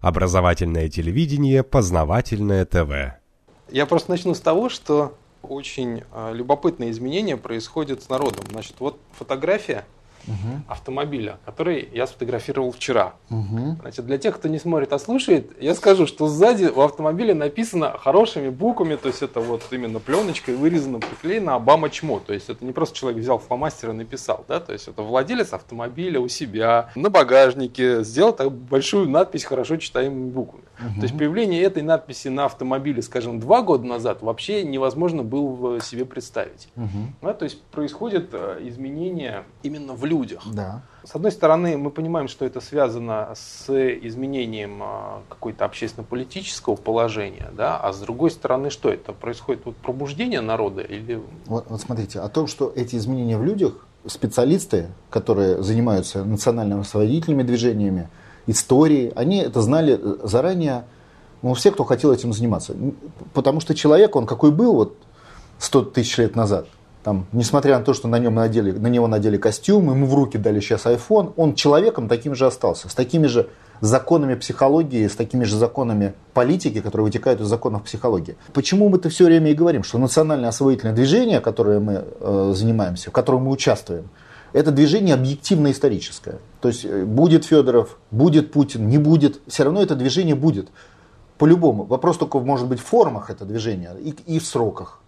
Образовательное 0.00 0.88
телевидение, 0.88 1.62
познавательное 1.62 2.64
ТВ. 2.64 3.18
Я 3.70 3.86
просто 3.86 4.10
начну 4.10 4.34
с 4.34 4.40
того, 4.40 4.68
что 4.68 5.14
очень 5.42 6.02
э, 6.12 6.32
любопытные 6.34 6.90
изменения 6.90 7.36
происходят 7.36 8.02
с 8.02 8.08
народом. 8.08 8.44
Значит, 8.50 8.76
вот 8.78 8.98
фотография 9.12 9.84
угу. 10.28 10.62
автомобиля, 10.68 11.38
который 11.44 11.88
я 11.92 12.06
сфотографировал 12.06 12.72
вчера. 12.72 13.14
Угу. 13.30 13.78
Значит, 13.80 14.06
для 14.06 14.18
тех, 14.18 14.36
кто 14.36 14.48
не 14.48 14.58
смотрит, 14.58 14.92
а 14.92 14.98
слушает, 14.98 15.52
я 15.60 15.74
скажу, 15.74 16.06
что 16.06 16.28
сзади 16.28 16.64
у 16.64 16.80
автомобиля 16.80 17.34
написано 17.34 17.96
хорошими 17.98 18.48
буквами, 18.48 18.96
то 18.96 19.08
есть 19.08 19.22
это 19.22 19.40
вот 19.40 19.62
именно 19.70 19.98
пленочкой 19.98 20.56
вырезано, 20.56 21.00
приклеено 21.00 21.54
Обама 21.54 21.90
чмо. 21.90 22.20
То 22.20 22.32
есть 22.32 22.48
это 22.48 22.64
не 22.64 22.72
просто 22.72 22.96
человек 22.96 23.20
взял 23.20 23.38
фломастер 23.38 23.90
и 23.90 23.92
написал, 23.92 24.44
да, 24.48 24.60
то 24.60 24.72
есть 24.72 24.88
это 24.88 25.02
владелец 25.02 25.52
автомобиля 25.52 26.20
у 26.20 26.28
себя 26.28 26.90
на 26.94 27.10
багажнике 27.10 28.02
сделал 28.04 28.32
так 28.32 28.52
большую 28.52 29.08
надпись 29.08 29.44
хорошо 29.44 29.76
читаемыми 29.76 30.30
буквами. 30.30 30.64
Угу. 30.78 30.94
То 30.96 31.02
есть 31.02 31.18
появление 31.18 31.62
этой 31.62 31.82
надписи 31.82 32.28
на 32.28 32.44
автомобиле, 32.44 33.02
скажем, 33.02 33.40
два 33.40 33.62
года 33.62 33.84
назад 33.86 34.22
вообще 34.22 34.62
невозможно 34.62 35.22
было 35.22 35.80
себе 35.80 36.04
представить. 36.04 36.68
Угу. 36.76 36.86
Да, 37.22 37.34
то 37.34 37.44
есть 37.44 37.62
происходит 37.62 38.30
э, 38.32 38.58
изменение 38.62 39.44
именно 39.62 39.94
в 39.94 40.04
людях. 40.04 40.17
Да. 40.52 40.82
С 41.04 41.14
одной 41.14 41.32
стороны, 41.32 41.78
мы 41.78 41.90
понимаем, 41.90 42.28
что 42.28 42.44
это 42.44 42.60
связано 42.60 43.34
с 43.34 43.70
изменением 43.70 44.82
э, 44.82 44.86
какой-то 45.28 45.64
общественно-политического 45.64 46.76
положения, 46.76 47.50
да, 47.56 47.78
а 47.78 47.92
с 47.92 48.00
другой 48.00 48.30
стороны, 48.30 48.70
что 48.70 48.90
это 48.90 49.12
происходит 49.12 49.64
вот 49.64 49.76
пробуждение 49.76 50.40
народа 50.40 50.82
или? 50.82 51.22
Вот, 51.46 51.66
вот 51.68 51.80
смотрите, 51.80 52.20
о 52.20 52.28
том, 52.28 52.46
что 52.46 52.72
эти 52.74 52.96
изменения 52.96 53.38
в 53.38 53.44
людях 53.44 53.86
специалисты, 54.06 54.88
которые 55.10 55.62
занимаются 55.62 56.24
национально-освободительными 56.24 57.42
движениями, 57.42 58.08
истории, 58.46 59.12
они 59.14 59.38
это 59.38 59.62
знали 59.62 59.98
заранее, 60.22 60.84
ну, 61.42 61.54
все, 61.54 61.70
кто 61.70 61.84
хотел 61.84 62.12
этим 62.12 62.32
заниматься. 62.32 62.74
Потому 63.34 63.60
что 63.60 63.74
человек, 63.74 64.16
он 64.16 64.26
какой 64.26 64.50
был 64.50 64.74
вот 64.74 64.96
100 65.58 65.82
тысяч 65.86 66.18
лет 66.18 66.36
назад, 66.36 66.66
там, 67.02 67.26
несмотря 67.32 67.78
на 67.78 67.84
то, 67.84 67.94
что 67.94 68.08
на, 68.08 68.18
нем 68.18 68.34
надели, 68.34 68.72
на 68.72 68.88
него 68.88 69.06
надели 69.06 69.36
костюм, 69.36 69.90
ему 69.90 70.06
в 70.06 70.14
руки 70.14 70.36
дали 70.36 70.60
сейчас 70.60 70.86
iPhone, 70.86 71.32
он 71.36 71.54
человеком 71.54 72.08
таким 72.08 72.34
же 72.34 72.46
остался, 72.46 72.88
с 72.88 72.94
такими 72.94 73.26
же 73.26 73.48
законами 73.80 74.34
психологии, 74.34 75.06
с 75.06 75.14
такими 75.14 75.44
же 75.44 75.56
законами 75.56 76.14
политики, 76.34 76.80
которые 76.80 77.06
вытекают 77.06 77.40
из 77.40 77.46
законов 77.46 77.84
психологии. 77.84 78.36
Почему 78.52 78.88
мы 78.88 78.98
это 78.98 79.08
все 79.08 79.26
время 79.26 79.50
и 79.50 79.54
говорим, 79.54 79.84
что 79.84 79.98
национальное 79.98 80.48
освоительное 80.48 80.94
движение, 80.94 81.40
которое 81.40 81.78
мы 81.78 82.04
э, 82.20 82.52
занимаемся, 82.54 83.10
в 83.10 83.12
котором 83.12 83.44
мы 83.44 83.52
участвуем, 83.52 84.08
это 84.52 84.72
движение 84.72 85.14
объективно-историческое. 85.14 86.38
То 86.60 86.68
есть 86.68 86.84
э, 86.84 87.04
будет 87.04 87.44
Федоров, 87.44 87.98
будет 88.10 88.52
Путин, 88.52 88.88
не 88.88 88.98
будет, 88.98 89.40
все 89.46 89.64
равно 89.64 89.82
это 89.82 89.94
движение 89.94 90.34
будет. 90.34 90.68
По-любому. 91.36 91.84
Вопрос 91.84 92.18
только 92.18 92.40
может 92.40 92.66
быть 92.66 92.80
в 92.80 92.84
формах 92.84 93.30
это 93.30 93.44
движение 93.44 93.92
и, 94.00 94.10
и 94.26 94.38
в 94.40 94.46
сроках. 94.46 95.00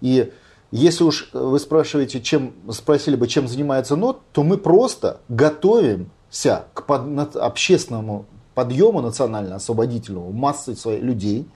И 0.00 0.32
если 0.70 1.04
уж 1.04 1.30
вы 1.32 1.58
спрашиваете, 1.58 2.20
чем, 2.20 2.52
спросили 2.70 3.16
бы, 3.16 3.26
чем 3.26 3.48
занимается 3.48 3.96
НОТ, 3.96 4.20
то 4.32 4.42
мы 4.42 4.58
просто 4.58 5.20
готовимся 5.28 6.66
к 6.74 6.84
под, 6.84 7.36
общественному 7.36 8.26
подъему 8.54 9.00
национально-освободительному 9.00 10.32
массы 10.32 10.74
своих 10.74 11.02
людей. 11.02 11.48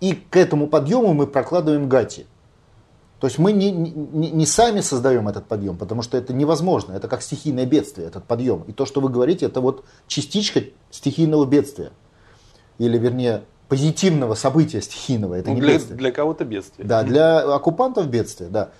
И 0.00 0.12
к 0.12 0.36
этому 0.36 0.66
подъему 0.66 1.14
мы 1.14 1.26
прокладываем 1.26 1.88
гати. 1.88 2.26
То 3.20 3.28
есть 3.28 3.38
мы 3.38 3.52
не, 3.52 3.70
не, 3.70 4.30
не 4.30 4.44
сами 4.44 4.80
создаем 4.80 5.28
этот 5.28 5.46
подъем, 5.46 5.78
потому 5.78 6.02
что 6.02 6.18
это 6.18 6.34
невозможно. 6.34 6.92
Это 6.92 7.08
как 7.08 7.22
стихийное 7.22 7.64
бедствие, 7.64 8.08
этот 8.08 8.24
подъем. 8.24 8.64
И 8.66 8.72
то, 8.72 8.84
что 8.84 9.00
вы 9.00 9.08
говорите, 9.08 9.46
это 9.46 9.62
вот 9.62 9.84
частичка 10.06 10.60
стихийного 10.90 11.46
бедствия. 11.46 11.92
Или, 12.76 12.98
вернее, 12.98 13.44
позитивного 13.68 14.34
события 14.34 14.80
стихийного. 14.80 15.34
Это 15.34 15.50
ну, 15.50 15.56
не 15.56 15.60
для, 15.60 15.74
бедствие. 15.74 15.98
Для 15.98 16.12
кого-то 16.12 16.44
бедствие. 16.44 16.86
Да, 16.86 17.02
для 17.02 17.40
оккупантов 17.40 18.08
бедствие, 18.08 18.50
да. 18.50 18.70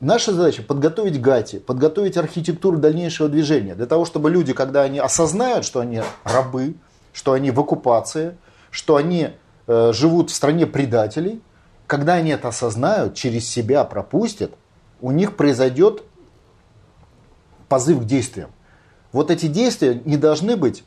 Наша 0.00 0.32
задача 0.32 0.62
подготовить 0.62 1.20
ГАТИ, 1.20 1.60
подготовить 1.60 2.16
архитектуру 2.16 2.78
дальнейшего 2.78 3.28
движения. 3.28 3.74
Для 3.74 3.86
того, 3.86 4.04
чтобы 4.04 4.30
люди, 4.30 4.52
когда 4.52 4.82
они 4.82 4.98
осознают, 4.98 5.64
что 5.64 5.80
они 5.80 6.02
рабы, 6.24 6.74
что 7.12 7.32
они 7.32 7.50
в 7.50 7.60
оккупации, 7.60 8.36
что 8.70 8.96
они 8.96 9.30
э, 9.66 9.92
живут 9.92 10.30
в 10.30 10.34
стране 10.34 10.66
предателей– 10.66 11.42
когда 11.86 12.14
они 12.14 12.30
это 12.30 12.48
осознают, 12.48 13.14
через 13.14 13.48
себя 13.48 13.84
пропустят, 13.84 14.52
у 15.00 15.10
них 15.10 15.36
произойдет 15.36 16.02
позыв 17.68 18.00
к 18.00 18.04
действиям. 18.04 18.50
Вот 19.12 19.30
эти 19.30 19.46
действия 19.46 20.00
не 20.04 20.16
должны 20.16 20.56
быть 20.56 20.84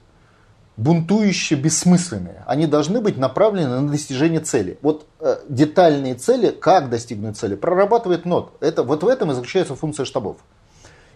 бунтующие, 0.77 1.59
бессмысленные. 1.59 2.43
Они 2.45 2.67
должны 2.67 3.01
быть 3.01 3.17
направлены 3.17 3.81
на 3.81 3.89
достижение 3.89 4.39
цели. 4.39 4.77
Вот 4.83 5.05
э, 5.19 5.37
детальные 5.49 6.15
цели, 6.15 6.51
как 6.51 6.89
достигнуть 6.89 7.35
цели, 7.35 7.55
прорабатывает 7.55 8.25
НОТ. 8.25 8.51
Это, 8.59 8.83
вот 8.83 9.03
в 9.03 9.07
этом 9.07 9.31
и 9.31 9.33
заключается 9.33 9.75
функция 9.75 10.05
штабов. 10.05 10.37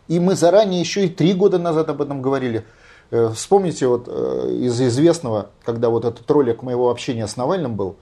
И 0.07 0.19
мы 0.19 0.35
заранее, 0.35 0.79
еще 0.79 1.05
и 1.05 1.09
три 1.09 1.33
года 1.33 1.59
назад 1.59 1.89
об 1.89 2.01
этом 2.01 2.23
говорили. 2.23 2.65
Э, 3.11 3.29
вспомните 3.35 3.85
вот 3.85 4.05
э, 4.07 4.49
из 4.61 4.81
известного, 4.81 5.51
когда 5.63 5.89
вот 5.89 6.05
этот 6.05 6.29
ролик 6.29 6.63
моего 6.63 6.89
общения 6.89 7.27
с 7.27 7.37
Навальным 7.37 7.75
был, 7.75 7.97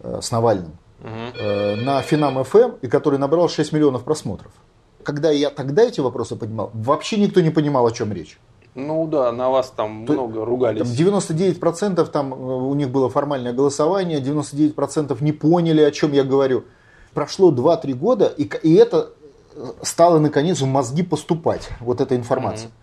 э, 0.00 0.20
с 0.22 0.30
Навальным, 0.30 0.78
э, 1.02 1.76
на 1.76 2.00
Финам 2.00 2.42
ФМ, 2.42 2.76
и 2.80 2.88
который 2.88 3.18
набрал 3.18 3.50
6 3.50 3.70
миллионов 3.72 4.04
просмотров. 4.04 4.50
Когда 5.02 5.30
я 5.30 5.50
тогда 5.50 5.82
эти 5.82 6.00
вопросы 6.00 6.36
поднимал, 6.36 6.70
вообще 6.72 7.18
никто 7.18 7.42
не 7.42 7.50
понимал, 7.50 7.86
о 7.86 7.92
чем 7.92 8.12
речь. 8.14 8.38
Ну 8.74 9.06
да, 9.06 9.32
на 9.32 9.50
вас 9.50 9.72
там 9.76 10.06
То, 10.06 10.14
много 10.14 10.44
ругались. 10.44 10.80
Там 10.80 10.88
99% 10.88 12.06
там 12.06 12.32
э, 12.32 12.36
у 12.36 12.74
них 12.74 12.90
было 12.90 13.10
формальное 13.10 13.52
голосование, 13.52 14.20
99% 14.20 15.22
не 15.22 15.32
поняли, 15.32 15.82
о 15.82 15.90
чем 15.90 16.12
я 16.12 16.24
говорю. 16.24 16.64
Прошло 17.12 17.52
2-3 17.52 17.92
года, 17.92 18.26
и, 18.26 18.48
и 18.62 18.74
это 18.74 19.10
э, 19.54 19.64
стало 19.82 20.18
наконец 20.18 20.60
в 20.60 20.66
мозги 20.66 21.02
поступать, 21.02 21.68
вот 21.80 22.00
эта 22.00 22.16
информация. 22.16 22.68
Mm-hmm. 22.68 22.82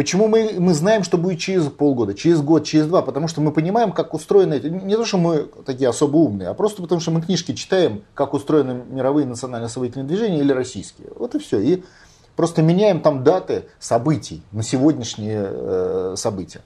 Почему 0.00 0.28
мы, 0.28 0.54
мы 0.58 0.72
знаем, 0.72 1.04
что 1.04 1.18
будет 1.18 1.40
через 1.40 1.64
полгода, 1.64 2.14
через 2.14 2.40
год, 2.40 2.64
через 2.64 2.86
два? 2.86 3.02
Потому 3.02 3.28
что 3.28 3.40
мы 3.40 3.52
понимаем, 3.52 3.92
как 3.92 4.14
устроены 4.14 4.54
эти... 4.54 4.66
Не 4.66 4.96
то, 4.96 5.04
что 5.04 5.18
мы 5.18 5.48
такие 5.66 5.90
особо 5.90 6.16
умные, 6.16 6.48
а 6.48 6.54
просто 6.54 6.80
потому, 6.80 7.00
что 7.00 7.10
мы 7.10 7.20
книжки 7.20 7.52
читаем, 7.52 8.02
как 8.14 8.32
устроены 8.32 8.82
мировые 8.88 9.26
национально-освоительные 9.26 10.06
движения 10.06 10.38
или 10.38 10.52
российские. 10.52 11.08
Вот 11.16 11.34
и 11.34 11.38
все. 11.38 11.60
И 11.60 11.82
просто 12.40 12.62
меняем 12.62 13.02
там 13.02 13.22
даты 13.22 13.66
событий 13.78 14.42
на 14.50 14.62
сегодняшние 14.62 15.46
э, 15.46 16.14
события. 16.16 16.62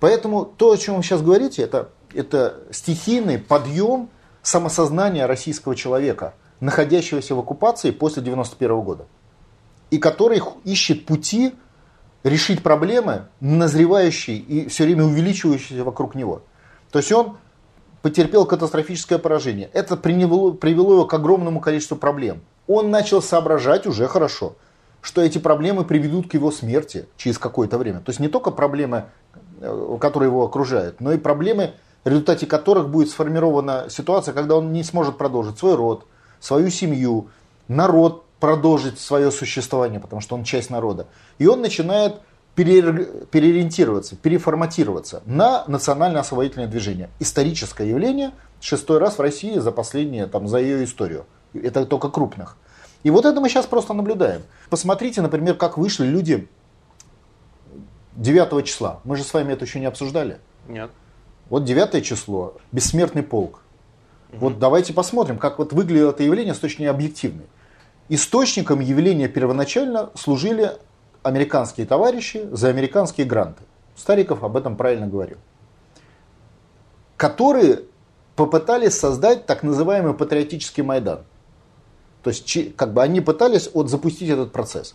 Поэтому 0.00 0.46
то, 0.46 0.72
о 0.72 0.76
чем 0.78 0.96
вы 0.96 1.02
сейчас 1.02 1.20
говорите, 1.20 1.60
это, 1.60 1.90
это 2.14 2.54
стихийный 2.70 3.38
подъем 3.38 4.08
самосознания 4.40 5.26
российского 5.26 5.76
человека, 5.76 6.32
находящегося 6.60 7.34
в 7.34 7.40
оккупации 7.40 7.90
после 7.90 8.22
91 8.22 8.80
года. 8.80 9.04
И 9.90 9.98
который 9.98 10.40
ищет 10.64 11.04
пути 11.04 11.54
решить 12.24 12.62
проблемы, 12.62 13.26
назревающие 13.40 14.38
и 14.38 14.66
все 14.70 14.84
время 14.84 15.04
увеличивающиеся 15.04 15.84
вокруг 15.84 16.14
него. 16.14 16.40
То 16.90 17.00
есть 17.00 17.12
он 17.12 17.36
потерпел 18.00 18.46
катастрофическое 18.46 19.18
поражение. 19.18 19.68
Это 19.74 19.98
привело, 19.98 20.52
привело 20.52 20.94
его 20.94 21.04
к 21.04 21.12
огромному 21.12 21.60
количеству 21.60 21.98
проблем. 21.98 22.40
Он 22.66 22.90
начал 22.90 23.20
соображать 23.20 23.86
уже 23.86 24.08
хорошо, 24.08 24.56
что 25.00 25.22
эти 25.22 25.38
проблемы 25.38 25.84
приведут 25.84 26.30
к 26.30 26.34
его 26.34 26.50
смерти 26.50 27.06
через 27.16 27.38
какое-то 27.38 27.78
время. 27.78 28.00
То 28.00 28.10
есть 28.10 28.20
не 28.20 28.28
только 28.28 28.50
проблемы, 28.50 29.06
э, 29.60 29.98
которые 30.00 30.28
его 30.28 30.44
окружают, 30.44 31.00
но 31.00 31.12
и 31.12 31.18
проблемы, 31.18 31.74
в 32.04 32.08
результате 32.08 32.46
которых 32.46 32.88
будет 32.88 33.10
сформирована 33.10 33.86
ситуация, 33.88 34.32
когда 34.32 34.56
он 34.56 34.72
не 34.72 34.82
сможет 34.82 35.18
продолжить 35.18 35.58
свой 35.58 35.74
род, 35.74 36.06
свою 36.40 36.70
семью, 36.70 37.28
народ 37.68 38.24
продолжить 38.40 38.98
свое 38.98 39.30
существование, 39.30 40.00
потому 40.00 40.20
что 40.20 40.36
он 40.36 40.44
часть 40.44 40.70
народа. 40.70 41.06
И 41.38 41.46
он 41.46 41.60
начинает 41.60 42.16
переориентироваться, 42.54 44.16
переформатироваться 44.16 45.22
на 45.26 45.64
национально-освободительное 45.68 46.66
движение. 46.66 47.08
Историческое 47.20 47.88
явление, 47.88 48.32
шестой 48.60 48.98
раз 48.98 49.18
в 49.18 49.20
России 49.20 49.58
за 49.58 49.70
последние, 49.70 50.26
там, 50.26 50.48
за 50.48 50.58
ее 50.58 50.82
историю. 50.82 51.26
Это 51.54 51.86
только 51.86 52.08
крупных. 52.08 52.56
И 53.02 53.10
вот 53.10 53.24
это 53.24 53.40
мы 53.40 53.48
сейчас 53.48 53.66
просто 53.66 53.94
наблюдаем. 53.94 54.42
Посмотрите, 54.70 55.22
например, 55.22 55.54
как 55.54 55.78
вышли 55.78 56.06
люди 56.06 56.48
9 58.16 58.66
числа. 58.66 59.00
Мы 59.04 59.16
же 59.16 59.22
с 59.22 59.32
вами 59.32 59.52
это 59.52 59.64
еще 59.64 59.78
не 59.78 59.86
обсуждали. 59.86 60.38
Нет. 60.66 60.90
Вот 61.48 61.64
9 61.64 62.04
число, 62.04 62.56
бессмертный 62.72 63.22
полк. 63.22 63.62
Угу. 64.30 64.38
Вот 64.38 64.58
давайте 64.58 64.92
посмотрим, 64.92 65.38
как 65.38 65.58
вот 65.58 65.72
выглядело 65.72 66.10
это 66.10 66.22
явление 66.22 66.54
с 66.54 66.58
точки 66.58 66.78
зрения 66.78 66.90
объективной. 66.90 67.46
Источником 68.08 68.80
явления 68.80 69.28
первоначально 69.28 70.10
служили 70.14 70.72
американские 71.22 71.86
товарищи 71.86 72.48
за 72.52 72.68
американские 72.68 73.26
гранты. 73.26 73.62
Стариков 73.96 74.42
об 74.44 74.56
этом 74.56 74.76
правильно 74.76 75.06
говорил. 75.06 75.38
Которые 77.16 77.82
попытались 78.36 78.98
создать 78.98 79.46
так 79.46 79.62
называемый 79.62 80.14
патриотический 80.14 80.82
Майдан. 80.82 81.20
То 82.28 82.32
есть 82.32 82.76
как 82.76 82.92
бы 82.92 83.02
они 83.02 83.22
пытались 83.22 83.70
вот 83.72 83.88
запустить 83.88 84.28
этот 84.28 84.52
процесс. 84.52 84.94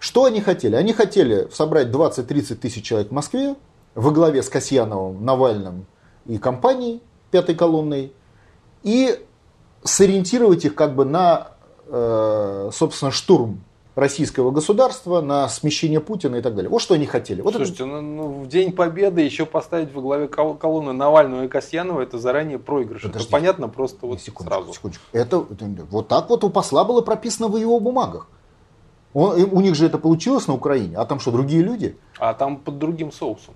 Что 0.00 0.24
они 0.24 0.40
хотели? 0.40 0.74
Они 0.74 0.92
хотели 0.92 1.48
собрать 1.52 1.90
20-30 1.90 2.56
тысяч 2.56 2.82
человек 2.82 3.10
в 3.10 3.12
Москве 3.12 3.54
во 3.94 4.10
главе 4.10 4.42
с 4.42 4.48
Касьяновым, 4.48 5.24
Навальным, 5.24 5.86
и 6.26 6.38
компаний 6.38 7.04
пятой 7.30 7.54
колонной 7.54 8.12
и 8.82 9.24
сориентировать 9.84 10.64
их 10.64 10.74
как 10.74 10.96
бы 10.96 11.04
на, 11.04 11.52
э, 11.86 12.70
собственно, 12.72 13.12
штурм 13.12 13.62
российского 14.00 14.50
государства, 14.50 15.20
на 15.20 15.48
смещение 15.48 16.00
Путина 16.00 16.36
и 16.36 16.42
так 16.42 16.54
далее. 16.54 16.70
Вот 16.70 16.80
что 16.80 16.94
они 16.94 17.06
хотели. 17.06 17.42
Вот 17.42 17.54
Слушайте, 17.54 17.84
это... 17.84 17.86
ну, 17.86 18.00
ну, 18.00 18.28
в 18.42 18.48
День 18.48 18.72
Победы 18.72 19.20
еще 19.20 19.44
поставить 19.46 19.92
во 19.92 20.00
главе 20.00 20.26
колонны 20.26 20.92
Навального 20.92 21.44
и 21.44 21.48
Касьянова, 21.48 22.00
это 22.00 22.18
заранее 22.18 22.58
проигрыш. 22.58 23.02
Подожди. 23.02 23.24
Это 23.24 23.30
понятно 23.30 23.68
просто 23.68 24.06
вот 24.06 24.20
секундочку, 24.20 24.44
сразу. 24.44 24.72
Секундочку. 24.72 25.04
Это, 25.12 25.44
это, 25.50 25.86
вот 25.90 26.08
так 26.08 26.30
вот 26.30 26.42
у 26.44 26.50
посла 26.50 26.84
было 26.84 27.02
прописано 27.02 27.48
в 27.48 27.56
его 27.56 27.78
бумагах. 27.78 28.26
Он, 29.12 29.48
у 29.52 29.60
них 29.60 29.74
же 29.74 29.86
это 29.86 29.98
получилось 29.98 30.46
на 30.46 30.54
Украине, 30.54 30.96
а 30.96 31.04
там 31.04 31.20
что, 31.20 31.30
другие 31.30 31.62
люди? 31.62 31.96
А 32.18 32.32
там 32.32 32.56
под 32.56 32.78
другим 32.78 33.12
соусом. 33.12 33.54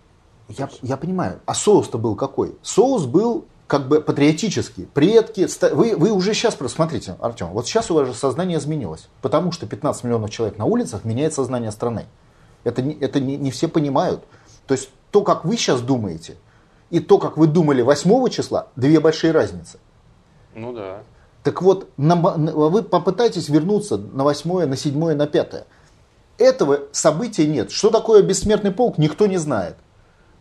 Я, 0.48 0.68
я 0.82 0.96
понимаю. 0.98 1.40
А 1.46 1.54
соус-то 1.54 1.96
был 1.96 2.16
какой? 2.16 2.54
Соус 2.60 3.06
был 3.06 3.46
как 3.66 3.88
бы 3.88 4.00
патриотический. 4.00 4.86
Предки, 4.86 5.48
вы, 5.74 5.96
вы 5.96 6.10
уже 6.10 6.34
сейчас, 6.34 6.56
смотрите, 6.68 7.16
Артем, 7.20 7.48
вот 7.48 7.66
сейчас 7.66 7.90
у 7.90 7.94
вас 7.94 8.08
же 8.08 8.14
сознание 8.14 8.58
изменилось. 8.58 9.08
Потому 9.22 9.52
что 9.52 9.66
15 9.66 10.04
миллионов 10.04 10.30
человек 10.30 10.58
на 10.58 10.66
улицах 10.66 11.04
меняет 11.04 11.34
сознание 11.34 11.70
страны. 11.70 12.06
Это, 12.64 12.82
это 12.82 13.20
не, 13.20 13.36
не 13.36 13.50
все 13.50 13.68
понимают. 13.68 14.24
То 14.66 14.74
есть 14.74 14.90
то, 15.10 15.22
как 15.22 15.44
вы 15.44 15.56
сейчас 15.56 15.80
думаете, 15.80 16.36
и 16.90 17.00
то, 17.00 17.18
как 17.18 17.36
вы 17.36 17.46
думали 17.46 17.82
8 17.82 18.28
числа, 18.28 18.68
две 18.76 19.00
большие 19.00 19.32
разницы. 19.32 19.78
Ну 20.54 20.72
да. 20.72 21.02
Так 21.42 21.60
вот, 21.60 21.88
на, 21.96 22.16
вы 22.16 22.82
попытайтесь 22.82 23.48
вернуться 23.48 23.96
на 23.96 24.24
8, 24.24 24.66
на 24.66 24.76
7, 24.76 25.14
на 25.14 25.26
5. 25.26 25.66
Этого 26.38 26.80
события 26.92 27.46
нет. 27.46 27.70
Что 27.70 27.90
такое 27.90 28.22
бессмертный 28.22 28.72
полк, 28.72 28.98
никто 28.98 29.26
не 29.26 29.36
знает. 29.36 29.76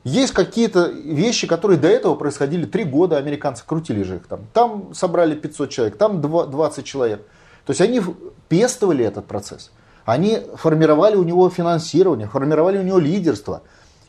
Есть 0.04 0.34
какие-то 0.34 0.88
вещи, 0.88 1.48
которые 1.48 1.80
до 1.80 1.88
этого 1.88 2.16
происходили 2.16 2.66
три 2.66 2.84
года, 2.84 3.18
американцы 3.18 3.64
крутили 3.66 4.04
же 4.04 4.18
их 4.18 4.28
там. 4.28 4.42
Там 4.54 4.94
собрали 4.94 5.34
500 5.36 5.70
человек, 5.70 5.98
там 5.98 6.22
20 6.22 6.86
человек. 6.86 7.26
То 7.66 7.72
есть 7.72 7.80
они 7.80 8.02
пестовали 8.50 9.06
этот 9.06 9.26
процесс. 9.26 9.72
Они 10.06 10.42
формировали 10.56 11.16
у 11.16 11.24
него 11.24 11.50
финансирование, 11.50 12.28
формировали 12.28 12.78
у 12.78 12.84
него 12.84 13.00
лидерство. 13.00 13.62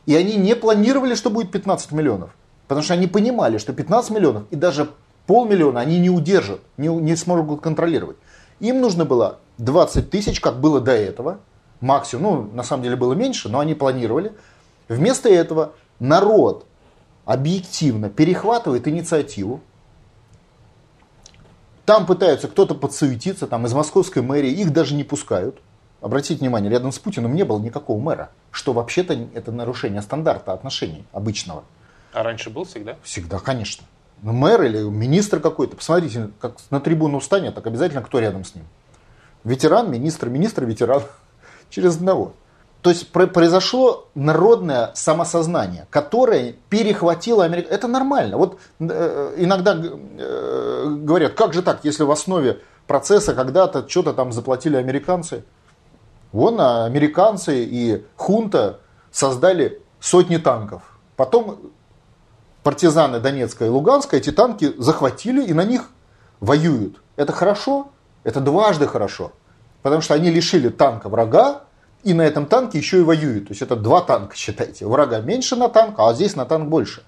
И 0.05 0.15
они 0.15 0.35
не 0.35 0.55
планировали, 0.55 1.15
что 1.15 1.29
будет 1.29 1.51
15 1.51 1.93
миллионов. 1.93 2.31
Потому 2.67 2.83
что 2.83 2.93
они 2.93 3.07
понимали, 3.07 3.57
что 3.57 3.71
15 3.71 4.11
миллионов 4.11 4.43
и 4.51 4.55
даже 4.57 4.89
полмиллиона 5.27 5.79
они 5.79 5.99
не 5.99 6.09
удержат, 6.09 6.59
не, 6.77 6.89
не 6.89 7.15
смогут 7.15 7.61
контролировать. 7.61 8.17
Им 8.59 8.81
нужно 8.81 9.05
было 9.05 9.39
20 9.59 10.09
тысяч, 10.09 10.41
как 10.41 10.59
было 10.59 10.81
до 10.81 10.91
этого, 10.91 11.39
максимум, 11.79 12.49
ну, 12.49 12.55
на 12.55 12.63
самом 12.63 12.83
деле 12.83 12.95
было 12.95 13.13
меньше, 13.13 13.49
но 13.49 13.59
они 13.59 13.75
планировали. 13.75 14.33
Вместо 14.87 15.29
этого 15.29 15.73
народ 15.99 16.65
объективно 17.25 18.09
перехватывает 18.09 18.87
инициативу, 18.87 19.61
там 21.85 22.05
пытаются 22.05 22.47
кто-то 22.47 22.73
подсуетиться, 22.73 23.45
там 23.47 23.65
из 23.65 23.73
московской 23.73 24.21
мэрии, 24.21 24.51
их 24.51 24.73
даже 24.73 24.95
не 24.95 25.03
пускают. 25.03 25.61
Обратите 26.01 26.39
внимание, 26.39 26.69
рядом 26.69 26.91
с 26.91 26.99
Путиным 26.99 27.33
не 27.35 27.43
было 27.43 27.59
никакого 27.59 27.99
мэра, 27.99 28.31
что 28.51 28.73
вообще-то 28.73 29.13
это 29.33 29.51
нарушение 29.51 30.01
стандарта 30.01 30.53
отношений 30.53 31.05
обычного. 31.11 31.63
А 32.13 32.23
раньше 32.23 32.49
был 32.49 32.65
всегда? 32.65 32.95
Всегда, 33.03 33.39
конечно. 33.39 33.85
Ну, 34.21 34.31
мэр 34.31 34.63
или 34.63 34.81
министр 34.81 35.39
какой-то. 35.39 35.75
Посмотрите, 35.75 36.29
как 36.39 36.57
на 36.69 36.79
трибуну 36.79 37.19
встанет, 37.19 37.55
так 37.55 37.67
обязательно 37.67 38.01
кто 38.01 38.19
рядом 38.19 38.45
с 38.45 38.55
ним. 38.55 38.65
Ветеран, 39.43 39.91
министр, 39.91 40.29
министр, 40.29 40.65
ветеран. 40.65 41.03
Через 41.69 41.97
одного. 41.97 42.33
То 42.85 42.91
есть 42.91 43.11
произошло 43.11 44.09
народное 44.13 44.91
самосознание, 44.93 45.87
которое 45.89 46.53
перехватило 46.69 47.43
Америку. 47.43 47.67
Это 47.71 47.87
нормально. 47.87 48.37
Вот 48.37 48.59
э, 48.79 49.33
иногда 49.37 49.75
э, 49.75 50.95
говорят, 50.99 51.33
как 51.33 51.55
же 51.55 51.63
так, 51.63 51.79
если 51.81 52.03
в 52.03 52.11
основе 52.11 52.59
процесса 52.85 53.33
когда-то 53.33 53.89
что-то 53.89 54.13
там 54.13 54.31
заплатили 54.31 54.75
американцы. 54.75 55.43
Вон 56.31 56.61
а 56.61 56.85
американцы 56.85 57.63
и 57.63 58.05
хунта 58.17 58.81
создали 59.11 59.81
сотни 59.99 60.37
танков. 60.37 60.83
Потом 61.15 61.71
партизаны 62.61 63.19
Донецка 63.19 63.65
и 63.65 63.67
Луганска 63.67 64.15
эти 64.15 64.31
танки 64.31 64.75
захватили 64.77 65.43
и 65.43 65.53
на 65.55 65.63
них 65.63 65.89
воюют. 66.39 67.01
Это 67.15 67.33
хорошо? 67.33 67.87
Это 68.23 68.41
дважды 68.41 68.85
хорошо. 68.85 69.31
Потому 69.81 70.03
что 70.03 70.13
они 70.13 70.29
лишили 70.29 70.69
танка 70.69 71.09
врага, 71.09 71.63
и 72.05 72.13
на 72.13 72.21
этом 72.21 72.45
танке 72.45 72.77
еще 72.77 72.99
и 72.99 73.01
воюют. 73.01 73.47
То 73.47 73.51
есть 73.51 73.63
это 73.63 73.75
два 73.75 74.01
танка, 74.01 74.35
считайте. 74.35 74.85
Врага 74.85 75.19
меньше 75.21 75.55
на 75.55 75.69
танк, 75.69 75.95
а 75.97 76.13
здесь 76.13 76.35
на 76.35 76.45
танк 76.45 76.69
больше. 76.69 77.03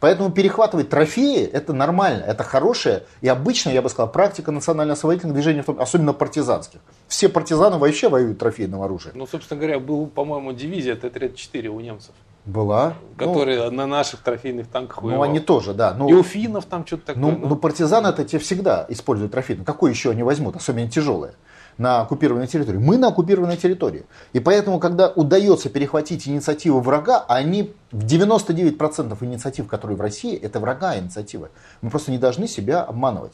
Поэтому 0.00 0.32
перехватывать 0.32 0.88
трофеи– 0.88 1.44
это 1.52 1.72
нормально, 1.72 2.24
это 2.24 2.42
хорошая 2.42 3.04
и 3.20 3.28
обычная, 3.28 3.72
я 3.72 3.82
бы 3.82 3.88
сказал, 3.88 4.10
практика 4.10 4.50
национально-освободительных 4.50 5.32
движений, 5.32 5.62
особенно 5.78 6.12
партизанских. 6.12 6.80
Все 7.06 7.28
партизаны 7.28 7.78
вообще 7.78 8.08
воюют 8.08 8.40
трофейным 8.40 8.82
оружием. 8.82 9.14
Ну, 9.16 9.28
собственно 9.28 9.60
говоря, 9.60 9.78
был, 9.78 10.08
по-моему, 10.08 10.52
дивизия 10.52 10.96
Т-34 10.96 11.68
у 11.68 11.78
немцев. 11.78 12.10
Была. 12.44 12.94
Которые 13.16 13.70
ну, 13.70 13.76
на 13.76 13.86
наших 13.86 14.22
трофейных 14.22 14.66
танках 14.66 15.04
воевал. 15.04 15.24
Ну, 15.24 15.30
они 15.30 15.38
тоже, 15.38 15.72
да. 15.72 15.94
Ну, 15.94 16.08
и 16.08 16.14
у 16.14 16.24
финнов 16.24 16.64
там 16.64 16.84
что-то 16.84 17.06
такое. 17.06 17.22
Ну, 17.22 17.30
ну, 17.30 17.48
ну 17.50 17.56
партизаны 17.56 18.08
это 18.08 18.24
те 18.24 18.40
всегда 18.40 18.84
используют 18.88 19.30
трофейные. 19.30 19.64
Какой 19.64 19.92
еще 19.92 20.10
они 20.10 20.24
возьмут, 20.24 20.56
особенно 20.56 20.90
тяжелые? 20.90 21.34
На 21.78 22.00
оккупированной 22.02 22.46
территории. 22.46 22.78
Мы 22.78 22.98
на 22.98 23.08
оккупированной 23.08 23.56
территории. 23.56 24.04
И 24.32 24.40
поэтому, 24.40 24.78
когда 24.78 25.08
удается 25.08 25.68
перехватить 25.68 26.28
инициативу 26.28 26.80
врага, 26.80 27.24
они 27.28 27.74
в 27.90 28.04
99% 28.04 29.16
инициатив, 29.24 29.66
которые 29.66 29.96
в 29.96 30.00
России, 30.00 30.36
это 30.36 30.60
врага 30.60 30.98
инициативы. 30.98 31.50
Мы 31.80 31.90
просто 31.90 32.10
не 32.10 32.18
должны 32.18 32.46
себя 32.46 32.82
обманывать. 32.82 33.32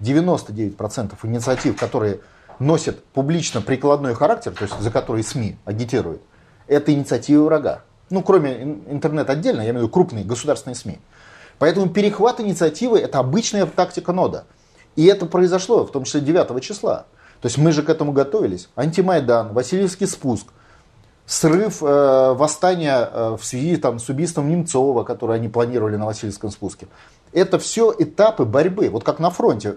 99% 0.00 1.14
инициатив, 1.24 1.78
которые 1.78 2.20
носят 2.58 3.02
публично 3.04 3.60
прикладной 3.60 4.14
характер, 4.14 4.52
то 4.52 4.64
есть 4.64 4.78
за 4.78 4.90
которые 4.90 5.22
СМИ 5.22 5.56
агитируют, 5.64 6.22
это 6.68 6.92
инициативы 6.92 7.44
врага. 7.44 7.82
Ну, 8.10 8.22
кроме 8.22 8.62
интернет 8.88 9.30
отдельно, 9.30 9.60
я 9.60 9.70
имею 9.70 9.80
в 9.80 9.82
виду 9.82 9.92
крупные 9.92 10.24
государственные 10.24 10.74
СМИ. 10.74 10.98
Поэтому 11.58 11.90
перехват 11.90 12.40
инициативы– 12.40 12.98
это 13.00 13.18
обычная 13.18 13.66
тактика 13.66 14.12
нода. 14.12 14.44
И 14.96 15.04
это 15.06 15.26
произошло, 15.26 15.84
в 15.84 15.92
том 15.92 16.04
числе 16.04 16.20
9 16.20 16.62
числа. 16.62 17.06
То 17.40 17.46
есть 17.46 17.58
мы 17.58 17.72
же 17.72 17.82
к 17.82 17.88
этому 17.88 18.12
готовились. 18.12 18.68
Антимайдан, 18.76 19.52
Васильевский 19.52 20.06
спуск, 20.06 20.48
срыв 21.26 21.82
э, 21.82 22.34
восстания 22.34 23.08
э, 23.10 23.36
в 23.40 23.44
связи 23.44 23.76
там, 23.76 23.98
с 23.98 24.08
убийством 24.08 24.48
Немцова, 24.50 25.04
которое 25.04 25.34
они 25.34 25.48
планировали 25.48 25.96
на 25.96 26.06
Васильевском 26.06 26.50
спуске. 26.50 26.88
Это 27.32 27.58
все 27.58 27.94
этапы 27.96 28.44
борьбы. 28.44 28.90
Вот 28.90 29.04
как 29.04 29.20
на 29.20 29.30
фронте. 29.30 29.76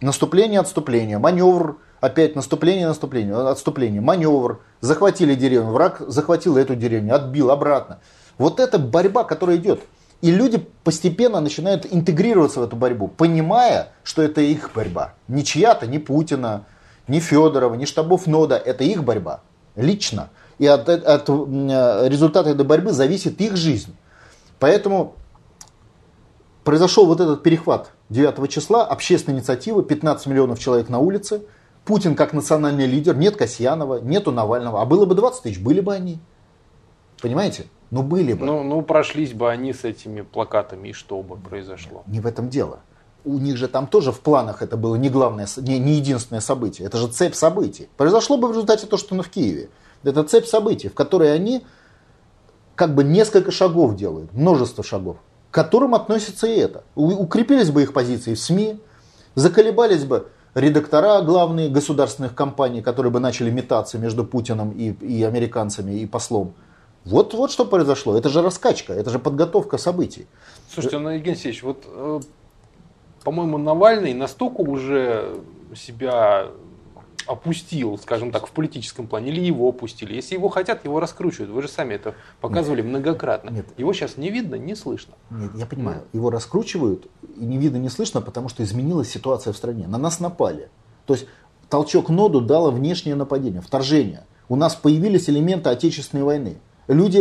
Наступление, 0.00 0.60
отступление, 0.60 1.18
маневр, 1.18 1.78
опять 2.00 2.36
наступление, 2.36 2.86
наступление, 2.86 3.34
отступление, 3.34 4.00
маневр. 4.00 4.60
Захватили 4.80 5.34
деревню, 5.34 5.72
враг 5.72 6.02
захватил 6.06 6.56
эту 6.56 6.76
деревню, 6.76 7.14
отбил 7.14 7.50
обратно. 7.50 7.98
Вот 8.38 8.60
это 8.60 8.78
борьба, 8.78 9.24
которая 9.24 9.56
идет. 9.56 9.80
И 10.22 10.30
люди 10.30 10.66
постепенно 10.84 11.40
начинают 11.40 11.86
интегрироваться 11.90 12.60
в 12.60 12.62
эту 12.62 12.76
борьбу, 12.76 13.08
понимая, 13.08 13.88
что 14.02 14.22
это 14.22 14.40
их 14.40 14.70
борьба. 14.74 15.14
Не 15.28 15.44
чья-то, 15.44 15.86
не 15.86 15.98
Путина, 15.98 16.64
ни 17.08 17.20
Федорова, 17.20 17.74
ни 17.74 17.84
штабов 17.84 18.26
НОДА. 18.26 18.56
Это 18.56 18.84
их 18.84 19.04
борьба, 19.04 19.40
лично. 19.76 20.30
И 20.58 20.66
от, 20.66 20.88
от 20.88 21.28
результата 21.28 22.50
этой 22.50 22.64
борьбы 22.64 22.92
зависит 22.92 23.40
их 23.40 23.56
жизнь. 23.56 23.94
Поэтому 24.58 25.14
произошел 26.64 27.06
вот 27.06 27.20
этот 27.20 27.42
перехват 27.42 27.92
9 28.08 28.50
числа, 28.50 28.84
общественная 28.86 29.38
инициатива, 29.38 29.82
15 29.82 30.26
миллионов 30.26 30.58
человек 30.58 30.88
на 30.88 30.98
улице, 30.98 31.42
Путин 31.84 32.16
как 32.16 32.32
национальный 32.32 32.86
лидер, 32.86 33.16
нет 33.16 33.36
Касьянова, 33.36 34.00
нету 34.00 34.32
Навального, 34.32 34.82
а 34.82 34.84
было 34.86 35.04
бы 35.04 35.14
20 35.14 35.42
тысяч, 35.42 35.60
были 35.60 35.80
бы 35.80 35.94
они. 35.94 36.18
Понимаете? 37.22 37.66
Ну 37.90 38.02
были 38.02 38.32
бы. 38.32 38.44
Ну, 38.44 38.64
ну 38.64 38.82
прошлись 38.82 39.32
бы 39.32 39.50
они 39.50 39.72
с 39.72 39.84
этими 39.84 40.22
плакатами, 40.22 40.88
и 40.88 40.92
что 40.92 41.22
бы 41.22 41.36
произошло? 41.36 42.02
Не 42.08 42.20
в 42.20 42.26
этом 42.26 42.48
дело 42.48 42.80
у 43.26 43.38
них 43.38 43.56
же 43.56 43.66
там 43.66 43.88
тоже 43.88 44.12
в 44.12 44.20
планах 44.20 44.62
это 44.62 44.76
было 44.76 44.94
не 44.94 45.10
главное, 45.10 45.48
не, 45.56 45.78
не 45.78 45.94
единственное 45.94 46.40
событие. 46.40 46.86
Это 46.86 46.96
же 46.98 47.08
цепь 47.08 47.34
событий. 47.34 47.88
Произошло 47.96 48.36
бы 48.36 48.48
в 48.48 48.52
результате 48.52 48.86
то, 48.86 48.96
что 48.96 49.14
на 49.14 49.22
в 49.22 49.28
Киеве. 49.28 49.68
Это 50.04 50.22
цепь 50.22 50.46
событий, 50.46 50.88
в 50.88 50.94
которой 50.94 51.34
они 51.34 51.66
как 52.76 52.94
бы 52.94 53.02
несколько 53.02 53.50
шагов 53.50 53.96
делают, 53.96 54.32
множество 54.32 54.84
шагов, 54.84 55.16
к 55.50 55.54
которым 55.54 55.94
относится 55.94 56.46
и 56.46 56.56
это. 56.56 56.84
Укрепились 56.94 57.70
бы 57.70 57.82
их 57.82 57.92
позиции 57.92 58.34
в 58.34 58.38
СМИ, 58.38 58.80
заколебались 59.34 60.04
бы 60.04 60.28
редактора 60.54 61.20
главные 61.22 61.68
государственных 61.68 62.34
компаний, 62.34 62.80
которые 62.80 63.10
бы 63.10 63.18
начали 63.18 63.50
метаться 63.50 63.98
между 63.98 64.24
Путиным 64.24 64.70
и, 64.70 64.92
и 64.92 65.24
американцами, 65.24 65.92
и 66.00 66.06
послом. 66.06 66.54
Вот, 67.04 67.34
вот 67.34 67.50
что 67.50 67.64
произошло. 67.64 68.16
Это 68.16 68.28
же 68.28 68.42
раскачка, 68.42 68.92
это 68.92 69.10
же 69.10 69.18
подготовка 69.18 69.78
событий. 69.78 70.26
Слушайте, 70.72 70.98
ну, 70.98 71.10
Евгений 71.10 71.32
Алексеевич, 71.32 71.62
вот 71.62 71.84
э, 71.86 72.20
по-моему, 73.26 73.58
Навальный 73.58 74.14
настолько 74.14 74.60
уже 74.60 75.40
себя 75.74 76.46
опустил, 77.26 77.98
скажем 77.98 78.30
так, 78.30 78.46
в 78.46 78.52
политическом 78.52 79.08
плане, 79.08 79.32
или 79.32 79.40
его 79.40 79.68
опустили. 79.68 80.14
Если 80.14 80.36
его 80.36 80.48
хотят, 80.48 80.84
его 80.84 81.00
раскручивают. 81.00 81.50
Вы 81.50 81.62
же 81.62 81.66
сами 81.66 81.94
это 81.94 82.14
показывали 82.40 82.82
нет, 82.82 82.90
многократно. 82.90 83.50
Нет. 83.50 83.66
Его 83.78 83.92
сейчас 83.92 84.16
не 84.16 84.30
видно, 84.30 84.54
не 84.54 84.76
слышно. 84.76 85.14
Нет, 85.30 85.50
я 85.56 85.66
понимаю. 85.66 86.04
Его 86.12 86.30
раскручивают, 86.30 87.08
и 87.36 87.44
не 87.44 87.58
видно, 87.58 87.78
не 87.78 87.88
слышно, 87.88 88.20
потому 88.20 88.48
что 88.48 88.62
изменилась 88.62 89.10
ситуация 89.10 89.52
в 89.52 89.56
стране. 89.56 89.88
На 89.88 89.98
нас 89.98 90.20
напали. 90.20 90.68
То 91.04 91.14
есть 91.14 91.26
толчок 91.68 92.10
ноду 92.10 92.40
дало 92.40 92.70
внешнее 92.70 93.16
нападение, 93.16 93.60
вторжение. 93.60 94.24
У 94.48 94.54
нас 94.54 94.76
появились 94.76 95.28
элементы 95.28 95.68
Отечественной 95.68 96.22
войны. 96.22 96.58
Люди 96.86 97.18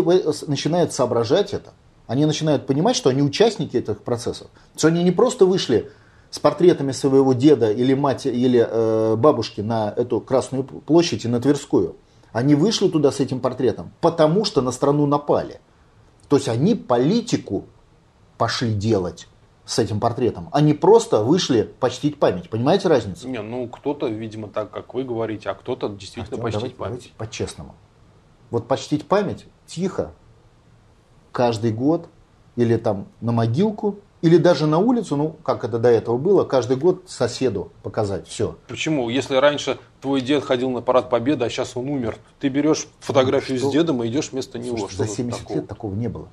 начинают 0.47 0.93
соображать 0.93 1.55
это. 1.55 1.73
Они 2.07 2.25
начинают 2.25 2.67
понимать, 2.67 2.95
что 2.95 3.09
они 3.09 3.21
участники 3.21 3.77
этих 3.77 4.03
процессов. 4.03 4.47
Что 4.75 4.89
они 4.89 5.03
не 5.03 5.11
просто 5.11 5.45
вышли 5.45 5.91
с 6.29 6.39
портретами 6.39 6.91
своего 6.91 7.33
деда 7.33 7.71
или 7.71 7.93
мать 7.93 8.25
или 8.25 8.65
э, 8.67 9.15
бабушки 9.15 9.61
на 9.61 9.93
эту 9.95 10.19
Красную 10.21 10.63
площадь 10.63 11.25
и 11.25 11.27
на 11.27 11.39
Тверскую. 11.39 11.95
Они 12.31 12.53
вышли 12.55 12.89
туда 12.89 13.11
с 13.11 13.21
этим 13.21 13.39
портретом, 13.39 13.93
потому 14.01 14.43
что 14.43 14.61
на 14.61 14.71
страну 14.71 15.05
напали. 15.05 15.61
То 16.27 16.35
есть 16.35 16.49
они 16.49 16.75
политику 16.75 17.65
пошли 18.37 18.73
делать 18.73 19.27
с 19.65 19.79
этим 19.79 19.99
портретом. 19.99 20.49
Они 20.51 20.73
просто 20.73 21.23
вышли 21.23 21.63
почтить 21.79 22.19
память. 22.19 22.49
Понимаете 22.49 22.87
разницу? 22.87 23.27
Не, 23.27 23.41
ну 23.41 23.67
кто-то, 23.67 24.07
видимо, 24.07 24.47
так, 24.47 24.71
как 24.71 24.93
вы 24.93 25.03
говорите, 25.03 25.49
а 25.49 25.55
кто-то 25.55 25.89
действительно 25.89 26.37
а, 26.37 26.41
почтить 26.41 26.61
давайте, 26.61 26.75
память. 26.75 26.93
Давайте 26.93 27.09
по-честному. 27.17 27.75
Вот 28.51 28.67
почтить 28.67 29.07
память 29.07 29.45
тихо, 29.65 30.11
каждый 31.35 31.73
год, 31.73 32.07
или 32.55 32.77
там 32.77 33.07
на 33.19 33.33
могилку, 33.33 33.99
или 34.21 34.37
даже 34.37 34.67
на 34.67 34.77
улицу, 34.77 35.17
ну, 35.17 35.35
как 35.43 35.65
это 35.65 35.77
до 35.77 35.89
этого 35.89 36.17
было, 36.17 36.45
каждый 36.45 36.77
год 36.77 37.03
соседу 37.07 37.73
показать. 37.83 38.25
Все. 38.27 38.57
Почему? 38.69 39.09
Если 39.09 39.35
раньше 39.35 39.77
твой 40.01 40.21
дед 40.21 40.45
ходил 40.45 40.69
на 40.69 40.81
парад 40.81 41.09
Победы, 41.09 41.43
а 41.43 41.49
сейчас 41.49 41.75
он 41.75 41.89
умер, 41.89 42.17
ты 42.39 42.47
берешь 42.47 42.87
фотографию 43.01 43.55
ну, 43.55 43.59
что? 43.59 43.69
с 43.69 43.73
дедом 43.73 44.01
и 44.01 44.07
идешь 44.07 44.31
вместо 44.31 44.57
него. 44.57 44.77
Слушай, 44.77 44.95
за 44.95 45.07
70 45.07 45.39
такого? 45.41 45.57
лет 45.57 45.67
такого 45.67 45.93
не 45.93 46.07
было. 46.07 46.29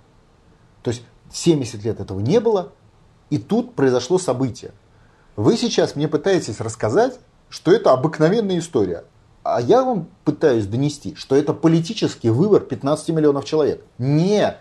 То 0.85 0.91
есть 0.91 1.03
70 1.33 1.85
лет 1.85 1.99
этого 1.99 2.21
не 2.21 2.39
было, 2.39 2.71
и 3.29 3.39
тут 3.39 3.75
произошло 3.75 4.19
событие. 4.19 4.71
Вы 5.35 5.57
сейчас 5.57 5.97
мне 5.97 6.07
пытаетесь 6.07 6.61
рассказать, 6.61 7.19
что 7.49 7.73
это 7.73 7.93
обыкновенная 7.93 8.61
история. 8.61 9.05
А 9.43 9.61
я 9.61 9.83
вам 9.83 10.07
пытаюсь 10.25 10.67
донести, 10.67 11.17
что 11.17 11.35
это 11.35 11.53
политический 11.53 12.31
выбор 12.31 12.61
15 12.61 13.09
миллионов 13.09 13.45
человек. 13.45 13.85
Не 13.99 14.57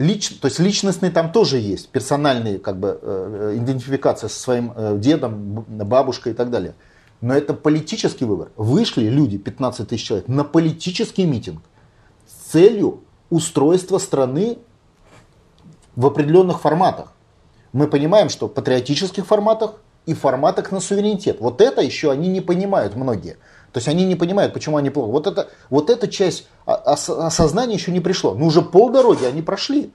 лич, 0.00 0.30
то 0.40 0.46
есть 0.46 0.58
личностный 0.58 1.10
там 1.10 1.30
тоже 1.30 1.58
есть, 1.58 1.90
персональные 1.90 2.58
как 2.58 2.80
бы 2.80 2.98
э, 3.00 3.56
идентификация 3.58 4.28
со 4.28 4.40
своим 4.40 4.72
э, 4.74 4.96
дедом, 4.98 5.64
бабушкой 5.68 6.32
и 6.32 6.34
так 6.34 6.50
далее. 6.50 6.74
Но 7.20 7.34
это 7.34 7.52
политический 7.52 8.24
выбор. 8.24 8.50
Вышли 8.56 9.04
люди, 9.04 9.36
15 9.36 9.86
тысяч 9.86 10.06
человек, 10.06 10.26
на 10.26 10.42
политический 10.42 11.26
митинг 11.26 11.60
с 12.26 12.52
целью 12.52 13.04
устройства 13.28 13.98
страны 13.98 14.58
в 15.96 16.06
определенных 16.06 16.62
форматах 16.62 17.12
мы 17.72 17.86
понимаем, 17.86 18.30
что 18.30 18.48
в 18.48 18.54
патриотических 18.54 19.26
форматах 19.26 19.74
и 20.06 20.14
форматах 20.14 20.72
на 20.72 20.80
суверенитет. 20.80 21.40
Вот 21.40 21.60
это 21.60 21.82
еще 21.82 22.10
они 22.10 22.28
не 22.28 22.40
понимают 22.40 22.96
многие. 22.96 23.36
То 23.72 23.78
есть 23.78 23.88
они 23.88 24.04
не 24.04 24.16
понимают, 24.16 24.52
почему 24.52 24.76
они 24.76 24.90
плохо. 24.90 25.10
Вот, 25.10 25.26
это, 25.26 25.48
вот 25.68 25.90
эта 25.90 26.08
часть 26.08 26.48
осознания 26.64 27.74
еще 27.74 27.92
не 27.92 28.00
пришло. 28.00 28.34
Но 28.34 28.46
уже 28.46 28.62
полдороги 28.62 29.24
они 29.24 29.42
прошли. 29.42 29.92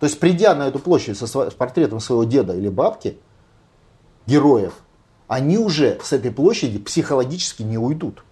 То 0.00 0.06
есть 0.06 0.18
придя 0.18 0.54
на 0.54 0.68
эту 0.68 0.78
площадь 0.78 1.18
со, 1.18 1.26
с 1.26 1.54
портретом 1.54 2.00
своего 2.00 2.24
деда 2.24 2.54
или 2.54 2.68
бабки, 2.68 3.18
героев, 4.26 4.74
они 5.26 5.58
уже 5.58 5.98
с 6.02 6.12
этой 6.12 6.30
площади 6.30 6.78
психологически 6.78 7.62
не 7.62 7.76
уйдут. 7.76 8.24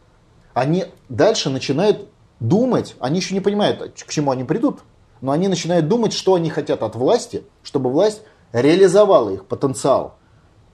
Они 0.55 0.87
дальше 1.09 1.51
начинают 1.51 2.09
думать, 2.41 2.95
они 2.99 3.19
еще 3.19 3.35
не 3.35 3.41
понимают, 3.41 3.93
к 3.93 4.11
чему 4.11 4.31
они 4.31 4.45
придут, 4.45 4.81
но 5.21 5.33
они 5.33 5.49
начинают 5.49 5.89
думать, 5.89 6.13
что 6.13 6.35
они 6.35 6.49
хотят 6.49 6.83
от 6.83 6.95
власти, 6.95 7.45
чтобы 7.63 7.91
власть 7.91 8.23
реализовала 8.53 9.31
их 9.31 9.45
потенциал 9.45 10.17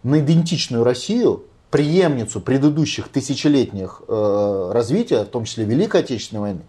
на 0.03 0.21
идентичную 0.21 0.85
Россию, 0.85 1.47
преемницу 1.73 2.41
предыдущих 2.41 3.09
тысячелетних 3.09 4.03
э, 4.07 4.71
развития, 4.73 5.25
в 5.25 5.29
том 5.29 5.45
числе 5.45 5.65
Великой 5.65 6.03
Отечественной 6.03 6.41
войны, 6.41 6.61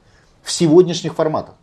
в 0.42 0.52
сегодняшних 0.52 1.14
форматах. 1.14 1.56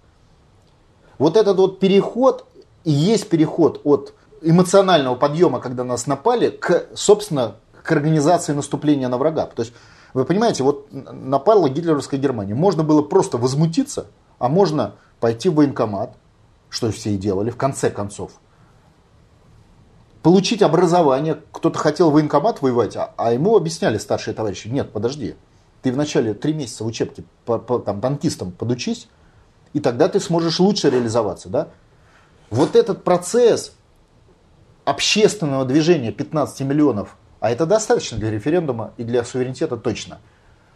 Вот 1.19 1.37
этот 1.37 1.57
вот 1.57 1.81
переход 1.81 2.45
и 2.85 2.91
есть 2.91 3.29
переход 3.31 3.81
от 3.85 4.13
эмоционального 4.43 5.15
подъема, 5.15 5.61
когда 5.61 5.85
нас 5.85 6.07
напали, 6.07 6.51
к, 6.51 6.87
собственно, 6.95 7.57
к 7.83 7.91
организации 7.91 8.53
наступления 8.53 9.09
на 9.09 9.17
врага. 9.17 9.47
То 9.47 9.63
есть, 9.63 9.73
вы 10.13 10.27
понимаете, 10.27 10.63
вот 10.63 10.89
напала 10.93 11.71
гитлеровская 11.71 12.21
Германия. 12.21 12.55
Можно 12.55 12.85
было 12.85 13.01
просто 13.01 13.39
возмутиться, 13.39 14.07
а 14.39 14.51
можно 14.51 14.97
пойти 15.19 15.49
в 15.49 15.55
военкомат, 15.55 16.15
что 16.69 16.91
все 16.91 17.15
и 17.15 17.17
делали, 17.17 17.51
в 17.51 17.57
конце 17.57 17.89
концов 17.89 18.33
получить 20.23 20.63
образование. 20.63 21.39
Кто-то 21.53 21.79
хотел 21.79 22.11
в 22.11 22.15
военкомат 22.15 22.63
воевать, 22.63 22.97
а, 22.97 23.13
а 23.17 23.33
ему 23.33 23.57
объясняли 23.57 23.99
старшие 23.99 24.35
товарищи, 24.35 24.69
нет, 24.69 24.93
подожди, 24.93 25.37
ты 25.83 25.93
вначале 25.93 26.35
три 26.35 26.53
месяца 26.53 26.85
в 26.85 26.87
учебке 26.87 27.25
по, 27.45 27.59
по, 27.59 27.79
там, 27.79 28.01
танкистам 28.01 28.53
подучись, 28.53 29.09
и 29.73 29.81
тогда 29.81 30.09
ты 30.09 30.21
сможешь 30.21 30.61
лучше 30.61 30.91
реализоваться. 30.91 31.49
Да? 31.49 31.69
Вот 32.51 32.77
этот 32.77 33.05
процесс 33.05 33.73
общественного 34.85 35.65
движения 35.65 36.13
15 36.13 36.61
миллионов, 36.63 37.17
а 37.39 37.51
это 37.51 37.65
достаточно 37.65 38.19
для 38.19 38.31
референдума 38.31 38.93
и 38.97 39.05
для 39.05 39.25
суверенитета 39.25 39.77
точно, 39.77 40.19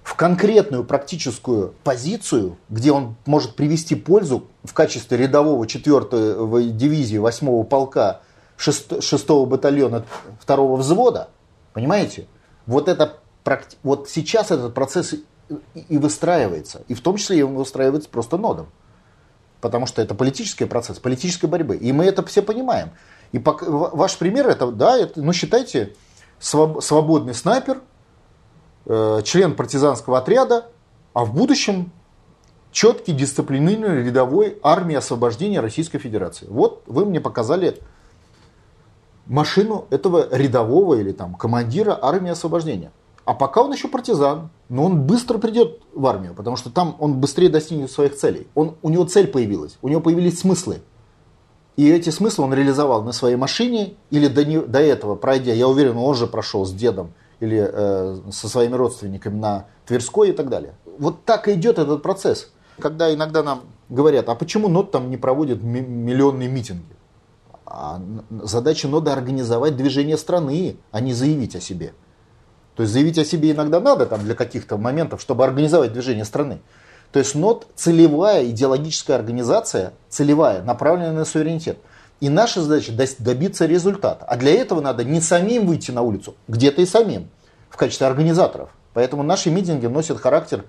в 0.03 0.15
конкретную 0.15 0.85
практическую 0.85 1.75
позицию, 1.83 2.59
где 2.69 2.93
он 2.93 3.17
может 3.27 3.57
привести 3.57 3.95
пользу 3.95 4.47
в 4.63 4.73
качестве 4.75 5.17
рядового 5.17 5.67
4 5.67 6.71
дивизии 6.73 7.17
8 7.17 7.65
полка 7.65 8.21
6, 8.57 9.31
батальона 9.47 10.05
2 10.47 10.77
взвода, 10.77 11.29
понимаете? 11.73 12.27
Вот, 12.67 12.89
это, 12.89 13.19
вот 13.83 14.09
сейчас 14.09 14.51
этот 14.51 14.75
процесс 14.75 15.15
и 15.75 15.99
выстраивается. 15.99 16.83
И 16.89 16.95
в 16.95 17.01
том 17.01 17.17
числе 17.17 17.45
он 17.45 17.55
выстраивается 17.55 18.09
просто 18.09 18.37
нодом. 18.39 18.69
Потому 19.61 19.87
что 19.87 20.03
это 20.03 20.15
политический 20.15 20.65
процесс, 20.67 20.99
политической 20.99 21.47
борьбы. 21.47 21.77
И 21.77 21.93
мы 21.93 22.05
это 22.05 22.25
все 22.25 22.43
понимаем. 22.43 22.91
И 23.33 23.39
пока, 23.39 23.67
ваш 23.69 24.17
пример 24.17 24.49
это, 24.49 24.71
да, 24.71 24.97
это, 24.97 25.21
ну 25.23 25.33
считайте, 25.33 25.95
свободный 26.39 27.35
снайпер, 27.35 27.81
э, 28.87 29.21
член 29.25 29.55
партизанского 29.55 30.19
отряда, 30.19 30.69
а 31.15 31.25
в 31.25 31.35
будущем 31.35 31.93
четкий 32.71 33.13
дисциплинированный 33.13 34.05
рядовой 34.05 34.59
армии 34.63 34.97
освобождения 34.97 35.61
Российской 35.61 35.99
Федерации. 35.99 36.47
Вот 36.49 36.83
вы 36.87 37.05
мне 37.07 37.21
показали 37.21 37.79
машину 39.27 39.87
этого 39.91 40.29
рядового 40.31 40.95
или 40.95 41.13
там 41.13 41.35
командира 41.35 41.99
армии 42.01 42.31
освобождения. 42.31 42.93
А 43.25 43.33
пока 43.33 43.63
он 43.63 43.73
еще 43.73 43.89
партизан, 43.89 44.51
но 44.69 44.85
он 44.85 45.03
быстро 45.03 45.39
придет 45.39 45.81
в 45.95 46.07
армию, 46.07 46.35
потому 46.35 46.57
что 46.57 46.71
там 46.71 46.97
он 46.99 47.21
быстрее 47.21 47.49
достигнет 47.49 47.91
своих 47.91 48.17
целей. 48.17 48.47
Он, 48.55 48.77
у 48.83 48.91
него 48.91 49.05
цель 49.05 49.29
появилась, 49.29 49.79
у 49.81 49.89
него 49.89 50.01
появились 50.01 50.41
смыслы. 50.41 50.83
И 51.77 51.91
эти 51.91 52.11
смыслы 52.11 52.45
он 52.45 52.55
реализовал 52.55 53.03
на 53.03 53.13
своей 53.13 53.37
машине 53.37 53.95
или 54.11 54.29
до, 54.29 54.45
не, 54.45 54.61
до 54.61 54.81
этого, 54.81 55.17
пройдя, 55.17 55.53
я 55.53 55.67
уверен, 55.67 55.97
он 55.97 56.15
же 56.15 56.27
прошел 56.27 56.65
с 56.67 56.73
дедом 56.73 57.13
или 57.41 57.67
э, 57.67 58.17
со 58.31 58.49
своими 58.49 58.75
родственниками 58.75 59.39
на 59.39 59.67
Тверской 59.87 60.31
и 60.31 60.33
так 60.33 60.49
далее. 60.51 60.75
Вот 60.99 61.25
так 61.25 61.49
и 61.49 61.55
идет 61.55 61.79
этот 61.79 62.03
процесс. 62.03 62.53
Когда 62.79 63.13
иногда 63.13 63.43
нам 63.43 63.63
говорят, 63.89 64.29
а 64.29 64.35
почему 64.35 64.69
НОТ 64.69 64.93
там 64.93 65.11
не 65.11 65.17
проводит 65.17 65.63
миллионные 65.63 66.49
митинги? 66.49 66.95
А 67.67 68.01
задача 68.43 68.89
нода 68.89 69.13
организовать 69.13 69.77
движение 69.77 70.17
страны, 70.19 70.77
а 70.91 71.01
не 71.01 71.13
заявить 71.13 71.57
о 71.57 71.61
себе. 71.61 71.95
То 72.77 72.83
есть 72.83 72.93
заявить 72.93 73.19
о 73.19 73.25
себе 73.25 73.53
иногда 73.53 73.81
надо 73.81 74.07
там, 74.07 74.23
для 74.23 74.35
каких-то 74.35 74.77
моментов, 74.77 75.21
чтобы 75.21 75.45
организовать 75.45 75.93
движение 75.93 76.25
страны. 76.25 76.61
То 77.13 77.21
есть 77.21 77.35
НОД 77.35 77.69
целевая 77.77 78.45
идеологическая 78.47 79.17
организация, 79.17 79.93
целевая, 80.09 80.63
направленная 80.63 81.13
на 81.13 81.25
суверенитет. 81.25 81.79
И 82.21 82.29
наша 82.29 82.61
задача 82.63 82.93
добиться 83.19 83.67
результата. 83.67 84.25
А 84.25 84.37
для 84.37 84.53
этого 84.53 84.81
надо 84.81 85.05
не 85.05 85.21
самим 85.21 85.67
выйти 85.67 85.91
на 85.91 86.03
улицу, 86.03 86.35
где-то 86.49 86.83
и 86.83 86.87
самим, 86.87 87.29
в 87.71 87.77
качестве 87.77 88.07
организаторов. 88.07 88.71
Поэтому 88.95 89.23
наши 89.23 89.51
митинги 89.51 89.87
носят 89.87 90.21
характер, 90.21 90.65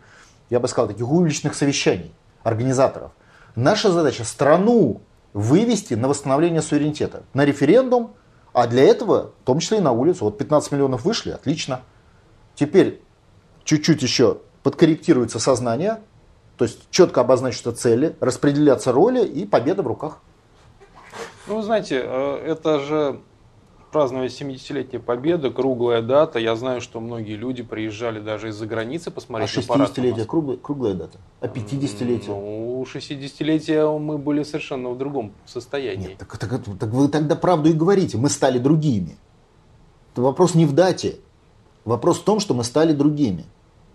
я 0.49 0.59
бы 0.59 0.67
сказал, 0.67 0.87
таких 0.87 1.09
уличных 1.09 1.55
совещаний 1.55 2.13
организаторов. 2.43 3.11
Наша 3.55 3.91
задача 3.91 4.23
страну 4.23 5.01
вывести 5.35 5.95
на 5.95 6.07
восстановление 6.07 6.61
суверенитета, 6.61 7.23
на 7.33 7.43
референдум, 7.43 8.13
а 8.53 8.67
для 8.67 8.83
этого, 8.83 9.33
в 9.41 9.43
том 9.43 9.59
числе 9.59 9.79
и 9.79 9.81
на 9.81 9.91
улицу. 9.91 10.23
Вот 10.23 10.37
15 10.37 10.71
миллионов 10.71 11.03
вышли, 11.03 11.31
отлично. 11.31 11.81
Теперь 12.55 13.01
чуть-чуть 13.65 14.01
еще 14.01 14.37
подкорректируется 14.63 15.39
сознание, 15.39 15.99
то 16.55 16.63
есть 16.63 16.89
четко 16.89 17.19
обозначатся 17.19 17.73
цели, 17.73 18.15
распределяться 18.21 18.93
роли 18.93 19.25
и 19.25 19.45
победа 19.45 19.83
в 19.83 19.87
руках. 19.87 20.19
Ну, 21.47 21.57
вы 21.57 21.63
знаете, 21.63 22.01
э, 22.01 22.35
это 22.45 22.79
же 22.79 23.19
праздновать 23.95 24.33
70-летие 24.33 24.99
Победы, 24.99 25.51
круглая 25.51 26.01
дата. 26.01 26.37
Я 26.37 26.57
знаю, 26.57 26.81
что 26.81 26.99
многие 26.99 27.37
люди 27.37 27.63
приезжали 27.63 28.19
даже 28.19 28.49
из-за 28.49 28.67
границы 28.67 29.09
посмотреть 29.09 29.55
а 29.55 29.61
60-летие 29.61 30.25
круглая, 30.25 30.57
круглая 30.57 30.93
дата? 30.95 31.17
А 31.39 31.47
50-летие? 31.47 32.27
Ну, 32.27 32.83
60-летие 32.83 33.97
мы 33.97 34.17
были 34.17 34.43
совершенно 34.43 34.89
в 34.89 34.97
другом 34.97 35.31
состоянии. 35.45 36.09
Нет, 36.09 36.17
так, 36.17 36.37
так, 36.37 36.49
так 36.77 36.89
вы 36.89 37.07
тогда 37.07 37.37
правду 37.37 37.69
и 37.69 37.71
говорите. 37.71 38.17
Мы 38.17 38.27
стали 38.27 38.59
другими. 38.59 39.15
Это 40.11 40.23
вопрос 40.23 40.55
не 40.55 40.65
в 40.65 40.73
дате. 40.73 41.19
Вопрос 41.85 42.19
в 42.19 42.25
том, 42.25 42.41
что 42.41 42.53
мы 42.53 42.65
стали 42.65 42.91
другими. 42.91 43.45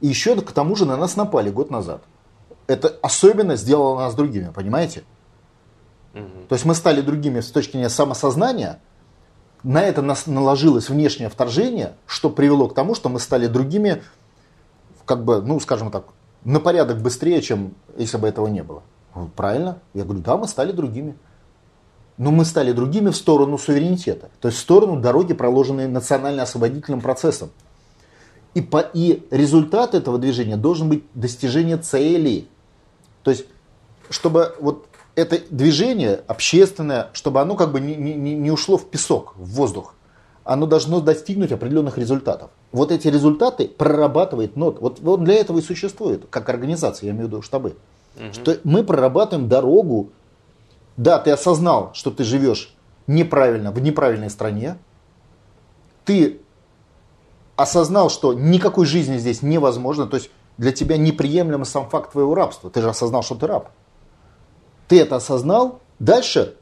И 0.01 0.07
еще 0.07 0.35
к 0.41 0.53
тому 0.53 0.77
же 0.77 0.87
на 0.87 0.97
нас 0.97 1.15
напали 1.17 1.51
год 1.51 1.71
назад. 1.71 2.03
Это 2.69 2.89
особенно 3.03 3.55
сделало 3.57 3.99
нас 3.99 4.15
другими, 4.15 4.51
понимаете? 4.51 5.03
Угу. 6.15 6.47
То 6.49 6.55
есть 6.55 6.65
мы 6.65 6.75
стали 6.75 7.03
другими 7.03 7.41
с 7.41 7.51
точки 7.51 7.73
зрения 7.73 7.91
самосознания, 7.91 8.81
на 9.63 9.83
это 9.83 10.03
нас 10.03 10.27
наложилось 10.27 10.89
внешнее 10.89 11.29
вторжение, 11.29 11.95
что 12.07 12.31
привело 12.31 12.69
к 12.69 12.75
тому, 12.75 12.95
что 12.95 13.09
мы 13.09 13.21
стали 13.21 13.47
другими, 13.47 14.03
как 15.05 15.25
бы, 15.25 15.43
ну, 15.43 15.61
скажем 15.61 15.91
так, 15.91 16.05
на 16.45 16.61
порядок 16.61 17.01
быстрее, 17.01 17.43
чем 17.43 17.75
если 17.97 18.17
бы 18.17 18.29
этого 18.29 18.47
не 18.47 18.63
было. 18.63 18.83
Правильно? 19.37 19.79
Я 19.93 20.05
говорю, 20.05 20.21
да, 20.21 20.37
мы 20.37 20.49
стали 20.49 20.73
другими. 20.73 21.17
Но 22.17 22.31
мы 22.31 22.45
стали 22.45 22.73
другими 22.73 23.11
в 23.11 23.17
сторону 23.17 23.57
суверенитета, 23.57 24.29
то 24.41 24.49
есть 24.49 24.59
в 24.59 24.61
сторону 24.61 25.01
дороги, 25.01 25.33
проложенной 25.33 25.89
национально-освободительным 25.89 27.01
процессом. 27.01 27.51
И, 28.53 28.61
по, 28.61 28.81
и 28.81 29.27
результат 29.31 29.95
этого 29.95 30.19
движения 30.19 30.57
должен 30.57 30.89
быть 30.89 31.05
достижение 31.15 31.79
цели. 31.79 32.47
То 33.23 33.31
есть, 33.31 33.47
чтобы 34.11 34.55
вот 34.61 34.87
это 35.15 35.39
движение 35.51 36.23
общественное, 36.27 37.11
чтобы 37.13 37.41
оно 37.41 37.57
как 37.57 37.73
бы 37.73 37.81
не, 37.81 37.95
не, 37.95 38.35
не 38.35 38.51
ушло 38.51 38.77
в 38.77 38.89
песок, 38.89 39.35
в 39.37 39.51
воздух. 39.55 39.95
Оно 40.45 40.67
должно 40.67 41.01
достигнуть 41.01 41.53
определенных 41.53 41.99
результатов. 41.99 42.51
Вот 42.73 42.91
эти 42.91 43.09
результаты 43.09 43.69
прорабатывает 43.69 44.57
НОТ. 44.57 44.81
Вот 44.81 45.07
он 45.07 45.25
для 45.25 45.35
этого 45.35 45.59
и 45.59 45.63
существует, 45.63 46.27
как 46.31 46.49
организация, 46.49 47.09
я 47.09 47.13
имею 47.13 47.27
в 47.27 47.29
виду 47.29 47.43
штабы. 47.43 47.77
Угу. 48.17 48.33
Что 48.33 48.57
мы 48.65 48.83
прорабатываем 48.83 49.49
дорогу. 49.49 50.11
Да, 50.97 51.19
ты 51.19 51.31
осознал, 51.31 51.91
что 51.95 52.11
ты 52.11 52.25
живешь 52.25 52.75
неправильно, 53.07 53.71
в 53.71 53.81
неправильной 53.81 54.31
стране. 54.31 54.77
Ты 56.05 56.41
осознал, 57.57 58.11
что 58.11 58.33
никакой 58.33 58.87
жизни 58.87 59.19
здесь 59.19 59.43
невозможно. 59.43 60.07
То 60.07 60.17
есть 60.17 60.31
для 60.59 60.73
тебя 60.73 60.97
неприемлем 60.97 61.65
сам 61.65 61.89
факт 61.89 62.13
твоего 62.13 62.35
рабства. 62.35 62.71
Ты 62.71 62.81
же 62.81 62.89
осознал, 62.89 63.23
что 63.23 63.35
ты 63.35 63.47
раб. 63.47 63.71
Ты 64.91 65.01
это 65.01 65.15
осознал, 65.15 65.79
дальше 66.01 66.57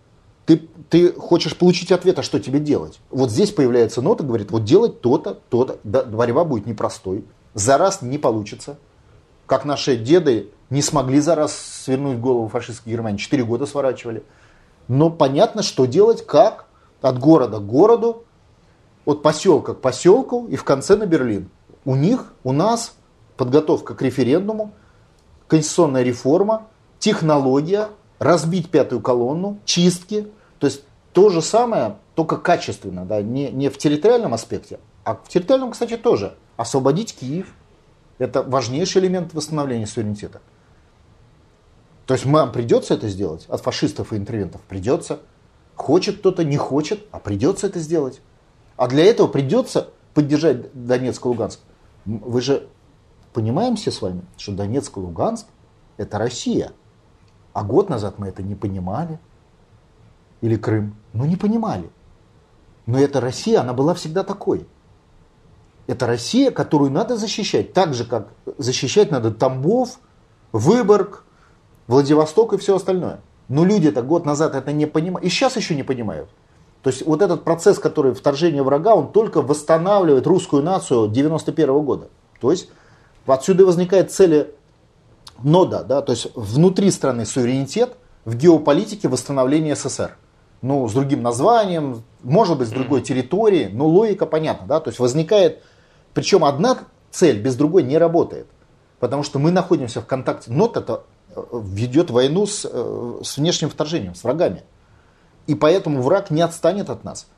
ты, 0.45 0.69
ты 0.91 1.15
хочешь 1.15 1.57
получить 1.57 1.91
ответ, 1.93 2.19
а 2.19 2.23
что 2.23 2.39
тебе 2.39 2.61
делать? 2.61 3.01
Вот 3.09 3.31
здесь 3.31 3.53
появляется 3.53 4.03
нота, 4.03 4.23
говорит, 4.23 4.51
вот 4.51 4.65
делать 4.65 5.01
то-то, 5.01 5.39
то-то. 5.49 5.79
Да, 5.83 6.05
борьба 6.05 6.45
будет 6.45 6.67
непростой. 6.67 7.25
За 7.55 7.79
раз 7.79 8.03
не 8.03 8.19
получится. 8.19 8.77
Как 9.47 9.65
наши 9.65 9.97
деды 9.97 10.51
не 10.69 10.83
смогли 10.83 11.21
за 11.21 11.37
раз 11.37 11.57
свернуть 11.57 12.19
голову 12.19 12.49
фашистской 12.49 12.93
Германии. 12.93 13.17
Четыре 13.17 13.45
года 13.45 13.65
сворачивали. 13.65 14.23
Но 14.89 15.09
понятно, 15.09 15.63
что 15.63 15.87
делать, 15.87 16.27
как. 16.27 16.67
От 17.01 17.19
города 17.19 17.61
к 17.61 17.67
городу, 17.67 18.25
от 19.07 19.23
поселка 19.23 19.73
к 19.73 19.81
поселку 19.81 20.47
и 20.49 20.57
в 20.57 20.65
конце 20.65 20.97
на 20.97 21.07
Берлин. 21.07 21.49
У 21.87 21.97
них, 21.97 22.35
у 22.45 22.53
нас 22.53 22.95
подготовка 23.39 23.95
к 23.95 24.03
референдуму, 24.03 24.75
конституционная 25.47 26.03
реформа, 26.03 26.67
технология, 26.99 27.89
разбить 28.19 28.71
пятую 28.71 29.01
колонну, 29.01 29.59
чистки. 29.65 30.29
То 30.59 30.67
есть 30.67 30.83
то 31.13 31.31
же 31.31 31.43
самое, 31.43 31.97
только 32.15 32.37
качественно, 32.37 33.05
да, 33.05 33.23
не, 33.23 33.51
не 33.51 33.69
в 33.69 33.79
территориальном 33.79 34.35
аспекте, 34.35 34.79
а 35.05 35.15
в 35.15 35.29
территориальном, 35.29 35.73
кстати, 35.73 35.97
тоже. 35.97 36.37
Освободить 36.57 37.15
Киев. 37.15 37.55
Это 38.19 38.43
важнейший 38.43 39.01
элемент 39.01 39.33
восстановления 39.33 39.87
суверенитета. 39.87 40.41
То 42.07 42.15
есть 42.15 42.27
нам 42.27 42.53
придется 42.53 42.95
это 42.95 43.09
сделать, 43.09 43.47
от 43.49 43.61
фашистов 43.61 44.13
и 44.13 44.17
интервентов 44.17 44.63
придется. 44.63 45.21
Хочет 45.77 46.19
кто-то, 46.19 46.43
не 46.43 46.57
хочет, 46.57 47.07
а 47.13 47.21
придется 47.21 47.69
это 47.69 47.79
сделать. 47.79 48.21
А 48.77 48.89
для 48.89 49.05
этого 49.05 49.29
придется 49.29 49.91
поддержать 50.15 50.73
Донецк 50.73 51.25
и 51.25 51.29
Луганск. 51.29 51.61
Вы 52.05 52.41
же 52.41 52.67
понимаем 53.33 53.77
все 53.77 53.91
с 53.91 54.03
вами, 54.03 54.23
что 54.37 54.53
Донецк 54.53 54.97
и 54.97 55.01
Луганск 55.01 55.47
это 55.97 56.19
Россия. 56.19 56.73
А 57.59 57.65
год 57.65 57.89
назад 57.89 58.21
мы 58.21 58.29
это 58.29 58.41
не 58.41 58.55
понимали. 58.55 59.19
Или 60.43 60.55
Крым. 60.55 60.95
Ну 61.13 61.25
не 61.25 61.35
понимали. 61.35 61.91
Но 62.87 63.01
эта 63.01 63.21
Россия, 63.21 63.61
она 63.61 63.73
была 63.73 63.95
всегда 63.95 64.23
такой. 64.23 64.65
Это 65.89 66.07
Россия, 66.07 66.53
которую 66.53 66.93
надо 66.93 67.17
защищать. 67.17 67.73
Так 67.73 67.95
же, 67.95 68.05
как 68.05 68.29
защищать 68.59 69.11
надо 69.11 69.33
Тамбов, 69.33 69.99
Выборг, 70.53 71.25
Владивосток 71.89 72.53
и 72.53 72.59
все 72.59 72.77
остальное. 72.77 73.23
Но 73.49 73.65
люди-то 73.65 74.03
год 74.03 74.25
назад 74.25 74.55
это 74.55 74.73
не 74.73 74.87
понимают. 74.87 75.27
И 75.27 75.29
сейчас 75.29 75.57
еще 75.57 75.75
не 75.75 75.83
понимают. 75.83 76.31
То 76.85 76.91
есть 76.91 77.05
вот 77.05 77.23
этот 77.23 77.43
процесс, 77.43 77.81
который 77.81 78.15
вторжение 78.15 78.63
врага, 78.63 78.95
он 78.95 79.11
только 79.11 79.43
восстанавливает 79.43 80.29
русскую 80.29 80.63
нацию 80.63 81.09
91 81.09 81.71
-го 81.71 81.83
года. 81.83 82.09
То 82.41 82.53
есть 82.53 82.71
отсюда 83.27 83.67
возникает 83.67 84.13
цель 84.13 84.55
нода, 85.43 85.85
да, 85.85 86.03
то 86.03 86.13
есть 86.13 86.29
внутри 86.35 86.91
страны 86.91 87.27
суверенитет, 87.27 87.97
в 88.25 88.37
геополитике 88.37 89.09
восстановление 89.09 89.75
СССР. 89.75 90.17
Ну, 90.61 90.89
с 90.89 90.93
другим 90.93 91.23
названием, 91.23 92.03
может 92.23 92.59
быть, 92.59 92.69
с 92.69 92.73
другой 92.73 93.01
территорией, 93.01 93.69
но 93.73 93.87
логика 93.87 94.27
понятна, 94.27 94.67
да, 94.67 94.81
то 94.81 94.89
есть 94.89 94.99
возникает, 94.99 95.63
причем 96.15 96.45
одна 96.45 96.79
цель 97.11 97.41
без 97.41 97.55
другой 97.55 97.85
не 97.85 97.97
работает, 97.97 98.47
потому 98.99 99.23
что 99.23 99.39
мы 99.39 99.51
находимся 99.51 100.01
в 100.01 100.07
контакте, 100.07 100.51
НОТ 100.51 100.77
это 100.77 101.03
э, 101.35 101.43
ведет 101.63 102.11
войну 102.11 102.47
с, 102.47 102.69
э, 102.71 103.21
с 103.23 103.37
внешним 103.37 103.71
вторжением, 103.71 104.15
с 104.15 104.25
врагами. 104.25 104.63
И 105.47 105.55
поэтому 105.55 106.03
враг 106.03 106.31
не 106.31 106.43
отстанет 106.43 106.91
от 106.91 107.05
нас. 107.05 107.29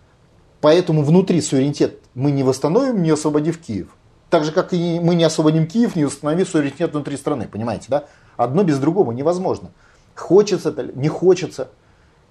Поэтому 0.61 1.03
внутри 1.03 1.41
суверенитет 1.41 2.01
мы 2.15 2.33
не 2.33 2.43
восстановим, 2.43 3.03
не 3.03 3.11
освободив 3.11 3.61
Киев. 3.61 3.95
Так 4.31 4.45
же, 4.45 4.53
как 4.53 4.73
и 4.73 5.01
мы 5.01 5.17
не 5.17 5.25
освободим 5.25 5.67
Киев, 5.67 5.97
не 5.97 6.05
установив 6.05 6.49
суверенитет 6.49 6.93
внутри 6.93 7.17
страны. 7.17 7.49
Понимаете, 7.49 7.87
да? 7.89 8.05
Одно 8.37 8.63
без 8.63 8.79
другого 8.79 9.13
невозможно. 9.13 9.71
Хочется 10.15 10.71
это, 10.71 10.85
не 10.85 11.09
хочется. 11.09 11.69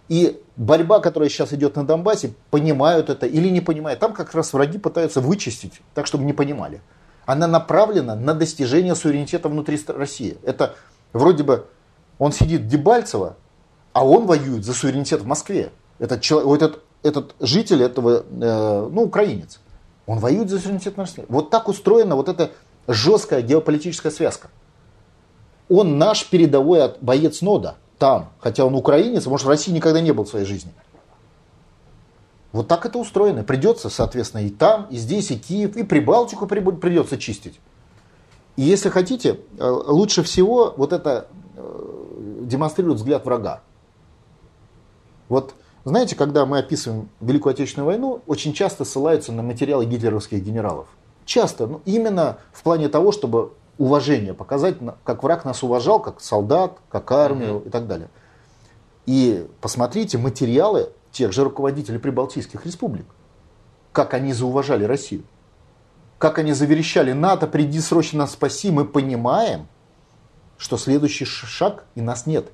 И 0.07 0.41
борьба, 0.55 1.01
которая 1.01 1.29
сейчас 1.29 1.53
идет 1.53 1.75
на 1.75 1.85
Донбассе, 1.85 2.33
понимают 2.49 3.09
это 3.09 3.27
или 3.27 3.49
не 3.49 3.61
понимают. 3.61 3.99
Там 3.99 4.13
как 4.13 4.33
раз 4.33 4.53
враги 4.53 4.79
пытаются 4.79 5.21
вычистить, 5.21 5.81
так 5.93 6.07
чтобы 6.07 6.23
не 6.23 6.33
понимали. 6.33 6.81
Она 7.25 7.47
направлена 7.47 8.15
на 8.15 8.33
достижение 8.33 8.95
суверенитета 8.95 9.49
внутри 9.49 9.79
России. 9.87 10.37
Это 10.43 10.75
вроде 11.13 11.43
бы 11.43 11.67
он 12.17 12.31
сидит 12.31 12.61
в 12.61 12.67
Дебальцево, 12.67 13.35
а 13.93 14.05
он 14.05 14.25
воюет 14.25 14.65
за 14.65 14.73
суверенитет 14.73 15.21
в 15.21 15.27
Москве. 15.27 15.71
Этот, 15.99 16.21
человек, 16.21 16.61
этот, 16.61 16.83
этот 17.03 17.35
житель 17.39 17.83
этого, 17.83 18.23
э, 18.29 18.89
ну, 18.91 19.03
украинец. 19.03 19.59
Он 20.09 20.17
воюет 20.17 20.49
за 20.49 20.57
суверенитет 20.57 20.97
нашей 20.97 21.23
Вот 21.29 21.51
так 21.51 21.67
устроена 21.67 22.15
вот 22.15 22.29
эта 22.29 22.49
жесткая 22.87 23.43
геополитическая 23.43 24.11
связка. 24.11 24.49
Он 25.69 25.99
наш 25.99 26.25
передовой 26.25 26.95
боец 26.99 27.43
нода 27.43 27.75
там, 27.99 28.31
хотя 28.39 28.65
он 28.65 28.73
украинец, 28.73 29.27
может 29.27 29.45
в 29.45 29.49
России 29.49 29.71
никогда 29.71 30.01
не 30.01 30.11
был 30.11 30.23
в 30.23 30.29
своей 30.29 30.47
жизни. 30.47 30.73
Вот 32.53 32.67
так 32.67 32.87
это 32.87 32.97
устроено. 32.97 33.43
Придется, 33.43 33.91
соответственно, 33.91 34.41
и 34.41 34.49
там, 34.49 34.87
и 34.89 34.97
здесь, 34.97 35.29
и 35.29 35.37
Киев, 35.37 35.77
и 35.77 35.83
Прибалтику 35.83 36.47
придется 36.47 37.19
чистить. 37.19 37.59
И 38.55 38.63
если 38.63 38.89
хотите, 38.89 39.39
э, 39.59 39.69
лучше 39.69 40.23
всего 40.23 40.73
вот 40.75 40.91
это 40.91 41.27
э, 41.55 42.45
демонстрирует 42.45 42.97
взгляд 42.97 43.25
врага. 43.25 43.61
Вот 45.27 45.53
знаете, 45.85 46.15
когда 46.15 46.45
мы 46.45 46.59
описываем 46.59 47.09
Великую 47.21 47.51
Отечественную 47.51 47.87
войну, 47.87 48.21
очень 48.27 48.53
часто 48.53 48.85
ссылаются 48.85 49.31
на 49.31 49.43
материалы 49.43 49.85
гитлеровских 49.85 50.43
генералов. 50.43 50.87
Часто, 51.25 51.67
ну, 51.67 51.81
именно 51.85 52.39
в 52.51 52.63
плане 52.63 52.89
того, 52.89 53.11
чтобы 53.11 53.53
уважение 53.77 54.33
показать, 54.33 54.75
как 55.03 55.23
враг 55.23 55.45
нас 55.45 55.63
уважал, 55.63 56.01
как 56.01 56.19
солдат, 56.21 56.77
как 56.89 57.11
армию 57.11 57.55
mm-hmm. 57.55 57.67
и 57.67 57.69
так 57.69 57.87
далее. 57.87 58.09
И 59.05 59.47
посмотрите 59.61 60.17
материалы 60.17 60.89
тех 61.11 61.31
же 61.31 61.43
руководителей 61.43 61.97
прибалтийских 61.97 62.65
республик, 62.65 63.05
как 63.91 64.13
они 64.13 64.33
зауважали 64.33 64.83
Россию, 64.83 65.23
как 66.17 66.37
они 66.39 66.51
заверещали 66.51 67.13
НАТО, 67.13 67.47
приди 67.47 67.79
срочно 67.79 68.19
нас 68.19 68.33
спаси, 68.33 68.69
мы 68.69 68.85
понимаем, 68.85 69.67
что 70.57 70.77
следующий 70.77 71.25
шаг 71.25 71.85
и 71.95 72.01
нас 72.01 72.25
нет. 72.25 72.51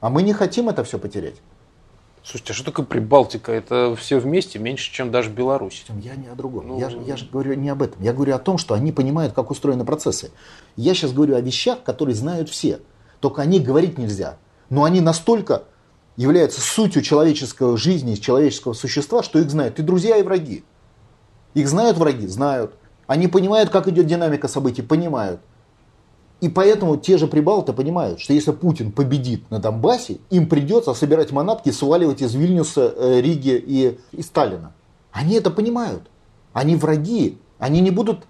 А 0.00 0.08
мы 0.08 0.22
не 0.22 0.32
хотим 0.32 0.70
это 0.70 0.82
все 0.82 0.98
потерять. 0.98 1.36
Слушайте, 2.28 2.54
а 2.54 2.56
что 2.56 2.64
такое 2.64 2.84
Прибалтика? 2.84 3.52
Это 3.52 3.94
все 3.94 4.18
вместе 4.18 4.58
меньше, 4.58 4.92
чем 4.92 5.12
даже 5.12 5.30
Беларусь. 5.30 5.84
Я 6.02 6.16
не 6.16 6.26
о 6.26 6.34
другом. 6.34 6.66
Ну, 6.66 6.80
я, 6.80 6.90
же, 6.90 7.00
я 7.06 7.16
же 7.16 7.26
говорю 7.30 7.54
не 7.54 7.68
об 7.68 7.82
этом. 7.82 8.02
Я 8.02 8.12
говорю 8.12 8.34
о 8.34 8.40
том, 8.40 8.58
что 8.58 8.74
они 8.74 8.90
понимают, 8.90 9.32
как 9.32 9.52
устроены 9.52 9.84
процессы. 9.84 10.32
Я 10.74 10.94
сейчас 10.94 11.12
говорю 11.12 11.36
о 11.36 11.40
вещах, 11.40 11.84
которые 11.84 12.16
знают 12.16 12.48
все. 12.48 12.80
Только 13.20 13.42
о 13.42 13.44
них 13.44 13.62
говорить 13.62 13.96
нельзя. 13.96 14.38
Но 14.70 14.82
они 14.82 15.00
настолько 15.00 15.62
является 16.16 16.60
сутью 16.60 17.00
человеческой 17.02 17.76
жизни, 17.76 18.16
человеческого 18.16 18.72
существа, 18.72 19.22
что 19.22 19.38
их 19.38 19.48
знают 19.48 19.78
и 19.78 19.82
друзья, 19.82 20.16
и 20.16 20.24
враги. 20.24 20.64
Их 21.54 21.68
знают 21.68 21.96
враги? 21.96 22.26
Знают. 22.26 22.74
Они 23.06 23.28
понимают, 23.28 23.70
как 23.70 23.86
идет 23.86 24.06
динамика 24.06 24.48
событий? 24.48 24.82
Понимают. 24.82 25.40
И 26.40 26.50
поэтому 26.50 26.98
те 26.98 27.16
же 27.16 27.26
прибалты 27.26 27.72
понимают, 27.72 28.20
что 28.20 28.34
если 28.34 28.52
Путин 28.52 28.92
победит 28.92 29.50
на 29.50 29.58
Донбассе, 29.58 30.18
им 30.28 30.48
придется 30.48 30.92
собирать 30.92 31.32
манатки 31.32 31.70
и 31.70 31.72
сваливать 31.72 32.20
из 32.20 32.34
Вильнюса, 32.34 32.92
э, 32.94 33.20
Риги 33.22 33.56
и, 33.56 33.98
и 34.12 34.22
Сталина. 34.22 34.74
Они 35.12 35.34
это 35.34 35.50
понимают. 35.50 36.02
Они 36.52 36.76
враги. 36.76 37.38
Они 37.58 37.80
не 37.80 37.90
будут, 37.90 38.24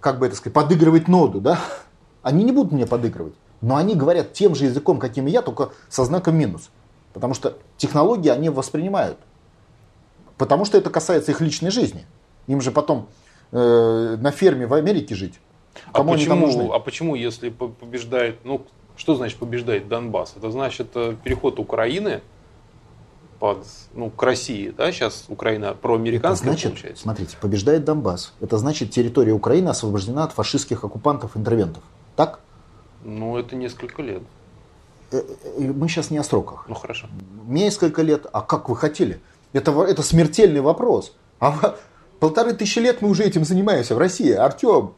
как 0.00 0.18
бы 0.18 0.26
это 0.26 0.36
сказать, 0.36 0.54
подыгрывать 0.54 1.06
ноду, 1.06 1.40
да? 1.40 1.60
Они 2.22 2.44
не 2.44 2.52
будут 2.52 2.72
мне 2.72 2.86
подыгрывать. 2.86 3.34
Но 3.60 3.76
они 3.76 3.94
говорят 3.94 4.32
тем 4.32 4.54
же 4.54 4.64
языком, 4.64 4.98
каким 4.98 5.26
и 5.26 5.30
я, 5.30 5.42
только 5.42 5.72
со 5.90 6.04
знаком 6.04 6.36
минус. 6.36 6.70
Потому 7.12 7.34
что 7.34 7.58
технологии 7.76 8.30
они 8.30 8.48
воспринимают. 8.48 9.18
Потому 10.38 10.64
что 10.64 10.78
это 10.78 10.88
касается 10.88 11.32
их 11.32 11.40
личной 11.42 11.70
жизни. 11.70 12.06
Им 12.46 12.62
же 12.62 12.70
потом 12.70 13.08
э, 13.52 14.16
на 14.18 14.30
ферме 14.30 14.66
в 14.66 14.72
Америке 14.72 15.14
жить. 15.14 15.40
А 15.86 15.98
Кому 15.98 16.12
а 16.12 16.16
почему, 16.16 16.72
а 16.72 16.78
почему, 16.80 17.14
если 17.14 17.50
побеждает, 17.50 18.38
ну, 18.44 18.62
что 18.96 19.14
значит 19.14 19.38
побеждает 19.38 19.88
Донбасс? 19.88 20.34
Это 20.36 20.50
значит 20.50 20.88
э, 20.94 21.16
переход 21.22 21.58
Украины 21.58 22.20
под, 23.38 23.64
ну, 23.94 24.10
к 24.10 24.22
России, 24.22 24.74
да, 24.76 24.90
сейчас 24.90 25.26
Украина 25.28 25.74
проамериканская 25.74 26.50
значит, 26.50 26.72
получается? 26.72 27.02
Смотрите, 27.04 27.36
побеждает 27.40 27.84
Донбасс. 27.84 28.32
Это 28.40 28.58
значит, 28.58 28.90
территория 28.90 29.32
Украины 29.32 29.68
освобождена 29.68 30.24
от 30.24 30.32
фашистских 30.32 30.84
оккупантов-интервентов. 30.84 31.82
Так? 32.16 32.40
Ну, 33.04 33.36
это 33.36 33.54
несколько 33.54 34.02
лет. 34.02 34.22
Э, 35.12 35.22
э, 35.58 35.72
мы 35.72 35.88
сейчас 35.88 36.10
не 36.10 36.18
о 36.18 36.24
сроках. 36.24 36.64
Ну, 36.68 36.74
хорошо. 36.74 37.06
Несколько 37.46 38.02
лет, 38.02 38.26
а 38.32 38.40
как 38.40 38.68
вы 38.68 38.76
хотели? 38.76 39.20
Это, 39.52 39.70
это 39.84 40.02
смертельный 40.02 40.60
вопрос. 40.60 41.14
А 41.40 41.76
полторы 42.20 42.52
тысячи 42.54 42.80
лет 42.80 43.00
мы 43.00 43.08
уже 43.08 43.22
этим 43.24 43.44
занимаемся 43.44 43.94
в 43.94 43.98
России. 43.98 44.32
Артем, 44.32 44.94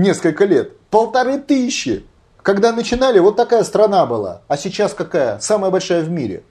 несколько 0.00 0.44
лет. 0.44 0.78
Полторы 0.90 1.38
тысячи. 1.38 2.04
Когда 2.42 2.72
начинали, 2.72 3.18
вот 3.18 3.36
такая 3.36 3.64
страна 3.64 4.06
была. 4.06 4.42
А 4.48 4.56
сейчас 4.56 4.94
какая? 4.94 5.38
Самая 5.40 5.70
большая 5.70 6.02
в 6.02 6.10
мире. 6.10 6.42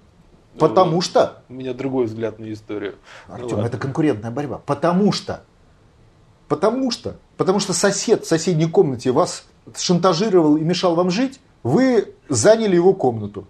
Ну, 0.53 0.59
Потому 0.59 1.01
что... 1.01 1.41
У 1.49 1.53
меня 1.53 1.73
другой 1.73 2.05
взгляд 2.05 2.39
на 2.39 2.51
историю. 2.51 2.95
Артем, 3.27 3.57
ну, 3.57 3.65
это 3.65 3.77
конкурентная 3.77 4.31
борьба. 4.31 4.61
Потому 4.65 5.11
что... 5.11 5.41
Потому 6.47 6.91
что... 6.91 7.15
Потому 7.37 7.59
что 7.59 7.73
сосед 7.73 8.25
в 8.25 8.27
соседней 8.27 8.69
комнате 8.69 9.11
вас 9.11 9.45
шантажировал 9.77 10.57
и 10.57 10.61
мешал 10.61 10.95
вам 10.95 11.09
жить, 11.09 11.39
вы 11.63 12.13
заняли 12.27 12.75
его 12.75 12.93
комнату. 12.93 13.47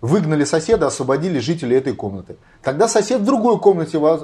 Выгнали 0.00 0.44
соседа, 0.44 0.86
освободили 0.86 1.38
жителей 1.40 1.76
этой 1.76 1.94
комнаты. 1.94 2.36
Тогда 2.62 2.88
сосед 2.88 3.20
в 3.20 3.24
другой 3.24 3.58
комнате, 3.60 3.98
вас, 3.98 4.22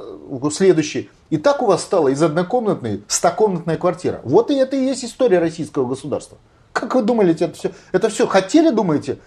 следующий. 0.52 1.10
И 1.30 1.38
так 1.38 1.62
у 1.62 1.66
вас 1.66 1.82
стало 1.82 2.08
из 2.08 2.22
однокомнатной 2.22 3.02
стокомнатная 3.08 3.76
квартира. 3.76 4.20
Вот 4.22 4.50
и 4.50 4.54
это 4.54 4.76
и 4.76 4.84
есть 4.84 5.04
история 5.04 5.38
российского 5.38 5.86
государства. 5.86 6.38
Как 6.72 6.94
вы 6.94 7.02
думаете, 7.02 7.46
это 7.46 7.54
все, 7.54 7.72
это 7.92 8.08
все 8.08 8.26
хотели, 8.26 8.70
думаете? 8.70 9.18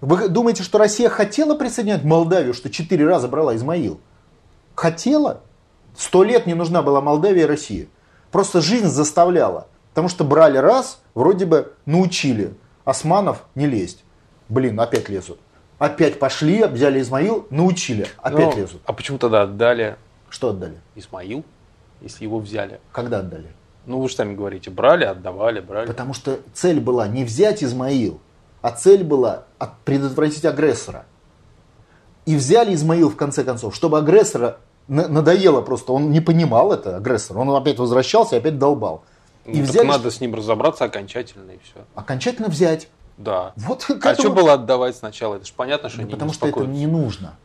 Вы 0.00 0.28
думаете, 0.28 0.62
что 0.62 0.78
Россия 0.78 1.08
хотела 1.08 1.54
присоединять 1.54 2.02
Молдавию, 2.02 2.54
что 2.54 2.68
четыре 2.70 3.06
раза 3.06 3.28
брала 3.28 3.54
Измаил? 3.54 4.00
Хотела? 4.74 5.42
Сто 5.96 6.24
лет 6.24 6.46
не 6.46 6.54
нужна 6.54 6.82
была 6.82 7.00
Молдавия 7.00 7.44
и 7.44 7.46
Россия. 7.46 7.86
Просто 8.30 8.60
жизнь 8.60 8.88
заставляла. 8.88 9.68
Потому 9.90 10.08
что 10.08 10.24
брали 10.24 10.58
раз, 10.58 11.00
вроде 11.14 11.46
бы 11.46 11.72
научили 11.86 12.54
османов 12.84 13.44
не 13.54 13.66
лезть. 13.66 14.04
Блин, 14.48 14.80
опять 14.80 15.08
лезут. 15.08 15.38
Опять 15.78 16.18
пошли, 16.18 16.64
взяли 16.64 17.00
Измаил, 17.00 17.46
научили, 17.50 18.06
опять 18.18 18.54
ну, 18.54 18.62
лезут. 18.62 18.82
А 18.86 18.92
почему 18.92 19.18
тогда 19.18 19.42
отдали? 19.42 19.96
Что 20.32 20.48
отдали? 20.48 20.80
Ismail, 20.96 21.44
если 22.00 22.24
его 22.24 22.38
взяли. 22.38 22.80
Когда 22.90 23.18
отдали? 23.18 23.52
Ну, 23.84 24.00
вы 24.00 24.08
же 24.08 24.14
сами 24.14 24.34
говорите, 24.34 24.70
брали, 24.70 25.04
отдавали, 25.04 25.60
брали. 25.60 25.86
Потому 25.86 26.14
что 26.14 26.40
цель 26.54 26.80
была 26.80 27.06
не 27.06 27.22
взять 27.24 27.62
Измаил, 27.62 28.18
а 28.62 28.70
цель 28.70 29.04
была 29.04 29.44
предотвратить 29.84 30.46
агрессора. 30.46 31.04
И 32.24 32.34
взяли 32.34 32.74
Измаил 32.74 33.10
в 33.10 33.16
конце 33.16 33.44
концов, 33.44 33.76
чтобы 33.76 33.98
агрессора 33.98 34.56
надоело 34.88 35.60
просто, 35.60 35.92
он 35.92 36.10
не 36.10 36.22
понимал 36.22 36.72
это, 36.72 36.96
агрессор, 36.96 37.36
он 37.36 37.50
опять 37.50 37.78
возвращался 37.78 38.36
и 38.36 38.38
опять 38.38 38.58
долбал. 38.58 39.04
И 39.44 39.58
ну, 39.58 39.64
взяли, 39.64 39.86
надо 39.86 40.10
с 40.10 40.18
ним 40.20 40.34
разобраться 40.34 40.84
окончательно 40.84 41.50
и 41.50 41.58
все. 41.58 41.84
Окончательно 41.94 42.48
взять. 42.48 42.88
Да. 43.18 43.52
Вот 43.56 43.84
а 43.90 43.92
этому... 43.92 44.14
что 44.14 44.30
было 44.30 44.54
отдавать 44.54 44.96
сначала? 44.96 45.34
Это 45.34 45.44
же 45.44 45.52
понятно, 45.54 45.90
что 45.90 46.00
ну, 46.00 46.06
не 46.06 46.12
Потому 46.12 46.32
что 46.32 46.46
это 46.46 46.60
не 46.60 46.86
нужно. 46.86 47.36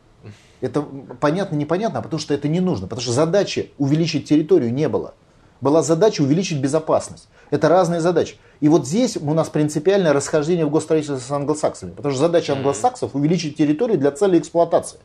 Это 0.60 0.82
понятно, 1.20 1.56
непонятно, 1.56 2.00
а 2.00 2.02
потому 2.02 2.20
что 2.20 2.34
это 2.34 2.48
не 2.48 2.60
нужно. 2.60 2.86
Потому 2.86 3.02
что 3.02 3.12
задачи 3.12 3.72
увеличить 3.78 4.28
территорию 4.28 4.72
не 4.72 4.88
было. 4.88 5.14
Была 5.60 5.82
задача 5.82 6.22
увеличить 6.22 6.60
безопасность. 6.60 7.28
Это 7.50 7.68
разные 7.68 8.00
задачи. 8.00 8.36
И 8.60 8.68
вот 8.68 8.86
здесь 8.86 9.16
у 9.16 9.34
нас 9.34 9.48
принципиальное 9.48 10.12
расхождение 10.12 10.66
в 10.66 10.70
госстроительстве 10.70 11.18
с 11.18 11.30
англосаксами. 11.30 11.92
Потому 11.92 12.12
что 12.12 12.20
задача 12.20 12.52
англосаксов 12.52 13.14
увеличить 13.14 13.56
территорию 13.56 13.98
для 13.98 14.10
цели 14.12 14.38
эксплуатации. 14.38 14.98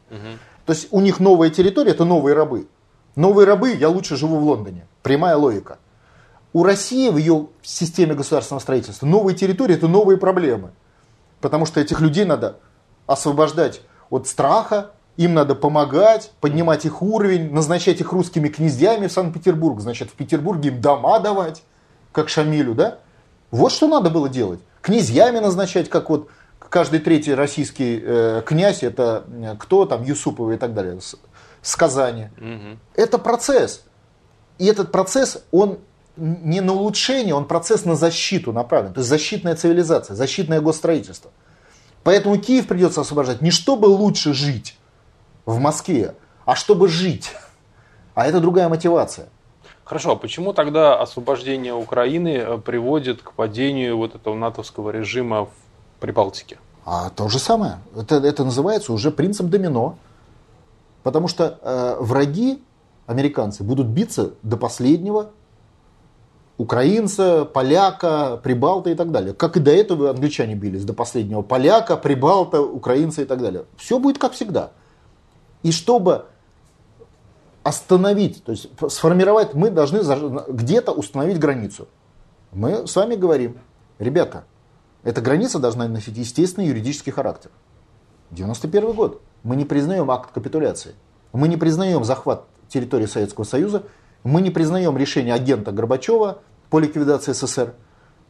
То 0.65 0.73
есть 0.73 0.87
у 0.91 1.01
них 1.01 1.19
новая 1.19 1.49
территория 1.49 1.91
это 1.91 2.05
новые 2.05 2.35
рабы. 2.35 2.67
Новые 3.15 3.45
рабы, 3.45 3.73
я 3.73 3.89
лучше 3.89 4.15
живу 4.15 4.37
в 4.37 4.43
Лондоне. 4.43 4.87
Прямая 5.01 5.35
логика. 5.35 5.77
У 6.51 6.63
России 6.63 7.09
в 7.09 7.17
ее 7.17 7.47
системе 7.63 8.13
государственного 8.13 8.61
строительства 8.61 9.05
новые 9.07 9.35
территории– 9.35 9.75
это 9.75 9.87
новые 9.87 10.17
проблемы. 10.17 10.71
Потому 11.41 11.65
что 11.65 11.79
этих 11.79 11.99
людей 11.99 12.25
надо 12.25 12.59
освобождать 13.07 13.81
от 14.09 14.27
страха, 14.27 14.91
им 15.17 15.33
надо 15.33 15.55
помогать, 15.55 16.31
поднимать 16.41 16.85
их 16.85 17.01
уровень, 17.01 17.51
назначать 17.51 18.01
их 18.01 18.11
русскими 18.11 18.49
князьями 18.49 19.07
в 19.07 19.11
Санкт-Петербург. 19.11 19.79
Значит, 19.79 20.09
в 20.09 20.13
Петербурге 20.13 20.69
им 20.69 20.81
дома 20.81 21.19
давать, 21.19 21.63
как 22.11 22.29
Шамилю, 22.29 22.73
да? 22.73 22.99
Вот 23.51 23.71
что 23.71 23.87
надо 23.87 24.09
было 24.09 24.27
делать. 24.27 24.59
Князьями 24.81 25.39
назначать, 25.39 25.89
как 25.89 26.09
вот 26.09 26.29
каждый 26.59 26.99
третий 26.99 27.35
российский 27.35 28.01
э, 28.03 28.41
князь, 28.45 28.81
это 28.81 29.25
э, 29.29 29.55
кто 29.59 29.85
там, 29.85 30.03
Юсуповы 30.03 30.55
и 30.55 30.57
так 30.57 30.73
далее, 30.73 30.99
с, 30.99 31.15
с 31.61 31.75
Казани. 31.75 32.29
Угу. 32.37 32.79
Это 32.95 33.19
процесс. 33.19 33.83
И 34.57 34.65
этот 34.65 34.91
процесс, 34.91 35.43
он 35.51 35.77
не 36.17 36.61
на 36.61 36.73
улучшение, 36.73 37.35
он 37.35 37.45
процесс 37.45 37.85
на 37.85 37.95
защиту 37.95 38.51
направлен. 38.51 38.93
То 38.93 38.99
есть 38.99 39.09
защитная 39.09 39.55
цивилизация, 39.55 40.15
защитное 40.15 40.61
госстроительство. 40.61 41.31
Поэтому 42.03 42.37
Киев 42.37 42.67
придется 42.67 43.01
освобождать 43.01 43.41
не 43.41 43.51
чтобы 43.51 43.85
лучше 43.85 44.33
жить 44.33 44.77
в 45.45 45.59
Москве, 45.59 46.15
а 46.45 46.55
чтобы 46.55 46.87
жить. 46.87 47.31
А 48.15 48.27
это 48.27 48.39
другая 48.39 48.69
мотивация. 48.69 49.29
Хорошо, 49.83 50.11
а 50.11 50.15
почему 50.15 50.53
тогда 50.53 50.99
освобождение 50.99 51.73
Украины 51.73 52.37
э, 52.37 52.57
приводит 52.57 53.21
к 53.21 53.33
падению 53.33 53.97
вот 53.97 54.15
этого 54.15 54.35
натовского 54.35 54.91
режима 54.91 55.45
в 55.45 55.51
Прибалтике? 55.99 56.57
А 56.85 57.09
то 57.09 57.27
же 57.27 57.39
самое. 57.39 57.79
Это, 57.95 58.15
это 58.15 58.43
называется 58.45 58.93
уже 58.93 59.11
принцип 59.11 59.47
домино. 59.47 59.97
Потому 61.03 61.27
что 61.27 61.59
э, 61.61 61.97
враги, 61.99 62.63
американцы, 63.07 63.63
будут 63.63 63.87
биться 63.87 64.35
до 64.41 64.55
последнего, 64.55 65.31
украинца, 66.57 67.43
поляка, 67.43 68.37
прибалта 68.37 68.89
и 68.89 68.95
так 68.95 69.11
далее. 69.11 69.33
Как 69.33 69.57
и 69.57 69.59
до 69.59 69.71
этого 69.71 70.09
англичане 70.11 70.55
бились, 70.55 70.85
до 70.85 70.93
последнего 70.93 71.41
поляка, 71.41 71.97
прибалта, 71.97 72.61
украинца 72.61 73.21
и 73.21 73.25
так 73.25 73.41
далее. 73.41 73.65
Все 73.75 73.99
будет 73.99 74.17
как 74.17 74.31
всегда. 74.31 74.71
И 75.63 75.71
чтобы 75.71 76.25
остановить, 77.63 78.43
то 78.43 78.51
есть 78.51 78.69
сформировать, 78.89 79.53
мы 79.53 79.69
должны 79.69 79.99
где-то 80.49 80.91
установить 80.91 81.39
границу. 81.39 81.87
Мы 82.51 82.85
с 82.87 82.95
вами 82.95 83.15
говорим, 83.15 83.57
ребята, 83.99 84.43
эта 85.03 85.21
граница 85.21 85.59
должна 85.59 85.87
носить 85.87 86.17
естественный 86.17 86.67
юридический 86.67 87.11
характер. 87.11 87.51
91 88.31 88.93
год. 88.93 89.21
Мы 89.43 89.55
не 89.55 89.65
признаем 89.65 90.11
акт 90.11 90.31
капитуляции. 90.31 90.95
Мы 91.31 91.47
не 91.47 91.57
признаем 91.57 92.03
захват 92.03 92.45
территории 92.69 93.05
Советского 93.05 93.43
Союза 93.43 93.83
мы 94.23 94.41
не 94.41 94.49
признаем 94.49 94.97
решение 94.97 95.33
агента 95.33 95.71
Горбачева 95.71 96.39
по 96.69 96.79
ликвидации 96.79 97.33
СССР. 97.33 97.73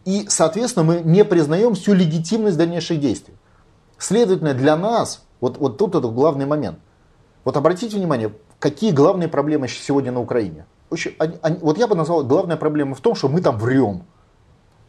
И, 0.06 0.26
соответственно, 0.28 0.86
мы 0.86 1.02
не 1.02 1.24
признаем 1.24 1.76
всю 1.76 1.94
легитимность 1.94 2.58
дальнейших 2.58 3.00
действий. 3.00 3.36
Следовательно, 3.98 4.54
для 4.54 4.76
нас, 4.76 5.24
вот, 5.40 5.58
вот 5.58 5.78
тут 5.78 5.96
это 5.96 6.08
главный 6.10 6.46
момент. 6.46 6.80
Вот 7.44 7.58
обратите 7.58 7.98
внимание, 7.98 8.32
какие 8.60 8.92
главные 8.92 9.28
проблемы 9.28 9.68
сегодня 9.68 10.12
на 10.12 10.22
Украине. 10.22 10.66
Очень, 10.90 11.16
они, 11.18 11.38
они, 11.42 11.58
вот 11.60 11.78
я 11.78 11.88
бы 11.88 11.96
назвал, 11.96 12.24
главная 12.24 12.58
проблема 12.58 12.96
в 12.96 13.02
том, 13.02 13.16
что 13.16 13.28
мы 13.28 13.42
там 13.42 13.58
врем. 13.58 14.04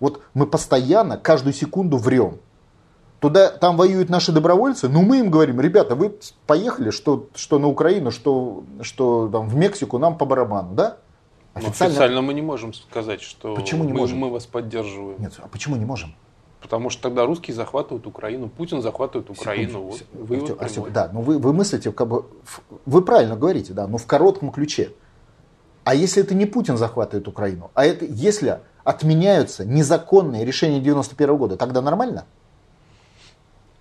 Вот 0.01 0.23
мы 0.35 0.47
постоянно, 0.47 1.17
каждую 1.17 1.53
секунду 1.53 1.97
врем. 1.97 2.39
Туда, 3.21 3.49
там 3.49 3.77
воюют 3.77 4.11
наши 4.11 4.33
добровольцы, 4.33 4.89
но 4.89 5.01
мы 5.01 5.21
им 5.21 5.31
говорим, 5.31 5.61
ребята, 5.61 5.95
вы 5.95 6.15
поехали, 6.47 6.91
что, 6.91 7.29
что 7.35 7.59
на 7.59 7.69
Украину, 7.69 8.11
что, 8.11 8.65
что 8.83 9.29
там, 9.29 9.49
в 9.49 9.57
Мексику, 9.57 9.99
нам 9.99 10.19
по 10.19 10.27
барабану, 10.27 10.75
да? 10.75 10.99
Официально... 11.55 11.95
официально 11.95 12.21
мы 12.21 12.35
не 12.35 12.43
можем 12.43 12.75
сказать, 12.75 13.23
что 13.23 13.55
почему 13.55 13.85
не 13.85 13.93
мы, 13.93 14.01
можем? 14.01 14.19
мы 14.19 14.31
вас 14.31 14.45
поддерживаем. 14.45 15.21
Нет, 15.21 15.33
а 15.39 15.49
почему 15.49 15.77
не 15.77 15.85
можем? 15.85 16.15
Потому 16.65 16.89
что 16.89 17.03
тогда 17.03 17.27
русские 17.27 17.55
захватывают 17.55 18.07
Украину, 18.07 18.49
Путин 18.49 18.81
захватывает 18.81 19.29
Украину. 19.29 19.93
Вот, 20.15 20.43
Артем, 20.43 20.57
Артем, 20.59 20.87
да, 20.95 21.11
но 21.13 21.21
вы, 21.21 21.37
вы 21.37 21.53
мыслите, 21.53 21.93
как 21.93 22.09
бы, 22.09 22.25
вы 22.87 23.03
правильно 23.03 23.37
говорите, 23.37 23.75
да, 23.75 23.87
но 23.87 23.99
в 23.99 24.07
коротком 24.07 24.51
ключе. 24.51 24.93
А 25.85 25.95
если 25.95 26.23
это 26.23 26.35
не 26.35 26.47
Путин 26.47 26.79
захватывает 26.79 27.29
Украину, 27.29 27.71
а 27.75 27.85
это 27.85 28.07
если 28.07 28.61
отменяются 28.83 29.67
незаконные 29.67 30.47
решения 30.47 30.81
91 30.81 31.37
года, 31.37 31.59
тогда 31.59 31.83
нормально? 31.83 32.25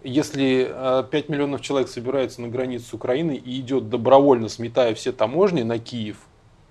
Если 0.03 0.65
5 1.09 1.13
э, 1.13 1.31
миллионов 1.31 1.61
человек 1.61 1.87
собирается 1.87 2.41
на 2.41 2.49
границе 2.49 2.87
с 2.87 2.93
Украиной 2.93 3.37
и 3.37 3.61
идет 3.61 3.87
добровольно, 3.87 4.49
сметая 4.49 4.93
все 4.93 5.13
таможни 5.13 5.63
на 5.63 5.79
Киев, 5.79 6.17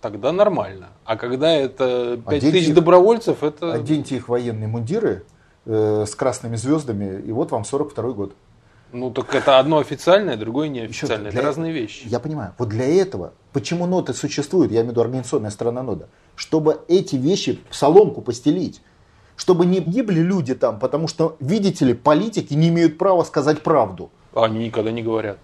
тогда 0.02 0.30
нормально. 0.30 0.88
А 1.06 1.16
когда 1.16 1.50
это 1.50 2.20
5 2.22 2.26
оденьте 2.26 2.58
тысяч 2.58 2.68
их, 2.68 2.74
добровольцев, 2.74 3.42
это... 3.42 3.72
Оденьте 3.72 4.16
их 4.16 4.28
военные 4.28 4.68
мундиры 4.68 5.24
э, 5.66 6.04
с 6.06 6.14
красными 6.14 6.56
звездами, 6.56 7.20
и 7.20 7.32
вот 7.32 7.50
вам 7.50 7.64
42 7.64 8.12
год. 8.12 8.34
Ну, 8.92 9.10
так 9.10 9.34
это 9.34 9.58
одно 9.58 9.78
официальное, 9.78 10.36
другое 10.36 10.68
неофициальное. 10.68 11.30
Это 11.30 11.40
разные 11.40 11.72
вещи. 11.72 12.06
Я 12.06 12.20
понимаю. 12.20 12.52
Вот 12.58 12.68
для 12.68 12.84
этого, 12.84 13.32
почему 13.52 13.86
ноты 13.86 14.12
существуют, 14.12 14.70
я 14.70 14.80
имею 14.80 14.88
в 14.88 14.90
виду 14.92 15.00
организационная 15.00 15.50
сторона 15.50 15.82
нода, 15.82 16.08
чтобы 16.36 16.82
эти 16.88 17.16
вещи 17.16 17.60
в 17.70 17.76
соломку 17.76 18.20
постелить. 18.20 18.82
Чтобы 19.34 19.64
не 19.64 19.80
гибли 19.80 20.20
люди 20.20 20.54
там, 20.54 20.78
потому 20.78 21.08
что, 21.08 21.36
видите 21.40 21.86
ли, 21.86 21.94
политики 21.94 22.52
не 22.52 22.68
имеют 22.68 22.98
права 22.98 23.24
сказать 23.24 23.62
правду. 23.62 24.10
Они 24.34 24.66
никогда 24.66 24.92
не 24.92 25.02
говорят. 25.02 25.38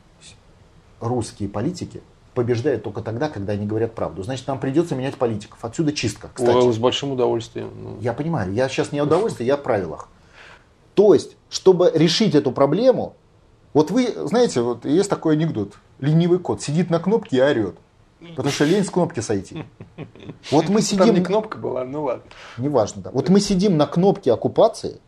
Русские 1.00 1.48
политики 1.48 2.02
побеждают 2.38 2.84
только 2.84 3.00
тогда, 3.00 3.28
когда 3.28 3.54
они 3.54 3.66
говорят 3.66 3.96
правду. 3.96 4.22
Значит, 4.22 4.46
нам 4.46 4.60
придется 4.60 4.94
менять 4.94 5.16
политиков. 5.16 5.58
Отсюда 5.62 5.92
чистка. 5.92 6.30
Кстати. 6.32 6.56
Ой, 6.56 6.72
с 6.72 6.78
большим 6.78 7.10
удовольствием. 7.10 7.72
Ну. 7.74 7.98
Я 8.00 8.12
понимаю. 8.12 8.52
Я 8.52 8.68
сейчас 8.68 8.92
не 8.92 9.00
о 9.00 9.02
удовольствии, 9.02 9.44
я 9.44 9.54
о 9.54 9.56
правилах. 9.56 10.08
То 10.94 11.14
есть, 11.14 11.36
чтобы 11.50 11.90
решить 11.92 12.36
эту 12.36 12.52
проблему, 12.52 13.16
вот 13.74 13.90
вы, 13.90 14.14
знаете, 14.28 14.60
вот 14.60 14.84
есть 14.84 15.10
такой 15.10 15.34
анекдот. 15.34 15.74
Ленивый 15.98 16.38
кот 16.38 16.62
сидит 16.62 16.90
на 16.90 17.00
кнопке 17.00 17.38
и 17.38 17.40
орет. 17.40 17.74
Потому 18.36 18.50
что 18.52 18.64
лень 18.64 18.84
с 18.84 18.90
кнопки 18.90 19.18
сойти. 19.18 19.64
Вот 20.52 20.68
мы 20.68 20.80
сидим... 20.80 21.06
Там 21.06 21.14
не 21.16 21.20
кнопка 21.20 21.58
была, 21.58 21.82
ну 21.82 22.04
ладно. 22.04 22.22
Неважно, 22.56 23.02
да. 23.02 23.10
Вот 23.12 23.30
мы 23.30 23.40
сидим 23.40 23.76
на 23.76 23.86
кнопке 23.86 24.32
оккупации, 24.32 25.00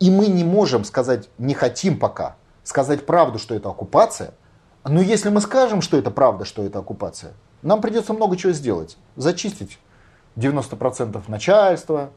и 0.00 0.10
мы 0.10 0.26
не 0.28 0.44
можем 0.44 0.84
сказать, 0.84 1.28
не 1.36 1.52
хотим 1.52 1.98
пока, 1.98 2.36
сказать 2.62 3.04
правду, 3.04 3.38
что 3.38 3.54
это 3.54 3.68
оккупация. 3.68 4.32
Но 4.84 5.00
если 5.00 5.28
мы 5.28 5.40
скажем, 5.40 5.80
что 5.80 5.96
это 5.96 6.10
правда, 6.10 6.44
что 6.44 6.64
это 6.64 6.80
оккупация, 6.80 7.32
нам 7.62 7.80
придется 7.80 8.12
много 8.12 8.36
чего 8.36 8.52
сделать. 8.52 8.96
Зачистить 9.16 9.78
90% 10.36 11.22
начальства, 11.28 12.10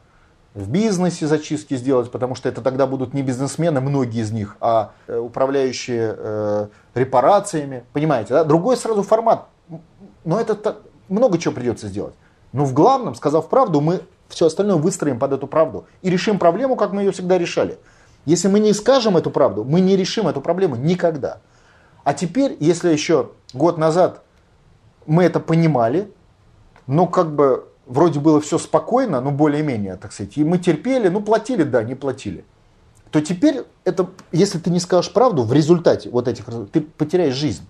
в 0.54 0.70
бизнесе 0.70 1.26
зачистки 1.26 1.76
сделать, 1.76 2.10
потому 2.10 2.34
что 2.34 2.48
это 2.48 2.62
тогда 2.62 2.86
будут 2.86 3.12
не 3.12 3.22
бизнесмены, 3.22 3.80
многие 3.82 4.22
из 4.22 4.32
них, 4.32 4.56
а 4.60 4.92
э, 5.06 5.18
управляющие 5.18 6.14
э, 6.16 6.66
репарациями. 6.94 7.84
Понимаете, 7.92 8.32
да? 8.32 8.42
Другой 8.44 8.78
сразу 8.78 9.02
формат. 9.02 9.48
Но 10.24 10.40
это 10.40 10.78
много 11.08 11.38
чего 11.38 11.52
придется 11.52 11.88
сделать. 11.88 12.14
Но 12.52 12.64
в 12.64 12.72
главном, 12.72 13.14
сказав 13.14 13.50
правду, 13.50 13.82
мы 13.82 14.00
все 14.28 14.46
остальное 14.46 14.76
выстроим 14.76 15.18
под 15.18 15.32
эту 15.32 15.46
правду 15.46 15.84
и 16.00 16.08
решим 16.08 16.38
проблему, 16.38 16.74
как 16.76 16.92
мы 16.92 17.02
ее 17.02 17.12
всегда 17.12 17.36
решали. 17.36 17.78
Если 18.24 18.48
мы 18.48 18.58
не 18.58 18.72
скажем 18.72 19.16
эту 19.18 19.30
правду, 19.30 19.62
мы 19.62 19.80
не 19.80 19.94
решим 19.94 20.26
эту 20.26 20.40
проблему 20.40 20.74
никогда. 20.76 21.40
А 22.06 22.14
теперь, 22.14 22.56
если 22.60 22.92
еще 22.92 23.30
год 23.52 23.78
назад 23.78 24.22
мы 25.06 25.24
это 25.24 25.40
понимали, 25.40 26.08
но 26.86 27.08
как 27.08 27.34
бы 27.34 27.66
вроде 27.84 28.20
было 28.20 28.40
все 28.40 28.58
спокойно, 28.58 29.20
ну 29.20 29.32
более-менее, 29.32 29.96
так 29.96 30.12
сказать, 30.12 30.38
и 30.38 30.44
мы 30.44 30.58
терпели, 30.58 31.08
ну 31.08 31.20
платили, 31.20 31.64
да, 31.64 31.82
не 31.82 31.96
платили, 31.96 32.44
то 33.10 33.20
теперь 33.20 33.64
это, 33.82 34.08
если 34.30 34.60
ты 34.60 34.70
не 34.70 34.78
скажешь 34.78 35.12
правду, 35.12 35.42
в 35.42 35.52
результате 35.52 36.08
вот 36.08 36.28
этих, 36.28 36.44
ты 36.70 36.80
потеряешь 36.80 37.34
жизнь. 37.34 37.66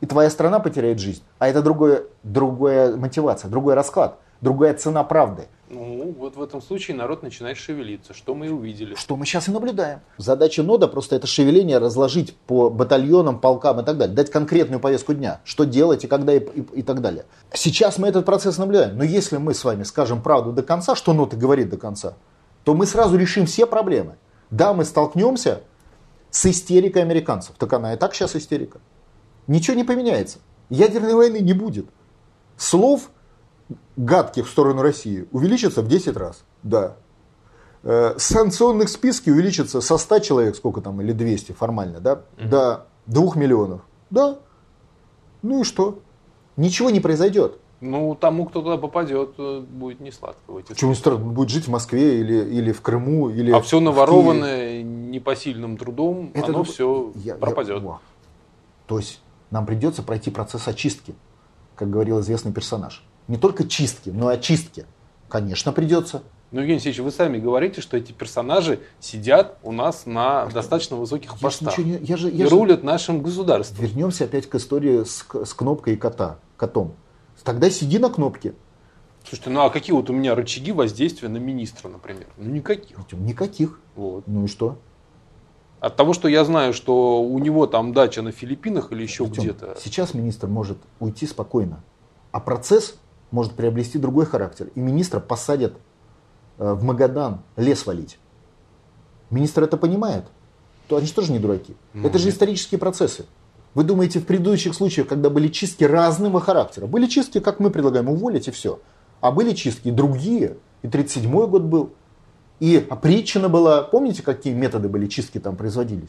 И 0.00 0.06
твоя 0.06 0.30
страна 0.30 0.60
потеряет 0.60 0.98
жизнь. 0.98 1.22
А 1.38 1.46
это 1.46 1.60
другое, 1.60 2.04
другая 2.22 2.96
мотивация, 2.96 3.50
другой 3.50 3.74
расклад, 3.74 4.18
другая 4.40 4.74
цена 4.74 5.04
правды. 5.04 5.48
Ну, 5.70 6.14
вот 6.18 6.36
в 6.36 6.42
этом 6.42 6.62
случае 6.62 6.96
народ 6.96 7.22
начинает 7.22 7.58
шевелиться, 7.58 8.14
что 8.14 8.34
мы 8.34 8.46
и 8.46 8.48
увидели. 8.48 8.94
Что 8.94 9.16
мы 9.16 9.26
сейчас 9.26 9.48
и 9.48 9.50
наблюдаем. 9.50 10.00
Задача 10.16 10.62
нода 10.62 10.88
просто 10.88 11.16
это 11.16 11.26
шевеление 11.26 11.76
разложить 11.76 12.34
по 12.46 12.70
батальонам, 12.70 13.38
полкам 13.38 13.80
и 13.80 13.84
так 13.84 13.98
далее. 13.98 14.16
Дать 14.16 14.30
конкретную 14.30 14.80
повестку 14.80 15.12
дня, 15.12 15.40
что 15.44 15.64
делать 15.64 16.04
и 16.04 16.06
когда 16.06 16.32
и, 16.32 16.38
и, 16.38 16.60
и 16.78 16.82
так 16.82 17.02
далее. 17.02 17.26
Сейчас 17.52 17.98
мы 17.98 18.08
этот 18.08 18.24
процесс 18.24 18.56
наблюдаем. 18.56 18.96
Но 18.96 19.04
если 19.04 19.36
мы 19.36 19.52
с 19.52 19.62
вами 19.62 19.82
скажем 19.82 20.22
правду 20.22 20.52
до 20.52 20.62
конца, 20.62 20.96
что 20.96 21.12
нота 21.12 21.36
говорит 21.36 21.68
до 21.68 21.76
конца, 21.76 22.14
то 22.64 22.74
мы 22.74 22.86
сразу 22.86 23.18
решим 23.18 23.44
все 23.44 23.66
проблемы. 23.66 24.16
Да, 24.50 24.72
мы 24.72 24.86
столкнемся 24.86 25.60
с 26.30 26.46
истерикой 26.46 27.02
американцев. 27.02 27.56
Так 27.58 27.74
она 27.74 27.92
и 27.92 27.98
так 27.98 28.14
сейчас 28.14 28.34
истерика. 28.36 28.80
Ничего 29.46 29.76
не 29.76 29.84
поменяется. 29.84 30.38
Ядерной 30.70 31.14
войны 31.14 31.38
не 31.40 31.52
будет. 31.52 31.86
Слов 32.56 33.10
гадких 33.96 34.46
в 34.46 34.50
сторону 34.50 34.82
России 34.82 35.26
увеличится 35.32 35.82
в 35.82 35.88
10 35.88 36.16
раз. 36.16 36.44
Да. 36.62 36.96
Э, 37.82 38.14
санкционных 38.16 38.88
списки 38.88 39.30
увеличится 39.30 39.80
со 39.80 39.98
100 39.98 40.18
человек, 40.20 40.56
сколько 40.56 40.80
там, 40.80 41.00
или 41.00 41.12
200 41.12 41.52
формально, 41.52 42.00
да, 42.00 42.22
угу. 42.38 42.48
до 42.48 42.86
2 43.06 43.36
миллионов. 43.36 43.82
Да. 44.10 44.38
Ну 45.42 45.60
и 45.60 45.64
что? 45.64 46.00
Ничего 46.56 46.90
не 46.90 47.00
произойдет. 47.00 47.58
Ну, 47.80 48.16
тому, 48.16 48.46
кто 48.46 48.60
туда 48.60 48.76
попадет, 48.76 49.34
э, 49.38 49.60
будет 49.60 50.00
не 50.00 50.10
сладко. 50.10 50.40
Почему 50.66 50.94
странно? 50.94 51.26
Будет 51.26 51.50
жить 51.50 51.66
в 51.66 51.70
Москве 51.70 52.18
или, 52.18 52.44
или 52.44 52.72
в 52.72 52.80
Крыму, 52.80 53.30
или 53.30 53.52
А 53.52 53.60
все 53.60 53.78
наворованное 53.78 54.82
непосильным 54.82 55.76
трудом, 55.76 56.32
Это 56.34 56.48
оно 56.48 56.64
все 56.64 57.12
я, 57.14 57.36
пропадет. 57.36 57.82
Я, 57.82 57.98
То 58.86 58.98
есть 58.98 59.20
нам 59.50 59.64
придется 59.64 60.02
пройти 60.02 60.32
процесс 60.32 60.66
очистки, 60.66 61.14
как 61.76 61.88
говорил 61.88 62.18
известный 62.18 62.52
персонаж 62.52 63.04
не 63.28 63.36
только 63.36 63.66
чистки, 63.68 64.10
но 64.10 64.32
и 64.32 64.34
очистки. 64.34 64.86
Конечно, 65.28 65.72
придется. 65.72 66.22
Ну, 66.50 66.60
Евгений 66.60 66.76
Алексеевич, 66.76 67.00
вы 67.00 67.10
сами 67.10 67.38
говорите, 67.38 67.82
что 67.82 67.98
эти 67.98 68.12
персонажи 68.12 68.80
сидят 69.00 69.58
у 69.62 69.70
нас 69.70 70.06
на 70.06 70.46
достаточно 70.46 70.96
высоких 70.96 71.32
я 71.32 71.38
постах 71.38 71.76
не, 71.76 71.98
я 71.98 72.16
же, 72.16 72.30
я 72.30 72.46
и 72.46 72.48
же... 72.48 72.54
рулят 72.54 72.82
нашим 72.82 73.22
государством. 73.22 73.84
Вернемся 73.84 74.24
опять 74.24 74.48
к 74.48 74.54
истории 74.54 75.04
с, 75.04 75.26
с 75.44 75.54
кнопкой 75.54 75.94
и 75.94 75.96
кота, 75.96 76.38
котом. 76.56 76.94
Тогда 77.44 77.68
сиди 77.68 77.98
на 77.98 78.08
кнопке. 78.08 78.54
Слушайте, 79.24 79.50
ну 79.50 79.60
а 79.60 79.70
какие 79.70 79.94
вот 79.94 80.08
у 80.08 80.14
меня 80.14 80.34
рычаги 80.34 80.72
воздействия 80.72 81.28
на 81.28 81.36
министра, 81.36 81.88
например? 81.88 82.26
Ну 82.38 82.50
никаких. 82.50 82.96
Никаких. 83.12 83.78
Вот. 83.94 84.26
Ну 84.26 84.44
и 84.44 84.48
что? 84.48 84.78
От 85.80 85.96
того, 85.96 86.14
что 86.14 86.28
я 86.28 86.44
знаю, 86.44 86.72
что 86.72 87.22
у 87.22 87.38
него 87.38 87.66
там 87.66 87.92
дача 87.92 88.22
на 88.22 88.32
Филиппинах 88.32 88.90
или 88.90 89.02
еще 89.02 89.24
где-то. 89.24 89.76
Сейчас 89.78 90.14
министр 90.14 90.46
может 90.46 90.78
уйти 90.98 91.26
спокойно. 91.26 91.84
А 92.32 92.40
процесс 92.40 92.96
может 93.30 93.52
приобрести 93.52 93.98
другой 93.98 94.26
характер. 94.26 94.70
И 94.74 94.80
министра 94.80 95.20
посадят 95.20 95.74
э, 96.58 96.72
в 96.72 96.82
Магадан 96.84 97.42
лес 97.56 97.86
валить. 97.86 98.18
Министр 99.30 99.64
это 99.64 99.76
понимает. 99.76 100.24
То 100.88 100.96
они 100.96 101.06
же 101.06 101.12
тоже 101.12 101.32
не 101.32 101.38
дураки. 101.38 101.76
Ну, 101.92 102.08
это 102.08 102.18
же 102.18 102.30
исторические 102.30 102.78
процессы. 102.78 103.26
Вы 103.74 103.84
думаете, 103.84 104.20
в 104.20 104.24
предыдущих 104.24 104.74
случаях, 104.74 105.06
когда 105.06 105.28
были 105.28 105.48
чистки 105.48 105.84
разного 105.84 106.40
характера, 106.40 106.86
были 106.86 107.06
чистки, 107.06 107.40
как 107.40 107.60
мы 107.60 107.70
предлагаем, 107.70 108.08
уволить 108.08 108.48
и 108.48 108.50
все. 108.50 108.80
А 109.20 109.30
были 109.30 109.52
чистки 109.52 109.90
другие. 109.90 110.56
И 110.82 110.86
37-й 110.86 111.48
год 111.48 111.62
был. 111.62 111.92
И 112.60 112.84
опричина 112.88 113.48
была. 113.48 113.82
Помните, 113.82 114.22
какие 114.22 114.54
методы 114.54 114.88
были 114.88 115.06
чистки 115.06 115.38
там 115.38 115.56
производились? 115.56 116.08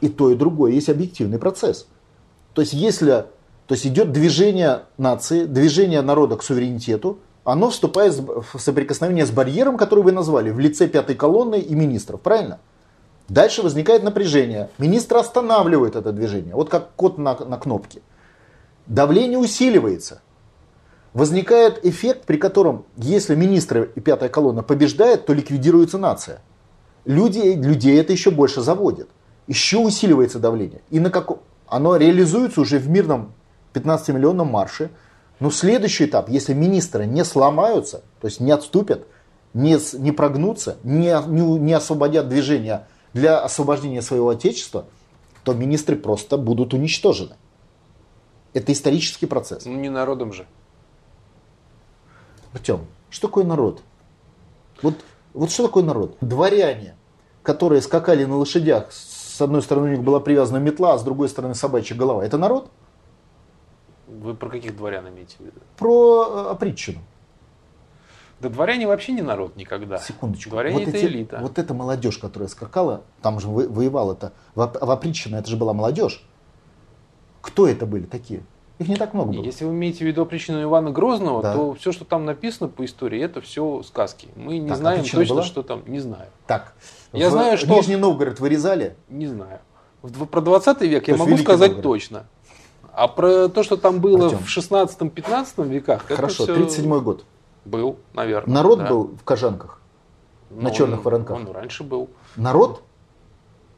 И 0.00 0.08
то, 0.08 0.30
и 0.30 0.34
другое. 0.34 0.72
Есть 0.72 0.88
объективный 0.88 1.38
процесс. 1.38 1.86
То 2.54 2.62
есть, 2.62 2.72
если 2.72 3.26
то 3.66 3.74
есть 3.74 3.86
идет 3.86 4.12
движение 4.12 4.82
нации, 4.98 5.44
движение 5.44 6.02
народа 6.02 6.36
к 6.36 6.42
суверенитету, 6.42 7.18
оно 7.44 7.70
вступает 7.70 8.14
в 8.14 8.58
соприкосновение 8.58 9.26
с 9.26 9.30
барьером, 9.30 9.76
который 9.76 10.04
вы 10.04 10.12
назвали, 10.12 10.50
в 10.50 10.58
лице 10.58 10.86
пятой 10.88 11.16
колонны 11.16 11.58
и 11.58 11.74
министров, 11.74 12.20
правильно? 12.20 12.60
Дальше 13.28 13.62
возникает 13.62 14.02
напряжение. 14.02 14.68
Министр 14.78 15.16
останавливает 15.16 15.96
это 15.96 16.12
движение, 16.12 16.54
вот 16.54 16.68
как 16.68 16.92
код 16.94 17.18
на, 17.18 17.36
на 17.38 17.56
кнопке. 17.56 18.02
Давление 18.86 19.38
усиливается. 19.38 20.20
Возникает 21.14 21.84
эффект, 21.84 22.24
при 22.26 22.36
котором, 22.36 22.84
если 22.96 23.34
министры 23.34 23.90
и 23.94 24.00
пятая 24.00 24.28
колонна 24.28 24.62
побеждают, 24.62 25.26
то 25.26 25.32
ликвидируется 25.32 25.98
нация. 25.98 26.40
Люди, 27.04 27.38
людей 27.38 27.98
это 28.00 28.12
еще 28.12 28.30
больше 28.30 28.60
заводит. 28.60 29.08
Еще 29.46 29.78
усиливается 29.78 30.38
давление. 30.38 30.80
И 30.90 31.00
на 31.00 31.10
как... 31.10 31.30
оно 31.66 31.96
реализуется 31.96 32.60
уже 32.60 32.78
в 32.78 32.88
мирном 32.88 33.34
15-миллионном 33.74 34.44
марше. 34.44 34.90
Но 35.40 35.50
следующий 35.50 36.06
этап, 36.06 36.28
если 36.28 36.54
министры 36.54 37.06
не 37.06 37.24
сломаются, 37.24 38.02
то 38.20 38.28
есть 38.28 38.40
не 38.40 38.52
отступят, 38.52 39.06
не, 39.54 39.78
не 39.98 40.12
прогнутся, 40.12 40.76
не, 40.82 41.14
не, 41.28 41.58
не 41.58 41.72
освободят 41.72 42.28
движение 42.28 42.86
для 43.12 43.40
освобождения 43.40 44.02
своего 44.02 44.30
отечества, 44.30 44.86
то 45.44 45.52
министры 45.54 45.96
просто 45.96 46.38
будут 46.38 46.74
уничтожены. 46.74 47.36
Это 48.54 48.72
исторический 48.72 49.26
процесс. 49.26 49.64
Ну 49.64 49.74
не 49.74 49.88
народом 49.88 50.32
же. 50.32 50.46
Артем, 52.52 52.86
что 53.10 53.28
такое 53.28 53.44
народ? 53.44 53.82
Вот, 54.82 54.94
вот 55.34 55.50
что 55.50 55.66
такое 55.66 55.82
народ? 55.82 56.16
Дворяне 56.20 56.94
которые 57.42 57.82
скакали 57.82 58.24
на 58.24 58.36
лошадях, 58.36 58.92
с 58.92 59.40
одной 59.40 59.62
стороны 59.62 59.88
у 59.88 59.90
них 59.90 60.02
была 60.02 60.20
привязана 60.20 60.58
метла, 60.58 60.94
а 60.94 60.98
с 60.98 61.02
другой 61.02 61.28
стороны 61.28 61.54
собачья 61.54 61.94
голова, 61.94 62.24
это 62.24 62.38
народ? 62.38 62.70
Вы 64.20 64.34
про 64.34 64.48
каких 64.50 64.76
дворян 64.76 65.08
имеете 65.08 65.36
в 65.38 65.40
виду? 65.40 65.60
Про 65.76 66.26
э, 66.28 66.50
опритчину. 66.50 66.98
Да 68.40 68.48
дворяне 68.48 68.86
вообще 68.88 69.12
не 69.12 69.22
народ 69.22 69.56
никогда. 69.56 69.98
Секундочку. 69.98 70.50
Дворяне 70.50 70.78
вот 70.80 70.88
это 70.88 70.96
эти, 70.96 71.06
элита. 71.06 71.38
Вот 71.40 71.58
эта 71.58 71.74
молодежь, 71.74 72.18
которая 72.18 72.48
скакала, 72.48 73.02
там 73.22 73.38
же 73.38 73.48
во- 73.48 73.68
воевала 73.68 74.14
это, 74.14 74.32
в, 74.54 74.60
Оп- 74.60 74.80
в 74.80 74.90
опричнино, 74.90 75.36
это 75.36 75.48
же 75.48 75.56
была 75.56 75.72
молодежь. 75.72 76.24
Кто 77.40 77.66
это 77.68 77.86
были 77.86 78.04
такие? 78.04 78.42
Их 78.78 78.88
не 78.88 78.96
так 78.96 79.14
много 79.14 79.32
было. 79.32 79.44
Если 79.44 79.64
вы 79.64 79.70
имеете 79.72 79.98
в 79.98 80.08
виду 80.08 80.26
причину 80.26 80.60
Ивана 80.62 80.90
Грозного, 80.90 81.40
Да. 81.42 81.54
то 81.54 81.74
все, 81.74 81.92
что 81.92 82.04
там 82.04 82.24
написано 82.24 82.68
по 82.68 82.84
истории, 82.84 83.20
это 83.22 83.40
все 83.40 83.82
сказки. 83.84 84.28
Мы 84.34 84.58
не 84.58 84.68
Так, 84.70 84.78
знаем 84.78 85.02
точно, 85.02 85.24
была? 85.24 85.42
что 85.44 85.62
там. 85.62 85.82
Не 85.86 86.00
знаю. 86.00 86.26
Так, 86.48 86.74
Я 87.12 87.28
в 87.28 87.32
знаю, 87.32 87.56
что- 87.58 87.68
Нижний 87.68 87.96
Новгород 87.96 88.40
вырезали, 88.40 88.96
Не 89.08 89.28
знаю. 89.28 89.60
В- 90.02 90.26
Про 90.26 90.40
20 90.40 90.88
век 90.88 91.06
я 91.06 91.14
есть 91.14 91.24
могу 91.24 91.36
сказать 91.40 91.72
Новгород. 91.74 91.82
точно. 92.00 92.24
А 92.94 93.08
про 93.08 93.48
то, 93.48 93.62
что 93.62 93.76
там 93.76 94.00
было 94.00 94.26
Артем. 94.26 94.38
в 94.38 94.48
16-15 94.48 95.66
веках, 95.68 96.04
это 96.06 96.16
хорошо, 96.16 96.44
всё 96.44 96.54
37 96.54 97.00
год. 97.00 97.24
был, 97.64 97.96
наверное. 98.12 98.54
Народ 98.54 98.78
да. 98.80 98.88
был 98.88 99.10
в 99.18 99.24
Кожанках. 99.24 99.80
Ну, 100.50 100.62
на 100.62 100.68
он- 100.68 100.74
черных 100.74 101.04
воронках. 101.04 101.36
Он 101.36 101.50
раньше 101.50 101.84
был. 101.84 102.10
Народ? 102.36 102.82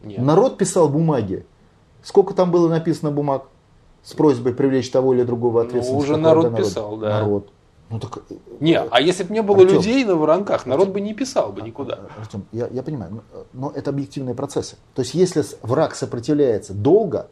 Нет. 0.02 0.18
Народ 0.20 0.58
писал 0.58 0.88
бумаги. 0.88 1.46
Сколько 2.02 2.34
там 2.34 2.50
было 2.50 2.68
написано 2.68 3.10
бумаг 3.10 3.44
с 4.02 4.12
просьбой 4.14 4.52
привлечь 4.54 4.90
того 4.90 5.14
или 5.14 5.22
другого 5.22 5.62
Ну, 5.62 5.68
ответственности? 5.68 6.04
уже 6.04 6.14
какого 6.14 6.28
народ 6.28 6.44
народа? 6.44 6.62
писал, 6.62 6.96
да. 6.96 7.08
Народ. 7.20 7.48
Ну 7.90 8.00
так, 8.00 8.18
э, 8.30 8.34
Не, 8.60 8.80
а 8.80 9.00
если 9.00 9.24
бы 9.24 9.32
не 9.32 9.42
было 9.42 9.58
Артем. 9.58 9.76
людей 9.76 10.04
на 10.04 10.16
воронках, 10.16 10.66
народ 10.66 10.88
бы 10.88 11.00
не 11.00 11.14
писал 11.14 11.52
бы 11.52 11.62
никуда. 11.62 12.00
Артем, 12.18 12.44
я, 12.50 12.66
я 12.68 12.82
понимаю, 12.82 13.12
но, 13.12 13.20
э, 13.40 13.44
но 13.52 13.72
это 13.74 13.90
объективные 13.90 14.34
процессы. 14.34 14.76
То 14.94 15.02
есть, 15.02 15.14
если 15.14 15.44
враг 15.62 15.94
сопротивляется 15.94 16.74
долго 16.74 17.28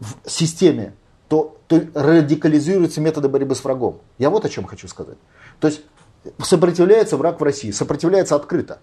в 0.00 0.30
системе, 0.30 0.94
то, 1.28 1.58
то 1.66 1.80
радикализируются 1.94 3.00
методы 3.00 3.28
борьбы 3.28 3.54
с 3.54 3.64
врагом. 3.64 4.00
Я 4.18 4.30
вот 4.30 4.44
о 4.44 4.48
чем 4.48 4.64
хочу 4.64 4.88
сказать. 4.88 5.18
То 5.60 5.68
есть, 5.68 5.82
сопротивляется 6.38 7.16
враг 7.16 7.40
в 7.40 7.42
России, 7.42 7.70
сопротивляется 7.70 8.36
открыто. 8.36 8.78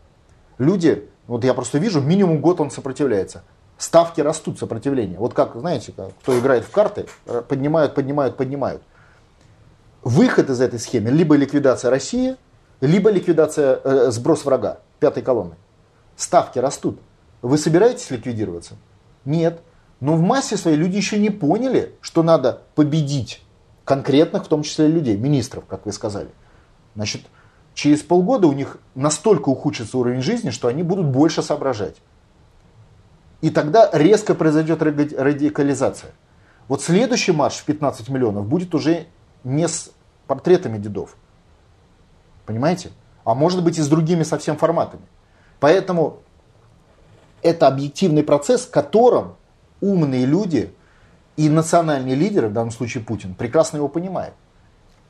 Люди, 0.58 1.10
вот 1.28 1.44
я 1.44 1.54
просто 1.54 1.78
вижу, 1.78 2.02
минимум 2.02 2.42
год 2.42 2.60
он 2.62 2.72
сопротивляется. 2.72 3.44
Ставки 3.78 4.22
растут 4.22 4.60
сопротивления. 4.60 5.18
Вот 5.18 5.34
как, 5.34 5.56
знаете, 5.56 5.94
кто 5.94 6.40
играет 6.40 6.64
в 6.64 6.72
карты, 6.72 7.06
э, 7.26 7.42
поднимают, 7.48 7.96
поднимают, 7.96 8.38
поднимают. 8.38 8.82
Выход 10.04 10.50
из 10.50 10.62
этой 10.62 10.80
схемы 10.80 11.10
либо 11.10 11.36
ликвидация 11.36 11.90
России, 11.90 12.36
либо 12.82 13.10
ликвидация, 13.10 13.80
э, 13.84 14.12
сброс 14.12 14.46
врага, 14.46 14.80
пятой 15.00 15.24
колонны. 15.24 15.56
Ставки 16.16 16.60
растут. 16.60 17.00
Вы 17.42 17.58
собираетесь 17.58 18.10
ликвидироваться? 18.12 18.76
Нет. 19.26 19.62
Но 20.04 20.18
в 20.18 20.22
массе 20.22 20.58
своей 20.58 20.76
люди 20.76 20.98
еще 20.98 21.18
не 21.18 21.30
поняли, 21.30 21.96
что 22.02 22.24
надо 22.24 22.64
победить 22.76 23.42
конкретных, 23.86 24.44
в 24.44 24.48
том 24.50 24.64
числе 24.64 24.88
людей, 24.88 25.16
министров, 25.16 25.66
как 25.66 25.86
вы 25.86 25.94
сказали. 25.94 26.28
Значит, 26.94 27.22
через 27.74 28.02
полгода 28.02 28.48
у 28.48 28.52
них 28.52 28.80
настолько 28.96 29.48
ухудшится 29.48 29.98
уровень 29.98 30.22
жизни, 30.22 30.50
что 30.50 30.68
они 30.68 30.84
будут 30.84 31.06
больше 31.06 31.42
соображать. 31.42 31.96
И 33.40 33.50
тогда 33.50 33.90
резко 33.94 34.36
произойдет 34.36 34.82
ради- 34.82 35.16
радикализация. 35.16 36.12
Вот 36.68 36.82
следующий 36.82 37.32
марш 37.32 37.54
в 37.54 37.64
15 37.64 38.10
миллионов 38.10 38.46
будет 38.46 38.76
уже 38.76 39.08
не 39.46 39.70
с 39.70 39.90
портретами 40.28 40.80
дедов. 40.80 41.16
Понимаете? 42.46 42.92
А 43.24 43.36
может 43.36 43.64
быть 43.64 43.78
и 43.78 43.82
с 43.82 43.88
другими 43.88 44.24
совсем 44.24 44.58
форматами. 44.58 45.04
Поэтому 45.62 46.20
это 47.42 47.68
объективный 47.68 48.24
процесс, 48.24 48.66
в 48.66 48.70
котором 48.70 49.38
умные 49.84 50.26
люди 50.26 50.74
и 51.36 51.50
национальные 51.50 52.16
лидеры, 52.16 52.48
в 52.48 52.54
данном 52.54 52.72
случае 52.72 53.04
Путин, 53.04 53.36
прекрасно 53.36 53.78
его 53.78 53.90
понимают. 53.90 54.34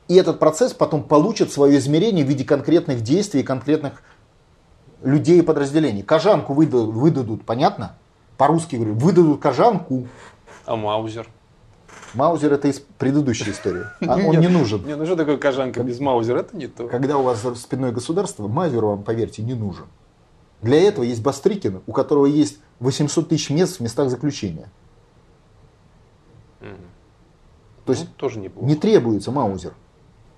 И 0.08 0.16
этот 0.16 0.38
процесс 0.38 0.72
потом 0.74 1.02
получит 1.02 1.52
свое 1.52 1.78
измерение 1.78 2.24
в 2.24 2.28
виде 2.28 2.44
конкретных 2.44 3.00
действий 3.02 3.40
и 3.40 3.44
конкретных 3.44 4.02
людей 5.02 5.38
и 5.38 5.42
подразделений. 5.42 6.02
Кожанку 6.02 6.52
выдадут, 6.52 6.94
выдадут 6.94 7.44
понятно? 7.44 7.96
По-русски 8.36 8.76
говорю, 8.76 8.94
выдадут 8.94 9.40
кожанку. 9.40 10.08
А 10.66 10.76
Маузер? 10.76 11.28
Маузер 12.14 12.52
это 12.52 12.68
из 12.68 12.80
предыдущей 12.80 13.50
истории. 13.50 13.84
А 14.06 14.16
он 14.16 14.38
не 14.40 14.48
нужен. 14.48 14.84
Не, 14.84 14.96
ну 14.96 15.06
что 15.06 15.16
такое 15.16 15.36
кожанка 15.36 15.82
без 15.82 16.00
Маузера? 16.00 16.40
Это 16.40 16.56
не 16.56 16.66
то. 16.66 16.88
Когда 16.88 17.16
у 17.16 17.22
вас 17.22 17.42
спиной 17.56 17.92
государство, 17.92 18.48
Маузер 18.48 18.84
вам, 18.84 19.04
поверьте, 19.04 19.42
не 19.42 19.54
нужен. 19.54 19.86
Для 20.64 20.80
этого 20.80 21.04
есть 21.04 21.22
Бастрыкин, 21.22 21.82
у 21.86 21.92
которого 21.92 22.24
есть 22.26 22.58
800 22.80 23.28
тысяч 23.28 23.50
мест 23.50 23.76
в 23.76 23.80
местах 23.80 24.08
заключения. 24.08 24.70
Мгм. 26.60 26.76
То 27.84 27.92
есть 27.92 28.04
Ну, 28.04 28.10
тоже 28.16 28.38
неплохо. 28.38 28.66
не 28.66 28.74
требуется 28.74 29.30
Маузер. 29.30 29.74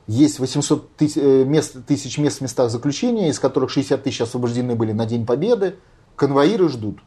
Есть 0.09 0.41
800 0.41 0.97
тысяч 0.97 1.17
э, 1.17 1.45
мест, 1.45 1.77
тысяч 1.87 2.19
мест 2.19 2.39
в 2.39 2.41
местах 2.41 2.71
заключения, 2.71 3.29
из 3.29 3.39
которых 3.39 3.71
60 3.71 4.03
тысяч 4.03 4.21
освобождены 4.21 4.75
были 4.75 4.93
на 4.93 5.07
День 5.07 5.25
Победы. 5.27 5.77
Конвоиры 6.17 6.69
ждут. 6.69 6.99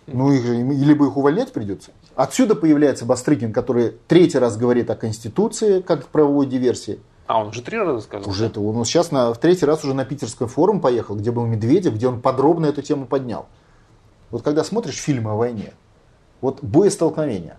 Ну, 0.07 0.31
их 0.33 0.45
либо 0.45 1.07
их 1.07 1.17
увольнять 1.17 1.51
придется. 1.55 1.93
Отсюда 2.15 2.55
появляется 2.55 3.07
Бастрыкин, 3.07 3.55
который 3.55 3.97
третий 4.07 4.37
раз 4.37 4.59
говорит 4.59 4.91
о 4.91 4.97
Конституции, 4.97 5.81
как 5.81 6.09
правовой 6.09 6.45
диверсии. 6.45 7.01
А, 7.27 7.41
он 7.41 7.49
уже 7.49 7.63
три 7.63 7.79
раза 7.79 8.01
сказал? 8.01 8.29
Уже 8.29 8.47
это 8.47 8.61
он 8.61 8.85
сейчас 8.85 9.11
на, 9.11 9.33
в 9.33 9.39
третий 9.39 9.65
раз 9.65 9.85
уже 9.85 9.95
на 9.95 10.05
питерский 10.05 10.47
форум 10.47 10.81
поехал, 10.81 11.17
где 11.17 11.31
был 11.31 11.47
Медведев, 11.47 11.95
где 11.95 12.09
он 12.09 12.21
подробно 12.21 12.67
эту 12.67 12.83
тему 12.83 13.07
поднял. 13.07 13.47
Вот 14.31 14.43
когда 14.43 14.65
смотришь 14.65 14.97
фильмы 14.97 15.31
о 15.31 15.35
войне, 15.35 15.73
вот 16.41 16.63
боестолкновения, 16.63 17.59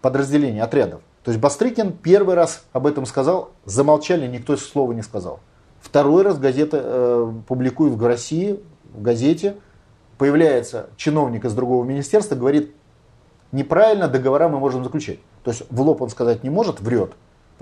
подразделения, 0.00 0.62
отрядов. 0.62 1.02
То 1.22 1.30
есть 1.30 1.40
Бастрыкин 1.40 1.92
первый 1.92 2.34
раз 2.34 2.64
об 2.72 2.86
этом 2.86 3.06
сказал, 3.06 3.52
замолчали, 3.64 4.26
никто 4.26 4.56
слова 4.56 4.92
не 4.92 5.02
сказал. 5.02 5.40
Второй 5.80 6.22
раз 6.22 6.38
газета 6.38 6.80
э, 6.82 7.32
публикует 7.46 7.94
в 7.94 8.04
России, 8.04 8.60
в 8.92 9.02
газете, 9.02 9.56
появляется 10.18 10.90
чиновник 10.96 11.44
из 11.44 11.54
другого 11.54 11.84
министерства, 11.84 12.34
говорит, 12.34 12.74
неправильно 13.52 14.08
договора 14.08 14.48
мы 14.48 14.58
можем 14.58 14.82
заключать. 14.82 15.18
То 15.44 15.50
есть 15.52 15.64
в 15.70 15.80
лоб 15.80 16.02
он 16.02 16.10
сказать 16.10 16.42
не 16.42 16.50
может, 16.50 16.80
врет. 16.80 17.12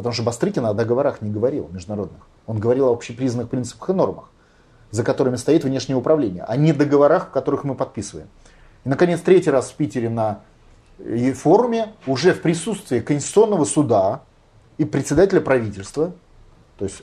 Потому 0.01 0.15
что 0.15 0.23
Бастрыкин 0.23 0.65
о 0.65 0.73
договорах 0.73 1.21
не 1.21 1.31
говорил 1.31 1.69
международных. 1.71 2.23
Он 2.47 2.59
говорил 2.59 2.89
о 2.89 2.93
общепризнанных 2.95 3.51
принципах 3.51 3.91
и 3.91 3.93
нормах, 3.93 4.31
за 4.91 5.05
которыми 5.05 5.37
стоит 5.37 5.63
внешнее 5.63 5.95
управление, 5.95 6.43
а 6.49 6.57
не 6.57 6.73
договорах, 6.73 7.27
в 7.27 7.31
которых 7.33 7.65
мы 7.65 7.75
подписываем. 7.75 8.29
И, 8.87 8.89
наконец, 8.89 9.21
третий 9.21 9.51
раз 9.51 9.69
в 9.69 9.75
Питере 9.75 10.09
на 10.09 10.41
э, 11.01 11.35
форуме 11.35 11.93
уже 12.07 12.33
в 12.33 12.41
присутствии 12.41 13.01
Конституционного 13.01 13.67
суда 13.67 14.23
и 14.79 14.87
председателя 14.87 15.43
правительства, 15.43 16.15
то 16.79 16.87
есть 16.87 17.03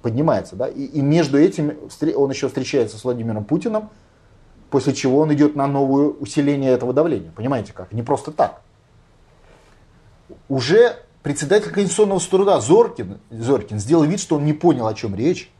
поднимается, 0.00 0.54
да, 0.54 0.68
и, 0.68 0.84
и 0.84 1.00
между 1.00 1.40
этим 1.40 1.76
он 2.14 2.30
еще 2.30 2.46
встречается 2.46 2.96
с 2.96 3.02
Владимиром 3.02 3.42
Путиным, 3.42 3.90
после 4.70 4.94
чего 4.94 5.18
он 5.18 5.34
идет 5.34 5.56
на 5.56 5.66
новое 5.66 6.10
усиление 6.10 6.70
этого 6.70 6.92
давления. 6.92 7.32
Понимаете 7.34 7.72
как? 7.72 7.90
Не 7.90 8.04
просто 8.04 8.30
так. 8.30 8.60
Уже 10.48 10.96
председатель 11.26 11.72
Конституционного 11.72 12.20
суда 12.20 12.60
Зоркин, 12.60 13.18
Зоркин 13.30 13.80
сделал 13.80 14.04
вид, 14.04 14.20
что 14.20 14.36
он 14.36 14.44
не 14.44 14.52
понял, 14.52 14.86
о 14.86 14.94
чем 14.94 15.16
речь. 15.16 15.50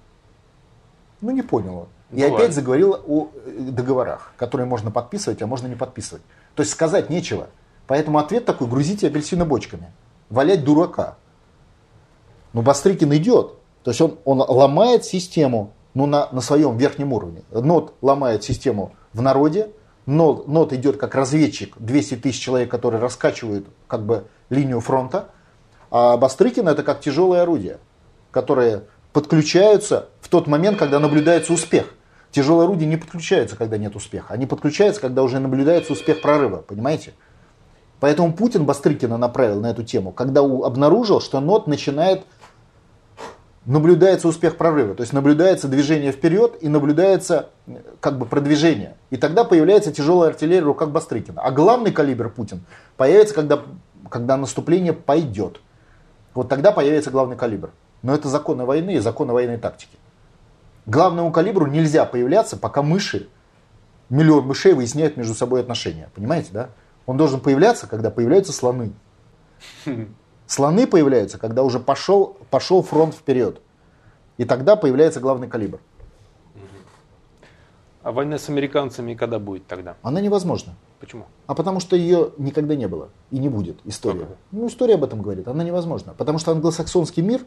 Ну, 1.20 1.32
не 1.32 1.42
понял 1.42 1.78
он. 1.78 1.86
И 2.12 2.22
Бывает. 2.22 2.34
опять 2.34 2.54
заговорил 2.54 3.00
о 3.04 3.30
э, 3.44 3.50
договорах, 3.72 4.32
которые 4.36 4.68
можно 4.68 4.92
подписывать, 4.92 5.42
а 5.42 5.48
можно 5.48 5.66
не 5.66 5.74
подписывать. 5.74 6.22
То 6.54 6.60
есть 6.62 6.70
сказать 6.70 7.10
нечего. 7.10 7.48
Поэтому 7.88 8.18
ответ 8.18 8.44
такой, 8.44 8.68
грузите 8.68 9.08
апельсины 9.08 9.44
бочками. 9.44 9.92
Валять 10.30 10.62
дурака. 10.62 11.16
Но 12.52 12.62
Бастрыкин 12.62 13.12
идет. 13.16 13.54
То 13.82 13.90
есть 13.90 14.00
он, 14.00 14.20
он 14.24 14.38
ломает 14.42 15.04
систему 15.04 15.72
ну, 15.94 16.06
на, 16.06 16.28
на 16.30 16.42
своем 16.42 16.76
верхнем 16.76 17.12
уровне. 17.12 17.42
НОТ 17.50 17.94
ломает 18.02 18.44
систему 18.44 18.92
в 19.12 19.20
народе. 19.20 19.70
НОТ, 20.06 20.46
НОТ 20.46 20.74
идет 20.74 20.96
как 20.96 21.16
разведчик, 21.16 21.74
200 21.76 22.18
тысяч 22.18 22.40
человек, 22.40 22.70
которые 22.70 23.00
раскачивают 23.00 23.66
как 23.88 24.06
бы 24.06 24.28
линию 24.48 24.78
фронта. 24.78 25.30
А 25.90 26.16
Бастрыкин 26.16 26.68
это 26.68 26.82
как 26.82 27.00
тяжелое 27.00 27.42
орудие, 27.42 27.78
которые 28.30 28.82
подключаются 29.12 30.08
в 30.20 30.28
тот 30.28 30.46
момент, 30.46 30.78
когда 30.78 30.98
наблюдается 30.98 31.52
успех. 31.52 31.86
Тяжелые 32.30 32.64
орудия 32.64 32.86
не 32.86 32.96
подключаются, 32.96 33.56
когда 33.56 33.78
нет 33.78 33.96
успеха. 33.96 34.34
Они 34.34 34.46
подключаются, 34.46 35.00
когда 35.00 35.22
уже 35.22 35.38
наблюдается 35.38 35.92
успех 35.92 36.20
прорыва, 36.20 36.58
понимаете? 36.58 37.14
Поэтому 37.98 38.32
Путин 38.34 38.66
Бастрыкина 38.66 39.16
направил 39.16 39.60
на 39.60 39.70
эту 39.70 39.82
тему, 39.82 40.12
когда 40.12 40.42
обнаружил, 40.42 41.20
что 41.20 41.40
НОТ 41.40 41.66
начинает 41.66 42.24
наблюдается 43.66 44.28
успех 44.28 44.56
прорыва, 44.56 44.94
то 44.94 45.02
есть 45.02 45.12
наблюдается 45.12 45.68
движение 45.68 46.12
вперед 46.12 46.56
и 46.60 46.68
наблюдается 46.68 47.50
э, 47.66 47.80
как 48.00 48.16
бы 48.16 48.24
продвижение. 48.24 48.96
И 49.10 49.16
тогда 49.16 49.44
появляется 49.44 49.92
тяжелая 49.92 50.30
артиллерия 50.30 50.62
в 50.62 50.66
руках 50.66 50.90
Бастрыкина. 50.90 51.40
А 51.42 51.50
главный 51.50 51.90
калибр 51.90 52.30
Путин 52.30 52.64
появится, 52.96 53.34
когда, 53.34 53.62
когда 54.08 54.36
наступление 54.36 54.92
пойдет. 54.92 55.60
Вот 56.36 56.50
тогда 56.50 56.70
появится 56.70 57.10
главный 57.10 57.34
калибр. 57.36 57.70
Но 58.02 58.14
это 58.14 58.28
законы 58.28 58.66
войны 58.66 58.96
и 58.96 58.98
законы 58.98 59.32
военной 59.32 59.56
тактики. 59.56 59.96
Главному 60.84 61.32
калибру 61.32 61.66
нельзя 61.66 62.04
появляться, 62.04 62.58
пока 62.58 62.82
мыши, 62.82 63.28
миллион 64.10 64.46
мышей 64.46 64.74
выясняют 64.74 65.16
между 65.16 65.34
собой 65.34 65.60
отношения. 65.60 66.10
Понимаете, 66.14 66.50
да? 66.52 66.68
Он 67.06 67.16
должен 67.16 67.40
появляться, 67.40 67.86
когда 67.86 68.10
появляются 68.10 68.52
слоны. 68.52 68.92
Слоны 70.46 70.86
появляются, 70.86 71.38
когда 71.38 71.62
уже 71.62 71.80
пошел, 71.80 72.36
пошел 72.50 72.82
фронт 72.82 73.14
вперед. 73.14 73.60
И 74.36 74.44
тогда 74.44 74.76
появляется 74.76 75.20
главный 75.20 75.48
калибр. 75.48 75.80
А 78.02 78.12
война 78.12 78.38
с 78.38 78.48
американцами 78.50 79.14
когда 79.14 79.38
будет 79.38 79.66
тогда? 79.66 79.96
Она 80.02 80.20
невозможна. 80.20 80.74
Почему? 81.00 81.26
А 81.46 81.54
потому 81.54 81.80
что 81.80 81.94
ее 81.94 82.32
никогда 82.38 82.74
не 82.74 82.88
было 82.88 83.10
и 83.30 83.38
не 83.38 83.48
будет. 83.48 83.78
История. 83.84 84.22
Это? 84.22 84.36
Ну, 84.50 84.66
история 84.66 84.94
об 84.94 85.04
этом 85.04 85.20
говорит. 85.20 85.46
Она 85.46 85.62
невозможна. 85.62 86.14
Потому 86.16 86.38
что 86.38 86.52
англосаксонский 86.52 87.22
мир, 87.22 87.42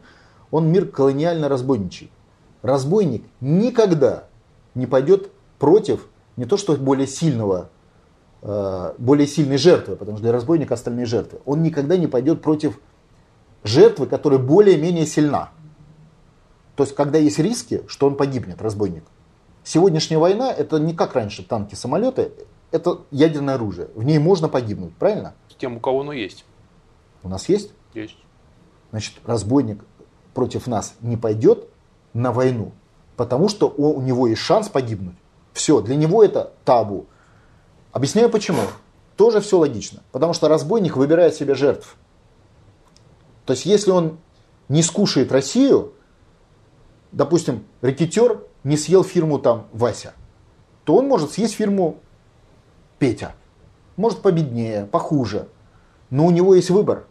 он 0.50 0.70
мир 0.70 0.86
колониально-разбойничий. 0.86 2.10
Разбойник 2.62 3.24
никогда 3.40 4.24
не 4.74 4.86
пойдет 4.86 5.30
против 5.58 6.06
не 6.36 6.44
то 6.44 6.56
что 6.56 6.76
более 6.76 7.06
сильного, 7.06 7.70
э, 8.42 8.94
более 8.98 9.26
сильной 9.26 9.58
жертвы, 9.58 9.96
потому 9.96 10.16
что 10.16 10.24
для 10.24 10.32
разбойника 10.32 10.74
остальные 10.74 11.06
жертвы. 11.06 11.40
Он 11.44 11.62
никогда 11.62 11.96
не 11.96 12.06
пойдет 12.06 12.42
против 12.42 12.80
жертвы, 13.64 14.06
которая 14.06 14.38
более-менее 14.38 15.06
сильна. 15.06 15.50
То 16.76 16.84
есть, 16.84 16.94
когда 16.94 17.18
есть 17.18 17.38
риски, 17.38 17.82
что 17.88 18.06
он 18.06 18.16
погибнет, 18.16 18.62
разбойник. 18.62 19.04
Сегодняшняя 19.64 20.18
война 20.18 20.50
это 20.50 20.78
не 20.78 20.94
как 20.94 21.14
раньше 21.14 21.42
танки, 21.42 21.74
самолеты, 21.74 22.32
это 22.70 23.00
ядерное 23.10 23.54
оружие. 23.54 23.88
В 23.94 24.02
ней 24.02 24.18
можно 24.18 24.48
погибнуть, 24.48 24.94
правильно? 24.94 25.34
Тем, 25.58 25.76
у 25.76 25.80
кого 25.80 26.00
оно 26.00 26.12
есть. 26.12 26.44
У 27.22 27.28
нас 27.28 27.48
есть? 27.48 27.72
Есть. 27.94 28.16
Значит, 28.90 29.14
разбойник 29.24 29.84
против 30.34 30.66
нас 30.66 30.94
не 31.00 31.16
пойдет 31.16 31.68
на 32.12 32.32
войну, 32.32 32.72
потому 33.16 33.48
что 33.48 33.68
у, 33.68 33.96
у 33.96 34.00
него 34.00 34.26
есть 34.26 34.40
шанс 34.40 34.68
погибнуть. 34.68 35.16
Все, 35.52 35.80
для 35.80 35.96
него 35.96 36.24
это 36.24 36.52
табу. 36.64 37.06
Объясняю 37.92 38.30
почему. 38.30 38.62
Тоже 39.16 39.40
все 39.40 39.58
логично. 39.58 40.02
Потому 40.12 40.32
что 40.32 40.48
разбойник 40.48 40.96
выбирает 40.96 41.34
себе 41.34 41.54
жертв. 41.54 41.96
То 43.44 43.52
есть, 43.52 43.66
если 43.66 43.90
он 43.90 44.18
не 44.68 44.82
скушает 44.82 45.32
Россию, 45.32 45.92
допустим, 47.12 47.64
рекетер 47.82 48.42
не 48.62 48.76
съел 48.76 49.02
фирму 49.02 49.38
там 49.38 49.66
Вася, 49.72 50.14
то 50.84 50.94
он 50.96 51.08
может 51.08 51.32
съесть 51.32 51.54
фирму 51.54 51.98
Петя. 53.00 53.32
Может 53.96 54.20
победнее, 54.20 54.84
похуже. 54.84 55.48
Но 56.10 56.26
у 56.26 56.30
него 56.30 56.54
есть 56.54 56.70
выбор. 56.70 57.06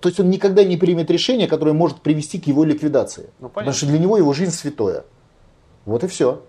То 0.00 0.08
есть 0.08 0.18
он 0.18 0.30
никогда 0.30 0.64
не 0.64 0.76
примет 0.76 1.10
решение, 1.10 1.46
которое 1.46 1.72
может 1.72 2.00
привести 2.00 2.40
к 2.40 2.46
его 2.46 2.64
ликвидации. 2.64 3.30
Ну, 3.38 3.48
понятно. 3.48 3.52
Потому 3.52 3.74
что 3.74 3.86
для 3.86 3.98
него 3.98 4.16
его 4.16 4.32
жизнь 4.32 4.52
святое. 4.52 5.04
Вот 5.84 6.04
и 6.04 6.06
все. 6.06 6.42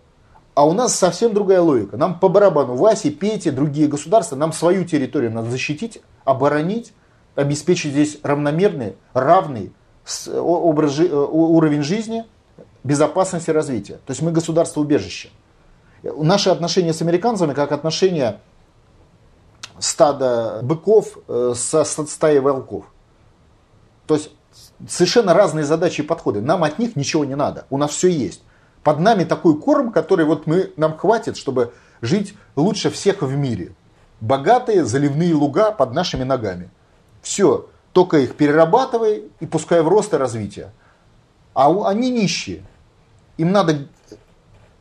А 0.56 0.66
у 0.66 0.74
нас 0.74 0.96
совсем 0.96 1.34
другая 1.34 1.62
логика. 1.62 1.98
Нам 1.98 2.20
по 2.20 2.30
барабану 2.30 2.76
Васе, 2.76 3.12
Пете, 3.12 3.52
другие 3.52 3.88
государства, 3.88 4.36
нам 4.36 4.54
свою 4.54 4.86
территорию 4.86 5.32
надо 5.32 5.50
защитить, 5.50 6.02
оборонить, 6.24 6.94
обеспечить 7.36 7.92
здесь 7.92 8.20
равномерный, 8.24 8.96
равный 9.14 9.74
образ, 10.34 11.00
э, 11.00 11.14
уровень 11.14 11.84
жизни, 11.84 12.26
безопасности 12.84 13.50
и 13.50 13.54
развития. 13.54 13.96
То 14.06 14.12
есть 14.12 14.22
мы 14.22 14.32
государство 14.32 14.82
убежище. 14.82 15.30
Наши 16.04 16.50
отношения 16.50 16.94
с 16.94 17.02
американцами 17.02 17.54
как 17.54 17.72
отношения 17.72 18.40
стада 19.80 20.60
быков 20.64 21.18
э, 21.28 21.54
со, 21.56 21.84
стаей 21.84 22.40
волков. 22.40 22.86
То 24.06 24.16
есть 24.16 24.32
совершенно 24.88 25.34
разные 25.34 25.66
задачи 25.66 26.02
и 26.02 26.04
подходы. 26.04 26.42
Нам 26.42 26.64
от 26.64 26.80
них 26.80 26.96
ничего 26.96 27.26
не 27.26 27.36
надо. 27.36 27.66
У 27.70 27.78
нас 27.78 27.92
все 27.92 28.10
есть. 28.10 28.42
Под 28.84 29.00
нами 29.00 29.24
такой 29.24 29.60
корм, 29.60 29.92
который 29.92 30.26
вот 30.26 30.48
мы, 30.48 30.72
нам 30.78 30.98
хватит, 30.98 31.38
чтобы 31.38 31.74
жить 32.02 32.36
лучше 32.56 32.90
всех 32.90 33.22
в 33.22 33.36
мире. 33.36 33.74
Богатые 34.22 34.86
заливные 34.86 35.34
луга 35.34 35.72
под 35.72 35.94
нашими 35.94 36.24
ногами. 36.24 36.70
Все. 37.22 37.70
Только 37.94 38.20
их 38.20 38.36
перерабатывай 38.36 39.30
и 39.40 39.46
пускай 39.46 39.82
в 39.82 39.88
рост 39.88 40.14
и 40.14 40.18
развитие. 40.18 40.72
А 41.54 41.70
они 41.90 42.10
нищие. 42.12 42.64
Им 43.38 43.52
надо 43.52 43.88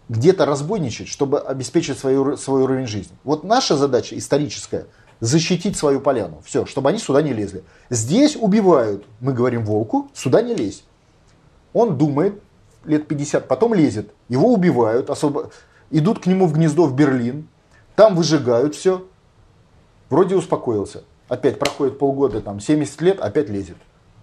где-то 0.08 0.46
разбойничать, 0.46 1.08
чтобы 1.08 1.40
обеспечить 1.40 1.98
свой, 1.98 2.38
свой 2.38 2.62
уровень 2.62 2.86
жизни. 2.86 3.16
Вот 3.24 3.44
наша 3.44 3.76
задача 3.76 4.16
историческая– 4.16 4.86
защитить 5.20 5.76
свою 5.76 6.00
поляну. 6.00 6.40
Все, 6.44 6.64
чтобы 6.66 6.88
они 6.90 6.98
сюда 6.98 7.22
не 7.22 7.32
лезли. 7.32 7.64
Здесь 7.90 8.36
убивают, 8.36 9.04
мы 9.20 9.32
говорим 9.32 9.64
волку, 9.64 10.10
сюда 10.14 10.42
не 10.42 10.54
лезь. 10.54 10.84
Он 11.72 11.98
думает 11.98 12.40
лет 12.84 13.06
50, 13.08 13.48
потом 13.48 13.74
лезет. 13.74 14.10
Его 14.28 14.52
убивают, 14.52 15.10
особо... 15.10 15.50
идут 15.90 16.20
к 16.20 16.26
нему 16.26 16.46
в 16.46 16.52
гнездо 16.54 16.86
в 16.86 16.94
Берлин, 16.94 17.48
там 17.96 18.14
выжигают 18.14 18.74
все. 18.74 19.06
Вроде 20.08 20.36
успокоился. 20.36 21.04
Опять 21.28 21.58
проходит 21.58 21.98
полгода, 21.98 22.40
там 22.40 22.60
70 22.60 23.00
лет, 23.02 23.20
опять 23.20 23.50
лезет. 23.50 23.76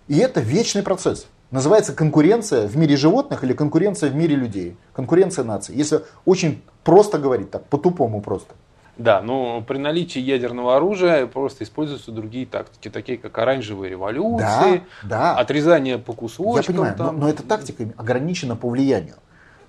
И 0.08 0.18
это 0.18 0.40
вечный 0.40 0.82
процесс. 0.82 1.28
Называется 1.52 1.93
конкуренция 1.93 2.68
в 2.68 2.76
мире 2.76 2.98
животных 2.98 3.43
или 3.43 3.54
конкуренция 3.54 4.10
в 4.10 4.16
мире 4.16 4.36
людей. 4.36 4.76
Конкуренция 4.93 5.46
наций. 5.46 5.76
Если 5.76 6.02
очень 6.26 6.62
просто 6.84 7.18
говорить, 7.20 7.52
так 7.52 7.66
по-тупому 7.66 8.22
просто. 8.22 8.56
Да, 8.98 9.22
но 9.22 9.62
при 9.62 9.78
наличии 9.78 10.20
ядерного 10.20 10.78
оружия 10.78 11.28
просто 11.28 11.66
используются 11.66 12.12
другие 12.12 12.46
тактики, 12.46 12.89
такие 12.89 13.18
как 13.18 13.38
оранжевые 13.38 13.89
революции, 13.89 14.84
да. 15.04 15.36
отрезание 15.36 15.98
по 15.98 16.12
Я 16.12 16.18
кусочкам. 16.18 16.76
понимаю, 16.76 16.96
но, 16.98 17.06
там. 17.06 17.20
но 17.20 17.30
эта 17.30 17.43
тактика 17.43 17.84
ограничена 17.98 18.56
по 18.56 18.70
влиянию. 18.70 19.16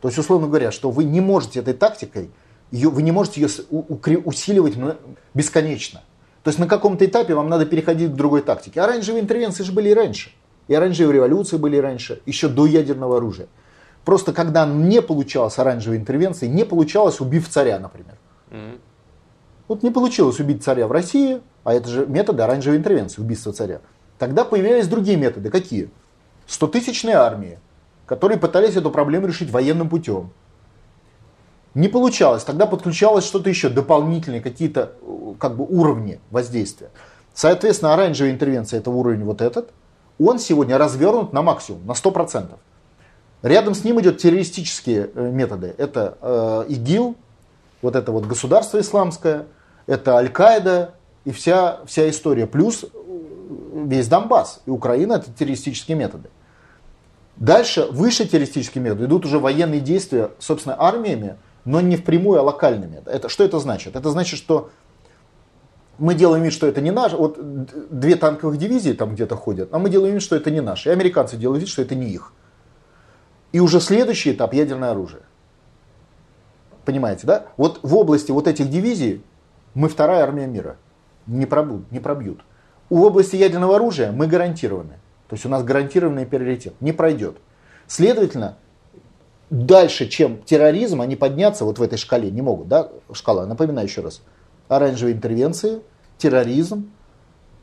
То 0.00 0.08
есть, 0.08 0.18
условно 0.18 0.46
говоря, 0.46 0.70
что 0.70 0.90
вы 0.90 1.04
не 1.04 1.20
можете 1.20 1.58
этой 1.58 1.74
тактикой, 1.74 2.30
ее, 2.70 2.88
вы 2.88 3.02
не 3.02 3.10
можете 3.10 3.40
ее 3.40 3.48
усиливать 4.18 4.74
бесконечно. 5.34 6.02
То 6.44 6.48
есть 6.50 6.60
на 6.60 6.68
каком-то 6.68 7.04
этапе 7.04 7.34
вам 7.34 7.48
надо 7.48 7.66
переходить 7.66 8.12
к 8.12 8.14
другой 8.14 8.42
тактике. 8.42 8.80
Оранжевые 8.80 9.22
интервенции 9.22 9.64
же 9.64 9.72
были 9.72 9.88
и 9.88 9.94
раньше. 9.94 10.30
И 10.68 10.74
оранжевые 10.74 11.14
революции 11.14 11.56
были 11.56 11.76
раньше, 11.76 12.20
еще 12.26 12.48
до 12.48 12.66
ядерного 12.66 13.18
оружия. 13.18 13.46
Просто 14.04 14.32
когда 14.32 14.66
не 14.66 15.02
получалось 15.02 15.58
оранжевой 15.58 15.98
интервенции, 15.98 16.46
не 16.46 16.64
получалось 16.64 17.20
убив 17.20 17.48
царя, 17.48 17.78
например. 17.78 18.16
Мгм. 18.50 18.78
Вот 19.68 19.82
не 19.82 19.90
получилось 19.90 20.38
убить 20.38 20.62
царя 20.62 20.86
в 20.86 20.92
России, 20.92 21.40
а 21.64 21.74
это 21.74 21.88
же 21.88 22.06
методы 22.06 22.42
оранжевой 22.42 22.78
интервенции, 22.78 23.20
убийства 23.20 23.52
царя. 23.52 23.80
Тогда 24.18 24.44
появились 24.44 24.86
другие 24.86 25.16
методы. 25.16 25.50
Какие? 25.50 25.90
Стотысячные 26.46 27.16
армии, 27.16 27.58
которые 28.06 28.38
пытались 28.38 28.76
эту 28.76 28.90
проблему 28.90 29.26
решить 29.26 29.50
военным 29.50 29.88
путем. 29.88 30.30
Не 31.74 31.88
получалось. 31.88 32.44
Тогда 32.44 32.66
подключалось 32.66 33.26
что-то 33.26 33.50
еще, 33.50 33.68
дополнительные 33.68 34.40
какие-то 34.40 34.92
э, 35.02 35.34
как 35.38 35.56
бы, 35.56 35.64
уровни 35.64 36.20
воздействия. 36.30 36.90
Соответственно, 37.34 37.92
оранжевая 37.92 38.32
интервенция, 38.32 38.78
это 38.78 38.90
уровень 38.90 39.24
вот 39.24 39.42
этот, 39.42 39.70
он 40.18 40.38
сегодня 40.38 40.78
развернут 40.78 41.32
на 41.32 41.42
максимум, 41.42 41.86
на 41.86 41.92
100%. 41.92 42.48
Рядом 43.42 43.74
с 43.74 43.84
ним 43.84 44.00
идет 44.00 44.18
террористические 44.18 45.10
э, 45.14 45.30
методы. 45.30 45.74
Это 45.76 46.16
э, 46.20 46.64
ИГИЛ, 46.68 47.16
вот 47.82 47.94
это 47.94 48.10
вот 48.12 48.26
государство 48.26 48.80
исламское, 48.80 49.46
это 49.86 50.16
Аль-Каида 50.16 50.94
и 51.24 51.32
вся, 51.32 51.80
вся 51.86 52.08
история. 52.08 52.46
Плюс 52.46 52.84
э, 52.84 52.88
весь 53.86 54.08
Донбасс 54.08 54.62
и 54.66 54.70
Украина 54.70 55.14
это 55.14 55.30
террористические 55.30 55.96
методы. 55.96 56.28
Дальше, 57.36 57.86
выше 57.90 58.26
террористические 58.26 58.82
методы, 58.82 59.04
идут 59.04 59.26
уже 59.26 59.38
военные 59.38 59.80
действия, 59.80 60.30
собственно, 60.38 60.74
армиями, 60.78 61.36
но 61.66 61.80
не 61.80 61.96
впрямую, 61.96 62.40
а 62.40 62.42
локальными. 62.42 63.02
Это, 63.04 63.28
что 63.28 63.44
это 63.44 63.58
значит? 63.58 63.94
Это 63.94 64.10
значит, 64.10 64.38
что 64.38 64.70
мы 65.98 66.14
делаем 66.14 66.42
вид, 66.42 66.52
что 66.52 66.66
это 66.66 66.80
не 66.80 66.90
наш. 66.90 67.12
Вот 67.12 67.38
две 67.90 68.16
танковых 68.16 68.58
дивизии 68.58 68.92
там 68.92 69.14
где-то 69.14 69.36
ходят, 69.36 69.70
а 69.72 69.78
мы 69.78 69.90
делаем 69.90 70.14
вид, 70.14 70.22
что 70.22 70.36
это 70.36 70.50
не 70.50 70.60
наши. 70.60 70.88
И 70.88 70.92
американцы 70.92 71.36
делают 71.36 71.60
вид, 71.60 71.68
что 71.68 71.82
это 71.82 71.94
не 71.94 72.08
их. 72.08 72.32
И 73.52 73.60
уже 73.60 73.80
следующий 73.80 74.32
этап 74.32 74.52
ядерное 74.52 74.90
оружие. 74.90 75.22
Понимаете, 76.84 77.26
да? 77.26 77.46
Вот 77.56 77.80
в 77.82 77.96
области 77.96 78.30
вот 78.30 78.46
этих 78.46 78.68
дивизий 78.68 79.24
мы 79.74 79.88
вторая 79.88 80.22
армия 80.22 80.46
мира. 80.46 80.76
Не 81.26 81.46
пробьют. 81.46 81.90
Не 81.90 82.00
пробьют. 82.00 82.40
У 82.90 83.02
области 83.02 83.36
ядерного 83.36 83.76
оружия 83.76 84.12
мы 84.12 84.26
гарантированы. 84.26 84.98
То 85.28 85.34
есть 85.34 85.44
у 85.44 85.48
нас 85.48 85.64
гарантированный 85.64 86.26
приоритет. 86.26 86.74
Не 86.80 86.92
пройдет. 86.92 87.38
Следовательно, 87.88 88.58
дальше, 89.50 90.08
чем 90.08 90.42
терроризм, 90.42 91.00
они 91.00 91.16
подняться 91.16 91.64
вот 91.64 91.78
в 91.78 91.82
этой 91.82 91.98
шкале 91.98 92.30
не 92.30 92.42
могут. 92.42 92.68
Да? 92.68 92.90
Шкала, 93.12 93.46
напоминаю 93.46 93.88
еще 93.88 94.02
раз. 94.02 94.22
Оранжевые 94.68 95.14
интервенции, 95.14 95.80
терроризм, 96.18 96.90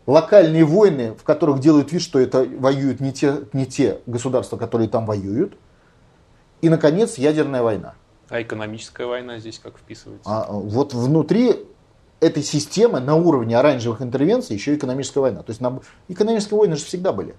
локальные 0.06 0.66
войны, 0.66 1.14
в 1.14 1.24
которых 1.24 1.60
делают 1.60 1.92
вид, 1.92 2.02
что 2.02 2.20
это 2.20 2.44
воюют 2.44 3.00
не 3.00 3.14
те, 3.14 3.42
не 3.54 3.66
те 3.66 4.00
государства, 4.06 4.58
которые 4.58 4.90
там 4.90 5.06
воюют. 5.06 5.58
И, 6.62 6.70
наконец, 6.70 7.18
ядерная 7.18 7.62
война. 7.62 7.96
А 8.30 8.42
экономическая 8.42 9.06
война 9.06 9.40
здесь 9.40 9.60
как 9.60 9.78
вписывается? 9.78 10.30
А 10.30 10.52
вот 10.52 10.94
внутри 10.94 11.66
этой 12.20 12.42
системы 12.42 13.00
на 13.00 13.16
уровне 13.16 13.58
оранжевых 13.58 14.02
интервенций 14.02 14.56
еще 14.56 14.76
экономическая 14.76 15.20
война. 15.20 15.44
То 15.44 15.52
есть 15.52 15.62
нам 15.62 15.82
экономические 16.08 16.58
войны 16.58 16.76
же 16.78 16.86
всегда 16.86 17.12
были. 17.12 17.36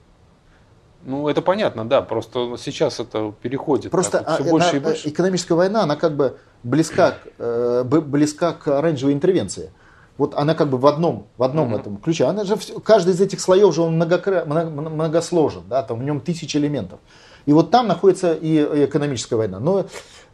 Ну, 1.05 1.29
это 1.29 1.43
понятно, 1.43 1.85
да. 1.87 2.01
Просто 2.03 2.57
сейчас 2.59 2.99
это 3.01 3.35
переходит. 3.43 3.91
Просто 3.91 4.19
так, 4.23 4.35
все 4.41 4.49
а, 4.49 4.51
больше 4.51 4.77
и 4.77 4.79
больше. 4.81 5.09
экономическая 5.09 5.55
война, 5.55 5.83
она 5.83 5.97
как 5.97 6.17
бы 6.17 6.39
близка, 6.63 7.13
к, 7.13 7.19
э, 7.39 7.85
близка 7.85 8.53
к 8.53 8.69
оранжевой 8.69 9.13
интервенции. 9.13 9.71
Вот 10.17 10.35
она 10.35 10.55
как 10.55 10.69
бы 10.71 10.79
в 10.79 10.87
одном, 10.87 11.27
в 11.37 11.43
одном 11.43 11.69
Мгм. 11.71 11.77
этом 11.81 11.97
ключе. 11.99 12.25
Она 12.25 12.45
же, 12.45 12.57
каждый 12.85 13.15
из 13.15 13.21
этих 13.21 13.41
слоев 13.41 13.75
же 13.75 13.83
он 13.83 14.01
многокра- 14.01 14.45
много- 14.47 14.71
многосложен, 14.71 15.65
да, 15.69 15.83
там 15.83 15.99
в 15.99 16.05
нем 16.05 16.21
тысячи 16.21 16.57
элементов. 16.57 17.01
И 17.47 17.53
вот 17.53 17.71
там 17.71 17.87
находится 17.89 18.33
и, 18.33 18.85
экономическая 18.87 19.37
война. 19.37 19.61
Но 19.61 19.87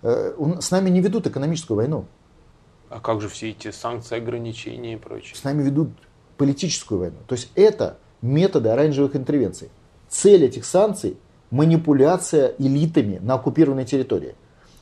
э, 0.02 0.32
с 0.60 0.70
нами 0.70 0.90
не 0.90 1.00
ведут 1.00 1.26
экономическую 1.26 1.76
войну. 1.76 2.04
А 2.90 3.00
как 3.00 3.20
же 3.20 3.28
все 3.28 3.50
эти 3.50 3.70
санкции, 3.70 4.16
ограничения 4.18 4.94
и 4.94 4.96
прочее? 4.96 5.34
С 5.34 5.44
нами 5.44 5.62
ведут 5.62 5.88
политическую 6.36 7.00
войну. 7.00 7.16
То 7.26 7.34
есть 7.34 7.50
это 7.54 7.96
методы 8.22 8.68
оранжевых 8.68 9.16
интервенций. 9.16 9.70
Цель 10.10 10.44
этих 10.44 10.64
санкций– 10.66 11.16
манипуляция 11.50 12.54
элитами 12.58 13.18
на 13.22 13.34
оккупированной 13.34 13.84
территории. 13.86 14.34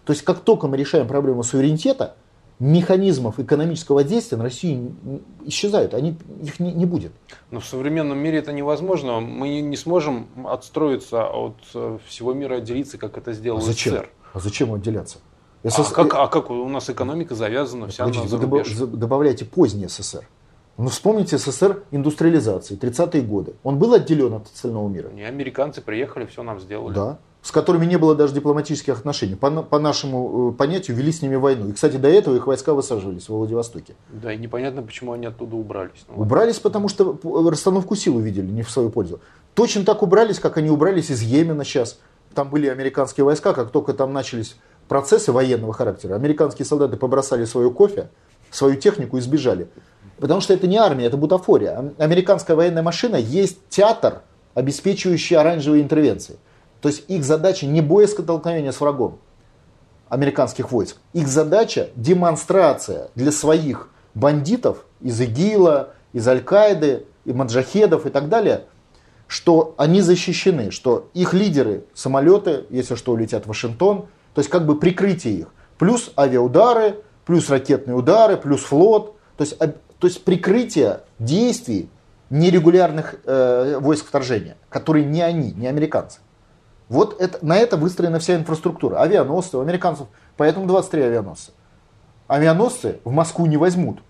То 0.04 0.12
есть 0.12 0.24
как 0.24 0.40
только 0.40 0.66
мы 0.66 0.76
решаем 0.76 1.06
проблему 1.06 1.42
суверенитета, 1.42 2.16
механизмов 2.58 3.38
экономического 3.38 4.02
действия 4.02 4.36
на 4.38 4.44
Россию 4.44 4.92
н- 5.04 5.20
исчезают, 5.44 5.94
они, 5.94 6.16
их 6.42 6.58
не, 6.58 6.72
не 6.72 6.86
будет. 6.86 7.12
Но 7.50 7.60
в 7.60 7.66
современном 7.66 8.18
мире 8.18 8.38
это 8.38 8.52
невозможно. 8.52 9.20
Мы 9.20 9.60
не- 9.60 9.76
сможем 9.76 10.26
отстроиться 10.46 11.26
от 11.26 11.54
э, 11.74 11.98
всего 12.06 12.32
мира, 12.32 12.56
отделиться, 12.56 12.98
как 12.98 13.16
это 13.16 13.32
сделал 13.32 13.60
зачем? 13.60 13.92
СССР. 13.94 14.10
А 14.32 14.40
зачем 14.40 14.72
отделяться? 14.74 15.18
А 15.62 15.68
СС- 15.68 15.92
как, 15.92 16.14
а 16.14 16.26
как 16.26 16.50
у 16.50 16.68
нас 16.68 16.88
экономика 16.90 17.34
завязана 17.34 17.88
вся 17.88 18.04
Погодите, 18.04 18.24
на 18.34 18.40
вы 18.46 18.86
добавляете 18.96 19.44
поздний 19.44 19.86
СССР. 19.88 20.26
Ну 20.78 20.90
вспомните 20.90 21.38
СССР 21.38 21.82
индустриализации, 21.90 22.78
30-е 22.78 23.20
годы. 23.22 23.54
Он 23.64 23.80
был 23.80 23.94
отделен 23.94 24.34
от 24.34 24.46
остального 24.46 24.88
мира? 24.88 25.08
Не, 25.08 25.24
американцы 25.24 25.80
приехали, 25.80 26.24
все 26.26 26.44
нам 26.44 26.60
сделали. 26.60 26.94
Да. 26.94 27.18
С 27.42 27.50
которыми 27.50 27.84
не 27.84 27.96
было 27.96 28.14
даже 28.14 28.32
дипломатических 28.34 28.96
отношений. 28.96 29.34
По, 29.34 29.50
по 29.62 29.80
нашему 29.80 30.52
э, 30.52 30.56
понятию 30.56 30.96
вели 30.96 31.10
с 31.10 31.20
ними 31.20 31.34
войну. 31.34 31.68
И, 31.68 31.72
кстати, 31.72 31.96
до 31.96 32.08
этого 32.08 32.36
их 32.36 32.46
войска 32.46 32.74
высаживались 32.74 33.28
во 33.28 33.38
Владивостоке. 33.38 33.96
Да, 34.08 34.32
и 34.32 34.38
непонятно, 34.38 34.82
почему 34.82 35.12
они 35.12 35.26
оттуда 35.26 35.56
убрались. 35.56 36.04
Ну, 36.08 36.22
Убрались, 36.22 36.60
потому 36.60 36.88
что 36.88 37.18
расстановку 37.50 37.96
сил 37.96 38.16
увидели, 38.16 38.46
не 38.46 38.62
в 38.62 38.70
свою 38.70 38.90
пользу. 38.90 39.20
Точно 39.54 39.84
так 39.84 40.04
убрались, 40.04 40.38
как 40.38 40.58
они 40.58 40.70
убрались 40.70 41.10
из 41.10 41.22
Йемена 41.22 41.64
сейчас. 41.64 41.98
Там 42.34 42.50
были 42.50 42.68
американские 42.68 43.24
войска, 43.24 43.52
как 43.52 43.72
только 43.72 43.94
там 43.94 44.12
начались 44.12 44.56
процессы 44.86 45.32
военного 45.32 45.72
характера, 45.72 46.14
американские 46.14 46.66
солдаты 46.66 46.96
побросали 46.96 47.44
свое 47.44 47.70
кофе, 47.70 48.10
свою 48.50 48.76
технику 48.76 49.18
и 49.18 49.20
сбежали. 49.20 49.68
Потому 50.18 50.40
что 50.40 50.52
это 50.54 50.66
не 50.66 50.76
армия, 50.76 51.06
это 51.06 51.16
бутафория. 51.16 51.78
Ам- 51.78 51.94
Американская 51.98 52.56
военная 52.56 52.82
машина 52.82 53.16
есть 53.16 53.58
театр, 53.68 54.22
обеспечивающий 54.54 55.36
оранжевые 55.36 55.82
интервенции. 55.82 56.36
То 56.80 56.88
есть 56.88 57.04
их 57.08 57.24
задача 57.24 57.66
не 57.66 57.80
боестолкновение 57.80 58.72
с 58.72 58.80
врагом 58.80 59.18
американских 60.08 60.72
войск. 60.72 60.96
Их 61.12 61.28
задача 61.28 61.90
демонстрация 61.94 63.10
для 63.14 63.30
своих 63.30 63.90
бандитов 64.14 64.84
из 65.00 65.20
ИГИЛа, 65.20 65.90
из 66.12 66.26
Аль-Каиды, 66.26 67.04
и 67.24 67.32
маджахедов 67.32 68.06
и 68.06 68.10
так 68.10 68.28
далее, 68.28 68.64
что 69.26 69.74
они 69.76 70.00
защищены, 70.00 70.70
что 70.70 71.10
их 71.12 71.34
лидеры, 71.34 71.84
самолеты, 71.92 72.64
если 72.70 72.94
что, 72.94 73.12
улетят 73.12 73.44
в 73.44 73.48
Вашингтон, 73.48 74.06
то 74.34 74.38
есть 74.38 74.48
как 74.48 74.64
бы 74.64 74.78
прикрытие 74.78 75.34
их. 75.34 75.48
Плюс 75.78 76.10
авиаудары, 76.16 77.02
плюс 77.26 77.50
ракетные 77.50 77.94
удары, 77.94 78.38
плюс 78.38 78.62
флот. 78.62 79.14
То 79.36 79.44
есть, 79.44 79.56
то 79.98 80.06
есть 80.06 80.24
прикрытие 80.24 81.00
действий 81.18 81.88
нерегулярных 82.30 83.16
э, 83.24 83.78
войск 83.80 84.06
вторжения, 84.06 84.56
которые 84.68 85.04
не 85.04 85.22
они, 85.22 85.52
не 85.52 85.66
американцы. 85.66 86.20
Вот 86.88 87.20
это, 87.20 87.44
на 87.44 87.56
это 87.56 87.76
выстроена 87.76 88.18
вся 88.18 88.36
инфраструктура. 88.36 89.00
Авианосцы 89.00 89.56
у 89.56 89.60
американцев, 89.60 90.06
поэтому 90.36 90.66
23 90.66 91.02
авианосца. 91.02 91.52
Авианосцы 92.26 93.00
в 93.04 93.10
Москву 93.12 93.46
не 93.46 93.56
возьмут. 93.56 94.00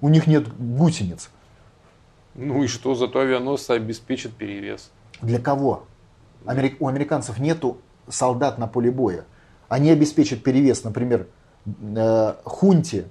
У 0.00 0.08
них 0.08 0.26
нет 0.26 0.48
гусениц. 0.58 1.30
ну 2.34 2.62
и 2.62 2.66
что, 2.66 2.94
зато 2.94 3.20
авианосцы 3.20 3.70
обеспечат 3.72 4.32
перевес. 4.32 4.90
Для 5.20 5.38
кого? 5.38 5.84
Амери- 6.44 6.76
У 6.80 6.88
американцев 6.88 7.38
нету 7.38 7.78
солдат 8.08 8.58
на 8.58 8.66
поле 8.66 8.90
боя. 8.90 9.24
Они 9.68 9.90
обеспечат 9.90 10.42
перевес, 10.42 10.84
например, 10.84 11.28
э, 11.66 12.34
хунте, 12.44 13.04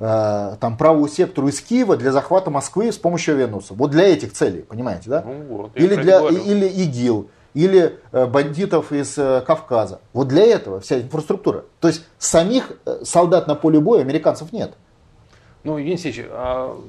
там, 0.00 0.76
правому 0.78 1.08
сектору 1.08 1.48
из 1.48 1.60
Киева 1.60 1.96
для 1.96 2.10
захвата 2.10 2.50
Москвы 2.50 2.90
с 2.90 2.96
помощью 2.96 3.34
авианосцев. 3.34 3.76
Вот 3.76 3.90
для 3.90 4.08
этих 4.08 4.32
целей, 4.32 4.62
понимаете, 4.62 5.10
да? 5.10 5.22
Ну 5.22 5.56
вот, 5.56 5.70
или, 5.74 5.94
для, 5.94 6.16
это 6.16 6.20
говорю. 6.20 6.44
или 6.44 6.66
ИГИЛ, 6.66 7.28
или 7.52 7.98
э, 8.12 8.26
бандитов 8.26 8.92
из 8.92 9.18
э, 9.18 9.42
Кавказа. 9.46 10.00
Вот 10.14 10.28
для 10.28 10.44
этого 10.46 10.80
вся 10.80 11.00
инфраструктура. 11.00 11.64
То 11.80 11.88
есть 11.88 12.06
самих 12.18 12.72
э, 12.86 13.00
солдат 13.04 13.46
на 13.46 13.54
поле 13.54 13.78
боя 13.78 14.00
американцев 14.00 14.52
нет. 14.52 14.72
Ну, 15.64 15.76
Евгений 15.76 15.96
Алексеевич, 15.96 16.26
а 16.30 16.80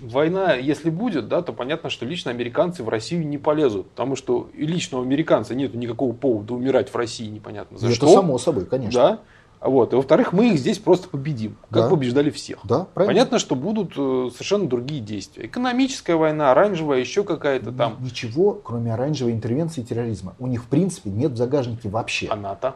война, 0.00 0.54
если 0.54 0.90
будет, 0.90 1.28
да, 1.28 1.42
то 1.42 1.52
понятно, 1.52 1.90
что 1.90 2.06
лично 2.06 2.30
американцы 2.30 2.82
в 2.82 2.88
Россию 2.88 3.26
не 3.26 3.38
полезут, 3.38 3.90
потому 3.90 4.16
что 4.16 4.48
лично 4.54 4.98
у 4.98 5.02
американца 5.02 5.54
нет 5.54 5.74
никакого 5.74 6.12
повода 6.12 6.54
умирать 6.54 6.88
в 6.88 6.96
России, 6.96 7.26
непонятно 7.26 7.78
за 7.78 7.88
И 7.88 7.92
что. 7.92 8.06
Это 8.06 8.14
само 8.14 8.38
собой, 8.38 8.66
конечно. 8.66 9.00
Да. 9.00 9.18
Вот. 9.64 9.94
И 9.94 9.96
во-вторых, 9.96 10.34
мы 10.34 10.50
их 10.52 10.58
здесь 10.58 10.78
просто 10.78 11.08
победим, 11.08 11.56
как 11.70 11.84
Да. 11.84 11.88
побеждали 11.88 12.28
всех. 12.28 12.58
Да, 12.64 12.84
правильно. 12.84 13.14
Понятно, 13.14 13.38
что 13.38 13.54
будут 13.54 13.92
э, 13.96 14.28
совершенно 14.30 14.68
другие 14.68 15.00
действия. 15.00 15.46
Экономическая 15.46 16.16
война, 16.16 16.50
оранжевая, 16.50 17.00
еще 17.00 17.24
какая-то 17.24 17.72
там. 17.72 17.96
Ничего, 18.00 18.52
кроме 18.52 18.92
оранжевой 18.92 19.32
интервенции 19.32 19.80
и 19.80 19.84
терроризма. 19.84 20.34
У 20.38 20.46
них, 20.48 20.64
в 20.64 20.66
принципе, 20.66 21.08
нет 21.08 21.32
в 21.32 21.36
загажнике 21.38 21.88
вообще. 21.88 22.28
А 22.28 22.36
НАТО? 22.36 22.74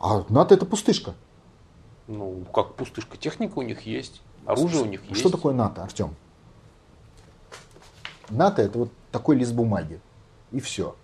А 0.00 0.24
НАТО 0.28 0.54
это 0.54 0.66
пустышка. 0.66 1.14
Ну, 2.08 2.42
как 2.52 2.74
пустышка. 2.74 3.16
Техника 3.16 3.58
у 3.58 3.62
них 3.62 3.82
есть, 3.82 4.20
оружие 4.46 4.82
у 4.82 4.86
них 4.86 5.04
есть. 5.04 5.20
Что 5.20 5.30
такое 5.30 5.54
НАТО, 5.54 5.84
Артем? 5.84 6.16
НАТО 8.30 8.62
это 8.62 8.80
вот 8.80 8.90
такой 9.12 9.36
лист 9.36 9.52
бумаги. 9.52 10.00
И 10.50 10.58
все. 10.58 10.96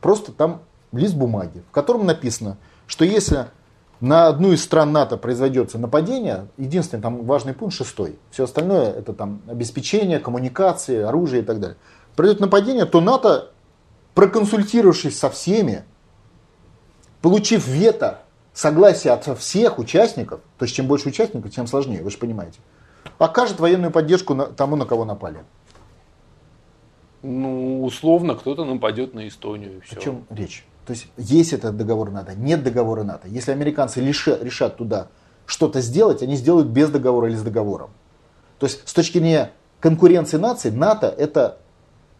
Просто 0.00 0.30
там 0.30 0.60
лист 0.92 1.16
бумаги, 1.16 1.62
в 1.68 1.72
котором 1.72 2.06
написано, 2.06 2.56
что 2.88 3.04
если 3.04 3.46
на 4.00 4.26
одну 4.26 4.52
из 4.52 4.64
стран 4.64 4.90
НАТО 4.92 5.16
произойдется 5.16 5.78
нападение, 5.78 6.48
единственный 6.56 7.00
там 7.00 7.24
важный 7.24 7.52
пункт 7.52 7.76
шестой, 7.76 8.18
все 8.30 8.44
остальное 8.44 8.90
это 8.90 9.12
там 9.12 9.42
обеспечение, 9.46 10.18
коммуникации, 10.18 11.02
оружие 11.02 11.42
и 11.42 11.44
так 11.44 11.60
далее. 11.60 11.76
Пройдет 12.16 12.40
нападение, 12.40 12.86
то 12.86 13.00
НАТО, 13.00 13.50
проконсультировавшись 14.14 15.16
со 15.16 15.30
всеми, 15.30 15.84
получив 17.20 17.68
вето, 17.68 18.20
согласие 18.54 19.12
от 19.12 19.38
всех 19.38 19.78
участников, 19.78 20.40
то 20.58 20.64
есть 20.64 20.74
чем 20.74 20.86
больше 20.86 21.10
участников, 21.10 21.52
тем 21.52 21.66
сложнее, 21.66 22.02
вы 22.02 22.10
же 22.10 22.18
понимаете, 22.18 22.58
окажет 23.18 23.60
военную 23.60 23.92
поддержку 23.92 24.34
тому, 24.34 24.76
на 24.76 24.86
кого 24.86 25.04
напали. 25.04 25.38
Ну, 27.22 27.84
условно, 27.84 28.36
кто-то 28.36 28.64
нападет 28.64 29.12
на 29.12 29.26
Эстонию 29.26 29.78
и 29.78 29.80
все. 29.80 29.96
О 29.96 30.00
чем 30.00 30.24
речь? 30.30 30.64
То 30.88 30.92
есть 30.92 31.08
есть 31.18 31.52
этот 31.52 31.76
договор 31.76 32.10
НАТО, 32.10 32.34
нет 32.34 32.62
договора 32.62 33.02
НАТО. 33.02 33.28
Если 33.28 33.52
американцы 33.52 34.00
решат 34.00 34.78
туда 34.78 35.08
что-то 35.44 35.82
сделать, 35.82 36.22
они 36.22 36.34
сделают 36.34 36.68
без 36.68 36.88
договора 36.88 37.28
или 37.28 37.36
с 37.36 37.42
договором. 37.42 37.90
То 38.58 38.64
есть 38.64 38.80
с 38.88 38.94
точки 38.94 39.18
зрения 39.18 39.50
конкуренции 39.80 40.38
наций, 40.38 40.70
НАТО 40.70 41.14
это 41.14 41.58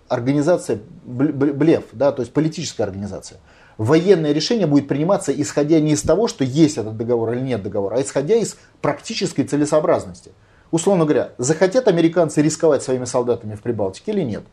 организация 0.08 0.80
бл- 1.06 1.32
бл- 1.32 1.54
блеф, 1.54 1.84
да, 1.92 2.12
то 2.12 2.20
есть 2.20 2.34
политическая 2.34 2.82
организация. 2.82 3.40
Военное 3.78 4.32
решение 4.32 4.66
будет 4.66 4.86
приниматься 4.86 5.32
исходя 5.32 5.80
не 5.80 5.92
из 5.92 6.02
того, 6.02 6.28
что 6.28 6.44
есть 6.44 6.76
этот 6.76 6.98
договор 6.98 7.32
или 7.32 7.40
нет 7.40 7.62
договора, 7.62 7.96
а 7.96 8.02
исходя 8.02 8.34
из 8.34 8.58
практической 8.82 9.44
целесообразности. 9.44 10.32
Условно 10.72 11.06
говоря, 11.06 11.32
захотят 11.38 11.88
американцы 11.88 12.42
рисковать 12.42 12.82
своими 12.82 13.06
солдатами 13.06 13.54
в 13.54 13.62
Прибалтике 13.62 14.12
или 14.12 14.20
нет? 14.24 14.44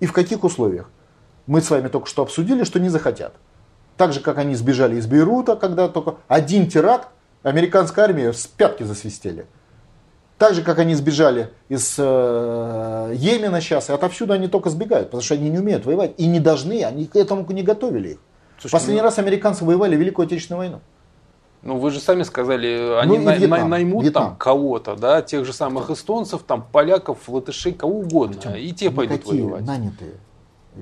И 0.00 0.06
в 0.06 0.12
каких 0.12 0.42
условиях? 0.42 0.90
Мы 1.46 1.60
с 1.60 1.70
вами 1.70 1.88
только 1.88 2.08
что 2.08 2.22
обсудили, 2.22 2.64
что 2.64 2.80
не 2.80 2.88
захотят. 2.88 3.34
Так 3.96 4.12
же, 4.12 4.20
как 4.20 4.38
они 4.38 4.54
сбежали 4.54 4.96
из 4.96 5.06
Бейрута, 5.06 5.56
когда 5.56 5.88
только 5.88 6.16
один 6.26 6.68
теракт, 6.68 7.08
американская 7.42 8.06
армия 8.06 8.32
с 8.32 8.46
пятки 8.46 8.82
засвистели. 8.82 9.46
Так 10.38 10.54
же, 10.54 10.62
как 10.62 10.78
они 10.80 10.94
сбежали 10.94 11.50
из 11.68 11.94
э, 11.96 13.12
Йемена 13.14 13.60
сейчас, 13.60 13.88
и 13.88 13.92
отовсюду 13.92 14.32
они 14.32 14.48
только 14.48 14.68
сбегают, 14.70 15.08
потому 15.08 15.22
что 15.22 15.34
они 15.34 15.48
не 15.48 15.58
умеют 15.58 15.86
воевать. 15.86 16.12
И 16.16 16.26
не 16.26 16.40
должны, 16.40 16.82
они 16.82 17.06
к 17.06 17.14
этому 17.14 17.46
не 17.52 17.62
готовили 17.62 18.08
их. 18.10 18.18
Слушайте, 18.58 18.72
Последний 18.72 19.00
ну- 19.00 19.04
раз 19.04 19.18
американцы 19.18 19.64
воевали 19.64 19.94
Великую 19.94 20.26
Отечественную 20.26 20.58
войну. 20.58 20.80
Ну, 21.62 21.78
вы 21.78 21.90
же 21.92 22.00
сами 22.00 22.24
сказали, 22.24 22.98
они 23.00 23.18
Ну, 23.18 23.30
Вьетнам, 23.30 23.50
най- 23.50 23.64
наймут 23.64 24.02
Вьетнам. 24.02 24.24
там 24.24 24.36
кого-то, 24.36 24.96
да, 24.96 25.22
тех 25.22 25.46
же 25.46 25.52
самых 25.52 25.88
эстонцев, 25.88 26.42
там, 26.42 26.66
поляков, 26.70 27.26
латышей, 27.28 27.72
кого 27.72 28.00
угодно, 28.00 28.36
Артем, 28.36 28.54
и 28.56 28.72
те 28.72 28.90
пойдут 28.90 29.20
никакие 29.20 29.44
воевать. 29.44 29.64
нанятые 29.64 30.12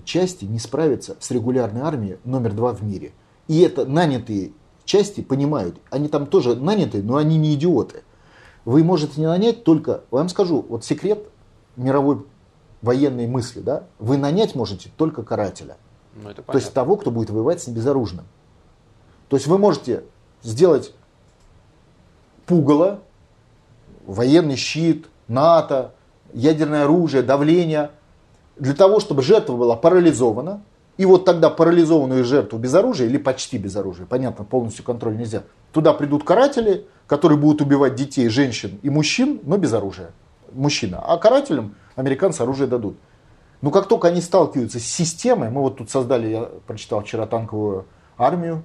части 0.04 0.44
не 0.44 0.58
справятся 0.58 1.16
с 1.20 1.30
регулярной 1.30 1.82
армией 1.82 2.18
номер 2.24 2.52
два 2.52 2.72
в 2.72 2.82
мире. 2.82 3.12
И 3.48 3.60
это 3.60 3.84
нанятые 3.84 4.52
части 4.84 5.20
понимают, 5.20 5.76
они 5.90 6.08
там 6.08 6.26
тоже 6.26 6.56
нанятые, 6.56 7.02
но 7.02 7.16
они 7.16 7.38
не 7.38 7.54
идиоты. 7.54 8.02
Вы 8.64 8.84
можете 8.84 9.20
не 9.20 9.26
нанять 9.26 9.64
только, 9.64 10.02
вам 10.10 10.28
скажу, 10.28 10.64
вот 10.68 10.84
секрет 10.84 11.26
мировой 11.76 12.24
военной 12.80 13.26
мысли, 13.26 13.60
да, 13.60 13.84
вы 13.98 14.16
нанять 14.16 14.54
можете 14.54 14.90
только 14.96 15.22
карателя. 15.22 15.76
Ну, 16.14 16.28
это 16.28 16.42
То 16.42 16.58
есть 16.58 16.72
того, 16.72 16.96
кто 16.96 17.10
будет 17.10 17.30
воевать 17.30 17.62
с 17.62 17.68
безоружным. 17.68 18.26
То 19.28 19.36
есть 19.36 19.46
вы 19.46 19.56
можете 19.58 20.04
сделать 20.42 20.94
пугало, 22.46 23.00
военный 24.04 24.56
щит, 24.56 25.06
НАТО, 25.28 25.94
ядерное 26.32 26.84
оружие, 26.84 27.22
давление, 27.22 27.92
для 28.56 28.74
того, 28.74 29.00
чтобы 29.00 29.22
жертва 29.22 29.56
была 29.56 29.76
парализована, 29.76 30.62
и 30.98 31.06
вот 31.06 31.24
тогда 31.24 31.50
парализованную 31.50 32.24
жертву 32.24 32.58
без 32.58 32.74
оружия 32.74 33.08
или 33.08 33.16
почти 33.16 33.58
без 33.58 33.74
оружия, 33.76 34.06
понятно, 34.06 34.44
полностью 34.44 34.84
контроль 34.84 35.16
нельзя, 35.16 35.42
туда 35.72 35.94
придут 35.94 36.24
каратели, 36.24 36.86
которые 37.06 37.38
будут 37.38 37.62
убивать 37.62 37.94
детей, 37.94 38.28
женщин 38.28 38.78
и 38.82 38.90
мужчин, 38.90 39.40
но 39.44 39.56
без 39.56 39.72
оружия. 39.72 40.10
Мужчина. 40.52 41.02
А 41.04 41.16
карателям 41.16 41.74
американцы 41.96 42.42
оружие 42.42 42.66
дадут. 42.66 42.96
Но 43.62 43.70
как 43.70 43.88
только 43.88 44.08
они 44.08 44.20
сталкиваются 44.20 44.80
с 44.80 44.84
системой, 44.84 45.48
мы 45.50 45.62
вот 45.62 45.78
тут 45.78 45.90
создали, 45.90 46.28
я 46.28 46.48
прочитал 46.66 47.02
вчера 47.02 47.26
танковую 47.26 47.86
армию, 48.18 48.64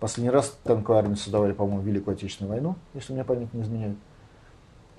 последний 0.00 0.30
раз 0.30 0.56
танковую 0.64 1.00
армию 1.00 1.16
создавали, 1.16 1.52
по-моему, 1.52 1.82
Великую 1.82 2.14
Отечественную 2.14 2.54
войну, 2.54 2.76
если 2.94 3.12
меня 3.12 3.24
память 3.24 3.52
не 3.52 3.62
изменяет. 3.62 3.96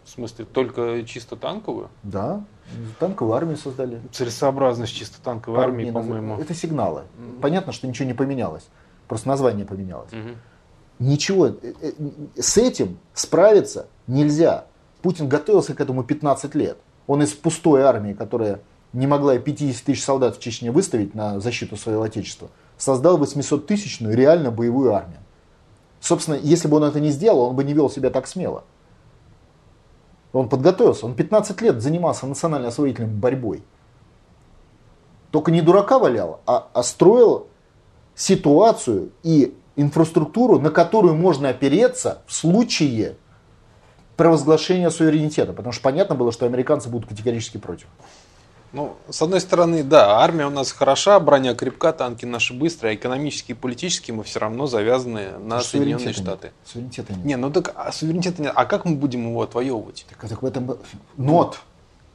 В 0.09 0.11
смысле, 0.11 0.45
только 0.45 1.03
чисто 1.03 1.35
танковую? 1.35 1.89
Да, 2.01 2.43
танковую 2.97 3.35
армию 3.35 3.57
создали. 3.57 4.01
Целесообразность 4.11 4.91
чисто 4.91 5.21
танковой 5.21 5.59
армии, 5.59 5.87
армии 5.87 5.91
по-моему. 5.91 6.39
Это 6.39 6.55
сигналы. 6.55 7.01
Угу. 7.01 7.41
Понятно, 7.41 7.71
что 7.73 7.85
ничего 7.85 8.07
не 8.07 8.15
поменялось. 8.15 8.67
Просто 9.07 9.27
название 9.27 9.67
поменялось. 9.67 10.11
Угу. 10.11 10.29
Ничего, 10.97 11.47
э, 11.49 11.53
э, 11.61 11.91
с 12.41 12.57
этим 12.57 12.97
справиться 13.13 13.85
нельзя. 14.07 14.65
Путин 15.03 15.29
готовился 15.29 15.75
к 15.75 15.79
этому 15.79 16.03
15 16.03 16.55
лет. 16.55 16.79
Он 17.05 17.21
из 17.21 17.33
пустой 17.33 17.83
армии, 17.83 18.13
которая 18.13 18.61
не 18.93 19.05
могла 19.05 19.37
50 19.37 19.83
тысяч 19.83 20.03
солдат 20.03 20.37
в 20.37 20.39
Чечне 20.39 20.71
выставить 20.71 21.13
на 21.13 21.39
защиту 21.39 21.77
своего 21.77 22.01
отечества, 22.01 22.49
создал 22.79 23.21
800-тысячную 23.21 24.15
реально 24.15 24.49
боевую 24.49 24.91
армию. 24.91 25.19
Собственно, 26.01 26.33
если 26.35 26.67
бы 26.67 26.77
он 26.77 26.85
это 26.85 26.99
не 26.99 27.11
сделал, 27.11 27.41
он 27.41 27.55
бы 27.55 27.63
не 27.63 27.73
вел 27.73 27.91
себя 27.91 28.09
так 28.09 28.25
смело. 28.25 28.63
Он 30.31 30.47
подготовился, 30.47 31.05
он 31.05 31.15
15 31.15 31.61
лет 31.61 31.81
занимался 31.81 32.27
национально-освоительной 32.27 33.09
борьбой. 33.09 33.63
Только 35.31 35.51
не 35.51 35.61
дурака 35.61 35.99
валял, 35.99 36.41
а, 36.45 36.67
а 36.73 36.83
строил 36.83 37.47
ситуацию 38.15 39.11
и 39.23 39.55
инфраструктуру, 39.75 40.59
на 40.59 40.71
которую 40.71 41.15
можно 41.15 41.49
опереться 41.49 42.21
в 42.27 42.33
случае 42.33 43.15
провозглашения 44.17 44.89
суверенитета. 44.89 45.53
Потому 45.53 45.71
что 45.71 45.81
понятно 45.81 46.15
было, 46.15 46.31
что 46.31 46.45
американцы 46.45 46.89
будут 46.89 47.07
категорически 47.07 47.57
против. 47.57 47.87
Ну, 48.71 48.97
с 49.09 49.21
одной 49.21 49.41
стороны, 49.41 49.83
да, 49.83 50.19
армия 50.19 50.45
у 50.45 50.51
нас 50.51 50.71
хороша, 50.71 51.19
броня 51.19 51.55
крепка, 51.55 51.91
танки 51.91 52.25
наши 52.25 52.53
быстрые, 52.53 52.91
а 52.91 52.95
экономически 52.95 53.51
и 53.51 53.55
политически 53.55 54.11
мы 54.11 54.23
все 54.23 54.39
равно 54.39 54.67
завязаны 54.67 55.39
на 55.39 55.61
Соединенные 55.61 56.13
Штаты. 56.13 56.51
Суверенитета 56.65 57.13
нет. 57.13 57.25
Не, 57.25 57.35
ну 57.37 57.49
так 57.49 57.73
а 57.75 57.91
суверенитета 57.91 58.43
нет. 58.43 58.53
А 58.55 58.65
как 58.65 58.85
мы 58.85 58.95
будем 58.95 59.27
его 59.27 59.41
отвоевывать? 59.41 60.05
Так, 60.09 60.29
так 60.29 60.41
в 60.43 60.45
этом 60.45 60.77
нот. 61.17 61.59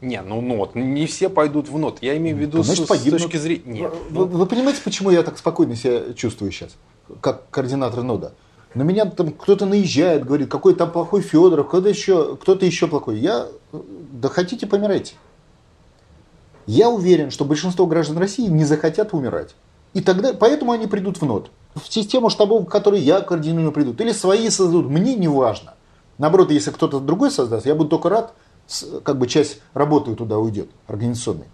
Не, 0.00 0.22
ну 0.22 0.40
нот. 0.40 0.76
Не 0.76 1.06
все 1.06 1.28
пойдут 1.28 1.68
в 1.68 1.76
нот. 1.78 1.98
Я 2.02 2.16
имею 2.18 2.36
в 2.36 2.40
виду 2.40 2.62
Значит, 2.62 2.88
с, 2.88 2.94
с 2.94 3.10
точки 3.10 3.36
зрения. 3.36 3.82
Нет, 3.82 3.92
вы, 4.10 4.26
ну... 4.26 4.38
вы 4.38 4.46
понимаете, 4.46 4.80
почему 4.84 5.10
я 5.10 5.22
так 5.24 5.38
спокойно 5.38 5.74
себя 5.74 6.12
чувствую 6.14 6.52
сейчас, 6.52 6.76
как 7.20 7.48
координатор 7.50 8.02
нода? 8.02 8.34
На 8.74 8.82
меня 8.82 9.06
там 9.06 9.30
кто-то 9.32 9.66
наезжает, 9.66 10.24
говорит, 10.24 10.50
какой 10.50 10.74
там 10.74 10.90
плохой 10.90 11.22
Федоров, 11.22 11.68
кто-то 11.68 11.88
еще, 11.88 12.36
кто-то 12.36 12.66
еще 12.66 12.86
плохой. 12.86 13.18
Я, 13.18 13.48
да 13.72 14.28
хотите, 14.28 14.66
помирайте. 14.66 15.14
Я 16.66 16.88
уверен, 16.88 17.30
что 17.30 17.44
большинство 17.44 17.86
граждан 17.86 18.18
России 18.18 18.46
не 18.46 18.64
захотят 18.64 19.12
умирать. 19.12 19.54
И 19.92 20.00
тогда, 20.00 20.32
поэтому 20.32 20.72
они 20.72 20.86
придут 20.86 21.20
в 21.20 21.24
НОТ. 21.24 21.50
В 21.74 21.92
систему 21.92 22.30
штабов, 22.30 22.68
которые 22.68 23.02
я 23.02 23.20
координую, 23.20 23.72
придут. 23.72 24.00
Или 24.00 24.12
свои 24.12 24.48
создадут. 24.50 24.88
Мне 24.88 25.14
не 25.14 25.28
важно. 25.28 25.74
Наоборот, 26.18 26.50
если 26.50 26.70
кто-то 26.70 27.00
другой 27.00 27.30
создаст, 27.30 27.66
я 27.66 27.74
буду 27.74 27.90
только 27.90 28.08
рад, 28.08 28.34
как 29.02 29.18
бы 29.18 29.26
часть 29.26 29.60
работы 29.72 30.14
туда 30.14 30.38
уйдет, 30.38 30.68
организационной. 30.86 31.46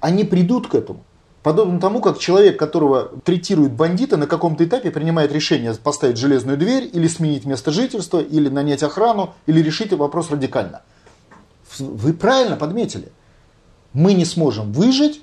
Они 0.00 0.24
придут 0.24 0.68
к 0.68 0.74
этому. 0.74 1.04
Подобно 1.42 1.78
тому, 1.78 2.00
как 2.00 2.18
человек, 2.18 2.58
которого 2.58 3.10
третируют 3.24 3.72
бандиты, 3.72 4.16
на 4.16 4.26
каком-то 4.26 4.64
этапе 4.64 4.90
принимает 4.90 5.32
решение 5.32 5.74
поставить 5.74 6.16
железную 6.16 6.58
дверь, 6.58 6.90
или 6.92 7.06
сменить 7.06 7.44
место 7.44 7.70
жительства, 7.70 8.20
или 8.20 8.48
нанять 8.48 8.82
охрану, 8.82 9.34
или 9.46 9.60
решить 9.60 9.92
вопрос 9.92 10.30
радикально. 10.30 10.82
Вы 11.78 12.14
правильно 12.14 12.56
подметили 12.56 13.12
мы 13.96 14.12
не 14.12 14.26
сможем 14.26 14.72
выжить, 14.72 15.22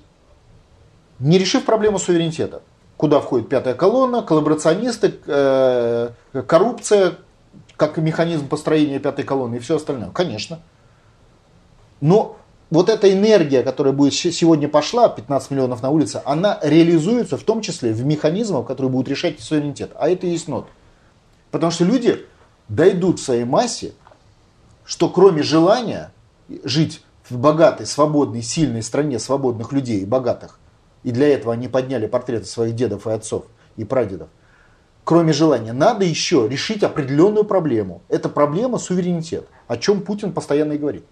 не 1.19 1.38
решив 1.38 1.63
проблему 1.63 1.99
суверенитета. 1.99 2.63
Куда 2.97 3.19
входит 3.19 3.47
пятая 3.47 3.76
колонна, 3.76 4.24
коллаборационисты, 4.24 5.13
э, 5.28 6.09
коррупция, 6.47 7.17
как 7.78 7.97
механизм 7.97 8.47
построения 8.47 8.97
пятой 8.99 9.26
колонны 9.26 9.57
и 9.57 9.59
все 9.59 9.76
остальное. 9.76 10.09
Конечно. 10.09 10.59
Но 12.01 12.38
вот 12.71 12.89
эта 12.89 13.13
энергия, 13.13 13.61
которая 13.61 13.93
будет 13.93 14.15
сегодня 14.15 14.67
пошла, 14.67 15.07
15 15.07 15.51
миллионов 15.51 15.84
на 15.84 15.91
улице, 15.91 16.24
она 16.26 16.57
реализуется 16.63 17.38
в 17.38 17.43
том 17.43 17.61
числе 17.61 17.93
в 17.93 18.03
механизмах, 18.03 18.65
которые 18.65 18.91
будут 18.91 19.07
решать 19.07 19.39
суверенитет. 19.39 19.91
А 19.99 20.09
это 20.09 20.26
и 20.26 20.32
есть 20.32 20.47
нот. 20.47 20.65
Потому 21.51 21.71
что 21.71 21.86
люди 21.86 22.26
дойдут 22.69 23.19
в 23.19 23.24
своей 23.24 23.43
массе, 23.43 23.93
что 24.84 25.09
кроме 25.09 25.43
желания 25.43 26.11
жить 26.63 27.03
в 27.30 27.38
богатой, 27.38 27.86
свободной, 27.86 28.41
сильной 28.41 28.84
стране 28.84 29.19
свободных 29.19 29.71
людей 29.71 30.01
и 30.01 30.05
богатых, 30.05 30.59
и 31.03 31.11
для 31.11 31.34
этого 31.34 31.53
они 31.53 31.67
подняли 31.67 32.07
портреты 32.07 32.45
своих 32.45 32.76
дедов 32.76 33.07
и 33.07 33.11
отцов 33.11 33.45
и 33.76 33.84
прадедов, 33.84 34.30
кроме 35.03 35.34
желания, 35.34 35.74
надо 35.74 36.05
еще 36.05 36.47
решить 36.47 36.84
определенную 36.84 37.45
проблему. 37.45 38.01
Это 38.09 38.30
проблема 38.30 38.78
суверенитет, 38.78 39.47
о 39.67 39.78
чем 39.78 40.01
Путин 40.01 40.34
постоянно 40.34 40.74
и 40.74 40.78
говорит. 40.78 41.05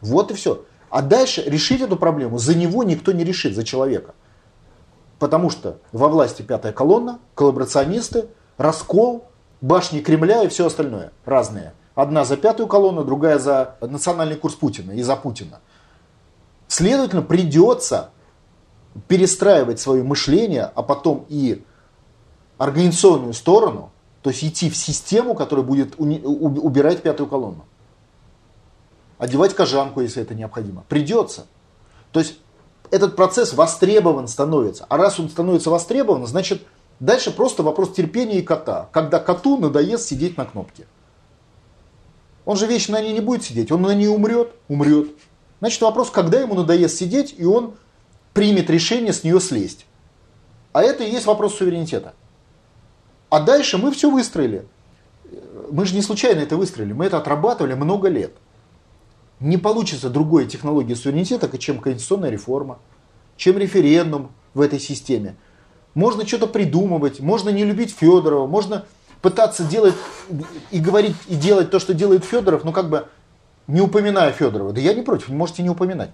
Вот 0.00 0.30
и 0.30 0.34
все. 0.34 0.64
А 0.90 1.02
дальше 1.02 1.42
решить 1.42 1.80
эту 1.80 1.96
проблему 1.96 2.38
за 2.38 2.54
него 2.54 2.84
никто 2.84 3.12
не 3.12 3.24
решит, 3.24 3.54
за 3.54 3.64
человека. 3.64 4.14
Потому 5.18 5.50
что 5.50 5.78
во 5.92 6.08
власти 6.08 6.42
пятая 6.42 6.72
колонна, 6.72 7.18
коллаборационисты, 7.34 8.26
раскол, 8.58 9.26
башни 9.60 10.00
Кремля 10.00 10.42
и 10.44 10.48
все 10.48 10.66
остальное 10.66 11.12
разные. 11.24 11.72
Одна 11.96 12.26
за 12.26 12.36
пятую 12.36 12.68
колонну, 12.68 13.04
другая 13.04 13.38
за 13.38 13.76
национальный 13.80 14.36
курс 14.36 14.54
Путина 14.54 14.92
и 14.92 15.02
за 15.02 15.16
Путина. 15.16 15.60
Следовательно, 16.68 17.22
придется 17.22 18.10
перестраивать 19.08 19.80
свое 19.80 20.02
мышление, 20.02 20.70
а 20.74 20.82
потом 20.82 21.24
и 21.28 21.64
организационную 22.58 23.32
сторону, 23.32 23.90
то 24.22 24.28
есть 24.28 24.44
идти 24.44 24.68
в 24.68 24.76
систему, 24.76 25.34
которая 25.34 25.64
будет 25.64 25.94
убирать 25.98 27.02
пятую 27.02 27.28
колонну. 27.28 27.64
Одевать 29.16 29.54
кожанку, 29.54 30.02
если 30.02 30.22
это 30.22 30.34
необходимо. 30.34 30.84
Придется. 30.90 31.46
То 32.12 32.20
есть 32.20 32.38
этот 32.90 33.16
процесс 33.16 33.54
востребован 33.54 34.28
становится. 34.28 34.84
А 34.90 34.98
раз 34.98 35.18
он 35.18 35.30
становится 35.30 35.70
востребован, 35.70 36.26
значит 36.26 36.62
дальше 37.00 37.30
просто 37.30 37.62
вопрос 37.62 37.94
терпения 37.94 38.38
и 38.38 38.42
кота. 38.42 38.90
Когда 38.92 39.18
коту 39.18 39.56
надоест 39.56 40.06
сидеть 40.06 40.36
на 40.36 40.44
кнопке. 40.44 40.86
Он 42.46 42.56
же 42.56 42.66
вечно 42.66 42.94
на 42.94 43.02
ней 43.02 43.12
не 43.12 43.20
будет 43.20 43.42
сидеть, 43.42 43.70
он 43.72 43.82
на 43.82 43.94
ней 43.94 44.08
умрет, 44.08 44.52
умрет. 44.68 45.08
Значит, 45.58 45.82
вопрос, 45.82 46.10
когда 46.10 46.40
ему 46.40 46.54
надоест 46.54 46.96
сидеть, 46.96 47.34
и 47.36 47.44
он 47.44 47.74
примет 48.32 48.70
решение 48.70 49.12
с 49.12 49.24
нее 49.24 49.40
слезть. 49.40 49.84
А 50.72 50.82
это 50.82 51.02
и 51.02 51.10
есть 51.10 51.26
вопрос 51.26 51.56
суверенитета. 51.56 52.14
А 53.30 53.40
дальше 53.40 53.78
мы 53.78 53.90
все 53.90 54.10
выстроили. 54.10 54.64
Мы 55.72 55.84
же 55.86 55.94
не 55.96 56.02
случайно 56.02 56.40
это 56.40 56.56
выстроили, 56.56 56.92
мы 56.92 57.06
это 57.06 57.18
отрабатывали 57.18 57.74
много 57.74 58.08
лет. 58.08 58.32
Не 59.40 59.56
получится 59.56 60.08
другой 60.08 60.46
технологии 60.46 60.94
суверенитета, 60.94 61.58
чем 61.58 61.80
конституционная 61.80 62.30
реформа, 62.30 62.78
чем 63.36 63.58
референдум 63.58 64.30
в 64.54 64.60
этой 64.60 64.78
системе. 64.78 65.34
Можно 65.94 66.26
что-то 66.26 66.46
придумывать, 66.46 67.18
можно 67.18 67.48
не 67.48 67.64
любить 67.64 67.90
Федорова, 67.90 68.46
можно 68.46 68.84
пытаться 69.26 69.64
делать 69.64 69.96
и 70.70 70.78
говорить 70.78 71.16
и 71.26 71.34
делать 71.34 71.68
то, 71.72 71.80
что 71.80 71.94
делает 71.94 72.24
Федоров, 72.24 72.62
ну 72.62 72.70
как 72.70 72.88
бы 72.88 73.08
не 73.66 73.80
упоминая 73.80 74.30
Федорова. 74.30 74.72
Да 74.72 74.80
я 74.80 74.94
не 74.94 75.02
против, 75.02 75.30
можете 75.30 75.64
не 75.64 75.68
упоминать. 75.68 76.10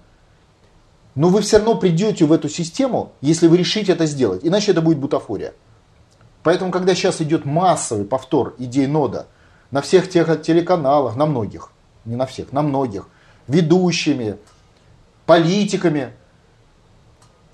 Но 1.13 1.29
вы 1.29 1.41
все 1.41 1.57
равно 1.57 1.75
придете 1.75 2.25
в 2.25 2.31
эту 2.31 2.49
систему, 2.49 3.11
если 3.21 3.45
вы 3.45 3.57
решите 3.57 3.91
это 3.91 4.07
сделать. 4.07 4.41
Иначе 4.41 4.71
это 4.71 4.81
будет 4.81 4.97
бутафория. 4.97 5.53
Поэтому, 6.41 6.71
когда 6.71 6.95
сейчас 6.95 7.21
идет 7.21 7.45
массовый 7.45 8.05
повтор 8.05 8.55
идей 8.57 8.87
нода 8.87 9.27
на 9.69 9.83
всех 9.83 10.09
тех 10.09 10.41
телеканалах, 10.41 11.15
на 11.15 11.27
многих, 11.27 11.69
не 12.05 12.15
на 12.15 12.25
всех, 12.25 12.51
на 12.51 12.63
многих, 12.63 13.09
ведущими, 13.47 14.37
политиками, 15.27 16.13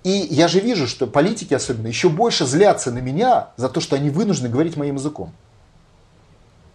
и 0.05 0.09
я 0.09 0.47
же 0.47 0.61
вижу, 0.61 0.87
что 0.87 1.05
политики 1.05 1.53
особенно 1.53 1.87
еще 1.87 2.07
больше 2.07 2.45
злятся 2.45 2.91
на 2.91 2.99
меня 2.99 3.49
за 3.57 3.67
то, 3.67 3.81
что 3.81 3.97
они 3.97 4.09
вынуждены 4.09 4.47
говорить 4.47 4.77
моим 4.77 4.95
языком. 4.95 5.33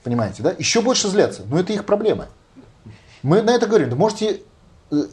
Понимаете, 0.05 0.43
да? 0.43 0.55
Еще 0.57 0.83
больше 0.83 1.09
злятся. 1.09 1.43
Но 1.49 1.59
это 1.59 1.73
их 1.73 1.85
проблемы. 1.87 2.29
Мы 3.23 3.43
на 3.43 3.51
это 3.51 3.67
говорим. 3.67 3.89
Да 3.89 3.97
можете 3.97 4.43
э, 4.91 5.05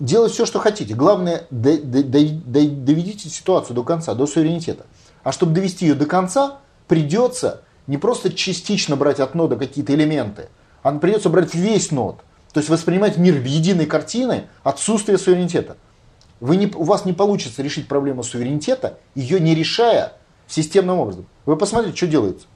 делать 0.00 0.32
все, 0.32 0.46
что 0.46 0.58
хотите. 0.58 0.94
Главное, 0.94 1.46
доведите 1.50 3.28
ситуацию 3.28 3.76
до 3.76 3.84
конца, 3.84 4.14
до 4.14 4.26
суверенитета. 4.26 4.86
А 5.22 5.32
чтобы 5.32 5.52
довести 5.52 5.86
ее 5.86 5.94
до 5.94 6.06
конца, 6.06 6.60
придется 6.88 7.60
не 7.86 7.98
просто 7.98 8.32
частично 8.32 8.96
брать 8.96 9.20
от 9.20 9.34
нода 9.34 9.56
какие-то 9.56 9.94
элементы, 9.94 10.48
а 10.82 10.92
придется 10.92 11.28
брать 11.28 11.54
весь 11.54 11.90
нод. 11.90 12.22
То 12.52 12.60
есть 12.60 12.70
воспринимать 12.70 13.18
мир 13.18 13.34
в 13.34 13.44
единой 13.44 13.86
картине 13.86 14.48
отсутствие 14.62 15.18
суверенитета. 15.18 15.76
Вы 16.40 16.56
не, 16.56 16.66
у 16.66 16.84
вас 16.84 17.04
не 17.04 17.12
получится 17.12 17.62
решить 17.62 17.86
проблему 17.86 18.22
суверенитета, 18.22 18.98
ее 19.14 19.40
не 19.40 19.54
решая 19.54 20.14
системным 20.48 20.98
образом. 20.98 21.26
Вы 21.46 21.56
посмотрите, 21.56 21.96
что 21.96 22.06
делается. 22.06 22.46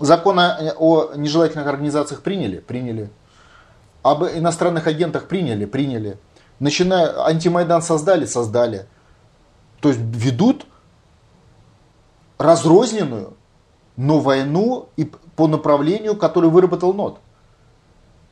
Закон 0.00 0.40
о, 0.40 0.74
о 0.78 1.14
нежелательных 1.14 1.66
организациях 1.66 2.22
приняли? 2.22 2.58
Приняли. 2.58 3.10
Об 4.02 4.24
иностранных 4.24 4.86
агентах 4.86 5.28
приняли? 5.28 5.66
Приняли. 5.66 6.18
Начиная, 6.58 7.26
антимайдан 7.26 7.82
создали? 7.82 8.24
Создали. 8.24 8.86
То 9.80 9.90
есть 9.90 10.00
ведут 10.00 10.66
разрозненную, 12.38 13.34
но 13.96 14.20
войну 14.20 14.88
и 14.96 15.04
по 15.36 15.46
направлению, 15.46 16.16
который 16.16 16.48
выработал 16.48 16.94
НОТ. 16.94 17.18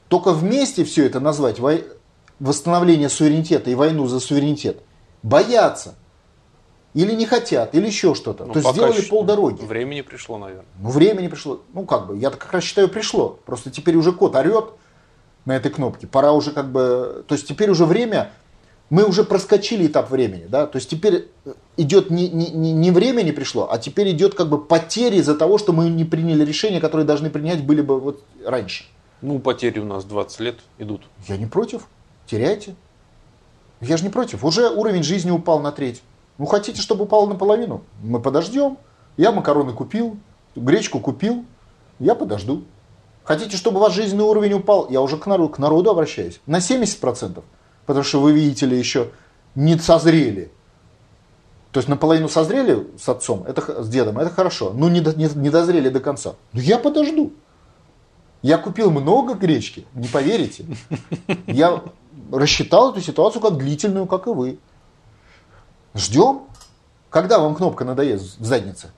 Только 0.08 0.32
вместе 0.32 0.84
все 0.84 1.04
это 1.04 1.20
назвать 1.20 1.60
восстановление 2.40 3.10
суверенитета 3.10 3.70
и 3.70 3.74
войну 3.74 4.06
за 4.06 4.20
суверенитет 4.20 4.80
боятся. 5.22 5.96
Или 6.94 7.14
не 7.14 7.26
хотят, 7.26 7.74
или 7.74 7.86
еще 7.86 8.14
что-то. 8.14 8.46
Ну, 8.46 8.52
То 8.54 8.60
есть 8.60 8.72
сделали 8.72 9.00
полдороги. 9.02 9.64
Времени 9.64 10.00
пришло, 10.00 10.38
наверное. 10.38 10.64
Ну, 10.80 10.90
времени 10.90 11.28
пришло. 11.28 11.60
Ну, 11.74 11.84
как 11.84 12.06
бы, 12.06 12.16
я 12.16 12.30
как 12.30 12.52
раз 12.52 12.64
считаю, 12.64 12.88
пришло. 12.88 13.38
Просто 13.44 13.70
теперь 13.70 13.96
уже 13.96 14.12
кот 14.12 14.34
орет 14.34 14.70
на 15.44 15.54
этой 15.54 15.70
кнопке. 15.70 16.06
Пора 16.06 16.32
уже 16.32 16.50
как 16.50 16.72
бы... 16.72 17.24
То 17.28 17.34
есть 17.34 17.46
теперь 17.46 17.70
уже 17.70 17.84
время 17.84 18.32
мы 18.90 19.04
уже 19.04 19.24
проскочили 19.24 19.86
этап 19.86 20.10
времени, 20.10 20.46
да, 20.48 20.66
то 20.66 20.76
есть 20.76 20.88
теперь 20.88 21.28
идет 21.76 22.10
не, 22.10 22.28
не, 22.28 22.72
не 22.72 22.90
время 22.90 23.22
не 23.22 23.32
пришло, 23.32 23.70
а 23.70 23.78
теперь 23.78 24.10
идет 24.10 24.34
как 24.34 24.48
бы 24.48 24.62
потери 24.64 25.16
из-за 25.16 25.36
того, 25.36 25.58
что 25.58 25.72
мы 25.72 25.90
не 25.90 26.04
приняли 26.04 26.44
решения, 26.44 26.80
которые 26.80 27.06
должны 27.06 27.28
принять 27.28 27.64
были 27.64 27.82
бы 27.82 28.00
вот 28.00 28.24
раньше. 28.44 28.84
Ну, 29.20 29.38
потери 29.40 29.78
у 29.80 29.84
нас 29.84 30.04
20 30.04 30.40
лет 30.40 30.58
идут. 30.78 31.02
Я 31.26 31.36
не 31.36 31.46
против, 31.46 31.86
теряйте. 32.26 32.76
Я 33.80 33.96
же 33.96 34.04
не 34.04 34.10
против, 34.10 34.44
уже 34.44 34.70
уровень 34.70 35.02
жизни 35.02 35.30
упал 35.30 35.60
на 35.60 35.70
треть. 35.70 36.02
Ну, 36.38 36.46
хотите, 36.46 36.80
чтобы 36.80 37.04
упал 37.04 37.26
наполовину? 37.26 37.82
Мы 38.02 38.20
подождем. 38.20 38.78
Я 39.16 39.32
макароны 39.32 39.72
купил, 39.72 40.16
гречку 40.54 41.00
купил, 41.00 41.44
я 41.98 42.14
подожду. 42.14 42.64
Хотите, 43.24 43.56
чтобы 43.56 43.80
ваш 43.80 43.92
жизненный 43.92 44.24
уровень 44.24 44.54
упал? 44.54 44.88
Я 44.88 45.00
уже 45.02 45.18
к 45.18 45.26
народу, 45.26 45.52
к 45.52 45.58
народу 45.58 45.90
обращаюсь. 45.90 46.40
На 46.46 46.58
70% 46.58 47.42
потому 47.88 48.04
что 48.04 48.20
вы 48.20 48.32
видите 48.32 48.66
ли 48.66 48.78
еще 48.78 49.12
не 49.54 49.78
созрели. 49.78 50.52
То 51.72 51.80
есть 51.80 51.88
наполовину 51.88 52.28
созрели 52.28 52.86
с 52.98 53.08
отцом, 53.08 53.44
это, 53.48 53.82
с 53.82 53.88
дедом, 53.88 54.18
это 54.18 54.28
хорошо, 54.28 54.72
но 54.74 54.90
не, 54.90 55.00
не, 55.00 55.26
не 55.34 55.48
дозрели 55.48 55.88
до 55.88 55.98
конца. 55.98 56.34
Ну 56.52 56.60
я 56.60 56.78
подожду. 56.78 57.32
Я 58.42 58.58
купил 58.58 58.90
много 58.90 59.32
гречки, 59.32 59.86
не 59.94 60.06
поверите. 60.06 60.66
Я 61.46 61.82
рассчитал 62.30 62.92
эту 62.92 63.00
ситуацию 63.00 63.40
как 63.40 63.56
длительную, 63.56 64.04
как 64.04 64.26
и 64.26 64.30
вы. 64.30 64.58
Ждем. 65.98 66.42
Когда 67.10 67.38
вам 67.40 67.54
кнопка 67.54 67.84
надоест 67.84 68.38
в 68.38 68.44
заднице? 68.44 68.92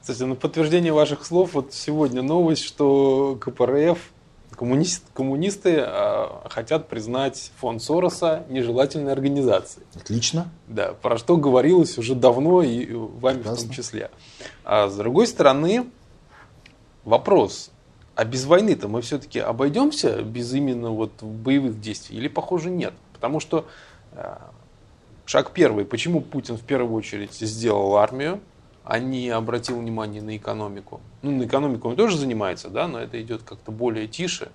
Кстати, 0.00 0.22
на 0.22 0.36
подтверждение 0.36 0.92
ваших 0.92 1.26
слов, 1.26 1.54
вот 1.54 1.72
сегодня 1.72 2.22
новость, 2.22 2.62
что 2.62 3.36
КПРФ 3.40 3.98
Коммунист, 4.54 5.02
коммунисты 5.14 5.82
э, 5.84 6.26
хотят 6.48 6.86
признать 6.86 7.50
фонд 7.58 7.82
Сороса 7.82 8.44
нежелательной 8.48 9.10
организацией. 9.10 9.84
Отлично. 9.96 10.48
Да, 10.68 10.92
про 10.92 11.18
что 11.18 11.36
говорилось 11.36 11.98
уже 11.98 12.14
давно 12.14 12.62
и 12.62 12.92
вами 12.92 13.38
Прекрасно. 13.38 13.64
в 13.64 13.66
том 13.66 13.70
числе. 13.74 14.10
А 14.64 14.88
с 14.88 14.96
другой 14.96 15.26
стороны, 15.26 15.86
вопрос, 17.04 17.72
а 18.14 18.24
без 18.24 18.44
войны-то 18.44 18.86
мы 18.86 19.02
все-таки 19.02 19.40
обойдемся 19.40 20.22
без 20.22 20.52
именно 20.52 20.90
вот 20.90 21.20
боевых 21.20 21.80
действий 21.80 22.16
или, 22.18 22.28
похоже, 22.28 22.70
нет? 22.70 22.94
Потому 23.12 23.40
что 23.40 23.66
э, 24.12 24.36
шаг 25.26 25.52
первый, 25.52 25.84
почему 25.84 26.20
Путин 26.20 26.56
в 26.56 26.62
первую 26.62 26.94
очередь 26.94 27.32
сделал 27.32 27.96
армию, 27.96 28.40
а 28.84 28.98
не 28.98 29.30
обратил 29.30 29.78
внимание 29.78 30.22
на 30.22 30.36
экономику. 30.36 31.00
Ну, 31.22 31.32
на 31.32 31.44
экономику 31.44 31.88
он 31.88 31.96
тоже 31.96 32.18
занимается, 32.18 32.68
да, 32.68 32.86
но 32.86 33.00
это 33.00 33.20
идет 33.20 33.42
как-то 33.42 33.72
более 33.72 34.06
тише, 34.06 34.50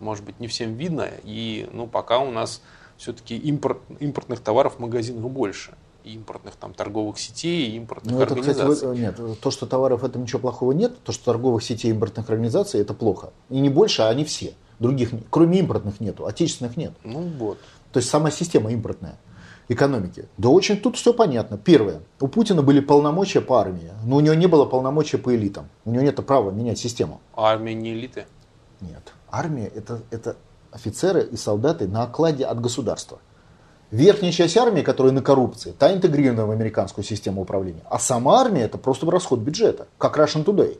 может 0.00 0.24
быть, 0.24 0.38
не 0.40 0.46
всем 0.46 0.74
видно, 0.74 1.08
и, 1.24 1.68
ну, 1.72 1.86
пока 1.86 2.18
у 2.18 2.30
нас 2.30 2.62
все-таки 2.96 3.36
импорт, 3.36 3.78
импортных 3.98 4.40
товаров 4.40 4.76
в 4.76 4.78
магазинах 4.78 5.24
больше 5.30 5.74
импортных 6.04 6.54
там 6.56 6.74
торговых 6.74 7.18
сетей 7.18 7.70
и 7.70 7.76
импортных 7.76 8.14
ну, 8.14 8.20
это, 8.20 8.34
организаций. 8.34 8.74
Кстати, 8.74 8.98
нет, 8.98 9.40
то, 9.40 9.50
что 9.50 9.66
товаров 9.66 10.04
это 10.04 10.18
ничего 10.18 10.38
плохого 10.38 10.72
нет, 10.72 11.02
то, 11.02 11.12
что 11.12 11.24
торговых 11.24 11.62
сетей 11.62 11.88
и 11.88 11.90
импортных 11.92 12.28
организаций 12.28 12.80
это 12.80 12.94
плохо. 12.94 13.32
И 13.48 13.58
не 13.58 13.70
больше, 13.70 14.02
а 14.02 14.08
они 14.08 14.24
все. 14.24 14.54
Других, 14.78 15.10
кроме 15.30 15.60
импортных 15.60 16.00
нету, 16.00 16.26
отечественных 16.26 16.76
нет. 16.76 16.92
Ну 17.04 17.20
вот. 17.38 17.58
То 17.92 17.98
есть 17.98 18.10
сама 18.10 18.30
система 18.30 18.70
импортная 18.70 19.18
экономики? 19.68 20.26
Да 20.38 20.48
очень 20.48 20.80
тут 20.80 20.96
все 20.96 21.12
понятно. 21.12 21.58
Первое. 21.58 22.00
У 22.20 22.28
Путина 22.28 22.62
были 22.62 22.80
полномочия 22.80 23.40
по 23.40 23.60
армии, 23.60 23.92
но 24.04 24.16
у 24.16 24.20
него 24.20 24.34
не 24.34 24.46
было 24.46 24.64
полномочия 24.64 25.18
по 25.18 25.34
элитам. 25.34 25.68
У 25.84 25.90
него 25.90 26.02
нет 26.02 26.16
права 26.26 26.50
менять 26.50 26.78
систему. 26.78 27.20
А 27.34 27.52
армия 27.52 27.74
не 27.74 27.92
элиты? 27.92 28.26
Нет. 28.80 29.12
Армия 29.30 29.66
это, 29.66 30.02
это 30.10 30.36
офицеры 30.70 31.22
и 31.22 31.36
солдаты 31.36 31.86
на 31.86 32.02
окладе 32.02 32.44
от 32.44 32.60
государства. 32.60 33.18
Верхняя 33.90 34.32
часть 34.32 34.56
армии, 34.56 34.82
которая 34.82 35.12
на 35.12 35.22
коррупции, 35.22 35.72
та 35.78 35.92
интегрирована 35.92 36.46
в 36.46 36.50
американскую 36.50 37.04
систему 37.04 37.42
управления. 37.42 37.82
А 37.88 37.98
сама 37.98 38.40
армия 38.40 38.62
это 38.62 38.76
просто 38.76 39.08
расход 39.08 39.38
бюджета, 39.40 39.86
как 39.98 40.18
Russian 40.18 40.44
Today. 40.44 40.78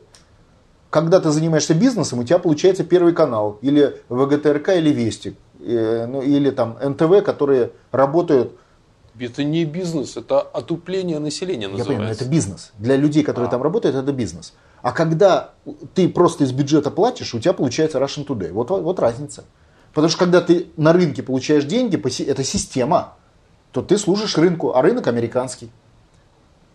Когда 0.89 1.19
ты 1.19 1.31
занимаешься 1.31 1.73
бизнесом, 1.73 2.19
у 2.19 2.23
тебя 2.23 2.39
получается 2.39 2.83
Первый 2.83 3.13
канал, 3.13 3.57
или 3.61 4.01
ВГТРК, 4.09 4.69
или 4.69 4.89
Вестик, 4.89 5.37
э, 5.59 6.05
ну, 6.07 6.21
или 6.21 6.51
там 6.51 6.77
НТВ, 6.81 7.23
которые 7.23 7.71
работают 7.91 8.53
это 9.19 9.43
не 9.43 9.65
бизнес, 9.65 10.17
это 10.17 10.41
отупление 10.41 11.19
населения 11.19 11.67
называется. 11.67 11.91
Я 11.91 11.97
понимаю, 11.97 12.15
это 12.15 12.25
бизнес. 12.25 12.71
Для 12.77 12.95
людей, 12.97 13.23
которые 13.23 13.47
а. 13.47 13.51
там 13.51 13.61
работают, 13.61 13.95
это 13.95 14.11
бизнес. 14.11 14.53
А 14.81 14.91
когда 14.91 15.51
ты 15.93 16.09
просто 16.09 16.43
из 16.43 16.51
бюджета 16.51 16.91
платишь, 16.91 17.33
у 17.33 17.39
тебя 17.39 17.53
получается 17.53 17.97
Russian 17.97 18.25
Today. 18.25 18.51
Вот, 18.51 18.69
вот 18.69 18.99
разница. 18.99 19.45
Потому 19.93 20.09
что 20.09 20.19
когда 20.19 20.41
ты 20.41 20.67
на 20.77 20.93
рынке 20.93 21.23
получаешь 21.23 21.63
деньги, 21.63 21.95
это 22.23 22.43
система, 22.43 23.15
то 23.71 23.81
ты 23.81 23.97
служишь 23.97 24.37
рынку, 24.37 24.75
а 24.75 24.81
рынок 24.81 25.07
американский. 25.07 25.71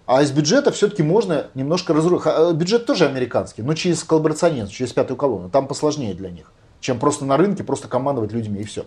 А 0.06 0.22
из 0.22 0.32
бюджета 0.32 0.72
все-таки 0.72 1.04
можно 1.04 1.46
немножко 1.54 1.94
разрушить. 1.94 2.26
Э, 2.26 2.52
бюджет 2.52 2.84
тоже 2.84 3.06
американский, 3.06 3.62
но 3.62 3.74
через 3.74 4.02
коллаборационизм, 4.02 4.70
через 4.70 4.92
пятую 4.92 5.16
колонну. 5.16 5.48
Там 5.50 5.68
посложнее 5.68 6.14
для 6.14 6.30
них, 6.30 6.50
чем 6.80 6.98
просто 6.98 7.24
на 7.24 7.36
рынке, 7.36 7.62
просто 7.62 7.86
командовать 7.86 8.32
людьми 8.32 8.60
и 8.60 8.64
все. 8.64 8.86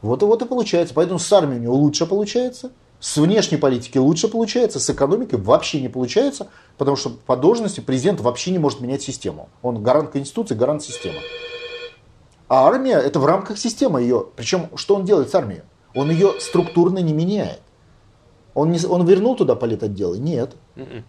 Вот 0.00 0.22
и 0.22 0.24
вот 0.24 0.40
и 0.40 0.46
получается. 0.46 0.94
Поэтому 0.94 1.18
с 1.18 1.30
армией 1.30 1.58
у 1.58 1.62
него 1.62 1.74
лучше 1.74 2.06
получается. 2.06 2.70
С 3.02 3.16
внешней 3.16 3.58
политики 3.58 3.98
лучше 3.98 4.28
получается, 4.28 4.78
с 4.78 4.88
экономикой 4.88 5.34
вообще 5.34 5.80
не 5.80 5.88
получается, 5.88 6.46
потому 6.78 6.96
что 6.96 7.10
по 7.10 7.36
должности 7.36 7.80
президент 7.80 8.20
вообще 8.20 8.52
не 8.52 8.60
может 8.60 8.80
менять 8.80 9.02
систему. 9.02 9.48
Он 9.60 9.82
гарант 9.82 10.10
Конституции, 10.10 10.54
гарант 10.54 10.84
системы. 10.84 11.18
А 12.46 12.64
армия 12.64 12.98
это 12.98 13.18
в 13.18 13.26
рамках 13.26 13.58
системы 13.58 14.02
ее. 14.02 14.24
Причем 14.36 14.68
что 14.76 14.94
он 14.94 15.04
делает 15.04 15.30
с 15.30 15.34
армией? 15.34 15.62
Он 15.96 16.12
ее 16.12 16.34
структурно 16.38 17.00
не 17.00 17.12
меняет. 17.12 17.60
Он, 18.54 18.70
не, 18.70 18.78
он 18.86 19.04
вернул 19.04 19.34
туда 19.34 19.56
политотделы? 19.56 20.18
Нет. 20.18 20.54
М-м. 20.76 21.04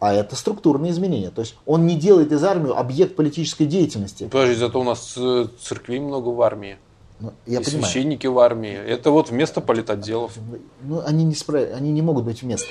А 0.00 0.12
это 0.12 0.34
структурные 0.34 0.90
изменения. 0.90 1.30
То 1.30 1.42
есть 1.42 1.54
он 1.64 1.86
не 1.86 1.94
делает 1.94 2.32
из 2.32 2.42
армии 2.42 2.76
объект 2.76 3.14
политической 3.14 3.66
деятельности. 3.66 4.24
Подожди, 4.24 4.56
зато 4.56 4.80
у 4.80 4.84
нас 4.84 5.14
э, 5.16 5.46
церквей 5.60 6.00
много 6.00 6.30
в 6.30 6.42
армии. 6.42 6.76
Ну, 7.20 7.32
я 7.46 7.60
и 7.60 7.64
понимаю. 7.64 7.84
священники 7.84 8.26
в 8.26 8.38
армии. 8.38 8.72
Это 8.72 9.10
вот 9.10 9.30
вместо 9.30 9.60
политотделов. 9.60 10.32
Ну, 10.82 11.02
они 11.04 11.24
не, 11.24 11.34
справ... 11.34 11.68
они 11.74 11.92
не 11.92 12.02
могут 12.02 12.24
быть 12.24 12.42
вместо. 12.42 12.68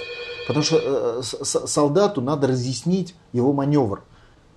Потому 0.48 0.64
что 0.64 1.22
э, 1.22 1.22
солдату 1.44 2.22
надо 2.22 2.48
разъяснить 2.48 3.16
его 3.32 3.54
маневр. 3.54 4.04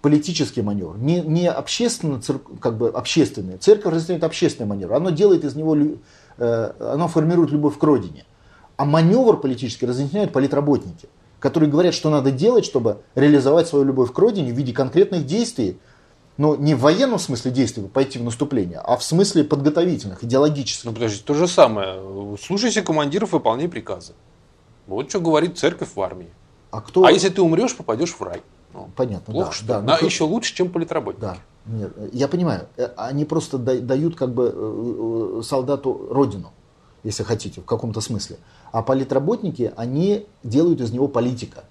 Политический 0.03 0.62
маневр. 0.62 0.99
Не, 0.99 1.20
не 1.20 1.49
общественно, 1.49 2.20
как 2.61 2.76
бы 2.76 2.89
общественный. 2.89 3.59
Церковь 3.59 3.95
разъясняет 3.95 4.24
общественный 4.24 4.68
маневр. 4.68 4.95
Оно 4.95 5.11
делает 5.11 5.45
из 5.45 5.55
него, 5.55 5.76
э, 5.76 6.72
оно 6.80 7.09
формирует 7.09 7.51
любовь 7.51 7.78
к 7.78 7.82
родине. 7.82 8.24
А 8.76 8.84
маневр 8.84 9.39
политический 9.39 9.87
разъясняют 9.87 10.32
политработники, 10.32 11.09
которые 11.39 11.70
говорят, 11.70 11.95
что 11.95 12.11
надо 12.11 12.30
делать, 12.30 12.64
чтобы 12.64 12.99
реализовать 13.14 13.68
свою 13.68 13.84
любовь 13.84 14.12
к 14.12 14.18
родине 14.18 14.53
в 14.53 14.57
виде 14.57 14.72
конкретных 14.72 15.24
действий, 15.24 15.78
но 16.37 16.55
не 16.57 16.74
в 16.74 16.80
военном 16.80 17.18
смысле 17.18 17.51
действий 17.51 17.82
пойти 17.84 18.18
в 18.18 18.22
наступление, 18.22 18.78
а 18.78 18.97
в 18.97 19.03
смысле 19.03 19.45
подготовительных, 19.45 20.22
идеологических. 20.22 20.84
Ну 20.84 20.93
подожди, 20.93 21.22
то 21.24 21.34
же 21.34 21.49
самое. 21.49 22.37
Слушайся 22.41 22.82
командиров, 22.82 23.32
выполняй 23.32 23.68
приказы. 23.68 24.12
Вот 24.87 25.09
что 25.09 25.20
говорит 25.20 25.59
церковь 25.59 25.91
в 25.95 26.01
армии. 26.01 26.28
А, 26.70 26.80
кто... 26.80 27.05
а 27.05 27.12
если 27.12 27.28
ты 27.28 27.41
умрешь, 27.41 27.76
попадешь 27.76 28.12
в 28.12 28.22
рай. 28.22 28.43
Ну, 28.74 28.91
Понятно, 28.95 29.32
Плохо, 29.32 29.49
да. 29.49 29.55
что 29.55 29.66
да, 29.66 29.80
да, 29.80 29.99
еще 29.99 30.24
лучше, 30.24 30.55
чем 30.55 30.70
политработник. 30.70 31.20
Да. 31.20 31.39
Нет, 31.64 31.93
я 32.12 32.28
понимаю, 32.28 32.68
э, 32.76 32.91
они 32.97 33.24
просто 33.24 33.59
дают 33.59 34.16
как 34.16 34.32
бы 34.34 34.53
э, 34.55 35.39
э, 35.39 35.43
солдату 35.43 36.09
родину, 36.11 36.53
если 37.03 37.22
хотите, 37.22 37.61
в 37.61 37.64
каком-то 37.64 38.01
смысле. 38.01 38.37
А 38.72 38.82
политработники, 38.82 39.72
они 39.76 40.26
делают 40.45 40.80
из 40.80 40.93
него 40.93 41.09
политика. 41.09 41.64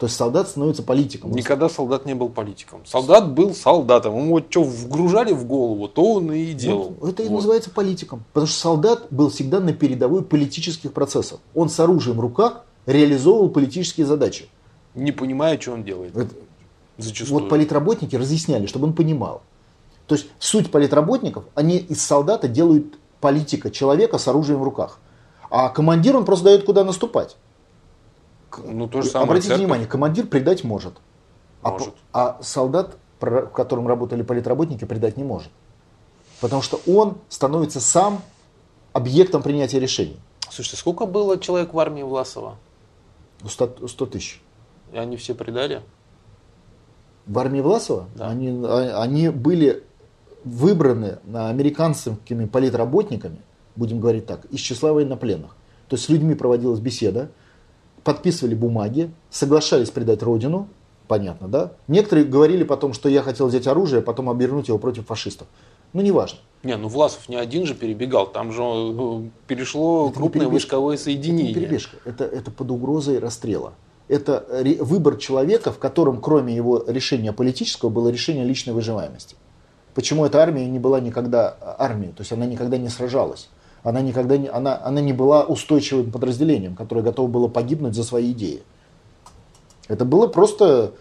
То 0.00 0.06
есть 0.06 0.16
солдат 0.16 0.48
становится 0.48 0.82
политиком. 0.82 1.32
Никогда 1.32 1.68
солдат 1.68 2.06
не 2.06 2.14
был 2.14 2.30
политиком. 2.30 2.86
Солдат 2.86 3.32
был 3.32 3.54
солдатом. 3.54 4.16
Ему 4.16 4.30
вот 4.30 4.46
что 4.48 4.62
вгружали 4.62 5.34
в 5.34 5.44
голову, 5.44 5.88
то 5.88 6.14
он 6.14 6.32
и 6.32 6.54
делал. 6.54 6.96
Вот, 6.98 7.10
это 7.10 7.22
и 7.22 7.28
называется 7.28 7.68
политиком. 7.68 8.24
Потому 8.32 8.46
что 8.46 8.58
солдат 8.58 9.08
был 9.10 9.28
всегда 9.28 9.60
на 9.60 9.74
передовой 9.74 10.24
политических 10.24 10.94
процессов. 10.94 11.40
Он 11.54 11.68
с 11.68 11.78
оружием 11.78 12.16
в 12.16 12.20
руках 12.20 12.64
реализовывал 12.86 13.50
политические 13.50 14.06
задачи. 14.06 14.48
Не 14.94 15.12
понимая, 15.12 15.60
что 15.60 15.72
он 15.72 15.84
делает. 15.84 16.16
Это, 16.16 16.34
Зачастую. 16.96 17.40
Вот 17.42 17.50
политработники 17.50 18.16
разъясняли, 18.16 18.64
чтобы 18.64 18.86
он 18.86 18.94
понимал. 18.94 19.42
То 20.06 20.14
есть 20.14 20.28
суть 20.38 20.70
политработников, 20.70 21.44
они 21.54 21.76
из 21.76 22.02
солдата 22.02 22.48
делают 22.48 22.98
политика 23.20 23.70
человека 23.70 24.16
с 24.16 24.26
оружием 24.28 24.60
в 24.60 24.64
руках. 24.64 24.98
А 25.50 25.68
командир 25.68 26.16
он 26.16 26.24
просто 26.24 26.46
дает, 26.46 26.64
куда 26.64 26.84
наступать. 26.84 27.36
Ну, 28.58 28.88
то 28.88 29.02
же 29.02 29.08
самое 29.08 29.26
Обратите 29.26 29.48
церковь. 29.48 29.64
внимание, 29.64 29.86
командир 29.86 30.26
предать 30.26 30.64
может. 30.64 30.94
А 31.62 31.70
может. 31.70 31.94
А, 32.12 32.38
а 32.38 32.42
солдат, 32.42 32.96
в 33.20 33.46
котором 33.46 33.86
работали 33.86 34.22
политработники, 34.22 34.84
предать 34.84 35.16
не 35.16 35.24
может. 35.24 35.50
Потому 36.40 36.62
что 36.62 36.80
он 36.86 37.18
становится 37.28 37.80
сам 37.80 38.22
объектом 38.92 39.42
принятия 39.42 39.78
решений. 39.78 40.18
Слушайте, 40.50 40.78
сколько 40.78 41.06
было 41.06 41.38
человек 41.38 41.74
в 41.74 41.78
армии 41.78 42.02
Власова? 42.02 42.56
100, 43.46 43.86
100 43.88 44.06
тысяч. 44.06 44.42
И 44.92 44.96
они 44.96 45.16
все 45.16 45.34
предали? 45.34 45.82
В 47.26 47.38
армии 47.38 47.60
Власова? 47.60 48.06
Да. 48.16 48.28
Они, 48.28 48.48
а, 48.64 49.02
они 49.02 49.28
были 49.28 49.84
выбраны 50.44 51.18
американскими 51.32 52.46
политработниками, 52.46 53.38
будем 53.76 54.00
говорить 54.00 54.26
так, 54.26 54.46
из 54.46 54.60
числа 54.60 54.92
военнопленных. 54.92 55.54
То 55.88 55.94
есть 55.94 56.06
с 56.06 56.08
людьми 56.08 56.34
проводилась 56.34 56.80
беседа, 56.80 57.30
подписывали 58.04 58.54
бумаги, 58.54 59.10
соглашались 59.30 59.90
предать 59.90 60.22
родину, 60.22 60.68
понятно, 61.08 61.48
да? 61.48 61.72
Некоторые 61.88 62.26
говорили 62.26 62.64
потом, 62.64 62.92
что 62.92 63.08
я 63.08 63.22
хотел 63.22 63.48
взять 63.48 63.66
оружие, 63.66 64.00
а 64.00 64.02
потом 64.02 64.30
обернуть 64.30 64.68
его 64.68 64.78
против 64.78 65.06
фашистов. 65.06 65.48
Ну, 65.92 66.02
неважно. 66.02 66.38
Не, 66.62 66.76
ну 66.76 66.88
Власов 66.88 67.28
не 67.28 67.36
один 67.36 67.66
же 67.66 67.74
перебегал, 67.74 68.26
там 68.26 68.52
же 68.52 68.62
э, 68.62 69.22
перешло 69.46 70.08
это 70.08 70.18
крупное 70.18 70.48
войсковое 70.48 70.96
соединение. 70.96 71.50
Это 71.50 71.60
не 71.60 71.66
перебежка, 71.66 71.96
это, 72.04 72.24
это 72.24 72.50
под 72.50 72.70
угрозой 72.70 73.18
расстрела. 73.18 73.72
Это 74.08 74.44
выбор 74.80 75.16
человека, 75.16 75.72
в 75.72 75.78
котором 75.78 76.20
кроме 76.20 76.54
его 76.54 76.84
решения 76.86 77.32
политического 77.32 77.90
было 77.90 78.08
решение 78.08 78.44
личной 78.44 78.72
выживаемости. 78.72 79.36
Почему 79.94 80.26
эта 80.26 80.40
армия 80.40 80.66
не 80.66 80.78
была 80.78 81.00
никогда 81.00 81.56
армией, 81.78 82.12
то 82.12 82.22
есть 82.22 82.32
она 82.32 82.46
никогда 82.46 82.76
не 82.76 82.88
сражалась 82.88 83.48
она 83.82 84.02
никогда 84.02 84.36
не, 84.36 84.48
она, 84.48 84.80
она 84.82 85.00
не 85.00 85.12
была 85.12 85.44
устойчивым 85.44 86.10
подразделением, 86.12 86.76
которое 86.76 87.02
готово 87.02 87.28
было 87.28 87.48
погибнуть 87.48 87.94
за 87.94 88.04
свои 88.04 88.32
идеи. 88.32 88.62
Это 89.88 90.04
было 90.04 90.26
просто, 90.26 90.92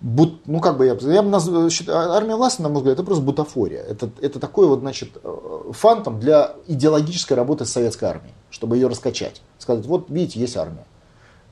ну 0.00 0.60
как 0.60 0.76
бы 0.76 0.86
я, 0.86 0.94
я 0.94 1.22
бы 1.22 1.30
назвал, 1.30 1.68
армия 1.88 2.36
власти, 2.36 2.62
на 2.62 2.68
мой 2.68 2.78
взгляд, 2.78 2.94
это 2.94 3.04
просто 3.04 3.24
бутафория. 3.24 3.82
Это, 3.82 4.10
это 4.20 4.38
такой 4.38 4.66
вот, 4.66 4.80
значит, 4.80 5.10
э, 5.22 5.72
фантом 5.72 6.20
для 6.20 6.54
идеологической 6.68 7.36
работы 7.36 7.64
с 7.64 7.72
советской 7.72 8.04
армией, 8.04 8.34
чтобы 8.50 8.76
ее 8.76 8.88
раскачать. 8.88 9.42
Сказать, 9.58 9.86
вот 9.86 10.10
видите, 10.10 10.40
есть 10.40 10.56
армия. 10.56 10.84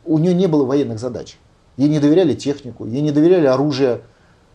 У 0.04 0.18
нее 0.18 0.34
не 0.34 0.46
было 0.46 0.64
военных 0.64 0.98
задач. 0.98 1.38
Ей 1.76 1.88
не 1.88 1.98
доверяли 1.98 2.34
технику, 2.34 2.84
ей 2.84 3.00
не 3.00 3.10
доверяли 3.10 3.46
оружие, 3.46 4.02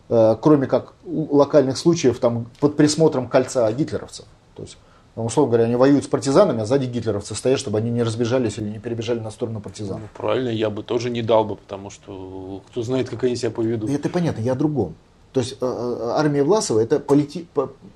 э, 0.08 0.36
кроме 0.40 0.66
как 0.68 0.94
локальных 1.04 1.76
случаев 1.76 2.20
там, 2.20 2.46
под 2.60 2.76
присмотром 2.76 3.28
кольца 3.28 3.70
гитлеровцев. 3.72 4.26
То 4.54 4.62
есть 4.62 4.78
условно 5.22 5.52
говоря, 5.52 5.66
они 5.66 5.76
воюют 5.76 6.04
с 6.04 6.08
партизанами, 6.08 6.62
а 6.62 6.66
сзади 6.66 6.86
гитлеровцы 6.86 7.34
стоят, 7.34 7.60
чтобы 7.60 7.78
они 7.78 7.90
не 7.90 8.02
разбежались 8.02 8.58
или 8.58 8.68
не 8.68 8.78
перебежали 8.80 9.20
на 9.20 9.30
сторону 9.30 9.60
партизан. 9.60 10.00
Ну, 10.00 10.08
правильно, 10.16 10.48
я 10.48 10.70
бы 10.70 10.82
тоже 10.82 11.10
не 11.10 11.22
дал 11.22 11.44
бы, 11.44 11.56
потому 11.56 11.90
что 11.90 12.62
кто 12.68 12.82
знает, 12.82 13.08
как 13.08 13.22
они 13.22 13.36
себя 13.36 13.50
поведут. 13.50 13.90
Это 13.90 14.08
понятно, 14.08 14.40
я 14.40 14.52
о 14.52 14.56
другом. 14.56 14.96
То 15.32 15.40
есть 15.40 15.52
э, 15.52 15.56
э, 15.60 16.10
армия 16.16 16.42
Власова 16.42 16.80
это, 16.80 17.00
полити, 17.00 17.46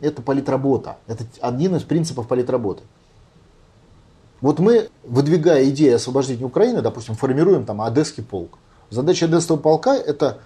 это 0.00 0.22
политработа. 0.22 0.96
Это 1.06 1.24
один 1.40 1.76
из 1.76 1.82
принципов 1.82 2.28
политработы. 2.28 2.82
Вот 4.40 4.60
мы, 4.60 4.88
выдвигая 5.04 5.68
идею 5.70 5.96
освобождения 5.96 6.44
Украины, 6.44 6.82
допустим, 6.82 7.16
формируем 7.16 7.64
там 7.64 7.80
Одесский 7.80 8.22
полк. 8.22 8.58
Задача 8.90 9.26
Одесского 9.26 9.56
полка 9.56 9.96
это 9.96 10.38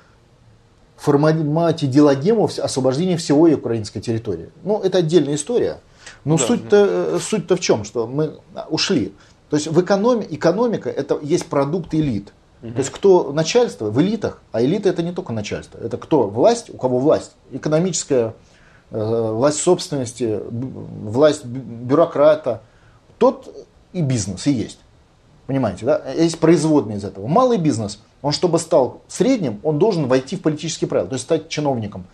формировать 0.97 1.83
идеологему 1.85 2.45
освобождения 2.45 3.17
всего 3.17 3.43
украинской 3.43 4.01
территории. 4.01 4.51
Ну, 4.63 4.81
это 4.81 4.99
отдельная 4.99 5.35
история. 5.35 5.81
Но 6.25 6.39
да, 6.39 6.47
суть-то, 6.47 6.77
э, 6.77 7.19
суть-то 7.21 7.57
в 7.57 7.61
чем, 7.61 7.85
что 7.85 8.07
мы 8.07 8.39
ушли. 8.69 9.13
То 9.51 9.57
есть 9.57 9.69
в 9.69 9.81
экономи, 9.81 10.27
экономика 10.31 10.89
это 10.89 11.19
есть 11.21 11.47
продукт 11.47 11.95
элит. 11.95 12.33
Угу. 12.63 12.73
То 12.73 12.79
есть 12.79 12.91
кто 12.91 13.33
начальство 13.33 13.91
в 13.91 14.01
элитах, 14.01 14.41
а 14.53 14.63
элита 14.63 14.89
это 14.89 15.03
не 15.03 15.13
только 15.13 15.33
начальство, 15.33 15.79
это 15.79 15.99
кто 15.99 16.29
власть, 16.29 16.71
у 16.71 16.77
кого 16.77 16.99
власть, 16.99 17.33
экономическая 17.51 18.35
э, 18.91 19.33
власть 19.33 19.61
собственности, 19.61 20.41
власть 20.51 21.45
бюрократа, 21.45 22.63
тот 23.19 23.67
и 23.93 24.01
бизнес 24.01 24.47
и 24.47 24.53
есть. 24.53 24.79
Понимаете, 25.47 25.85
да? 25.85 26.13
Есть 26.13 26.39
производные 26.39 26.99
из 26.99 27.05
этого. 27.05 27.27
Малый 27.27 27.59
бизнес, 27.59 28.01
он 28.23 28.33
чтобы 28.33 28.59
стал 28.59 29.03
средним, 29.09 29.61
он 29.65 29.79
должен 29.79 30.07
войти 30.07 30.37
в 30.37 30.43
политические 30.43 30.89
правила, 30.89 31.09
то 31.09 31.15
есть 31.15 31.25
стать 31.25 31.49
чиновником 31.49 32.07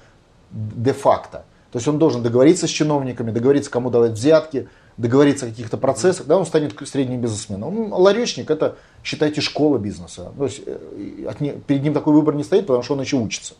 де-факто. 0.50 1.44
То 1.70 1.76
есть 1.78 1.86
он 1.86 1.98
должен 1.98 2.22
договориться 2.22 2.66
с 2.66 2.70
чиновниками, 2.70 3.30
договориться, 3.30 3.70
кому 3.70 3.90
давать 3.90 4.12
взятки, 4.12 4.68
договориться 4.96 5.46
о 5.46 5.48
каких-то 5.50 5.76
процессах, 5.76 6.26
да, 6.26 6.38
он 6.38 6.46
станет 6.46 6.74
средним 6.88 7.20
бизнесменом. 7.20 7.68
Он, 7.68 7.92
ларечник 7.92 8.50
это, 8.50 8.76
считайте, 9.04 9.40
школа 9.40 9.78
бизнеса. 9.78 10.32
То 10.36 10.44
есть 10.44 10.62
э, 10.64 11.26
от 11.28 11.40
не, 11.40 11.52
перед 11.52 11.82
ним 11.82 11.92
такой 11.92 12.14
выбор 12.14 12.34
не 12.34 12.42
стоит, 12.42 12.66
потому 12.66 12.82
что 12.82 12.94
он 12.94 13.00
еще 13.02 13.16
учится. 13.16 13.54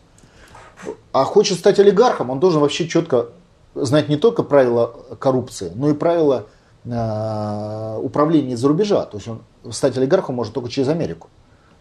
А 1.13 1.23
хочет 1.23 1.59
стать 1.59 1.79
олигархом, 1.79 2.29
он 2.31 2.39
должен 2.39 2.61
вообще 2.61 2.87
четко 2.87 3.29
знать 3.75 4.09
не 4.09 4.17
только 4.17 4.43
правила 4.43 4.95
коррупции, 5.19 5.71
но 5.75 5.89
и 5.89 5.93
правила 5.93 6.47
э, 6.85 7.99
управления 8.01 8.53
из-за 8.53 8.67
рубежа. 8.67 9.05
То 9.05 9.17
есть 9.17 9.27
он 9.27 9.41
стать 9.71 9.95
олигархом 9.97 10.33
может 10.35 10.53
только 10.53 10.69
через 10.69 10.89
Америку. 10.89 11.29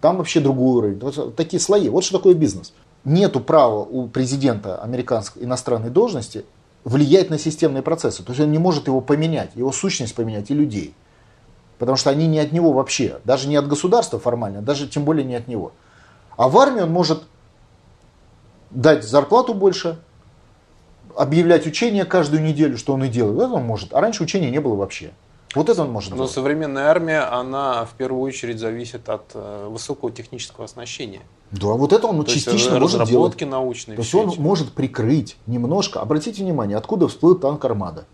Там 0.03 0.19
вообще 0.19 0.41
другой 0.41 0.77
уровень. 0.77 0.99
Вот 1.01 1.37
такие 1.37 1.59
слои. 1.59 1.89
Вот 1.89 2.05
что 2.05 2.19
такое 2.19 2.35
бизнес 2.35 2.75
нету 3.09 3.41
права 3.41 3.81
у 3.81 4.07
президента 4.09 4.81
американской 4.81 5.45
иностранной 5.45 5.91
должности 5.91 6.45
влиять 6.85 7.31
на 7.31 7.39
системные 7.39 7.83
процессы. 7.83 8.23
То 8.23 8.31
есть 8.31 8.41
он 8.41 8.53
не 8.53 8.59
может 8.59 8.87
его 8.87 9.01
поменять, 9.01 9.51
его 9.55 9.73
сущность 9.73 10.15
поменять 10.15 10.51
и 10.51 10.55
людей. 10.55 10.95
Потому 11.79 11.97
что 11.97 12.11
они 12.11 12.27
не 12.27 12.39
от 12.41 12.53
него 12.53 12.73
вообще, 12.73 13.21
даже 13.25 13.49
не 13.49 13.57
от 13.57 13.69
государства 13.69 14.19
формально, 14.19 14.63
даже 14.63 14.89
тем 14.89 15.05
более 15.05 15.25
не 15.25 15.35
от 15.35 15.49
него. 15.49 15.73
А 16.37 16.49
в 16.49 16.59
армии 16.59 16.83
он 16.83 16.91
может 16.91 17.23
дать 18.71 19.05
зарплату 19.05 19.55
больше, 19.55 19.99
объявлять 21.17 21.67
учения 21.67 22.05
каждую 22.05 22.43
неделю, 22.43 22.77
что 22.77 22.95
он 22.95 23.05
и 23.05 23.09
делает. 23.09 23.39
Это 23.39 23.55
он 23.55 23.65
может. 23.65 23.93
А 23.93 24.01
раньше 24.01 24.23
учения 24.23 24.51
не 24.51 24.61
было 24.61 24.77
вообще. 24.77 25.13
Вот 25.55 25.69
это 25.69 25.83
он 25.83 25.91
может 25.91 26.11
Но 26.11 26.17
делать. 26.17 26.31
современная 26.31 26.85
армия, 26.85 27.21
она 27.21 27.85
в 27.87 27.95
первую 27.95 28.23
очередь 28.23 28.59
зависит 28.59 29.09
от 29.09 29.31
э, 29.35 29.67
высокого 29.69 30.13
технического 30.13 30.67
оснащения. 30.67 31.23
Да, 31.51 31.69
вот 31.69 31.93
это 31.93 32.07
он 32.07 32.25
То 32.25 32.31
частично 32.31 32.75
есть, 32.75 32.81
может 32.81 33.09
делать. 33.09 33.41
научные. 33.41 33.97
То 33.97 34.03
есть 34.03 34.15
он 34.15 34.29
эти. 34.29 34.39
может 34.39 34.73
прикрыть 34.73 35.37
немножко. 35.47 36.01
Обратите 36.01 36.43
внимание, 36.43 36.77
откуда 36.77 37.09
всплыл 37.09 37.37
танк 37.37 37.65
Армада. 37.65 38.05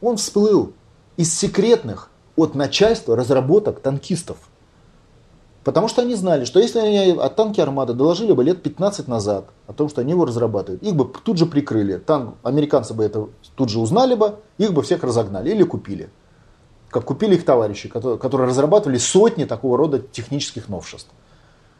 Он 0.00 0.16
всплыл 0.16 0.72
из 1.16 1.36
секретных 1.36 2.10
от 2.36 2.54
начальства 2.54 3.16
разработок 3.16 3.80
танкистов. 3.80 4.38
Потому 5.64 5.88
что 5.88 6.02
они 6.02 6.14
знали, 6.14 6.44
что 6.44 6.60
если 6.60 6.78
они 6.78 7.18
о 7.18 7.28
танке 7.28 7.62
Армада 7.62 7.92
доложили 7.92 8.32
бы 8.32 8.42
лет 8.42 8.62
15 8.62 9.06
назад 9.06 9.50
о 9.66 9.72
том, 9.72 9.88
что 9.88 10.00
они 10.00 10.12
его 10.12 10.24
разрабатывают, 10.24 10.82
их 10.82 10.96
бы 10.96 11.04
тут 11.04 11.36
же 11.36 11.46
прикрыли. 11.46 11.98
Танк, 11.98 12.36
американцы 12.42 12.94
бы 12.94 13.04
это 13.04 13.28
тут 13.54 13.68
же 13.68 13.78
узнали 13.78 14.14
бы, 14.14 14.36
их 14.56 14.72
бы 14.72 14.82
всех 14.82 15.02
разогнали 15.04 15.50
или 15.50 15.62
купили. 15.64 16.10
Как 16.88 17.04
купили 17.04 17.34
их 17.34 17.44
товарищи, 17.44 17.88
которые, 17.88 18.18
которые 18.18 18.48
разрабатывали 18.48 18.96
сотни 18.98 19.44
такого 19.44 19.76
рода 19.76 19.98
технических 19.98 20.68
новшеств. 20.68 21.10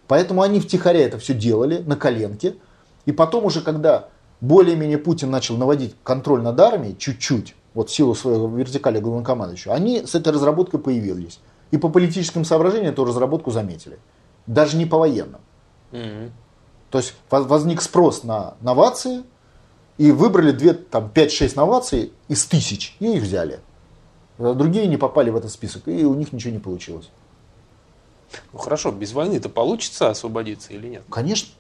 Поэтому 0.09 0.43
они 0.43 0.59
втихаря 0.59 1.01
это 1.01 1.19
все 1.19 1.35
делали 1.35 1.79
на 1.87 1.97
коленке. 1.97 2.57
И 3.07 3.13
потом 3.13 3.45
уже, 3.45 3.61
когда 3.61 4.09
более-менее 4.41 4.99
Путин 4.99 5.31
начал 5.31 5.57
наводить 5.57 5.95
контроль 6.03 6.43
над 6.43 6.59
армией, 6.59 6.97
чуть-чуть, 6.99 7.55
вот 7.75 7.91
в 7.91 7.95
силу 7.95 8.15
своего 8.15 8.49
вертикали 8.49 8.99
главнокомандующего, 8.99 9.75
они 9.75 10.05
с 10.05 10.15
этой 10.15 10.33
разработкой 10.33 10.81
появились. 10.81 11.41
И 11.71 11.77
по 11.77 11.89
политическим 11.89 12.45
соображениям 12.45 12.93
эту 12.93 13.05
разработку 13.05 13.51
заметили. 13.51 13.99
Даже 14.47 14.77
не 14.77 14.87
по 14.87 14.99
военным. 14.99 15.41
Mm-hmm. 15.93 16.31
То 16.91 16.99
есть 16.99 17.15
возник 17.31 17.83
спрос 17.83 18.25
на 18.25 18.55
новации, 18.63 19.23
и 19.99 20.13
выбрали 20.13 20.53
две, 20.53 20.73
там, 20.73 21.11
5-6 21.13 21.53
новаций 21.57 22.13
из 22.29 22.47
тысяч, 22.47 22.97
и 23.01 23.17
их 23.17 23.23
взяли. 23.25 23.61
А 24.39 24.55
другие 24.55 24.87
не 24.87 24.97
попали 24.97 25.29
в 25.31 25.37
этот 25.37 25.51
список, 25.51 25.89
и 25.89 26.05
у 26.05 26.15
них 26.15 26.33
ничего 26.33 26.53
не 26.53 26.61
получилось. 26.61 27.11
Ну 28.53 28.59
хорошо, 28.59 28.91
без 28.91 29.13
войны 29.13 29.35
это 29.35 29.49
получится 29.49 30.11
освободиться 30.11 30.73
или 30.73 30.89
нет? 30.89 31.03
Конечно. 31.11 31.51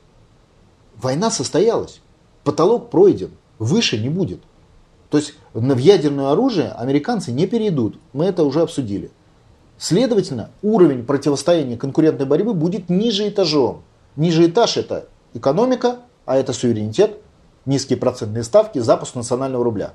Война 0.96 1.30
состоялась. 1.30 2.00
потолок 2.44 2.90
пройден, 2.90 3.30
выше 3.58 3.98
не 3.98 4.08
будет. 4.08 4.40
То 5.10 5.18
есть 5.18 5.34
в 5.54 5.78
ядерное 5.78 6.32
оружие 6.32 6.70
американцы 6.72 7.32
не 7.32 7.46
перейдут. 7.46 7.98
Мы 8.12 8.26
это 8.26 8.44
уже 8.44 8.62
обсудили. 8.62 9.10
Следовательно, 9.78 10.50
уровень 10.62 11.04
противостояния 11.04 11.76
конкурентной 11.76 12.26
борьбы 12.26 12.52
будет 12.52 12.90
ниже 12.90 13.28
этажом. 13.28 13.82
Ниже 14.16 14.48
этаж 14.48 14.76
это 14.76 15.06
экономика, 15.34 16.00
а 16.26 16.36
это 16.36 16.52
суверенитет, 16.52 17.18
низкие 17.64 17.96
процентные 17.96 18.42
ставки, 18.42 18.80
запуск 18.80 19.14
национального 19.14 19.62
рубля. 19.62 19.92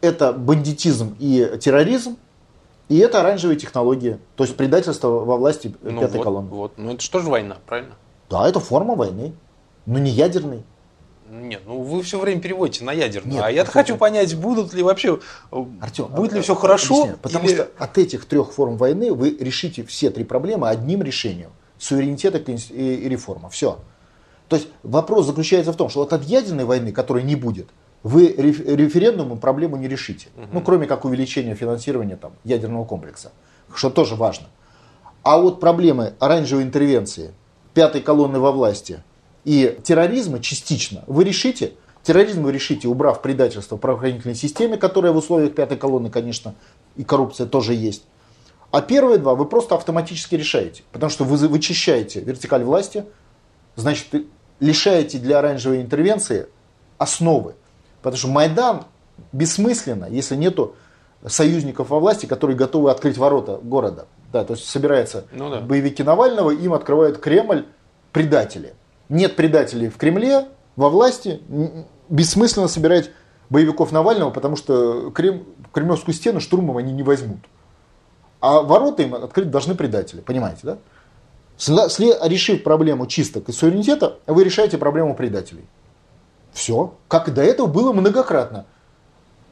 Это 0.00 0.32
бандитизм 0.32 1.16
и 1.18 1.58
терроризм, 1.60 2.16
и 2.88 2.98
это 2.98 3.20
оранжевые 3.20 3.58
технологии, 3.58 4.18
то 4.36 4.44
есть 4.44 4.56
предательство 4.56 5.08
во 5.08 5.36
власти 5.36 5.74
Ну 5.82 6.00
пятой 6.00 6.16
вот, 6.18 6.24
колонны. 6.24 6.48
Вот. 6.50 6.72
Ну 6.76 6.92
это 6.94 7.02
что 7.02 7.20
же 7.20 7.28
война, 7.30 7.56
правильно? 7.66 7.94
Да, 8.30 8.48
это 8.48 8.60
форма 8.60 8.94
войны, 8.94 9.32
но 9.86 9.98
не 9.98 10.10
ядерной. 10.10 10.62
Нет, 11.30 11.62
ну 11.66 11.80
вы 11.80 12.02
все 12.02 12.18
время 12.20 12.40
переводите 12.42 12.84
на 12.84 12.92
ядерную. 12.92 13.34
Нет, 13.36 13.44
а 13.44 13.50
я-то 13.50 13.70
хочу 13.70 13.96
понять, 13.96 14.34
будут 14.36 14.74
ли 14.74 14.82
вообще, 14.82 15.18
Артем, 15.80 16.06
будет 16.08 16.32
ли 16.32 16.40
а- 16.40 16.42
все 16.42 16.54
хорошо? 16.54 16.94
объясняю. 16.94 17.18
Потому 17.18 17.46
или- 17.46 17.54
что 17.54 17.68
от 17.78 17.98
этих 17.98 18.26
трех 18.26 18.52
форм 18.52 18.76
войны 18.76 19.12
вы 19.12 19.30
решите 19.30 19.84
все 19.84 20.10
три 20.10 20.24
проблемы 20.24 20.68
одним 20.68 21.02
решением. 21.02 21.50
Суверенитет 21.78 22.34
и 22.34 22.38
конс- 22.52 22.70
и, 22.72 22.94
и 22.96 23.08
реформа. 23.08 23.48
Все. 23.48 23.78
То 24.48 24.56
есть 24.56 24.68
вопрос 24.82 25.26
заключается 25.26 25.72
в 25.72 25.76
том, 25.76 25.88
что 25.88 26.00
вот 26.00 26.12
от 26.12 26.22
ядерной 26.24 26.64
войны, 26.66 26.92
которой 26.92 27.22
не 27.24 27.34
будет, 27.34 27.68
вы 28.04 28.28
реф- 28.28 28.64
референдумом 28.64 29.38
проблему 29.38 29.76
не 29.76 29.88
решите. 29.88 30.28
Ну, 30.52 30.60
кроме 30.60 30.86
как 30.86 31.04
увеличения 31.04 31.56
финансирования 31.56 32.16
там, 32.16 32.34
ядерного 32.44 32.84
комплекса, 32.84 33.32
что 33.74 33.90
тоже 33.90 34.14
важно. 34.14 34.46
А 35.24 35.38
вот 35.38 35.58
проблемы 35.58 36.12
оранжевой 36.20 36.62
интервенции, 36.64 37.32
пятой 37.72 38.02
колонны 38.02 38.38
во 38.38 38.52
власти 38.52 39.02
и 39.44 39.76
терроризма 39.82 40.38
частично 40.38 41.02
вы 41.06 41.24
решите. 41.24 41.72
Терроризм 42.02 42.42
вы 42.42 42.52
решите, 42.52 42.86
убрав 42.86 43.22
предательство 43.22 43.76
в 43.76 43.80
правоохранительной 43.80 44.34
системе, 44.34 44.76
которая 44.76 45.12
в 45.12 45.16
условиях 45.16 45.54
пятой 45.54 45.78
колонны, 45.78 46.10
конечно, 46.10 46.54
и 46.96 47.04
коррупция 47.04 47.46
тоже 47.46 47.72
есть. 47.72 48.04
А 48.70 48.82
первые 48.82 49.16
два 49.16 49.34
вы 49.34 49.46
просто 49.46 49.74
автоматически 49.74 50.34
решаете. 50.34 50.82
Потому 50.92 51.08
что 51.08 51.24
вы 51.24 51.48
вычищаете 51.48 52.20
вертикаль 52.20 52.62
власти, 52.62 53.06
значит, 53.76 54.08
лишаете 54.60 55.18
для 55.18 55.38
оранжевой 55.38 55.80
интервенции 55.80 56.46
основы. 56.98 57.54
Потому 58.04 58.18
что 58.18 58.28
Майдан 58.28 58.84
бессмысленно, 59.32 60.04
если 60.10 60.36
нету 60.36 60.76
союзников 61.26 61.88
во 61.88 61.98
власти, 62.00 62.26
которые 62.26 62.54
готовы 62.54 62.90
открыть 62.90 63.16
ворота 63.16 63.58
города. 63.62 64.06
Да, 64.30 64.44
то 64.44 64.52
есть 64.52 64.68
собираются 64.68 65.24
Ну 65.32 65.48
да. 65.48 65.60
боевики 65.62 66.02
Навального, 66.02 66.50
им 66.50 66.74
открывают 66.74 67.16
Кремль 67.16 67.64
предатели. 68.12 68.74
Нет 69.08 69.36
предателей 69.36 69.88
в 69.88 69.96
Кремле, 69.96 70.48
во 70.76 70.90
власти, 70.90 71.40
бессмысленно 72.10 72.68
собирать 72.68 73.10
боевиков 73.48 73.90
Навального, 73.90 74.28
потому 74.28 74.56
что 74.56 75.10
Крем, 75.10 75.44
Кремлевскую 75.72 76.14
стену 76.14 76.40
штурмом 76.40 76.76
они 76.76 76.92
не 76.92 77.02
возьмут. 77.02 77.38
А 78.40 78.60
ворота 78.60 79.02
им 79.02 79.14
открыть 79.14 79.50
должны 79.50 79.74
предатели, 79.74 80.20
понимаете, 80.20 80.60
да? 80.62 80.78
Решив 81.56 82.64
проблему 82.64 83.06
чисток 83.06 83.48
и 83.48 83.52
суверенитета, 83.52 84.18
вы 84.26 84.44
решаете 84.44 84.76
проблему 84.76 85.16
предателей. 85.16 85.64
Все. 86.54 86.94
Как 87.08 87.28
и 87.28 87.32
до 87.32 87.42
этого 87.42 87.66
было 87.66 87.92
многократно. 87.92 88.64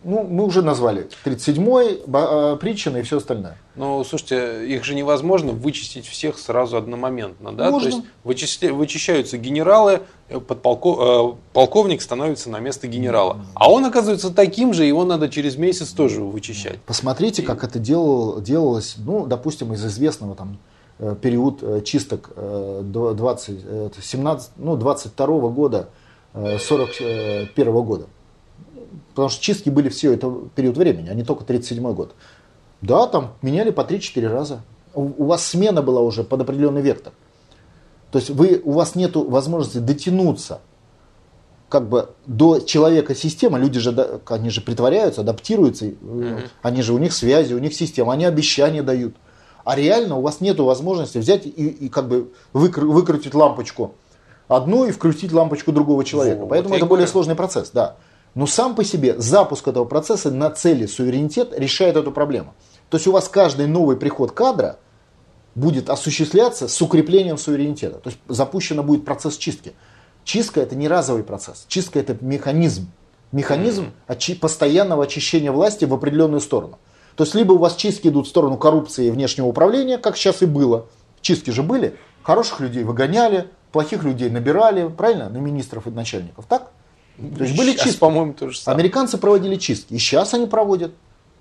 Ну, 0.04 0.24
мы 0.24 0.44
уже 0.44 0.62
назвали 0.62 1.08
37-й, 1.24 2.02
Ба- 2.08 2.54
э, 2.54 2.56
Притчина 2.56 2.96
и 2.96 3.02
все 3.02 3.18
остальное. 3.18 3.56
Ну, 3.76 4.02
слушайте, 4.02 4.66
их 4.66 4.82
же 4.82 4.96
невозможно 4.96 5.52
вычистить 5.52 6.06
всех 6.08 6.40
сразу 6.40 6.76
одномоментно, 6.76 7.52
да? 7.52 7.70
Можно. 7.70 7.90
То 7.90 7.96
есть 7.98 8.08
вычисля- 8.24 8.72
вычищаются 8.72 9.38
генералы, 9.38 10.00
э, 10.28 10.38
подполко- 10.40 11.34
э, 11.34 11.34
полковник 11.52 12.02
становится 12.02 12.50
на 12.50 12.58
место 12.58 12.88
генерала. 12.88 13.42
А 13.54 13.70
он 13.70 13.84
оказывается 13.84 14.34
таким 14.34 14.74
же, 14.74 14.84
его 14.84 15.04
надо 15.04 15.28
через 15.28 15.56
месяц 15.56 15.90
тоже 15.90 16.20
вычищать. 16.20 16.80
Посмотрите, 16.82 17.42
как 17.42 17.62
это 17.62 17.78
делал, 17.78 18.40
делалось, 18.40 18.96
ну, 18.98 19.24
допустим, 19.26 19.72
из 19.72 19.84
известного 19.86 20.34
там 20.34 20.58
э, 20.98 21.14
период 21.20 21.84
чисток 21.84 22.30
э, 22.34 22.80
до 22.82 23.14
20, 23.14 23.56
э, 23.64 23.90
17, 24.02 24.50
ну, 24.56 24.74
22 24.76 25.48
года, 25.48 25.88
э, 26.34 26.58
41 26.58 27.72
года. 27.82 28.06
Потому 29.10 29.28
что 29.28 29.42
чистки 29.42 29.68
были 29.68 29.88
все 29.88 30.12
это 30.12 30.32
период 30.54 30.76
времени, 30.76 31.08
а 31.08 31.14
не 31.14 31.24
только 31.24 31.44
37 31.44 31.92
год. 31.92 32.14
Да, 32.80 33.06
там 33.06 33.34
меняли 33.42 33.70
по 33.70 33.82
3-4 33.82 34.28
раза. 34.28 34.62
У, 34.94 35.24
вас 35.24 35.46
смена 35.46 35.82
была 35.82 36.00
уже 36.00 36.24
под 36.24 36.42
определенный 36.42 36.82
вектор. 36.82 37.12
То 38.10 38.18
есть 38.18 38.30
вы, 38.30 38.60
у 38.62 38.72
вас 38.72 38.94
нет 38.94 39.16
возможности 39.16 39.78
дотянуться 39.78 40.60
как 41.70 41.88
бы 41.88 42.10
до 42.26 42.60
человека 42.60 43.14
система, 43.14 43.58
люди 43.58 43.80
же, 43.80 44.20
они 44.26 44.50
же 44.50 44.60
притворяются, 44.60 45.22
адаптируются, 45.22 45.86
э, 45.86 46.40
они 46.60 46.82
же, 46.82 46.92
у 46.92 46.98
них 46.98 47.14
связи, 47.14 47.54
у 47.54 47.58
них 47.58 47.72
система, 47.72 48.12
они 48.12 48.26
обещания 48.26 48.82
дают. 48.82 49.16
А 49.64 49.74
реально 49.74 50.18
у 50.18 50.20
вас 50.20 50.42
нет 50.42 50.60
возможности 50.60 51.16
взять 51.16 51.46
и, 51.46 51.50
и 51.50 51.88
как 51.88 52.08
бы 52.08 52.30
выкру- 52.52 52.90
выкрутить 52.90 53.32
лампочку 53.32 53.94
одну 54.48 54.84
и 54.86 54.92
вкрутить 54.92 55.32
лампочку 55.32 55.72
другого 55.72 56.04
человека. 56.04 56.40
Вот, 56.40 56.48
Поэтому 56.50 56.74
это 56.74 56.86
более 56.86 57.04
говорю. 57.04 57.12
сложный 57.12 57.34
процесс, 57.34 57.70
да. 57.70 57.96
Но 58.34 58.46
сам 58.46 58.74
по 58.74 58.84
себе 58.84 59.18
запуск 59.18 59.68
этого 59.68 59.84
процесса 59.84 60.30
на 60.30 60.50
цели 60.50 60.86
суверенитет 60.86 61.52
решает 61.56 61.96
эту 61.96 62.12
проблему. 62.12 62.54
То 62.88 62.96
есть 62.96 63.06
у 63.06 63.12
вас 63.12 63.28
каждый 63.28 63.66
новый 63.66 63.96
приход 63.96 64.32
кадра 64.32 64.78
будет 65.54 65.90
осуществляться 65.90 66.68
с 66.68 66.80
укреплением 66.80 67.36
суверенитета. 67.38 67.98
То 67.98 68.08
есть 68.08 68.18
запущен 68.28 68.80
будет 68.82 69.04
процесс 69.04 69.36
чистки. 69.36 69.74
Чистка 70.24 70.60
это 70.60 70.76
не 70.76 70.88
разовый 70.88 71.24
процесс. 71.24 71.64
Чистка 71.68 71.98
это 71.98 72.16
механизм. 72.20 72.90
Механизм 73.32 73.92
очи- 74.08 74.34
постоянного 74.38 75.04
очищения 75.04 75.52
власти 75.52 75.84
в 75.84 75.92
определенную 75.94 76.40
сторону. 76.40 76.78
То 77.16 77.24
есть 77.24 77.34
либо 77.34 77.52
у 77.52 77.58
вас 77.58 77.76
чистки 77.76 78.08
идут 78.08 78.26
в 78.26 78.30
сторону 78.30 78.56
коррупции 78.56 79.06
и 79.06 79.10
внешнего 79.10 79.46
управления, 79.46 79.98
как 79.98 80.16
сейчас 80.16 80.42
и 80.42 80.46
было. 80.46 80.86
Чистки 81.20 81.50
же 81.50 81.62
были. 81.62 81.96
Хороших 82.22 82.60
людей 82.60 82.84
выгоняли, 82.84 83.48
плохих 83.72 84.04
людей 84.04 84.30
набирали, 84.30 84.88
правильно, 84.88 85.28
на 85.28 85.38
министров 85.38 85.86
и 85.86 85.90
начальников. 85.90 86.46
Так? 86.46 86.70
То 87.16 87.44
есть 87.44 87.56
были 87.56 87.72
Сейчас, 87.72 87.84
чистки. 87.84 88.00
по-моему, 88.00 88.32
то 88.34 88.50
же 88.50 88.58
самое. 88.58 88.80
Американцы 88.80 89.18
проводили 89.18 89.56
чистки, 89.56 89.94
и 89.94 89.98
сейчас 89.98 90.34
они 90.34 90.46
проводят. 90.46 90.92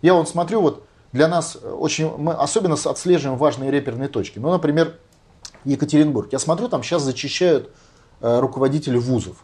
Я 0.02 0.14
вон 0.14 0.26
смотрю, 0.28 0.62
вот 0.62 0.84
для 1.12 1.28
нас 1.28 1.58
э, 1.62 1.70
очень, 1.70 2.16
мы 2.18 2.34
особенно 2.34 2.76
отслеживаем 2.76 3.38
важные 3.38 3.72
реперные 3.72 4.10
точки. 4.10 4.40
Ну, 4.40 4.50
например, 4.50 4.98
Екатеринбург. 5.66 6.30
Я 6.32 6.40
смотрю, 6.40 6.68
там 6.68 6.84
сейчас 6.84 7.04
зачищают 7.04 7.72
э, 8.22 8.40
руководители 8.40 8.98
вузов. 8.98 9.44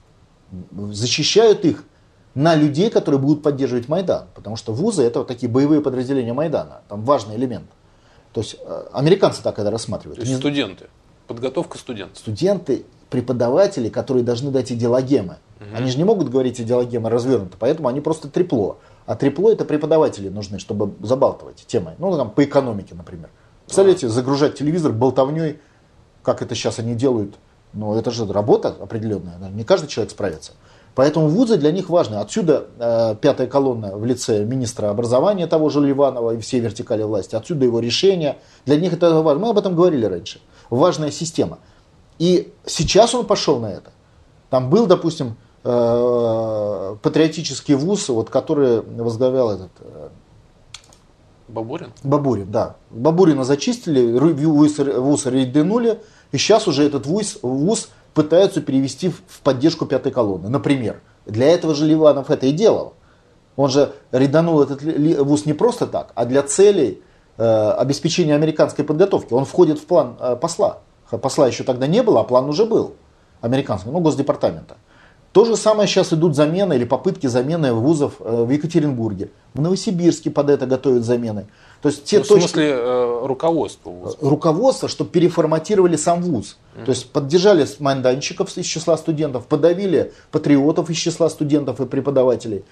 Зачищают 0.92 1.66
их 1.66 1.84
на 2.34 2.56
людей, 2.56 2.90
которые 2.90 3.20
будут 3.20 3.44
поддерживать 3.44 3.88
Майдан. 3.88 4.28
Потому 4.34 4.56
что 4.56 4.74
вузы 4.74 5.04
это 5.04 5.20
вот 5.20 5.28
такие 5.28 5.50
боевые 5.50 5.82
подразделения 5.82 6.34
Майдана. 6.34 6.82
Там 6.88 7.04
важный 7.04 7.36
элемент. 7.36 7.70
То 8.34 8.42
есть 8.42 8.58
э, 8.60 8.88
американцы 8.94 9.42
так 9.42 9.60
это 9.60 9.72
рассматривают. 9.72 10.20
То 10.20 10.26
есть 10.26 10.38
студенты. 10.38 10.88
Подготовка 11.28 11.78
студентов. 11.78 12.18
студенты, 12.18 12.86
преподаватели, 13.10 13.90
которые 13.90 14.24
должны 14.24 14.52
дать 14.52 14.72
идеологемы. 14.72 15.38
Они 15.74 15.90
же 15.90 15.98
не 15.98 16.04
могут 16.04 16.30
говорить 16.30 16.62
идеологемы 16.62 17.10
развернуто, 17.10 17.58
поэтому 17.60 17.88
они 17.88 18.00
просто 18.00 18.30
трепло. 18.30 18.78
А 19.06 19.16
трепло 19.16 19.52
это 19.52 19.66
преподаватели 19.66 20.30
нужны, 20.30 20.60
чтобы 20.60 20.94
забалтывать 21.02 21.66
темой. 21.68 21.96
Ну, 21.98 22.16
там, 22.16 22.30
по 22.30 22.44
экономике, 22.44 22.94
например. 22.94 23.30
Представляете, 23.66 24.08
загружать 24.08 24.56
телевизор 24.56 24.92
болтовней, 24.92 25.60
как 26.22 26.42
это 26.42 26.56
сейчас 26.56 26.80
они 26.80 26.94
делают. 26.94 27.36
Но 27.74 27.98
это 27.98 28.12
же 28.12 28.32
работа 28.32 28.76
определенная, 28.80 29.38
не 29.50 29.64
каждый 29.64 29.88
человек 29.88 30.12
справится. 30.12 30.54
Поэтому 30.96 31.28
вузы 31.28 31.58
для 31.58 31.72
них 31.72 31.90
важны. 31.90 32.16
Отсюда 32.16 32.66
э, 32.80 33.16
пятая 33.22 33.46
колонна 33.46 33.96
в 33.96 34.04
лице 34.04 34.44
министра 34.44 34.90
образования 34.90 35.46
того 35.46 35.70
же 35.70 35.80
Ливанова 35.80 36.32
и 36.34 36.40
всей 36.40 36.60
вертикали 36.60 37.04
власти. 37.04 37.36
Отсюда 37.36 37.66
его 37.66 37.80
решение. 37.80 38.38
Для 38.66 38.78
них 38.78 38.94
это 38.94 39.22
важно. 39.22 39.46
Мы 39.46 39.50
об 39.52 39.60
этом 39.60 39.76
говорили 39.76 40.06
раньше. 40.06 40.40
Важная 40.70 41.12
система. 41.12 41.60
И 42.20 42.54
сейчас 42.66 43.14
он 43.16 43.26
пошел 43.26 43.60
на 43.60 43.68
это. 43.68 43.92
Там 44.50 44.70
был, 44.70 44.88
допустим, 44.88 45.36
э, 45.64 46.96
патриотический 47.02 47.76
вуз, 47.76 48.10
вот, 48.10 48.30
который 48.30 48.82
возглавлял 48.82 49.52
этот 49.52 49.72
э, 49.80 50.10
Бабурин? 51.48 51.94
Бабурин, 52.04 52.52
да. 52.52 52.76
Бабурина 52.90 53.44
зачистили, 53.44 54.18
вуз, 54.46 54.78
вуз 54.80 55.26
рейденули, 55.26 56.02
и 56.32 56.38
сейчас 56.38 56.68
уже 56.68 56.84
этот 56.84 57.06
вуз, 57.06 57.40
вуз 57.42 57.90
пытаются 58.14 58.62
перевести 58.62 59.10
в 59.10 59.42
поддержку 59.44 59.86
пятой 59.86 60.12
колонны, 60.12 60.50
например. 60.50 61.02
Для 61.26 61.48
этого 61.48 61.74
же 61.74 61.86
Ливанов 61.86 62.30
это 62.30 62.48
и 62.48 62.52
делал. 62.52 62.94
Он 63.56 63.70
же 63.70 63.94
рейданул 64.12 64.62
этот 64.62 64.82
вуз 64.82 65.46
не 65.46 65.54
просто 65.54 65.88
так, 65.88 66.12
а 66.16 66.26
для 66.26 66.44
целей 66.44 67.02
обеспечения 67.44 68.36
американской 68.36 68.84
подготовки. 68.84 69.34
Он 69.34 69.46
входит 69.46 69.80
в 69.80 69.86
план 69.86 70.16
э, 70.20 70.36
посла. 70.36 70.80
Посла 71.10 71.48
еще 71.48 71.64
тогда 71.64 71.88
не 71.88 72.04
было, 72.04 72.22
а 72.22 72.24
план 72.24 72.50
уже 72.50 72.66
был 72.66 72.94
американский, 73.42 73.90
ну, 73.90 74.00
Госдепартамента. 74.00 74.76
То 75.32 75.46
же 75.46 75.56
самое 75.56 75.88
сейчас 75.88 76.14
идут 76.14 76.36
замены 76.36 76.74
или 76.74 76.84
попытки 76.84 77.28
замены 77.28 77.72
вузов 77.74 78.14
э, 78.20 78.44
в 78.44 78.50
Екатеринбурге. 78.50 79.30
В 79.54 79.62
Новосибирске 79.62 80.32
под 80.32 80.50
это 80.50 80.66
готовят 80.66 81.04
замены. 81.04 81.46
То 81.82 81.90
есть 81.90 82.06
те 82.06 82.18
ну, 82.18 82.24
точки... 82.24 82.40
В 82.40 82.42
смысле 82.50 82.70
э, 82.72 83.26
руководство 83.26 83.90
вуза? 83.92 84.18
Руководство, 84.20 84.90
чтобы 84.90 85.12
переформатировали 85.12 85.96
сам 85.96 86.24
вуз. 86.24 86.58
Mm-hmm. 86.76 86.86
То 86.86 86.90
есть 86.90 87.12
поддержали 87.12 87.68
майданщиков 87.78 88.58
из 88.58 88.66
числа 88.66 88.98
студентов, 88.98 89.46
подавили 89.46 90.12
патриотов 90.32 90.90
из 90.90 90.98
числа 90.98 91.30
студентов 91.30 91.80
и 91.82 91.86
преподавателей. 91.86 92.66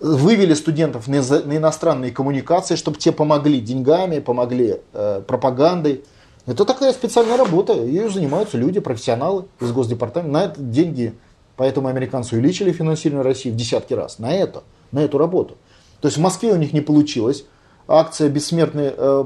Вывели 0.00 0.54
студентов 0.54 1.08
на, 1.08 1.16
иностранные 1.16 2.10
коммуникации, 2.10 2.74
чтобы 2.74 2.98
те 2.98 3.12
помогли 3.12 3.60
деньгами, 3.60 4.18
помогли 4.18 4.80
э, 4.92 5.22
пропагандой. 5.26 6.02
Это 6.46 6.64
такая 6.64 6.92
специальная 6.92 7.36
работа. 7.36 7.74
Ею 7.74 8.10
занимаются 8.10 8.56
люди, 8.56 8.80
профессионалы 8.80 9.44
из 9.60 9.70
Госдепартамента. 9.72 10.32
На 10.32 10.44
это 10.44 10.60
деньги 10.60 11.14
Поэтому 11.60 11.88
американцы 11.88 12.36
увеличили 12.36 12.72
финансирование 12.72 13.22
России 13.22 13.50
в 13.50 13.54
десятки 13.54 13.92
раз 13.92 14.18
на 14.18 14.32
это, 14.32 14.62
на 14.92 15.00
эту 15.00 15.18
работу. 15.18 15.58
То 16.00 16.08
есть 16.08 16.16
в 16.16 16.20
Москве 16.22 16.54
у 16.54 16.56
них 16.56 16.72
не 16.72 16.80
получилось. 16.80 17.44
Акция 17.86 18.30
«Бессмертный 18.30 18.94
э, 18.96 19.24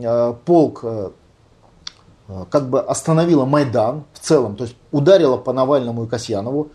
э, 0.00 0.34
полк» 0.44 0.80
э, 0.84 1.10
э, 2.28 2.44
как 2.50 2.70
бы 2.70 2.80
остановила 2.80 3.46
Майдан 3.46 4.04
в 4.12 4.20
целом, 4.20 4.54
то 4.54 4.62
есть 4.62 4.76
ударила 4.92 5.38
по 5.38 5.52
Навальному 5.52 6.04
и 6.04 6.06
Касьянову. 6.06 6.70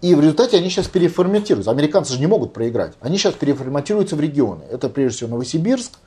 И 0.00 0.14
в 0.14 0.20
результате 0.20 0.56
они 0.56 0.70
сейчас 0.70 0.86
переформатируются. 0.86 1.70
Американцы 1.70 2.12
же 2.12 2.20
не 2.20 2.26
могут 2.26 2.52
проиграть. 2.52 2.94
Они 3.00 3.18
сейчас 3.18 3.34
переформатируются 3.34 4.14
в 4.16 4.20
регионы. 4.20 4.62
Это 4.70 4.88
прежде 4.88 5.16
всего 5.16 5.30
Новосибирск. 5.30 5.98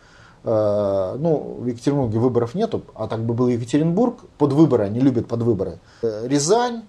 Э, 0.43 1.17
ну, 1.19 1.57
в 1.59 1.67
Екатеринбурге 1.67 2.17
выборов 2.17 2.55
нету, 2.55 2.83
а 2.95 3.07
так 3.07 3.23
бы 3.23 3.33
был 3.33 3.47
Екатеринбург. 3.47 4.21
Под 4.37 4.53
выборы, 4.53 4.85
они 4.85 4.99
любят 4.99 5.27
под 5.27 5.43
выборы. 5.43 5.79
Э, 6.01 6.27
Рязань, 6.27 6.83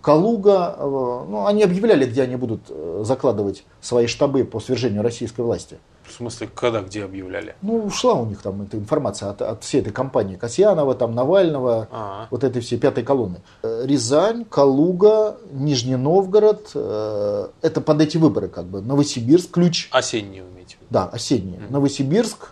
Калуга, 0.00 0.74
э, 0.76 0.82
ну, 0.82 1.46
они 1.46 1.62
объявляли, 1.62 2.06
где 2.06 2.22
они 2.22 2.36
будут 2.36 2.62
закладывать 3.02 3.64
свои 3.80 4.06
штабы 4.06 4.44
по 4.44 4.58
свержению 4.58 5.02
российской 5.02 5.42
власти. 5.42 5.78
В 6.08 6.12
смысле, 6.12 6.48
когда, 6.54 6.80
где 6.80 7.04
объявляли? 7.04 7.56
Ну, 7.62 7.84
ушла 7.84 8.14
у 8.14 8.26
них 8.26 8.40
там 8.42 8.62
эта 8.62 8.76
информация 8.76 9.30
от, 9.30 9.42
от 9.42 9.64
всей 9.64 9.80
этой 9.80 9.92
компании 9.92 10.36
Касьянова, 10.36 10.94
там, 10.94 11.14
Навального, 11.14 11.88
А-а. 11.90 12.28
вот 12.30 12.44
этой 12.44 12.62
всей 12.62 12.78
пятой 12.78 13.04
колонны. 13.04 13.42
Э, 13.62 13.84
Рязань, 13.84 14.44
Калуга, 14.44 15.36
Нижний 15.50 15.96
Новгород, 15.96 16.70
э, 16.74 17.48
это 17.62 17.80
под 17.80 18.00
эти 18.00 18.16
выборы 18.16 18.48
как 18.48 18.66
бы. 18.66 18.80
Новосибирск, 18.80 19.50
ключ. 19.50 19.88
Осенние, 19.90 20.42
имеете? 20.42 20.76
Да, 20.90 21.06
осенние. 21.06 21.58
Mm-hmm. 21.58 21.72
Новосибирск 21.72 22.50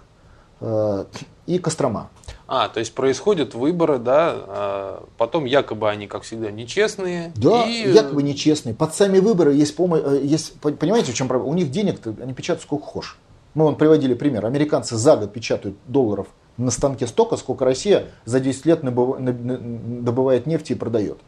э, 0.60 1.04
и 1.46 1.58
Кострома. 1.58 2.10
А, 2.46 2.68
то 2.68 2.78
есть 2.80 2.94
происходят 2.94 3.54
выборы, 3.54 3.98
да, 3.98 4.34
а 4.36 5.04
потом 5.16 5.46
якобы 5.46 5.88
они, 5.88 6.06
как 6.06 6.24
всегда, 6.24 6.50
нечестные. 6.50 7.32
Да, 7.36 7.64
и... 7.64 7.90
якобы 7.90 8.22
нечестные. 8.22 8.74
Под 8.74 8.94
сами 8.94 9.18
выборы 9.18 9.54
есть, 9.54 9.74
э, 9.78 10.20
есть, 10.22 10.60
понимаете, 10.60 11.12
в 11.12 11.14
чем 11.14 11.28
проблема? 11.28 11.50
У 11.50 11.54
них 11.54 11.70
денег 11.70 12.00
они 12.06 12.34
печатают 12.34 12.62
сколько 12.62 12.84
хочешь. 12.84 13.18
Мы 13.54 13.64
вон 13.64 13.76
приводили 13.76 14.14
пример. 14.14 14.46
Американцы 14.46 14.96
за 14.96 15.16
год 15.16 15.32
печатают 15.32 15.76
долларов 15.86 16.26
на 16.56 16.70
станке 16.70 17.06
столько, 17.06 17.36
сколько 17.36 17.64
Россия 17.64 18.06
за 18.24 18.40
10 18.40 18.66
лет 18.66 18.80
добывает 18.82 20.46
нефти 20.46 20.72
и 20.72 20.76
продает. 20.76 21.18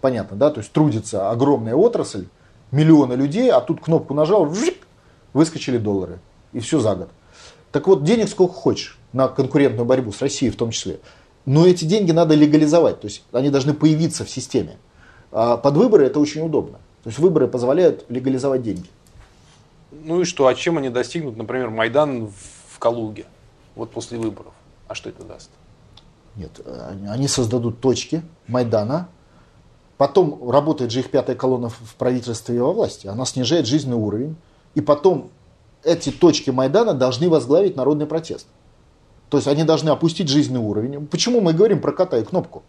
Понятно, 0.00 0.36
да? 0.36 0.50
То 0.50 0.60
есть 0.60 0.72
трудится 0.72 1.30
огромная 1.30 1.74
отрасль, 1.74 2.26
миллионы 2.70 3.14
людей, 3.14 3.50
а 3.50 3.60
тут 3.60 3.80
кнопку 3.80 4.14
нажал, 4.14 4.52
выскочили 5.32 5.78
доллары. 5.78 6.18
И 6.52 6.60
все 6.60 6.80
за 6.80 6.94
год. 6.94 7.08
Так 7.72 7.86
вот, 7.86 8.04
денег 8.04 8.28
сколько 8.28 8.54
хочешь 8.54 8.98
на 9.12 9.28
конкурентную 9.28 9.84
борьбу 9.84 10.12
с 10.12 10.22
Россией 10.22 10.50
в 10.50 10.56
том 10.56 10.70
числе. 10.70 11.00
Но 11.44 11.66
эти 11.66 11.84
деньги 11.84 12.10
надо 12.10 12.34
легализовать, 12.34 13.00
то 13.00 13.06
есть 13.06 13.24
они 13.32 13.50
должны 13.50 13.72
появиться 13.72 14.24
в 14.24 14.30
системе. 14.30 14.78
А 15.30 15.56
под 15.56 15.76
выборы 15.76 16.06
это 16.06 16.18
очень 16.18 16.40
удобно. 16.40 16.78
То 17.04 17.10
есть 17.10 17.18
выборы 17.18 17.46
позволяют 17.46 18.04
легализовать 18.08 18.62
деньги. 18.62 18.88
Ну 20.04 20.20
и 20.20 20.24
что, 20.24 20.46
а 20.46 20.54
чем 20.54 20.78
они 20.78 20.88
достигнут, 20.88 21.36
например, 21.36 21.70
Майдан 21.70 22.28
в 22.28 22.78
Калуге, 22.78 23.26
вот 23.74 23.90
после 23.90 24.18
выборов? 24.18 24.52
А 24.88 24.94
что 24.94 25.08
это 25.08 25.24
даст? 25.24 25.50
Нет, 26.36 26.60
они 27.08 27.28
создадут 27.28 27.80
точки 27.80 28.22
Майдана, 28.46 29.08
потом 29.96 30.50
работает 30.50 30.90
же 30.92 31.00
их 31.00 31.10
пятая 31.10 31.34
колонна 31.34 31.70
в 31.70 31.94
правительстве 31.96 32.56
и 32.56 32.58
во 32.58 32.72
власти, 32.72 33.06
она 33.06 33.24
снижает 33.24 33.66
жизненный 33.66 33.96
уровень, 33.96 34.36
и 34.74 34.80
потом 34.80 35.30
эти 35.82 36.10
точки 36.10 36.50
Майдана 36.50 36.92
должны 36.92 37.28
возглавить 37.30 37.76
народный 37.76 38.06
протест. 38.06 38.46
То 39.30 39.38
есть 39.38 39.48
они 39.48 39.64
должны 39.64 39.90
опустить 39.90 40.28
жизненный 40.28 40.60
уровень. 40.60 41.06
Почему 41.06 41.40
мы 41.40 41.52
говорим 41.52 41.80
про 41.80 41.92
кота 41.92 42.18
и 42.18 42.24
кнопку? 42.24 42.62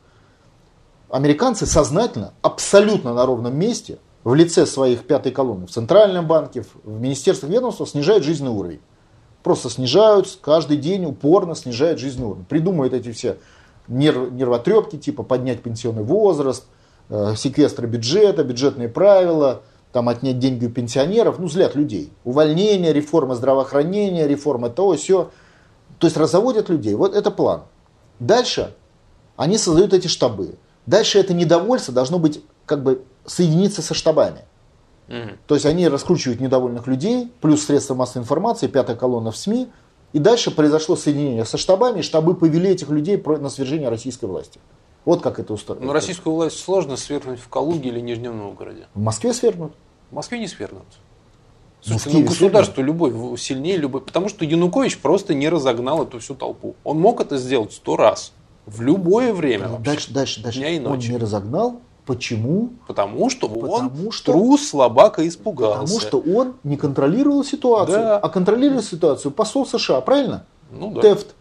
Американцы 1.09 1.65
сознательно, 1.65 2.33
абсолютно 2.41 3.13
на 3.13 3.25
ровном 3.25 3.55
месте, 3.55 3.99
в 4.27 4.35
лице 4.35 4.65
своих 4.65 5.05
пятой 5.05 5.31
колонны, 5.31 5.67
в 5.67 5.71
Центральном 5.71 6.27
банке, 6.27 6.65
в 6.83 6.99
Министерствах 6.99 7.51
ведомства 7.51 7.87
снижают 7.87 8.23
жизненный 8.23 8.51
уровень. 8.51 8.81
Просто 9.41 9.69
снижают, 9.69 10.39
каждый 10.41 10.77
день 10.77 11.05
упорно 11.05 11.55
снижают 11.55 11.99
жизненный 11.99 12.27
уровень. 12.27 12.45
Придумывают 12.45 12.93
эти 12.93 13.11
все 13.13 13.37
нерв, 13.87 14.31
нервотрепки, 14.31 14.97
типа 14.97 15.23
поднять 15.23 15.63
пенсионный 15.63 16.03
возраст, 16.03 16.65
э, 17.09 17.35
секвестры 17.37 17.87
бюджета, 17.87 18.43
бюджетные 18.43 18.89
правила– 18.89 19.61
там 19.93 20.09
отнять 20.09 20.37
деньги 20.37 20.65
у 20.65 20.69
пенсионеров, 20.69 21.39
ну, 21.39 21.47
злят 21.47 21.73
людей. 21.75 22.11
Увольнение, 22.23 22.93
реформа 22.93 23.35
здравоохранения, 23.35 24.27
реформа 24.27 24.69
того, 24.69 24.95
все. 24.95 25.31
То 25.97 26.05
есть 26.05 26.17
разводят 26.17 26.69
людей. 26.69 26.93
Вот 26.93 27.15
это 27.15 27.31
план. 27.31 27.63
Дальше 28.19 28.75
они 29.37 29.57
создают 29.57 29.93
эти 29.93 30.07
штабы. 30.07 30.55
Дальше 30.85 31.17
это 31.17 31.33
недовольство 31.33 31.93
должно 31.93 32.19
быть 32.19 32.43
как 32.65 32.83
бы 32.83 33.03
соединиться 33.27 33.81
со 33.83 33.93
штабами. 33.93 34.41
Угу. 35.07 35.37
То 35.45 35.55
есть 35.55 35.67
они 35.67 35.87
раскручивают 35.87 36.41
недовольных 36.41 36.87
людей, 36.87 37.31
плюс 37.41 37.65
средства 37.65 37.93
массовой 37.93 38.23
информации, 38.23 38.67
пятая 38.67 38.95
колонна 38.95 39.31
в 39.31 39.37
СМИ. 39.37 39.69
И 40.13 40.19
дальше 40.19 40.51
произошло 40.51 40.95
соединение 40.95 41.45
со 41.45 41.57
штабами, 41.57 41.99
и 41.99 42.01
штабы 42.01 42.33
повели 42.33 42.71
этих 42.71 42.89
людей 42.89 43.21
на 43.21 43.49
свержение 43.49 43.89
российской 43.89 44.25
власти. 44.25 44.59
Вот 45.05 45.21
как 45.21 45.39
это 45.39 45.53
устроено. 45.53 45.85
Но 45.85 45.93
российскую 45.93 46.35
власть 46.35 46.59
сложно 46.59 46.97
свергнуть 46.97 47.39
в 47.39 47.47
Калуге 47.49 47.89
или 47.89 47.99
Нижнем 47.99 48.37
Новгороде. 48.37 48.87
В 48.93 48.99
Москве 48.99 49.33
свергнут. 49.33 49.73
В 50.11 50.15
Москве 50.15 50.39
не 50.39 50.47
свергнут. 50.47 50.85
Слушайте, 51.81 52.19
ну, 52.19 52.25
государство 52.25 52.81
любой 52.81 53.37
сильнее 53.37 53.77
любой, 53.77 54.01
потому 54.01 54.29
что 54.29 54.43
Янукович 54.43 54.99
просто 54.99 55.33
не 55.33 55.47
разогнал 55.47 56.03
эту 56.03 56.19
всю 56.19 56.35
толпу. 56.35 56.75
Он 56.83 56.99
мог 56.99 57.21
это 57.21 57.37
сделать 57.37 57.71
сто 57.71 57.95
раз, 57.95 58.33
в 58.65 58.81
любое 58.81 59.33
время. 59.33 59.69
Вообще, 59.69 59.83
дальше, 59.83 60.13
дальше, 60.13 60.43
дальше. 60.43 60.59
Дня 60.59 60.69
и 60.69 60.79
ночи. 60.79 61.07
Он 61.07 61.13
не 61.13 61.17
разогнал. 61.17 61.81
Почему? 62.07 62.69
Потому 62.87 63.29
что 63.29 63.49
потому 63.49 63.73
он 64.05 64.11
что, 64.11 64.31
трус, 64.31 64.69
слабак 64.69 65.19
и 65.19 65.27
испугался. 65.27 65.81
Потому 65.81 65.99
что 65.99 66.19
он 66.19 66.55
не 66.63 66.77
контролировал 66.77 67.43
ситуацию, 67.43 67.99
да. 67.99 68.17
а 68.17 68.29
контролировал 68.29 68.81
ситуацию 68.81 69.33
посол 69.33 69.65
США, 69.65 69.99
правильно? 69.99 70.45
Ну 70.71 70.91
да. 70.91 71.01
Тефт. 71.01 71.35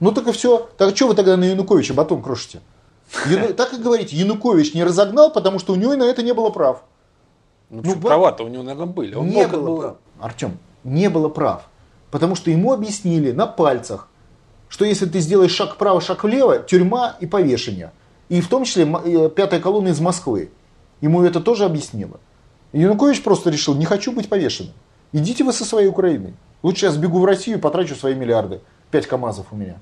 Ну 0.00 0.10
так 0.10 0.26
и 0.26 0.32
все. 0.32 0.68
Так 0.76 0.96
что 0.96 1.06
вы 1.06 1.14
тогда 1.14 1.36
на 1.36 1.44
Януковича 1.44 1.94
батон 1.94 2.22
крошите? 2.22 2.60
Яну... 3.26 3.54
Так 3.54 3.72
и 3.72 3.76
говорите, 3.76 4.16
Янукович 4.16 4.74
не 4.74 4.82
разогнал, 4.82 5.32
потому 5.32 5.60
что 5.60 5.74
у 5.74 5.76
него 5.76 5.94
на 5.94 6.02
это 6.02 6.24
не 6.24 6.34
было 6.34 6.50
прав. 6.50 6.82
Ну, 7.70 7.82
ну 7.84 7.94
права-то 8.00 8.42
у 8.42 8.48
него, 8.48 8.64
наверное, 8.64 8.92
были. 8.92 9.14
Он 9.14 9.28
не 9.28 9.46
было 9.46 9.80
прав. 9.80 9.96
Артем, 10.18 10.58
не 10.82 11.08
было 11.08 11.28
прав. 11.28 11.68
Потому 12.10 12.34
что 12.34 12.50
ему 12.50 12.72
объяснили 12.72 13.30
на 13.30 13.46
пальцах, 13.46 14.08
что 14.68 14.84
если 14.84 15.06
ты 15.06 15.20
сделаешь 15.20 15.52
шаг 15.52 15.74
вправо, 15.74 16.00
шаг 16.00 16.24
влево, 16.24 16.58
тюрьма 16.58 17.14
и 17.20 17.26
повешение. 17.26 17.92
И 18.30 18.40
в 18.40 18.48
том 18.48 18.64
числе 18.64 18.84
э, 18.84 19.28
пятая 19.28 19.60
колонна 19.60 19.88
из 19.88 20.00
Москвы. 20.00 20.50
Ему 21.00 21.22
это 21.24 21.40
тоже 21.40 21.64
объяснило. 21.64 22.20
Янукович 22.72 23.22
просто 23.24 23.50
решил, 23.50 23.74
не 23.74 23.84
хочу 23.84 24.12
быть 24.12 24.28
повешенным. 24.28 24.72
Идите 25.12 25.42
вы 25.42 25.52
со 25.52 25.64
своей 25.64 25.88
Украиной. 25.88 26.34
Лучше 26.62 26.86
я 26.86 26.92
сбегу 26.92 27.18
в 27.18 27.24
Россию 27.24 27.58
и 27.58 27.60
потрачу 27.60 27.96
свои 27.96 28.14
миллиарды. 28.14 28.60
Пять 28.92 29.08
КАМАЗов 29.08 29.46
у 29.50 29.56
меня. 29.56 29.80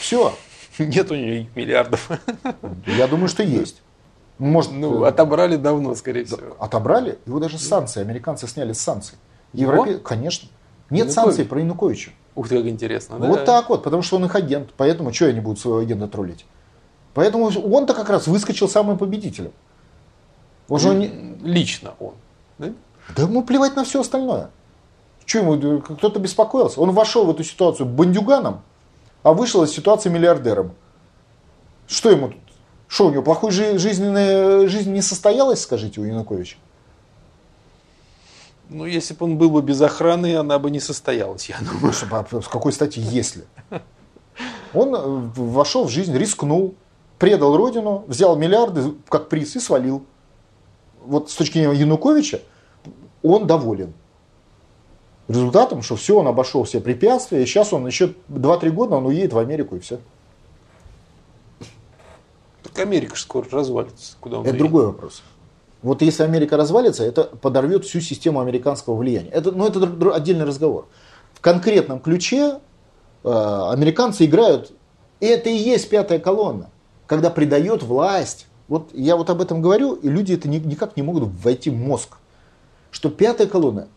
Все. 0.00 0.32
Нет 0.78 1.10
у 1.10 1.16
нее 1.16 1.48
миллиардов. 1.56 2.08
Я 2.86 3.08
думаю, 3.08 3.28
что 3.28 3.42
есть. 3.42 3.82
Может, 4.38 4.70
ну, 4.70 5.04
э, 5.04 5.08
отобрали 5.08 5.56
давно, 5.56 5.96
скорее 5.96 6.24
всего. 6.24 6.56
Отобрали? 6.60 7.18
Его 7.26 7.40
даже 7.40 7.58
с 7.58 7.66
санкций. 7.66 8.02
Американцы 8.02 8.46
сняли 8.46 8.72
с 8.72 8.80
санкций. 8.80 9.18
Европе... 9.52 9.98
Конечно. 9.98 10.48
Нет 10.88 11.08
Янукович. 11.08 11.14
санкций 11.14 11.44
про 11.44 11.58
Януковича. 11.58 12.10
Ух 12.36 12.48
ты, 12.48 12.58
как 12.58 12.66
интересно. 12.66 13.18
Да? 13.18 13.26
Вот 13.26 13.44
так 13.44 13.68
вот, 13.70 13.82
потому 13.82 14.02
что 14.02 14.16
он 14.16 14.24
их 14.24 14.36
агент. 14.36 14.70
Поэтому 14.76 15.12
что 15.12 15.26
они 15.26 15.40
будут 15.40 15.58
своего 15.58 15.80
агента 15.80 16.06
троллить? 16.06 16.46
Поэтому 17.14 17.46
он-то 17.46 17.94
как 17.94 18.10
раз 18.10 18.26
выскочил 18.26 18.68
самым 18.68 18.98
победителем. 18.98 19.52
Он 20.68 20.78
же 20.80 20.94
не... 20.94 21.36
Лично 21.42 21.94
он. 22.00 22.14
Да? 22.58 22.72
да 23.16 23.22
ему 23.22 23.42
плевать 23.42 23.76
на 23.76 23.84
все 23.84 24.00
остальное. 24.00 24.50
Что 25.24 25.38
ему, 25.38 25.80
кто-то 25.80 26.18
беспокоился? 26.18 26.80
Он 26.80 26.90
вошел 26.90 27.24
в 27.24 27.30
эту 27.30 27.44
ситуацию 27.44 27.86
бандюганом, 27.86 28.62
а 29.22 29.32
вышел 29.32 29.62
из 29.62 29.70
ситуации 29.70 30.10
миллиардером. 30.10 30.72
Что 31.86 32.10
ему 32.10 32.28
тут? 32.28 32.40
Что 32.88 33.06
у 33.06 33.10
него, 33.10 33.22
плохой 33.22 33.50
жи- 33.50 33.78
жизненная 33.78 34.68
жизнь 34.68 34.92
не 34.92 35.02
состоялась, 35.02 35.62
скажите, 35.62 36.00
у 36.00 36.04
Януковича? 36.04 36.56
Ну, 38.68 38.86
если 38.86 39.14
бы 39.14 39.26
он 39.26 39.36
был 39.36 39.50
бы 39.50 39.62
без 39.62 39.80
охраны, 39.80 40.36
она 40.36 40.58
бы 40.58 40.70
не 40.70 40.80
состоялась, 40.80 41.48
я 41.48 41.58
думаю. 41.58 41.94
А 42.10 42.42
с 42.42 42.48
какой 42.48 42.72
стати, 42.72 42.98
если? 42.98 43.44
Он 44.72 44.94
э, 44.94 45.30
вошел 45.36 45.84
в 45.84 45.90
жизнь, 45.90 46.16
рискнул, 46.16 46.74
предал 47.18 47.56
родину, 47.56 48.04
взял 48.06 48.36
миллиарды 48.36 48.94
как 49.08 49.28
приз 49.28 49.56
и 49.56 49.60
свалил. 49.60 50.04
вот 51.04 51.30
с 51.30 51.34
точки 51.34 51.54
зрения 51.58 51.74
Януковича, 51.74 52.40
он 53.22 53.46
доволен 53.46 53.92
результатом, 55.28 55.82
что 55.82 55.96
все, 55.96 56.18
он 56.18 56.26
обошел 56.26 56.64
все 56.64 56.80
препятствия, 56.80 57.42
и 57.42 57.46
сейчас 57.46 57.72
он 57.72 57.86
еще 57.86 58.14
2-3 58.28 58.70
года 58.70 58.96
он 58.96 59.06
уедет 59.06 59.32
в 59.32 59.38
Америку 59.38 59.76
и 59.76 59.80
все. 59.80 59.98
Так 62.62 62.78
Америка 62.78 63.16
же 63.16 63.22
скоро 63.22 63.46
развалится. 63.50 64.16
Куда 64.20 64.38
он 64.38 64.42
Это 64.42 64.50
уедет? 64.50 64.58
другой 64.58 64.86
вопрос. 64.86 65.22
Вот 65.82 66.00
если 66.02 66.22
Америка 66.22 66.56
развалится, 66.56 67.04
это 67.04 67.24
подорвет 67.24 67.84
всю 67.84 68.00
систему 68.00 68.40
американского 68.40 68.94
влияния. 68.96 69.28
Это, 69.30 69.52
ну, 69.52 69.66
это 69.66 70.14
отдельный 70.14 70.46
разговор. 70.46 70.86
В 71.34 71.40
конкретном 71.40 72.00
ключе 72.00 72.58
э, 73.22 73.28
американцы 73.70 74.24
играют, 74.24 74.72
и 75.20 75.26
это 75.26 75.50
и 75.50 75.54
есть 75.54 75.90
пятая 75.90 76.18
колонна, 76.18 76.70
когда 77.06 77.30
предает 77.30 77.82
власть. 77.82 78.46
Вот 78.68 78.90
я 78.94 79.16
вот 79.16 79.30
об 79.30 79.40
этом 79.40 79.60
говорю, 79.60 79.94
и 79.94 80.08
люди 80.08 80.32
это 80.32 80.48
ни- 80.48 80.58
никак 80.58 80.96
не 80.96 81.02
могут 81.02 81.28
войти 81.42 81.70
в 81.70 81.76
мозг. 81.76 82.16
Что 82.90 83.10
пятая 83.10 83.46
колонна 83.46 83.88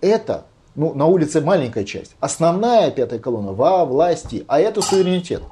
это, 0.00 0.44
ну, 0.74 0.94
на 0.94 1.06
улице 1.06 1.40
маленькая 1.40 1.84
часть. 1.84 2.14
Основная 2.20 2.90
пятая 2.90 3.18
колонна 3.18 3.52
во 3.52 3.84
власти, 3.84 4.44
а 4.48 4.60
это 4.60 4.82
суверенитет. 4.82 5.42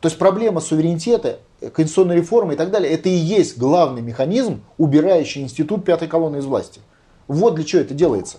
То 0.00 0.08
есть 0.08 0.18
проблема 0.18 0.60
суверенитета, 0.60 1.38
э, 1.60 1.70
конституционной 1.70 2.16
реформы 2.16 2.54
и 2.54 2.56
так 2.56 2.70
далее, 2.70 2.92
это 2.92 3.08
и 3.08 3.14
есть 3.14 3.58
главный 3.58 4.02
механизм, 4.02 4.62
убирающий 4.78 5.42
институт 5.42 5.84
пятой 5.84 6.08
колонны 6.08 6.38
из 6.38 6.44
власти. 6.44 6.80
Вот 7.28 7.54
для 7.54 7.64
чего 7.64 7.82
это 7.82 7.94
делается. 7.94 8.38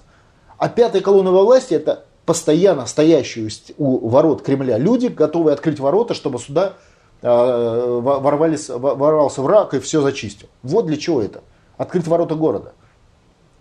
А 0.58 0.70
пятая 0.70 1.02
колонна 1.02 1.32
во 1.32 1.44
власти 1.44 1.74
это 1.74 2.06
постоянно 2.26 2.86
стоящие 2.86 3.50
у 3.78 4.10
ворот 4.10 4.42
Кремля 4.42 4.78
люди, 4.78 5.08
готовые 5.08 5.54
открыть 5.54 5.80
ворота, 5.80 6.14
чтобы 6.14 6.40
сюда 6.40 6.74
ворвались, 7.22 8.70
во- 8.70 8.96
ворвался 8.96 9.42
враг 9.42 9.74
и 9.74 9.80
все 9.80 10.02
зачистил. 10.02 10.48
Вот 10.64 10.86
для 10.86 10.98
чего 10.98 11.22
это. 11.22 11.42
Открыть 11.78 12.08
ворота 12.08 12.36
города. 12.36 12.74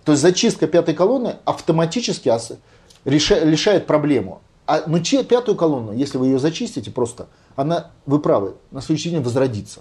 То 0.04 0.12
есть 0.12 0.22
зачистка 0.22 0.66
пятой 0.66 0.94
колонны 0.94 1.36
автоматически 1.44 2.32
решает 3.04 3.86
проблему. 3.86 4.40
А, 4.66 4.82
ну, 4.86 5.00
че, 5.00 5.22
пятую 5.22 5.56
колонну, 5.56 5.92
если 5.92 6.18
вы 6.18 6.26
ее 6.26 6.38
зачистите 6.38 6.90
просто, 6.90 7.28
она, 7.54 7.90
вы 8.04 8.18
правы, 8.18 8.54
на 8.72 8.80
следующий 8.80 9.10
день 9.10 9.22
возродится. 9.22 9.80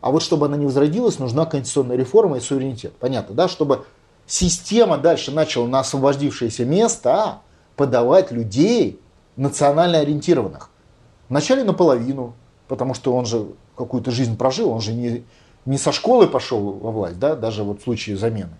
А 0.00 0.10
вот 0.10 0.22
чтобы 0.22 0.46
она 0.46 0.56
не 0.56 0.64
возродилась, 0.64 1.18
нужна 1.18 1.44
конституционная 1.44 1.96
реформа 1.96 2.38
и 2.38 2.40
суверенитет. 2.40 2.94
Понятно, 2.98 3.34
да? 3.34 3.48
Чтобы 3.48 3.84
система 4.26 4.96
дальше 4.96 5.30
начала 5.32 5.66
на 5.66 5.80
освободившееся 5.80 6.64
место 6.64 7.40
подавать 7.76 8.30
людей 8.30 8.98
национально 9.36 9.98
ориентированных. 9.98 10.70
Вначале 11.28 11.64
наполовину, 11.64 12.34
потому 12.70 12.94
что 12.94 13.16
он 13.16 13.26
же 13.26 13.48
какую-то 13.76 14.12
жизнь 14.12 14.36
прожил, 14.36 14.70
он 14.70 14.80
же 14.80 14.92
не, 14.92 15.24
не 15.66 15.76
со 15.76 15.90
школы 15.90 16.28
пошел 16.28 16.70
во 16.70 16.92
власть, 16.92 17.18
да, 17.18 17.34
даже 17.34 17.64
вот 17.64 17.80
в 17.80 17.82
случае 17.82 18.16
замены. 18.16 18.56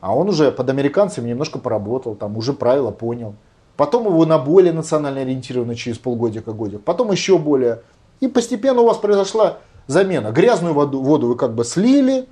А 0.00 0.12
он 0.12 0.28
уже 0.28 0.50
под 0.50 0.68
американцами 0.68 1.30
немножко 1.30 1.60
поработал, 1.60 2.16
там 2.16 2.36
уже 2.36 2.52
правила 2.52 2.90
понял. 2.90 3.36
Потом 3.76 4.06
его 4.06 4.26
на 4.26 4.38
более 4.38 4.72
национально 4.72 5.20
ориентированно 5.20 5.76
через 5.76 5.98
полгодика, 5.98 6.50
годик. 6.50 6.82
Потом 6.82 7.12
еще 7.12 7.38
более. 7.38 7.82
И 8.18 8.26
постепенно 8.26 8.80
у 8.80 8.86
вас 8.86 8.96
произошла 8.96 9.58
замена. 9.86 10.32
Грязную 10.32 10.74
воду, 10.74 11.00
воду 11.00 11.28
вы 11.28 11.36
как 11.36 11.54
бы 11.54 11.64
слили, 11.64 12.26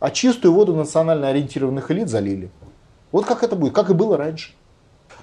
а 0.00 0.10
чистую 0.10 0.52
воду 0.52 0.76
национально 0.76 1.28
ориентированных 1.28 1.90
элит 1.90 2.10
залили. 2.10 2.50
Вот 3.10 3.24
как 3.24 3.42
это 3.42 3.56
будет, 3.56 3.72
как 3.72 3.88
и 3.88 3.94
было 3.94 4.18
раньше. 4.18 4.52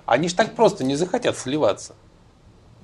Они 0.08 0.28
же 0.28 0.34
так 0.34 0.56
просто 0.56 0.84
не 0.84 0.96
захотят 0.96 1.38
сливаться. 1.38 1.94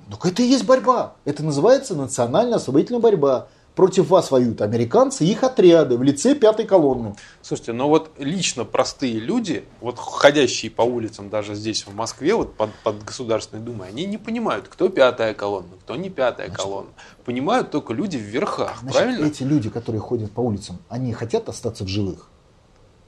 Ну 0.08 0.16
это 0.22 0.42
и 0.42 0.46
есть 0.46 0.64
борьба. 0.64 1.14
Это 1.24 1.42
называется 1.42 1.94
национальная 1.94 2.56
освободительная 2.56 3.00
борьба. 3.00 3.48
Против 3.74 4.08
вас 4.08 4.30
воюют 4.30 4.62
американцы 4.62 5.26
и 5.26 5.30
их 5.30 5.42
отряды 5.42 5.98
в 5.98 6.02
лице 6.02 6.34
пятой 6.34 6.64
колонны. 6.64 7.14
Слушайте, 7.42 7.74
но 7.74 7.90
вот 7.90 8.10
лично 8.16 8.64
простые 8.64 9.18
люди, 9.18 9.66
вот 9.82 9.98
ходящие 9.98 10.70
по 10.70 10.80
улицам 10.80 11.28
даже 11.28 11.54
здесь 11.54 11.86
в 11.86 11.94
Москве, 11.94 12.34
вот 12.34 12.54
под, 12.54 12.70
под 12.82 13.04
Государственной 13.04 13.62
Думой, 13.62 13.88
они 13.88 14.06
не 14.06 14.16
понимают, 14.16 14.68
кто 14.68 14.88
пятая 14.88 15.34
колонна, 15.34 15.74
кто 15.82 15.94
не 15.94 16.08
пятая 16.08 16.48
колонна. 16.48 16.88
Понимают 17.26 17.70
только 17.70 17.92
люди 17.92 18.16
в 18.16 18.22
верхах, 18.22 18.78
Значит, 18.80 18.96
правильно? 18.98 19.26
эти 19.26 19.42
люди, 19.42 19.68
которые 19.68 20.00
ходят 20.00 20.32
по 20.32 20.40
улицам, 20.40 20.78
они 20.88 21.12
хотят 21.12 21.50
остаться 21.50 21.84
в 21.84 21.88
живых. 21.88 22.30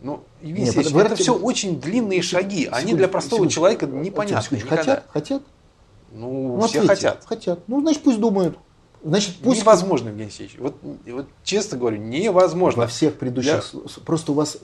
Ну, 0.03 0.23
Евгений 0.43 0.67
Нет, 0.67 0.77
Алексеевич, 0.77 0.93
вы- 0.93 1.01
это 1.03 1.17
все 1.17 1.35
очень 1.35 1.81
длинные 1.81 2.21
шаги. 2.21 2.69
Они 2.71 2.93
для 2.93 3.09
простого 3.09 3.39
секундочку. 3.49 3.55
человека 3.61 3.87
непонятны. 3.87 4.61
Хотят? 4.61 5.07
Хотят? 5.09 5.43
Ну, 6.13 6.57
Ну, 6.59 6.67
все 6.67 6.81
ответьте. 6.81 6.89
хотят. 6.89 7.25
Хотят. 7.27 7.61
Ну, 7.67 7.81
значит, 7.81 8.03
пусть 8.03 8.19
думают. 8.21 8.57
Значит, 9.05 9.37
пусть 9.43 9.61
Невозможно, 9.61 10.09
Евгений 10.09 10.25
Алексеевич. 10.25 10.57
Вот, 10.59 10.75
вот 11.07 11.27
честно 11.45 11.79
говорю, 11.79 11.99
невозможно. 11.99 12.83
во 12.83 12.89
всех 12.89 13.15
предыдущих... 13.15 13.73
Я- 13.73 13.81
Просто 14.05 14.33
у 14.33 14.35
вас 14.35 14.59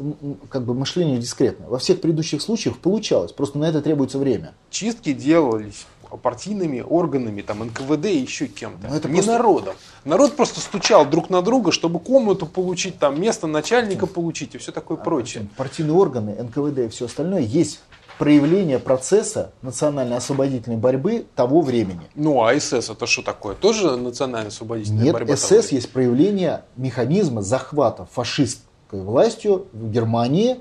как 0.49 0.65
бы 0.65 0.75
мышление 0.75 1.19
дискретное. 1.19 1.69
Во 1.69 1.79
всех 1.79 2.01
предыдущих 2.01 2.43
случаях 2.43 2.79
получалось. 2.79 3.31
Просто 3.33 3.59
на 3.59 3.67
это 3.67 3.81
требуется 3.81 4.19
время. 4.19 4.55
Чистки 4.71 5.13
делались 5.13 5.87
партийными 6.23 6.81
органами, 6.81 7.43
там, 7.43 7.61
НКВД 7.65 8.07
и 8.07 8.19
еще 8.19 8.47
кем-то. 8.47 8.89
Ну, 8.89 8.95
это 8.97 9.09
не 9.09 9.15
просто- 9.17 9.33
народом. 9.33 9.75
Народ 10.05 10.35
просто 10.37 10.61
стучал 10.61 11.07
друг 11.07 11.31
на 11.31 11.41
друга, 11.43 11.71
чтобы 11.73 11.99
комнату 12.01 12.47
получить, 12.47 12.99
там, 12.99 13.21
место 13.21 13.47
начальника 13.47 14.07
получить 14.07 14.55
и 14.55 14.59
все 14.59 14.73
такое 14.73 14.97
прочее. 14.97 15.47
Партийные 15.57 15.95
органы, 15.95 16.37
НКВД 16.41 16.79
и 16.81 16.89
все 16.89 17.07
остальное 17.07 17.41
есть 17.43 17.81
проявление 18.19 18.79
процесса 18.79 19.53
национально-освободительной 19.63 20.77
борьбы 20.77 21.27
того 21.35 21.61
времени. 21.61 22.03
Ну, 22.15 22.43
а 22.45 22.59
СС 22.59 22.91
это 22.91 23.07
что 23.07 23.23
такое? 23.23 23.55
Тоже 23.55 23.97
национальная 23.97 24.49
освободительная 24.49 25.05
Нет, 25.05 25.13
борьба? 25.15 25.37
СС 25.37 25.49
того 25.49 25.73
есть 25.73 25.91
проявление 25.93 26.63
механизма 26.77 27.43
захвата 27.43 28.07
фашистской 28.13 29.01
властью 29.03 29.67
в 29.73 29.91
Германии 29.91 30.59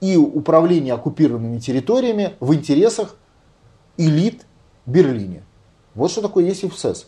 и 0.00 0.16
управления 0.16 0.94
оккупированными 0.94 1.58
территориями 1.58 2.34
в 2.40 2.54
интересах 2.54 3.16
элит 3.96 4.46
Берлине. 4.86 5.42
Вот 5.94 6.10
что 6.10 6.22
такое 6.22 6.44
есть 6.46 6.64
СС. 6.76 7.06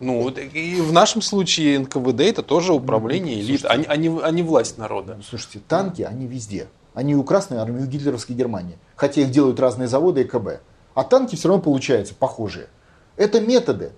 Ну, 0.00 0.28
и 0.30 0.80
в 0.80 0.92
нашем 0.92 1.20
случае 1.22 1.80
НКВД 1.80 2.20
это 2.20 2.42
тоже 2.44 2.72
управление 2.72 3.40
элит, 3.40 3.64
а 3.64 3.76
не, 3.76 3.84
а 3.84 3.96
не- 3.96 4.20
а 4.22 4.30
не 4.30 4.42
власть 4.42 4.78
народа. 4.78 5.14
Ну, 5.16 5.22
Слушайте, 5.24 5.60
танки, 5.66 6.02
они 6.02 6.26
везде. 6.28 6.68
Они 6.98 7.14
у 7.14 7.22
Красной 7.22 7.58
Армии, 7.58 7.80
у 7.80 7.86
гитлеровской 7.86 8.34
Германии. 8.34 8.76
Хотя 8.96 9.20
их 9.20 9.30
делают 9.30 9.60
разные 9.60 9.86
заводы 9.86 10.22
и 10.22 10.24
КБ. 10.24 10.60
А 10.94 11.04
танки 11.04 11.36
все 11.36 11.46
равно 11.46 11.62
получаются 11.62 12.12
похожие. 12.12 12.66
Это 13.16 13.40
методы. 13.40 13.92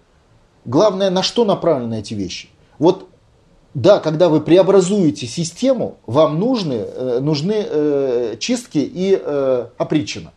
Главное, 0.67 1.09
на 1.09 1.23
что 1.23 1.47
направлены 1.47 2.01
эти 2.01 2.13
вещи. 2.13 2.51
Вот, 2.79 3.09
да, 3.73 4.01
когда 4.01 4.29
вы 4.29 4.43
преобразуете 4.43 5.27
систему, 5.27 5.97
вам 6.05 6.39
нужны, 6.39 6.75
э, 6.75 7.21
нужны 7.23 7.55
э, 7.57 8.37
чистки 8.39 8.81
и 8.81 9.19
э, 9.19 9.69
опричина. 9.79 10.35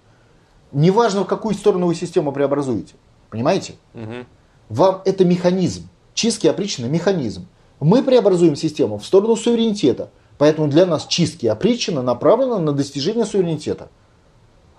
Неважно, 0.72 1.26
в 1.26 1.28
какую 1.28 1.56
сторону 1.56 1.88
вы 1.88 1.96
систему 1.96 2.32
преобразуете. 2.32 2.94
Понимаете? 3.30 3.74
Мгм. 3.94 4.26
Вам 4.70 5.02
это 5.04 5.26
механизм. 5.26 5.90
Чистки 6.14 6.48
опричнины 6.48 6.88
механизм. 6.88 7.46
Мы 7.82 8.04
преобразуем 8.04 8.56
систему 8.56 9.00
в 9.00 9.06
сторону 9.06 9.36
суверенитета. 9.36 10.12
Поэтому 10.38 10.68
для 10.68 10.86
нас 10.86 11.06
чистки 11.08 11.46
опричнина 11.46 12.02
направлены 12.02 12.60
на 12.60 12.72
достижение 12.72 13.26
суверенитета. 13.26 13.90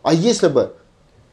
А 0.02 0.12
если 0.12 0.48
бы 0.48 0.74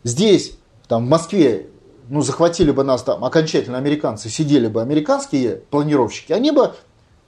здесь, 0.03 0.57
там, 0.87 1.05
в 1.05 1.09
Москве, 1.09 1.67
ну, 2.09 2.21
захватили 2.21 2.71
бы 2.71 2.83
нас 2.83 3.03
там 3.03 3.23
окончательно 3.23 3.77
американцы, 3.77 4.29
сидели 4.29 4.67
бы 4.67 4.81
американские 4.81 5.57
планировщики, 5.69 6.33
они 6.33 6.51
бы 6.51 6.73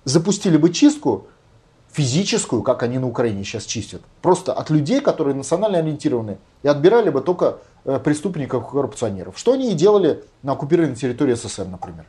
запустили 0.03 0.57
бы 0.57 0.71
чистку 0.71 1.27
физическую, 1.93 2.63
как 2.63 2.83
они 2.83 2.97
на 2.97 3.07
Украине 3.07 3.43
сейчас 3.43 3.65
чистят. 3.65 4.01
Просто 4.21 4.51
от 4.51 4.69
людей, 4.69 4.99
которые 4.99 5.35
национально 5.35 5.77
ориентированы. 5.77 6.39
И 6.63 6.67
отбирали 6.67 7.09
бы 7.09 7.21
только 7.21 7.59
э, 7.85 7.99
преступников 7.99 8.69
коррупционеров. 8.69 9.37
Что 9.37 9.53
они 9.53 9.71
и 9.71 9.75
делали 9.75 10.23
на 10.41 10.53
оккупированной 10.53 10.95
территории 10.95 11.35
СССР, 11.35 11.67
например. 11.67 12.05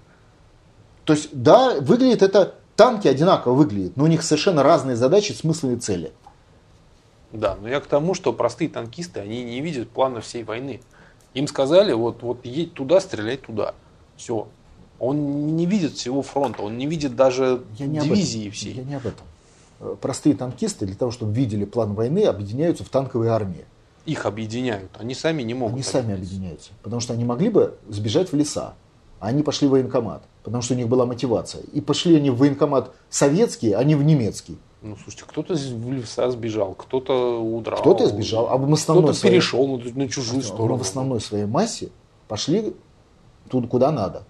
То 1.05 1.12
есть, 1.12 1.28
да, 1.32 1.78
выглядит 1.81 2.23
это, 2.23 2.55
танки 2.77 3.09
одинаково 3.09 3.55
выглядят, 3.55 3.97
но 3.97 4.05
у 4.05 4.07
них 4.07 4.23
совершенно 4.23 4.63
разные 4.63 4.97
задачи, 4.97 5.33
смыслы 5.33 5.75
и 5.75 5.77
цели. 5.77 6.13
Да, 7.33 7.57
но 7.61 7.69
я 7.69 7.81
к 7.81 7.87
тому, 7.87 8.15
что 8.15 8.33
простые 8.33 8.71
танкисты, 8.71 9.21
они 9.21 9.43
не 9.43 9.61
видят 9.61 9.91
плана 9.91 10.21
всей 10.21 10.45
войны. 10.45 10.81
Им 11.35 11.49
сказали, 11.49 11.93
вот, 11.93 12.23
вот 12.23 12.45
едь 12.45 12.75
туда, 12.75 13.01
стреляй 13.01 13.37
туда. 13.37 13.75
Все. 14.17 14.47
Он 15.01 15.57
не 15.57 15.67
видит 15.67 15.95
всего 15.95 16.23
фронта, 16.23 16.63
он 16.63 16.79
не 16.79 16.87
видит 16.87 17.17
даже 17.17 17.65
Я 17.77 17.87
не 17.87 17.99
дивизии 17.99 18.51
всей. 18.51 18.75
Я 18.75 18.85
не 18.85 18.95
об 18.95 19.07
этом. 19.07 19.27
Э, 19.81 19.97
Простые 20.01 20.37
танкисты 20.37 20.87
для 20.87 20.95
того, 20.95 21.11
чтобы 21.11 21.33
видели 21.33 21.65
план 21.65 21.95
войны, 21.95 22.25
объединяются 22.25 22.85
в 22.85 22.89
танковые 22.89 23.33
армии. 23.33 23.65
Их 24.07 24.27
объединяют, 24.27 24.91
они 24.99 25.15
сами 25.15 25.43
не 25.43 25.55
могут. 25.55 25.75
Они 25.75 25.83
сами 25.83 26.15
объединяются. 26.15 26.71
Потому 26.83 27.01
что 27.01 27.15
они 27.15 27.25
могли 27.25 27.49
бы 27.49 27.77
сбежать 27.89 28.31
в 28.31 28.37
леса. 28.37 28.75
А 29.19 29.29
они 29.29 29.43
пошли 29.43 29.67
в 29.67 29.73
военкомат. 29.73 30.23
Потому 30.45 30.62
что 30.62 30.75
у 30.75 30.77
них 30.77 30.89
была 30.89 31.07
мотивация. 31.07 31.62
И 31.73 31.81
пошли 31.81 32.16
они 32.16 32.29
в 32.31 32.37
военкомат 32.37 32.93
советский, 33.09 33.73
а 33.73 33.83
не 33.83 33.95
в 33.95 34.05
немецкий. 34.05 34.59
Ну, 34.83 34.95
слушайте, 35.03 35.25
кто-то 35.27 35.55
в 35.55 35.93
леса 35.93 36.31
сбежал, 36.31 36.75
кто-то 36.75 37.41
удрал. 37.43 37.81
Кто-то 37.81 38.07
сбежал, 38.07 38.49
а 38.51 38.59
в 38.59 38.71
основной 38.71 39.05
Кто-то 39.05 39.19
своей- 39.19 39.37
перешел 39.37 39.66
на, 39.66 39.79
на 39.79 40.09
чужую 40.09 40.43
Но 40.43 40.47
сторону. 40.47 40.77
в 40.77 40.83
основной 40.83 41.23
своей 41.23 41.47
массе 41.47 41.89
пошли 42.29 42.77
туда, 43.49 43.66
куда 43.66 43.91
надо. 43.91 44.25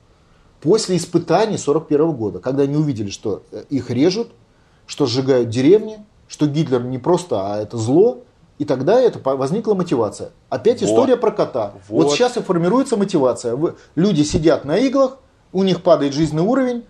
После 0.61 0.97
испытаний 0.97 1.59
41 1.59 2.13
года, 2.13 2.39
когда 2.39 2.63
они 2.63 2.77
увидели, 2.77 3.11
что 3.11 3.43
э, 3.51 3.65
их 3.69 3.91
режут, 3.91 4.29
что 4.87 5.07
сжигают 5.07 5.49
деревни, 5.49 5.99
что 6.29 6.47
Гитлер 6.47 6.85
не 6.85 6.99
просто, 6.99 7.55
а 7.55 7.61
это 7.61 7.77
зло, 7.77 8.23
и 8.59 8.65
тогда 8.65 9.01
это 9.01 9.19
возникла 9.37 9.75
мотивация. 9.75 10.31
Опять 10.49 10.81
вот. 10.81 10.91
история 10.91 11.17
про 11.17 11.33
кота. 11.33 11.75
Вот. 11.89 12.05
вот 12.05 12.13
сейчас 12.13 12.37
и 12.37 12.41
формируется 12.41 12.97
мотивация. 12.97 13.59
Люди 13.97 14.23
сидят 14.23 14.65
на 14.65 14.79
иглах, 14.79 15.19
у 15.55 15.63
них 15.63 15.83
падает 15.83 16.13
жизненный 16.13 16.43
уровень, 16.43 16.85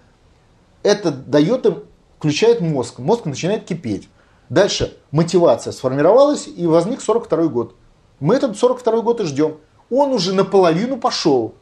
это 0.83 1.13
дает 1.13 1.67
им, 1.67 1.85
включает 2.19 2.61
мозг, 2.61 2.99
мозг 2.99 3.27
начинает 3.27 3.65
кипеть. 3.65 4.09
Дальше 4.49 4.97
мотивация 5.13 5.73
сформировалась 5.73 6.49
и 6.49 6.67
возник 6.67 7.01
42 7.01 7.47
год. 7.49 7.77
Мы 8.21 8.35
этот 8.35 8.59
42 8.59 9.03
год 9.03 9.21
и 9.21 9.25
ждем. 9.25 9.59
Он 9.91 10.13
уже 10.13 10.33
наполовину 10.35 10.97
пошел. 10.97 11.55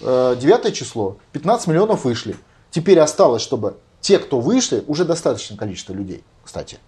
9 0.00 0.44
э, 0.44 0.72
число. 0.72 1.16
15 1.32 1.68
миллионов 1.68 2.04
вышли. 2.04 2.36
Теперь 2.70 3.00
осталось, 3.00 3.40
чтобы 3.42 3.78
те, 4.00 4.18
кто 4.18 4.38
вышли, 4.38 4.84
уже 4.86 5.06
достаточное 5.06 5.56
количество 5.56 5.94
людей, 5.94 6.22
кстати. 6.44 6.78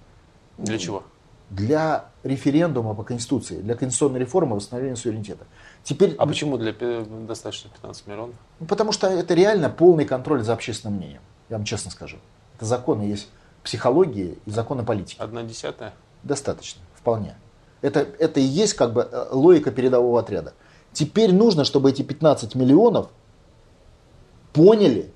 Для 0.58 0.78
чего? 0.78 1.04
Для 1.48 2.10
референдума 2.22 2.94
по 2.94 3.02
Конституции, 3.02 3.60
для 3.62 3.74
конституционной 3.74 4.20
реформы 4.20 4.56
восстановления 4.56 4.96
суверенитета. 4.96 5.46
Теперь... 5.84 6.14
А 6.18 6.26
почему 6.26 6.58
для 6.58 6.72
достаточно 6.72 7.70
15 7.70 8.06
миллионов? 8.06 8.34
Ну, 8.60 8.66
потому 8.66 8.92
что 8.92 9.06
это 9.06 9.34
реально 9.34 9.70
полный 9.70 10.04
контроль 10.04 10.42
за 10.42 10.52
общественным 10.52 10.98
мнением. 10.98 11.22
Я 11.48 11.56
вам 11.56 11.64
честно 11.64 11.90
скажу. 11.90 12.18
Это 12.56 12.66
законы 12.66 13.02
есть 13.02 13.28
психологии 13.62 14.38
и 14.44 14.50
законы 14.50 14.84
политики. 14.84 15.20
Одна 15.20 15.42
десятая? 15.42 15.94
Достаточно, 16.22 16.82
вполне. 16.94 17.36
Это, 17.80 18.00
это 18.00 18.40
и 18.40 18.44
есть 18.44 18.74
как 18.74 18.92
бы 18.92 19.08
э, 19.10 19.26
логика 19.30 19.70
передового 19.70 20.20
отряда. 20.20 20.54
Теперь 20.92 21.32
нужно, 21.32 21.64
чтобы 21.64 21.90
эти 21.90 22.02
15 22.02 22.54
миллионов 22.54 23.08
поняли, 24.52 25.12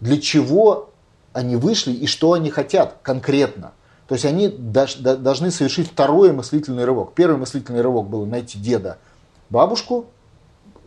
для 0.00 0.20
чего 0.20 0.90
они 1.32 1.56
вышли 1.56 1.92
и 1.92 2.06
что 2.06 2.32
они 2.32 2.50
хотят 2.50 2.98
конкретно. 3.02 3.72
То 4.08 4.14
есть 4.14 4.26
они 4.26 4.48
должны 4.48 5.50
совершить 5.50 5.90
второй 5.90 6.32
мыслительный 6.32 6.84
рывок. 6.84 7.14
Первый 7.14 7.38
мыслительный 7.38 7.80
рывок 7.80 8.08
был 8.08 8.26
найти 8.26 8.58
деда, 8.58 8.98
бабушку, 9.50 10.06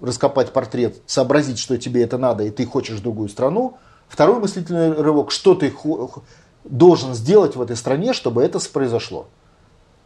раскопать 0.02 0.54
портрет, 0.54 0.98
сообразить, 1.06 1.60
что 1.60 1.78
тебе 1.78 2.04
это 2.04 2.18
надо, 2.18 2.44
и 2.44 2.50
ты 2.50 2.66
хочешь 2.66 3.00
другую 3.00 3.30
страну. 3.30 3.78
Второй 4.08 4.40
мыслительный 4.40 4.94
рывок, 4.94 5.32
что 5.32 5.56
ты 5.56 5.74
должен 6.64 7.14
сделать 7.14 7.56
в 7.56 7.62
этой 7.62 7.76
стране, 7.76 8.14
чтобы 8.14 8.44
это 8.44 8.60
произошло. 8.72 9.28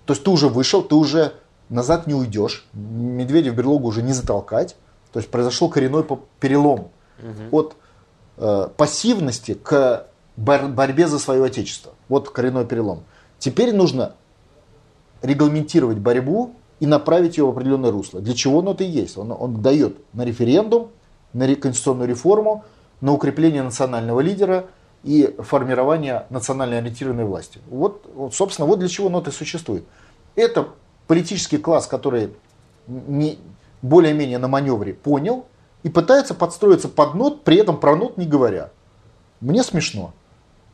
То 0.05 0.13
есть 0.13 0.23
ты 0.23 0.29
уже 0.29 0.47
вышел, 0.47 0.81
ты 0.81 0.95
уже 0.95 1.33
назад 1.69 2.07
не 2.07 2.13
уйдешь, 2.13 2.67
медведя 2.73 3.51
в 3.51 3.55
берлогу 3.55 3.87
уже 3.87 4.01
не 4.01 4.13
затолкать. 4.13 4.75
То 5.11 5.19
есть 5.19 5.29
произошел 5.29 5.69
коренной 5.69 6.05
перелом 6.39 6.89
угу. 7.19 7.57
от 7.57 7.75
э, 8.37 8.69
пассивности 8.77 9.55
к 9.55 10.07
бор- 10.37 10.69
борьбе 10.69 11.07
за 11.07 11.19
свое 11.19 11.43
отечество. 11.43 11.93
Вот 12.07 12.29
коренной 12.29 12.65
перелом. 12.65 13.03
Теперь 13.39 13.75
нужно 13.75 14.15
регламентировать 15.21 15.97
борьбу 15.97 16.55
и 16.81 16.87
направить 16.87 17.37
ее 17.37 17.45
в 17.45 17.49
определенное 17.49 17.91
русло. 17.91 18.21
Для 18.21 18.33
чего 18.33 18.59
оно 18.59 18.71
это 18.71 18.83
и 18.83 18.87
есть? 18.87 19.15
Он, 19.15 19.31
он 19.31 19.61
дает 19.61 19.97
на 20.13 20.25
референдум, 20.25 20.89
на 21.31 21.55
конституционную 21.55 22.09
реформу, 22.09 22.65
на 23.01 23.13
укрепление 23.13 23.61
национального 23.61 24.19
лидера 24.19 24.65
и 25.03 25.35
формирование 25.37 26.25
национально 26.31 26.79
ориентированной 26.79 27.23
власти. 27.23 27.59
Вот, 27.69 28.09
вот 28.15 28.33
собственно, 28.33 28.67
вот 28.67 28.79
для 28.79 28.87
чего 28.87 29.09
ноты 29.09 29.31
существует. 29.31 29.85
Это 30.35 30.69
политический 31.05 31.57
класс, 31.57 31.85
который 31.85 32.33
не, 32.87 33.37
более-менее 33.83 34.39
на 34.39 34.47
маневре 34.47 34.95
понял 34.95 35.45
и 35.83 35.89
пытается 35.89 36.33
подстроиться 36.33 36.89
под 36.89 37.13
нот, 37.13 37.43
при 37.43 37.57
этом 37.57 37.79
про 37.79 37.95
нот 37.95 38.17
не 38.17 38.25
говоря. 38.25 38.71
Мне 39.39 39.61
смешно, 39.61 40.13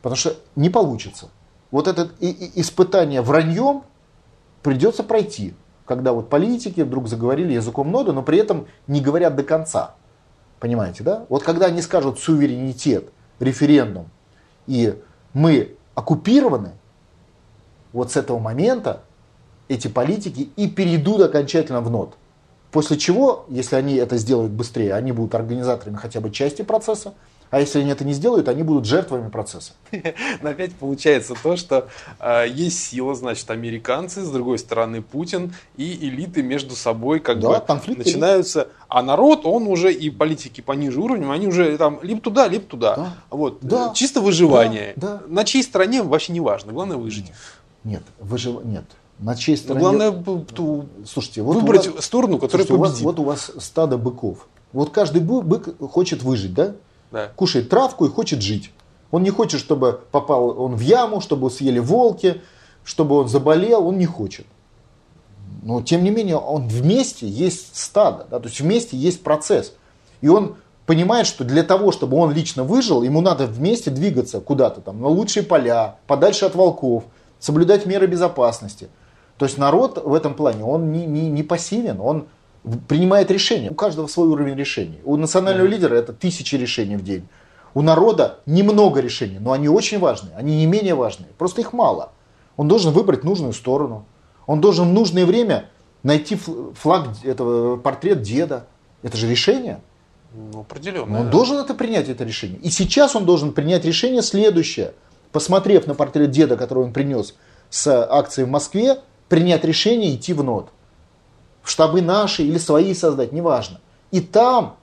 потому 0.00 0.16
что 0.16 0.36
не 0.56 0.70
получится. 0.70 1.28
Вот 1.70 1.86
это 1.86 2.10
испытание 2.20 3.20
враньем 3.20 3.82
придется 4.62 5.02
пройти, 5.02 5.52
когда 5.88 6.12
вот 6.12 6.28
политики 6.28 6.82
вдруг 6.82 7.08
заговорили 7.08 7.54
языком 7.54 7.90
нода, 7.90 8.12
но 8.12 8.22
при 8.22 8.38
этом 8.38 8.66
не 8.86 9.00
говорят 9.00 9.34
до 9.34 9.42
конца. 9.42 9.94
Понимаете, 10.60 11.02
да? 11.02 11.24
Вот 11.30 11.42
когда 11.42 11.66
они 11.66 11.80
скажут 11.80 12.18
суверенитет, 12.18 13.10
референдум, 13.40 14.10
и 14.66 15.00
мы 15.32 15.76
оккупированы, 15.94 16.72
вот 17.92 18.12
с 18.12 18.16
этого 18.16 18.38
момента 18.38 19.00
эти 19.68 19.88
политики 19.88 20.50
и 20.56 20.68
перейдут 20.68 21.22
окончательно 21.22 21.80
в 21.80 21.90
нот. 21.90 22.14
После 22.70 22.98
чего, 22.98 23.46
если 23.48 23.76
они 23.76 23.94
это 23.94 24.18
сделают 24.18 24.52
быстрее, 24.52 24.92
они 24.92 25.12
будут 25.12 25.34
организаторами 25.34 25.96
хотя 25.96 26.20
бы 26.20 26.30
части 26.30 26.60
процесса, 26.60 27.14
а 27.50 27.60
если 27.60 27.80
они 27.80 27.90
это 27.90 28.04
не 28.04 28.12
сделают, 28.12 28.48
они 28.48 28.62
будут 28.62 28.84
жертвами 28.84 29.28
процесса. 29.28 29.72
Но 30.42 30.50
опять 30.50 30.74
получается 30.74 31.34
то, 31.42 31.56
что 31.56 31.88
э, 32.20 32.46
есть 32.48 32.78
сила, 32.78 33.14
значит, 33.14 33.50
американцы, 33.50 34.22
с 34.22 34.30
другой 34.30 34.58
стороны 34.58 35.02
Путин, 35.02 35.54
и 35.76 36.08
элиты 36.08 36.42
между 36.42 36.76
собой 36.76 37.20
как 37.20 37.40
да, 37.40 37.60
бы 37.60 37.96
начинаются. 37.96 38.60
Элит. 38.60 38.72
А 38.88 39.02
народ, 39.02 39.44
он 39.44 39.66
уже 39.66 39.92
и 39.92 40.10
политики 40.10 40.60
пониже 40.60 41.00
уровнем, 41.00 41.30
они 41.30 41.46
уже 41.46 41.76
там 41.78 42.00
либо 42.02 42.20
туда, 42.20 42.48
либо 42.48 42.64
туда. 42.64 42.96
Да. 42.96 43.14
Вот. 43.30 43.58
Да. 43.62 43.92
Чисто 43.94 44.20
выживание. 44.20 44.92
Да. 44.96 45.08
Да. 45.08 45.22
На 45.28 45.44
чьей 45.44 45.62
стороне 45.62 46.02
вообще 46.02 46.32
не 46.32 46.40
важно, 46.40 46.72
главное 46.72 46.96
выжить. 46.96 47.32
Нет, 47.84 48.02
выжив... 48.18 48.64
нет. 48.64 48.84
На 49.18 49.36
чьей 49.36 49.56
стороне... 49.56 49.80
главное 49.80 50.24
слушайте, 51.06 51.42
вот 51.42 51.56
выбрать 51.56 51.88
вас... 51.88 52.04
сторону, 52.04 52.38
которая 52.38 52.66
слушайте, 52.66 53.02
победит. 53.02 53.18
У 53.18 53.24
вас, 53.24 53.48
вот 53.48 53.50
у 53.50 53.58
вас 53.58 53.64
стадо 53.64 53.98
быков. 53.98 54.46
Вот 54.72 54.90
каждый 54.90 55.22
бык 55.22 55.76
хочет 55.90 56.22
выжить, 56.22 56.54
да? 56.54 56.74
Да. 57.10 57.28
Кушает 57.36 57.68
травку 57.68 58.06
и 58.06 58.10
хочет 58.10 58.42
жить. 58.42 58.70
Он 59.10 59.22
не 59.22 59.30
хочет, 59.30 59.60
чтобы 59.60 60.00
попал 60.10 60.60
он 60.60 60.76
в 60.76 60.80
яму, 60.80 61.20
чтобы 61.20 61.50
съели 61.50 61.78
волки, 61.78 62.42
чтобы 62.84 63.16
он 63.16 63.28
заболел, 63.28 63.86
он 63.86 63.98
не 63.98 64.06
хочет. 64.06 64.46
Но 65.62 65.82
тем 65.82 66.04
не 66.04 66.10
менее, 66.10 66.36
он 66.36 66.68
вместе 66.68 67.26
есть 67.26 67.76
стадо, 67.76 68.26
да, 68.30 68.38
то 68.38 68.48
есть 68.48 68.60
вместе 68.60 68.96
есть 68.96 69.22
процесс. 69.22 69.74
И 70.20 70.28
он 70.28 70.56
понимает, 70.86 71.26
что 71.26 71.44
для 71.44 71.62
того, 71.62 71.92
чтобы 71.92 72.16
он 72.16 72.32
лично 72.32 72.64
выжил, 72.64 73.02
ему 73.02 73.20
надо 73.20 73.46
вместе 73.46 73.90
двигаться 73.90 74.40
куда-то 74.40 74.80
там, 74.80 75.00
на 75.00 75.08
лучшие 75.08 75.42
поля, 75.42 75.96
подальше 76.06 76.46
от 76.46 76.54
волков, 76.54 77.04
соблюдать 77.38 77.86
меры 77.86 78.06
безопасности. 78.06 78.88
То 79.36 79.44
есть 79.44 79.58
народ 79.58 80.02
в 80.02 80.14
этом 80.14 80.34
плане, 80.34 80.64
он 80.64 80.92
не, 80.92 81.06
не, 81.06 81.28
не 81.28 81.42
пассивен, 81.42 82.00
он 82.00 82.26
принимает 82.88 83.30
решения. 83.30 83.70
У 83.70 83.74
каждого 83.74 84.06
свой 84.06 84.28
уровень 84.28 84.56
решений. 84.56 85.00
У 85.04 85.16
национального 85.16 85.66
лидера 85.66 85.94
это 85.94 86.12
тысячи 86.12 86.54
решений 86.56 86.96
в 86.96 87.02
день. 87.02 87.28
У 87.74 87.82
народа 87.82 88.40
немного 88.46 89.00
решений, 89.00 89.38
но 89.38 89.52
они 89.52 89.68
очень 89.68 89.98
важные, 89.98 90.34
они 90.36 90.56
не 90.56 90.66
менее 90.66 90.94
важные. 90.94 91.28
Просто 91.36 91.60
их 91.60 91.72
мало. 91.72 92.12
Он 92.56 92.66
должен 92.66 92.92
выбрать 92.92 93.24
нужную 93.24 93.52
сторону. 93.52 94.04
Он 94.46 94.60
должен 94.60 94.88
в 94.88 94.92
нужное 94.92 95.26
время 95.26 95.68
найти 96.02 96.36
флаг, 96.74 97.08
этого, 97.22 97.76
портрет 97.76 98.22
деда. 98.22 98.66
Это 99.02 99.16
же 99.16 99.28
решение. 99.28 99.80
Ну, 100.34 100.60
определенно. 100.60 101.20
Он 101.20 101.26
да. 101.26 101.30
должен 101.30 101.58
это 101.58 101.74
принять, 101.74 102.08
это 102.08 102.24
решение. 102.24 102.58
И 102.60 102.70
сейчас 102.70 103.14
он 103.14 103.24
должен 103.24 103.52
принять 103.52 103.84
решение 103.84 104.22
следующее. 104.22 104.94
Посмотрев 105.30 105.86
на 105.86 105.94
портрет 105.94 106.30
деда, 106.30 106.56
который 106.56 106.84
он 106.84 106.92
принес 106.92 107.34
с 107.70 107.86
акции 107.86 108.44
в 108.44 108.48
Москве, 108.48 108.98
принять 109.28 109.64
решение 109.64 110.14
идти 110.14 110.32
в 110.32 110.42
НОТ 110.42 110.70
штабы 111.62 112.02
наши 112.02 112.42
или 112.42 112.58
свои 112.58 112.94
создать, 112.94 113.32
неважно. 113.32 113.80
И 114.10 114.20
там 114.20 114.76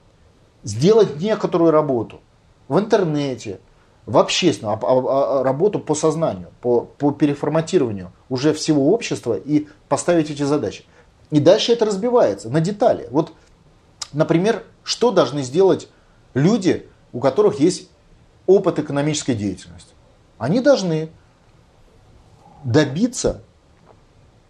сделать 0.62 1.20
некоторую 1.20 1.70
работу 1.70 2.20
в 2.68 2.78
интернете, 2.78 3.60
в 4.06 4.18
общественном, 4.18 4.74
а, 4.74 4.78
а, 4.82 5.40
а, 5.40 5.42
работу 5.42 5.80
по 5.80 5.94
сознанию, 5.94 6.48
по, 6.60 6.82
по 6.82 7.10
переформатированию 7.10 8.12
уже 8.28 8.52
всего 8.52 8.92
общества 8.92 9.34
и 9.34 9.66
поставить 9.88 10.30
эти 10.30 10.44
задачи. 10.44 10.84
И 11.30 11.40
дальше 11.40 11.72
это 11.72 11.86
разбивается 11.86 12.48
на 12.48 12.60
детали. 12.60 13.08
Вот, 13.10 13.32
например, 14.12 14.62
что 14.84 15.10
должны 15.10 15.42
сделать 15.42 15.88
люди, 16.34 16.88
у 17.12 17.18
которых 17.18 17.58
есть 17.58 17.90
опыт 18.46 18.78
экономической 18.78 19.34
деятельности? 19.34 19.90
Они 20.38 20.60
должны 20.60 21.10
добиться 22.62 23.42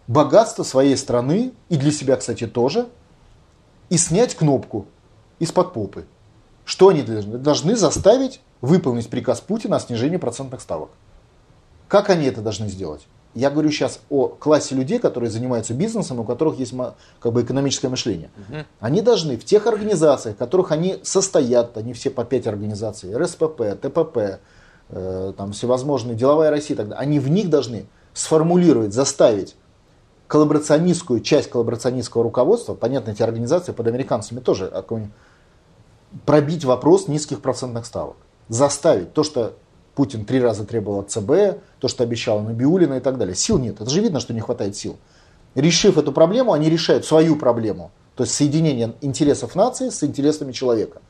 богатство 0.07 0.63
своей 0.63 0.97
страны, 0.97 1.53
и 1.69 1.77
для 1.77 1.91
себя, 1.91 2.15
кстати, 2.15 2.47
тоже, 2.47 2.87
и 3.89 3.97
снять 3.97 4.35
кнопку 4.35 4.85
из-под 5.39 5.73
попы. 5.73 6.05
Что 6.65 6.89
они 6.89 7.01
должны? 7.01 7.37
Должны 7.37 7.75
заставить 7.75 8.41
выполнить 8.61 9.09
приказ 9.09 9.39
Путина 9.39 9.77
о 9.77 9.79
снижении 9.79 10.17
процентных 10.17 10.61
ставок. 10.61 10.89
Как 11.87 12.09
они 12.09 12.25
это 12.25 12.41
должны 12.41 12.67
сделать? 12.67 13.07
Я 13.33 13.51
говорю 13.51 13.69
сейчас 13.69 13.99
о 14.09 14.29
классе 14.29 14.73
людей, 14.73 14.99
которые 14.99 15.29
занимаются 15.29 15.73
бизнесом, 15.73 16.19
у 16.19 16.23
которых 16.23 16.57
есть 16.57 16.73
как 17.19 17.33
бы, 17.33 17.43
экономическое 17.43 17.87
мышление. 17.87 18.31
Угу. 18.49 18.57
Они 18.79 19.01
должны 19.01 19.37
в 19.37 19.45
тех 19.45 19.67
организациях, 19.67 20.35
в 20.35 20.39
которых 20.39 20.71
они 20.71 20.99
состоят, 21.03 21.77
они 21.77 21.93
все 21.93 22.09
по 22.09 22.25
пять 22.25 22.47
организаций, 22.47 23.15
РСПП, 23.15 23.79
ТПП, 23.79 24.39
э, 24.89 25.33
там 25.37 25.51
всевозможные, 25.51 26.15
деловая 26.15 26.49
Россия, 26.49 26.75
тогда, 26.75 26.97
они 26.97 27.19
в 27.19 27.29
них 27.29 27.49
должны 27.49 27.85
сформулировать, 28.13 28.93
заставить 28.93 29.55
коллаборационистскую 30.27 31.21
часть 31.21 31.49
коллаборационистского 31.49 32.23
руководства, 32.23 32.73
понятно, 32.73 33.11
эти 33.11 33.21
организации 33.23 33.71
под 33.71 33.87
американцами 33.87 34.39
тоже, 34.39 34.71
пробить 36.25 36.65
вопрос 36.65 37.07
низких 37.07 37.41
процентных 37.41 37.85
ставок. 37.85 38.17
Заставить 38.49 39.13
то, 39.13 39.23
что 39.23 39.55
Путин 39.95 40.25
три 40.25 40.39
раза 40.39 40.63
требовал 40.63 40.99
от 40.99 41.11
ЦБ, 41.11 41.59
то, 41.79 41.87
что 41.87 42.03
обещал 42.03 42.41
Набиулина 42.41 42.95
и 42.95 42.99
так 42.99 43.17
далее. 43.17 43.35
Сил 43.35 43.57
нет. 43.57 43.81
Это 43.81 43.89
же 43.89 43.99
видно, 43.99 44.19
что 44.19 44.33
не 44.33 44.41
хватает 44.41 44.75
сил. 44.75 44.97
Решив 45.55 45.97
эту 45.97 46.11
проблему, 46.11 46.53
они 46.53 46.69
решают 46.69 47.03
свою 47.03 47.35
проблему. 47.35 47.91
То 48.15 48.23
есть 48.23 48.35
соединение 48.35 48.93
интересов 49.01 49.55
нации 49.55 49.89
с 49.89 50.03
интересами 50.03 50.51
человека. 50.51 51.01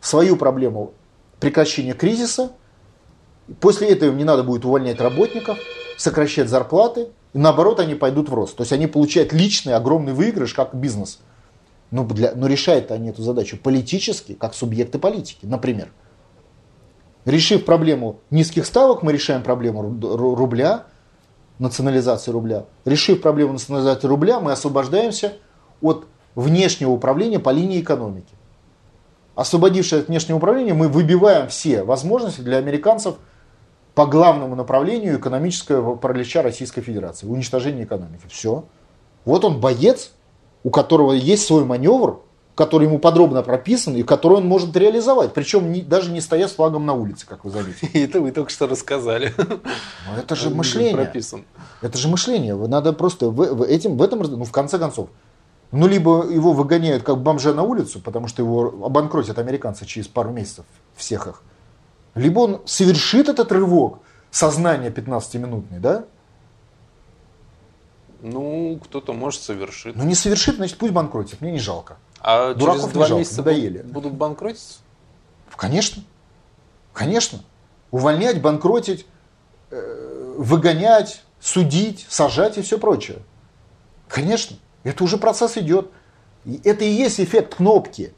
Свою 0.00 0.36
проблему 0.36 0.92
прекращения 1.40 1.92
кризиса. 1.92 2.52
После 3.60 3.88
этого 3.88 4.10
им 4.10 4.16
не 4.16 4.24
надо 4.24 4.44
будет 4.44 4.64
увольнять 4.64 5.00
работников, 5.00 5.58
сокращать 5.96 6.48
зарплаты. 6.48 7.08
И 7.36 7.38
наоборот, 7.38 7.80
они 7.80 7.94
пойдут 7.94 8.30
в 8.30 8.34
рост. 8.34 8.56
То 8.56 8.62
есть 8.62 8.72
они 8.72 8.86
получают 8.86 9.34
личный 9.34 9.74
огромный 9.74 10.14
выигрыш 10.14 10.54
как 10.54 10.74
бизнес. 10.74 11.18
Но, 11.90 12.02
для, 12.02 12.32
но 12.34 12.46
решают 12.46 12.90
они 12.90 13.10
эту 13.10 13.20
задачу 13.20 13.58
политически, 13.62 14.32
как 14.32 14.54
субъекты 14.54 14.98
политики, 14.98 15.44
например. 15.44 15.92
Решив 17.26 17.66
проблему 17.66 18.20
низких 18.30 18.64
ставок, 18.64 19.02
мы 19.02 19.12
решаем 19.12 19.42
проблему 19.42 19.82
рубля, 20.00 20.84
национализации 21.58 22.30
рубля. 22.30 22.64
Решив 22.86 23.20
проблему 23.20 23.52
национализации 23.52 24.06
рубля, 24.06 24.40
мы 24.40 24.52
освобождаемся 24.52 25.34
от 25.82 26.06
внешнего 26.36 26.92
управления 26.92 27.38
по 27.38 27.50
линии 27.50 27.82
экономики. 27.82 28.32
Освободившись 29.34 29.92
от 29.92 30.08
внешнего 30.08 30.38
управления, 30.38 30.72
мы 30.72 30.88
выбиваем 30.88 31.48
все 31.48 31.82
возможности 31.82 32.40
для 32.40 32.56
американцев 32.56 33.16
по 33.96 34.04
главному 34.04 34.54
направлению 34.54 35.18
экономического 35.18 35.96
паралича 35.96 36.42
Российской 36.42 36.82
Федерации, 36.82 37.26
уничтожение 37.26 37.86
экономики. 37.86 38.24
Все. 38.28 38.66
Вот 39.24 39.42
он 39.42 39.58
боец, 39.58 40.12
у 40.64 40.70
которого 40.70 41.12
есть 41.12 41.46
свой 41.46 41.64
маневр, 41.64 42.20
который 42.54 42.88
ему 42.88 42.98
подробно 42.98 43.42
прописан 43.42 43.96
и 43.96 44.02
который 44.02 44.36
он 44.36 44.46
может 44.46 44.76
реализовать. 44.76 45.32
Причем 45.32 45.72
не, 45.72 45.80
даже 45.80 46.10
не 46.10 46.20
стоя 46.20 46.46
с 46.46 46.52
флагом 46.52 46.84
на 46.84 46.92
улице, 46.92 47.26
как 47.26 47.46
вы 47.46 47.50
заметили. 47.50 47.90
Это 48.04 48.20
вы 48.20 48.32
только 48.32 48.50
что 48.50 48.66
рассказали. 48.66 49.32
Но 49.38 50.20
это 50.20 50.36
же 50.36 50.50
мышление. 50.50 50.94
Прописан. 50.94 51.46
Это 51.80 51.96
же 51.96 52.08
мышление. 52.08 52.54
Надо 52.54 52.92
просто 52.92 53.30
в, 53.30 53.34
в, 53.34 53.62
этим, 53.62 53.96
в 53.96 54.02
этом, 54.02 54.20
ну 54.20 54.44
в 54.44 54.52
конце 54.52 54.78
концов, 54.78 55.08
ну 55.72 55.86
либо 55.86 56.26
его 56.28 56.52
выгоняют 56.52 57.02
как 57.02 57.22
бомжа 57.22 57.54
на 57.54 57.62
улицу, 57.62 58.00
потому 58.00 58.28
что 58.28 58.42
его 58.42 58.84
обанкротят 58.84 59.38
американцы 59.38 59.86
через 59.86 60.06
пару 60.06 60.32
месяцев, 60.32 60.66
всех 60.96 61.28
их. 61.28 61.42
Либо 62.16 62.40
он 62.40 62.62
совершит 62.64 63.28
этот 63.28 63.52
рывок 63.52 64.00
сознания 64.30 64.90
15-минутный, 64.90 65.78
да, 65.78 66.06
ну, 68.22 68.80
кто-то 68.82 69.12
может 69.12 69.42
совершить. 69.42 69.94
Ну, 69.94 70.04
не 70.04 70.14
совершит, 70.14 70.56
значит, 70.56 70.78
пусть 70.78 70.92
банкротит. 70.92 71.40
Мне 71.40 71.52
не 71.52 71.58
жалко. 71.58 71.98
А 72.20 72.54
Дураков 72.54 72.82
через 72.82 72.92
два 72.92 73.02
не 73.02 73.08
жалко, 73.08 73.20
месяца 73.20 73.38
надоели. 73.38 73.82
будут 73.82 74.14
банкротиться? 74.14 74.78
Конечно. 75.54 76.02
Конечно. 76.92 77.40
Увольнять, 77.90 78.40
банкротить, 78.40 79.06
э, 79.70 80.34
выгонять, 80.38 81.22
судить, 81.40 82.06
сажать 82.08 82.58
и 82.58 82.62
все 82.62 82.78
прочее. 82.78 83.18
Конечно. 84.08 84.56
Это 84.82 85.04
уже 85.04 85.18
процесс 85.18 85.56
идет. 85.56 85.90
Это 86.64 86.84
и 86.84 86.90
есть 86.90 87.20
эффект 87.20 87.56
кнопки. 87.56 88.14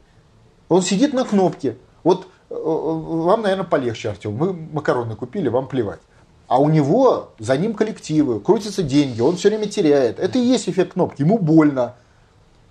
Он 0.69 0.81
сидит 0.81 1.13
на 1.13 1.25
кнопке. 1.25 1.77
Вот 2.03 2.27
вам, 2.49 3.41
наверное, 3.41 3.65
полегче, 3.65 4.09
Артем. 4.09 4.35
Мы 4.35 4.53
макароны 4.53 5.15
купили, 5.15 5.49
вам 5.49 5.67
плевать. 5.67 5.99
А 6.47 6.59
у 6.59 6.67
него 6.67 7.29
за 7.37 7.55
ним 7.57 7.75
коллективы, 7.75 8.39
крутятся 8.39 8.81
деньги, 8.81 9.21
он 9.21 9.35
все 9.35 9.49
время 9.49 9.67
теряет. 9.67 10.19
Это 10.19 10.39
и 10.39 10.41
есть 10.41 10.67
эффект 10.67 10.93
кнопки. 10.93 11.21
Ему 11.21 11.37
больно. 11.37 11.93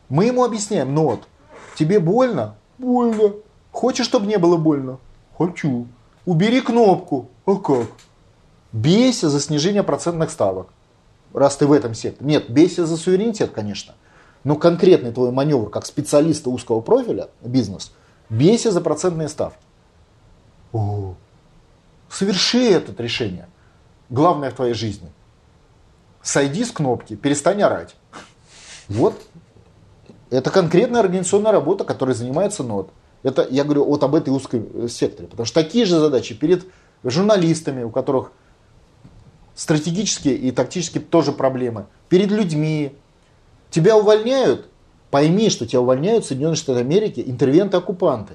Мы 0.08 0.24
ему 0.24 0.44
объясняем, 0.44 0.94
нот, 0.94 1.28
тебе 1.76 2.00
больно? 2.00 2.56
Больно. 2.78 3.34
Хочешь, 3.70 4.06
чтобы 4.06 4.26
не 4.26 4.38
было 4.38 4.56
больно? 4.56 4.98
Хочу. 5.36 5.86
Убери 6.26 6.60
кнопку. 6.60 7.28
А 7.46 7.54
как? 7.54 7.86
Бейся 8.72 9.28
за 9.28 9.40
снижение 9.40 9.84
процентных 9.84 10.30
ставок. 10.30 10.68
Раз 11.32 11.56
ты 11.56 11.66
в 11.66 11.72
этом 11.72 11.94
секторе. 11.94 12.28
Нет, 12.28 12.50
бейся 12.50 12.84
за 12.84 12.96
суверенитет, 12.96 13.52
конечно. 13.52 13.94
Но 14.42 14.56
конкретный 14.56 15.12
твой 15.12 15.30
маневр 15.30 15.70
как 15.70 15.86
специалиста 15.86 16.50
узкого 16.50 16.80
профиля, 16.80 17.28
бизнес, 17.42 17.92
бейся 18.28 18.72
за 18.72 18.80
процентные 18.80 19.28
ставки. 19.28 19.67
О, 20.72 21.14
соверши 22.08 22.70
это 22.70 23.00
решение 23.02 23.48
главное 24.10 24.50
в 24.50 24.54
твоей 24.54 24.74
жизни. 24.74 25.08
Сойди 26.22 26.64
с 26.64 26.70
кнопки, 26.70 27.16
перестань 27.16 27.62
орать. 27.62 27.94
Вот. 28.88 29.14
Это 30.30 30.50
конкретная 30.50 31.00
организационная 31.00 31.52
работа, 31.52 31.84
которой 31.84 32.14
занимается 32.14 32.62
НОТ. 32.62 32.90
Это, 33.22 33.46
я 33.50 33.64
говорю 33.64 33.84
вот 33.84 34.02
об 34.02 34.14
этой 34.14 34.30
узкой 34.30 34.62
э, 34.74 34.88
секторе. 34.88 35.28
Потому 35.28 35.46
что 35.46 35.62
такие 35.62 35.84
же 35.86 35.98
задачи 35.98 36.34
перед 36.34 36.66
журналистами, 37.02 37.82
у 37.82 37.90
которых 37.90 38.32
стратегические 39.54 40.36
и 40.36 40.50
тактические 40.50 41.02
тоже 41.02 41.32
проблемы. 41.32 41.86
Перед 42.08 42.30
людьми. 42.30 42.92
Тебя 43.70 43.96
увольняют, 43.96 44.68
пойми, 45.10 45.50
что 45.50 45.66
тебя 45.66 45.80
увольняют 45.80 46.24
Соединенные 46.24 46.56
Штаты 46.56 46.80
Америки, 46.80 47.22
интервенты-оккупанты. 47.26 48.34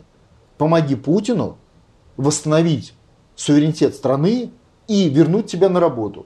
Помоги 0.57 0.95
Путину 0.95 1.57
восстановить 2.17 2.93
суверенитет 3.35 3.95
страны 3.95 4.51
и 4.87 5.09
вернуть 5.09 5.47
тебя 5.47 5.69
на 5.69 5.79
работу. 5.79 6.25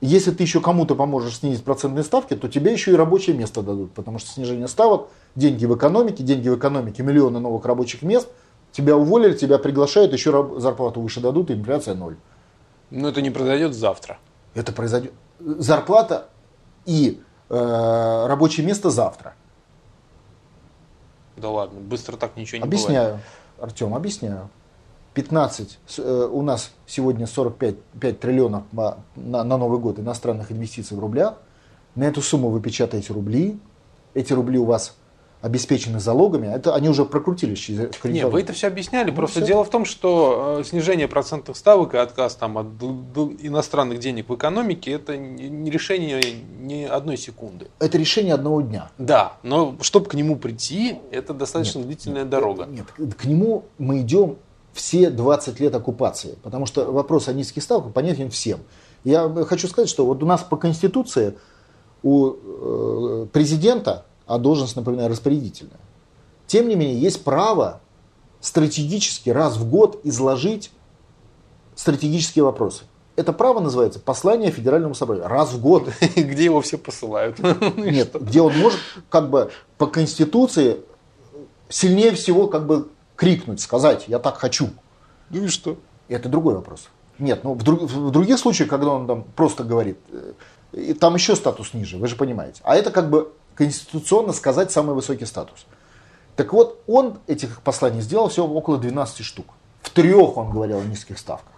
Если 0.00 0.30
ты 0.30 0.42
еще 0.42 0.60
кому-то 0.60 0.94
поможешь 0.94 1.38
снизить 1.38 1.64
процентные 1.64 2.04
ставки, 2.04 2.34
то 2.34 2.48
тебе 2.48 2.72
еще 2.72 2.92
и 2.92 2.94
рабочее 2.94 3.34
место 3.36 3.62
дадут, 3.62 3.92
потому 3.92 4.18
что 4.18 4.30
снижение 4.30 4.68
ставок, 4.68 5.08
деньги 5.34 5.64
в 5.64 5.74
экономике, 5.74 6.22
деньги 6.22 6.48
в 6.48 6.56
экономике, 6.56 7.02
миллионы 7.02 7.40
новых 7.40 7.64
рабочих 7.64 8.02
мест, 8.02 8.28
тебя 8.72 8.96
уволили, 8.96 9.34
тебя 9.34 9.58
приглашают, 9.58 10.12
еще 10.12 10.54
зарплату 10.58 11.00
выше 11.00 11.20
дадут, 11.20 11.50
и 11.50 11.54
инфляция 11.54 11.94
ноль. 11.94 12.16
Но 12.90 13.08
это 13.08 13.22
не 13.22 13.30
произойдет 13.30 13.74
завтра. 13.74 14.18
Это 14.54 14.72
произойдет. 14.72 15.12
Зарплата 15.40 16.28
и 16.84 17.22
э, 17.48 18.26
рабочее 18.26 18.66
место 18.66 18.90
завтра. 18.90 19.34
Да 21.36 21.50
ладно, 21.50 21.80
быстро 21.80 22.16
так 22.16 22.36
ничего 22.36 22.58
не 22.58 22.64
объясняю, 22.64 23.04
бывает. 23.04 23.24
Объясняю, 23.58 23.70
Артем, 23.70 23.94
объясняю. 23.94 24.50
15, 25.16 25.78
э, 25.96 26.28
у 26.30 26.42
нас 26.42 26.72
сегодня 26.86 27.26
45 27.26 27.76
5 27.98 28.20
триллионов 28.20 28.64
на, 28.72 28.98
на 29.16 29.56
Новый 29.56 29.78
год 29.78 29.98
иностранных 29.98 30.52
инвестиций 30.52 30.94
в 30.94 31.00
рублях. 31.00 31.38
На 31.94 32.04
эту 32.04 32.20
сумму 32.20 32.50
вы 32.50 32.60
печатаете 32.60 33.14
рубли. 33.14 33.58
Эти 34.12 34.34
рубли 34.34 34.58
у 34.58 34.66
вас 34.66 34.94
обеспечены 35.40 36.00
залогами, 36.00 36.48
это 36.48 36.74
они 36.74 36.88
уже 36.88 37.04
прокрутились 37.04 37.58
через 37.58 37.90
Нет, 38.04 38.30
вы 38.30 38.40
это 38.40 38.52
все 38.52 38.66
объясняли. 38.66 39.10
Ну, 39.10 39.16
Просто 39.16 39.40
все. 39.40 39.46
дело 39.46 39.64
в 39.64 39.70
том, 39.70 39.84
что 39.84 40.58
э, 40.60 40.64
снижение 40.64 41.08
процентных 41.08 41.56
ставок 41.56 41.94
и 41.94 41.98
отказ 41.98 42.34
там, 42.34 42.58
от 42.58 42.66
иностранных 43.40 44.00
денег 44.00 44.28
в 44.28 44.34
экономике 44.34 44.92
это 44.92 45.16
не 45.16 45.70
решение 45.70 46.20
ни 46.60 46.82
одной 46.84 47.16
секунды. 47.16 47.68
Это 47.78 47.96
решение 47.96 48.34
одного 48.34 48.60
дня. 48.60 48.90
Да, 48.98 49.34
но 49.42 49.76
чтобы 49.80 50.06
к 50.06 50.14
нему 50.14 50.36
прийти, 50.36 50.98
это 51.10 51.32
достаточно 51.32 51.78
нет, 51.78 51.86
длительная 51.86 52.22
нет, 52.22 52.30
дорога. 52.30 52.66
Нет, 52.66 52.86
к 53.16 53.24
нему 53.24 53.64
мы 53.78 54.00
идем 54.00 54.36
все 54.76 55.10
20 55.10 55.58
лет 55.58 55.74
оккупации. 55.74 56.38
Потому 56.42 56.66
что 56.66 56.92
вопрос 56.92 57.28
о 57.28 57.32
низких 57.32 57.62
ставках 57.62 57.92
понятен 57.92 58.30
всем. 58.30 58.60
Я 59.02 59.28
хочу 59.48 59.66
сказать, 59.68 59.88
что 59.88 60.06
вот 60.06 60.22
у 60.22 60.26
нас 60.26 60.42
по 60.42 60.56
Конституции 60.56 61.36
у 62.02 62.32
э, 62.32 63.26
президента, 63.32 64.06
а 64.26 64.38
должность, 64.38 64.76
например, 64.76 65.10
распорядительная, 65.10 65.80
тем 66.46 66.68
не 66.68 66.76
менее 66.76 67.00
есть 67.00 67.24
право 67.24 67.80
стратегически 68.40 69.30
раз 69.30 69.56
в 69.56 69.68
год 69.68 70.00
изложить 70.04 70.70
стратегические 71.74 72.44
вопросы. 72.44 72.84
Это 73.16 73.32
право 73.32 73.60
называется 73.60 73.98
послание 73.98 74.50
Федеральному 74.50 74.94
собранию. 74.94 75.26
Раз 75.26 75.52
в 75.52 75.60
год. 75.60 75.88
Где 76.16 76.44
его 76.44 76.60
все 76.60 76.76
посылают? 76.76 77.38
Нет, 77.76 78.14
где 78.20 78.42
он 78.42 78.56
может 78.58 78.78
как 79.08 79.30
бы 79.30 79.50
по 79.78 79.86
Конституции 79.86 80.80
сильнее 81.68 82.12
всего 82.12 82.46
как 82.46 82.66
бы 82.66 82.88
крикнуть, 83.16 83.60
сказать, 83.60 84.04
я 84.08 84.18
так 84.18 84.36
хочу. 84.36 84.70
Ну 85.30 85.44
и 85.44 85.48
что? 85.48 85.78
Это 86.08 86.28
другой 86.28 86.54
вопрос. 86.54 86.88
Нет, 87.18 87.42
ну 87.42 87.54
в, 87.54 87.62
друг, 87.62 87.82
в 87.82 88.10
других 88.10 88.38
случаях, 88.38 88.68
когда 88.68 88.90
он 88.90 89.06
там 89.06 89.24
просто 89.34 89.64
говорит, 89.64 89.98
э, 90.72 90.94
там 90.94 91.14
еще 91.14 91.34
статус 91.34 91.74
ниже, 91.74 91.96
вы 91.96 92.06
же 92.06 92.16
понимаете. 92.16 92.60
А 92.62 92.76
это 92.76 92.90
как 92.90 93.10
бы 93.10 93.32
конституционно 93.54 94.32
сказать 94.32 94.70
самый 94.70 94.94
высокий 94.94 95.24
статус. 95.24 95.66
Так 96.36 96.52
вот, 96.52 96.82
он 96.86 97.18
этих 97.26 97.62
посланий 97.62 98.02
сделал 98.02 98.28
всего 98.28 98.46
около 98.54 98.76
12 98.76 99.24
штук. 99.24 99.46
В 99.80 99.90
трех 99.90 100.36
он 100.36 100.50
говорил 100.50 100.78
о 100.78 100.84
низких 100.84 101.18
ставках. 101.18 101.52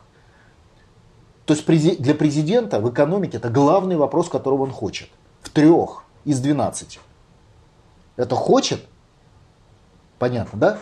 То 1.45 1.55
есть 1.55 1.67
для 2.01 2.15
президента 2.15 2.79
в 2.79 2.89
экономике 2.91 3.39
это 3.39 3.49
главный 3.49 3.97
вопрос, 3.97 4.29
которого 4.29 4.63
он 4.63 4.71
хочет. 4.71 5.09
В 5.43 5.51
трех 5.51 6.05
из 6.25 6.39
12. 6.41 7.01
Это 8.17 8.35
хочет? 8.37 8.85
Понятно, 10.19 10.59
да? 10.59 10.79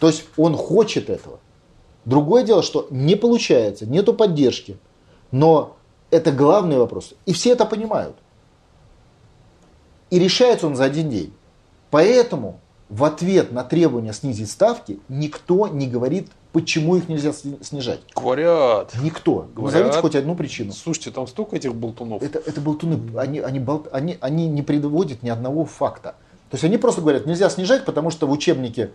То 0.00 0.08
есть 0.08 0.24
он 0.36 0.56
хочет 0.56 1.10
этого. 1.10 1.40
Другое 2.04 2.42
дело, 2.42 2.62
что 2.62 2.86
не 2.90 3.16
получается, 3.16 3.86
нету 3.86 4.14
поддержки. 4.14 4.78
Но 5.30 5.76
это 6.10 6.32
главный 6.32 6.78
вопрос. 6.78 7.14
И 7.26 7.32
все 7.32 7.50
это 7.50 7.64
понимают. 7.64 8.16
И 10.10 10.18
решается 10.18 10.66
он 10.66 10.76
за 10.76 10.84
один 10.84 11.08
день. 11.08 11.32
Поэтому 11.90 12.60
в 12.88 13.04
ответ 13.04 13.52
на 13.52 13.64
требование 13.64 14.12
снизить 14.12 14.50
ставки 14.50 15.00
никто 15.08 15.68
не 15.68 15.86
говорит 15.86 16.30
Почему 16.54 16.94
их 16.94 17.08
нельзя 17.08 17.32
снижать? 17.32 17.98
Говорят. 18.14 18.94
Никто. 19.02 19.48
Говорят. 19.56 19.74
Назовите 19.74 20.00
хоть 20.00 20.14
одну 20.14 20.36
причину. 20.36 20.70
Слушайте, 20.70 21.10
там 21.10 21.26
столько 21.26 21.56
этих 21.56 21.74
болтунов. 21.74 22.22
Это, 22.22 22.38
это 22.38 22.60
болтуны. 22.60 22.96
Они, 23.18 23.40
они, 23.40 23.58
болт, 23.58 23.88
они, 23.90 24.18
они 24.20 24.46
не 24.46 24.62
приводят 24.62 25.24
ни 25.24 25.28
одного 25.30 25.64
факта. 25.64 26.14
То 26.54 26.56
есть 26.56 26.62
они 26.66 26.78
просто 26.78 27.00
говорят, 27.00 27.26
нельзя 27.26 27.50
снижать, 27.50 27.84
потому 27.84 28.10
что 28.10 28.28
в 28.28 28.30
учебнике 28.30 28.92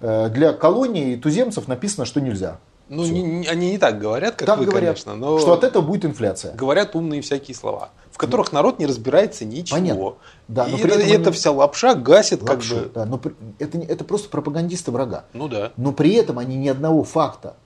э, 0.00 0.30
для 0.30 0.54
колонии 0.54 1.12
и 1.12 1.16
туземцев 1.16 1.68
написано, 1.68 2.06
что 2.06 2.22
нельзя. 2.22 2.58
Ну, 2.88 3.04
не, 3.04 3.20
не, 3.22 3.46
они 3.48 3.72
не 3.72 3.76
так 3.76 3.98
говорят, 3.98 4.36
как 4.36 4.46
так 4.46 4.58
вы, 4.58 4.64
говорят, 4.64 4.94
конечно, 5.04 5.14
но 5.14 5.38
что 5.38 5.52
от 5.52 5.62
этого 5.62 5.82
будет 5.82 6.06
инфляция. 6.06 6.54
говорят 6.54 6.96
умные 6.96 7.20
всякие 7.20 7.54
слова, 7.54 7.90
в 8.10 8.16
которых 8.16 8.50
народ 8.50 8.78
не 8.78 8.86
разбирается 8.86 9.44
ничего. 9.44 9.76
Понятно. 9.78 10.14
Да, 10.48 10.66
но 10.68 10.78
и 10.78 10.80
при 10.80 10.90
это, 10.90 11.02
этом 11.02 11.22
они- 11.26 11.32
вся 11.32 11.50
лапша 11.50 11.94
гасит 11.96 12.48
Лапшу, 12.48 12.76
как 12.76 12.84
бы. 12.84 12.90
да, 12.94 13.04
но 13.04 13.18
при- 13.18 13.34
это, 13.58 13.76
это 13.76 14.04
просто 14.04 14.30
пропагандисты 14.30 14.90
врага. 14.90 15.26
Ну 15.34 15.48
да. 15.48 15.72
Но 15.76 15.92
при 15.92 16.14
этом 16.14 16.38
они 16.38 16.56
ни 16.56 16.68
одного 16.68 17.04
факта 17.04 17.56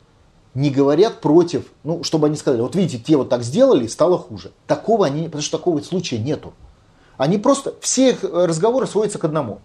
не 0.55 0.71
говорят 0.71 1.21
против, 1.21 1.67
ну, 1.85 2.03
чтобы 2.03 2.27
они 2.27 2.35
сказали, 2.35 2.63
вот 2.63 2.75
видите, 2.75 2.99
те 2.99 3.17
вот 3.17 3.29
так 3.29 3.45
сделали, 3.45 3.87
стало 3.87 4.19
хуже. 4.19 4.51
Такого 4.67 5.07
они, 5.07 5.27
потому 5.27 5.43
что 5.43 5.57
такого 5.57 5.81
случая 5.83 6.19
нету. 6.19 6.53
Они 7.17 7.39
просто, 7.39 7.75
все 7.81 8.11
их 8.11 8.25
э, 8.25 8.47
разговоры 8.47 8.87
сводятся 8.87 9.19
к 9.19 9.25
одному. 9.25 9.61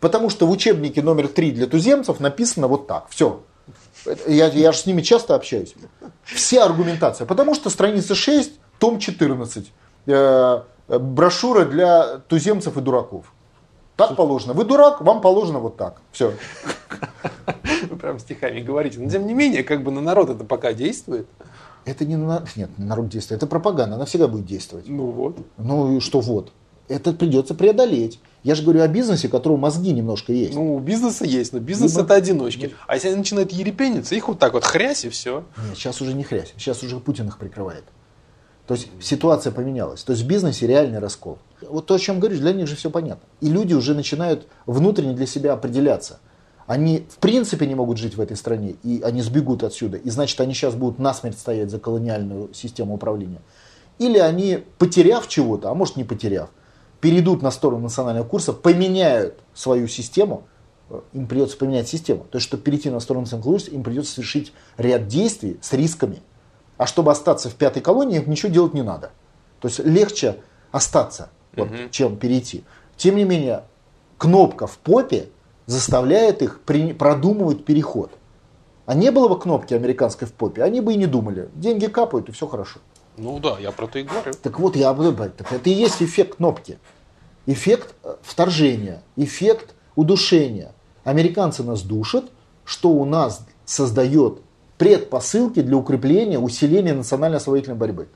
Потому 0.00 0.30
что 0.30 0.46
в 0.46 0.50
учебнике 0.50 1.02
номер 1.02 1.28
3 1.28 1.52
для 1.52 1.66
туземцев 1.66 2.20
написано 2.20 2.68
вот 2.68 2.86
так. 2.86 3.08
Все. 3.10 3.40
Я, 4.26 4.46
я 4.46 4.72
же 4.72 4.78
с 4.78 4.86
ними 4.86 5.02
часто 5.02 5.34
общаюсь. 5.34 5.74
Вся 6.22 6.64
аргументация. 6.64 7.26
Потому 7.26 7.54
что 7.54 7.68
страница 7.68 8.14
6, 8.14 8.52
том 8.78 8.98
14. 8.98 9.72
Э, 10.06 10.62
брошюра 10.88 11.64
для 11.64 12.18
туземцев 12.28 12.76
и 12.76 12.80
дураков. 12.80 13.32
Так 13.96 14.14
положено. 14.14 14.52
Вы 14.52 14.64
дурак, 14.64 15.00
вам 15.00 15.20
положено 15.20 15.58
вот 15.58 15.76
так. 15.76 16.00
Все. 16.12 16.32
Вы 17.90 17.96
прям 17.96 18.20
стихами 18.20 18.60
говорите. 18.60 19.00
Но 19.00 19.10
тем 19.10 19.26
не 19.26 19.34
менее, 19.34 19.64
как 19.64 19.82
бы 19.82 19.90
на 19.90 20.00
народ 20.00 20.30
это 20.30 20.44
пока 20.44 20.72
действует. 20.72 21.26
Это 21.84 22.04
не 22.04 22.16
на... 22.16 22.44
Нет, 22.54 22.70
на 22.78 22.86
народ 22.86 23.08
действует. 23.08 23.42
Это 23.42 23.48
пропаганда, 23.48 23.96
она 23.96 24.04
всегда 24.04 24.28
будет 24.28 24.46
действовать. 24.46 24.88
Ну 24.88 25.06
вот. 25.06 25.38
Ну 25.56 26.00
что 26.00 26.20
вот? 26.20 26.52
Это 26.88 27.12
придется 27.12 27.54
преодолеть. 27.54 28.18
Я 28.44 28.54
же 28.54 28.62
говорю 28.62 28.82
о 28.82 28.88
бизнесе, 28.88 29.28
у 29.28 29.30
которого 29.30 29.56
мозги 29.56 29.92
немножко 29.92 30.32
есть. 30.32 30.54
Ну, 30.54 30.76
у 30.76 30.78
бизнеса 30.78 31.24
есть, 31.24 31.52
но 31.52 31.58
бизнес 31.58 31.92
Либо- 31.92 32.04
это 32.04 32.14
одиночки. 32.14 32.74
А 32.86 32.94
если 32.94 33.08
они 33.08 33.18
начинают 33.18 33.52
ерепениться, 33.52 34.14
их 34.14 34.28
вот 34.28 34.38
так 34.38 34.54
вот 34.54 34.64
хрясь 34.64 35.04
и 35.04 35.08
все. 35.08 35.44
Нет, 35.68 35.76
сейчас 35.76 36.00
уже 36.00 36.14
не 36.14 36.24
хрясь, 36.24 36.54
сейчас 36.56 36.82
уже 36.82 36.98
Путин 36.98 37.28
их 37.28 37.38
прикрывает. 37.38 37.84
То 38.66 38.74
есть 38.74 38.88
ситуация 39.00 39.50
поменялась. 39.50 40.02
То 40.02 40.12
есть 40.12 40.24
в 40.24 40.26
бизнесе 40.26 40.66
реальный 40.66 40.98
раскол. 40.98 41.38
Вот 41.62 41.86
то, 41.86 41.94
о 41.94 41.98
чем 41.98 42.20
говорю, 42.20 42.38
для 42.38 42.52
них 42.52 42.68
же 42.68 42.76
все 42.76 42.90
понятно. 42.90 43.26
И 43.40 43.48
люди 43.48 43.74
уже 43.74 43.94
начинают 43.94 44.46
внутренне 44.66 45.14
для 45.14 45.26
себя 45.26 45.54
определяться. 45.54 46.20
Они 46.66 47.06
в 47.08 47.16
принципе 47.16 47.66
не 47.66 47.74
могут 47.74 47.96
жить 47.96 48.14
в 48.16 48.20
этой 48.20 48.36
стране, 48.36 48.76
и 48.82 49.00
они 49.02 49.22
сбегут 49.22 49.62
отсюда. 49.64 49.96
И 49.96 50.10
значит, 50.10 50.38
они 50.40 50.52
сейчас 50.52 50.74
будут 50.74 50.98
насмерть 50.98 51.38
стоять 51.38 51.70
за 51.70 51.78
колониальную 51.78 52.52
систему 52.52 52.94
управления. 52.94 53.40
Или 53.98 54.18
они, 54.18 54.62
потеряв 54.76 55.26
чего-то, 55.28 55.70
а 55.70 55.74
может 55.74 55.96
не 55.96 56.04
потеряв, 56.04 56.50
перейдут 57.00 57.42
на 57.42 57.50
сторону 57.50 57.82
национального 57.82 58.26
курса, 58.26 58.52
поменяют 58.52 59.38
свою 59.54 59.88
систему, 59.88 60.44
э, 60.90 61.00
им 61.12 61.26
придется 61.26 61.56
поменять 61.56 61.88
систему. 61.88 62.26
То 62.30 62.36
есть, 62.38 62.46
чтобы 62.46 62.62
перейти 62.62 62.90
на 62.90 63.00
сторону 63.00 63.22
национального 63.22 63.52
курса, 63.52 63.70
им 63.70 63.82
придется 63.82 64.14
совершить 64.14 64.52
ряд 64.76 65.06
действий 65.06 65.58
с 65.60 65.72
рисками. 65.72 66.22
А 66.76 66.86
чтобы 66.86 67.10
остаться 67.10 67.50
в 67.50 67.54
пятой 67.54 67.82
колонии, 67.82 68.18
им 68.18 68.30
ничего 68.30 68.52
делать 68.52 68.74
не 68.74 68.82
надо. 68.82 69.10
То 69.60 69.68
есть 69.68 69.80
легче 69.80 70.36
остаться, 70.70 71.30
вот, 71.56 71.68
чем 71.90 72.16
перейти. 72.16 72.64
Тем 72.96 73.16
не 73.16 73.24
менее, 73.24 73.64
кнопка 74.16 74.66
в 74.66 74.78
попе 74.78 75.28
заставляет 75.66 76.42
их 76.42 76.60
при- 76.60 76.92
продумывать 76.92 77.64
переход. 77.64 78.12
А 78.86 78.94
не 78.94 79.10
было 79.10 79.28
бы 79.28 79.38
кнопки 79.38 79.74
американской 79.74 80.26
в 80.26 80.32
попе, 80.32 80.62
они 80.62 80.80
бы 80.80 80.94
и 80.94 80.96
не 80.96 81.06
думали. 81.06 81.48
Деньги 81.54 81.86
капают, 81.86 82.28
и 82.28 82.32
все 82.32 82.46
хорошо. 82.46 82.80
Ну 83.18 83.40
да, 83.40 83.58
я 83.58 83.72
про 83.72 83.86
то 83.86 83.98
и 83.98 84.04
говорю. 84.04 84.32
Так 84.42 84.58
вот, 84.60 84.76
я 84.76 84.90
об 84.90 85.00
этом 85.00 85.20
это 85.22 85.70
и 85.70 85.72
есть 85.72 86.02
эффект 86.02 86.36
кнопки. 86.36 86.78
Эффект 87.46 87.94
э, 88.04 88.16
вторжения, 88.22 89.02
эффект 89.16 89.74
удушения. 89.96 90.72
Американцы 91.04 91.62
нас 91.62 91.82
душат, 91.82 92.26
что 92.64 92.90
у 92.90 93.04
нас 93.04 93.46
создает 93.64 94.40
предпосылки 94.76 95.60
для 95.60 95.76
укрепления, 95.76 96.38
усиления 96.38 96.94
национально-освободительной 96.94 97.76
борьбы. 97.76 98.08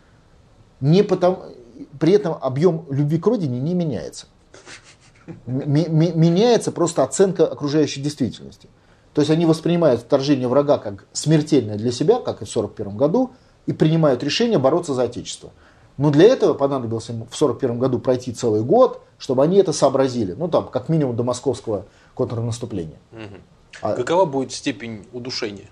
Не 0.80 1.02
потому, 1.02 1.42
при 1.98 2.12
этом 2.12 2.36
объем 2.40 2.84
любви 2.88 3.18
к 3.18 3.26
родине 3.26 3.58
не 3.58 3.74
меняется. 3.74 4.26
Меняется 5.46 6.72
просто 6.72 7.02
оценка 7.02 7.46
окружающей 7.46 8.00
действительности. 8.00 8.68
То 9.14 9.20
есть 9.20 9.30
они 9.30 9.46
воспринимают 9.46 10.02
вторжение 10.02 10.48
врага 10.48 10.78
как 10.78 11.06
смертельное 11.12 11.76
для 11.76 11.92
себя, 11.92 12.16
как 12.16 12.42
и 12.42 12.44
в 12.44 12.50
1941 12.56 12.96
году, 12.96 13.32
и 13.66 13.72
принимают 13.72 14.22
решение 14.22 14.58
бороться 14.58 14.94
за 14.94 15.04
Отечество. 15.04 15.50
Но 15.98 16.10
для 16.10 16.26
этого 16.26 16.54
понадобилось 16.54 17.08
им 17.10 17.16
в 17.16 17.34
1941 17.34 17.78
году 17.78 17.98
пройти 17.98 18.32
целый 18.32 18.62
год, 18.62 19.02
чтобы 19.18 19.42
они 19.44 19.58
это 19.58 19.72
сообразили. 19.72 20.32
Ну 20.32 20.48
там, 20.48 20.68
как 20.68 20.88
минимум 20.88 21.14
до 21.16 21.22
московского 21.22 21.84
контрнаступления. 22.14 22.98
А- 23.82 23.94
Какова 23.94 24.24
будет 24.24 24.52
степень 24.52 25.06
удушения? 25.12 25.68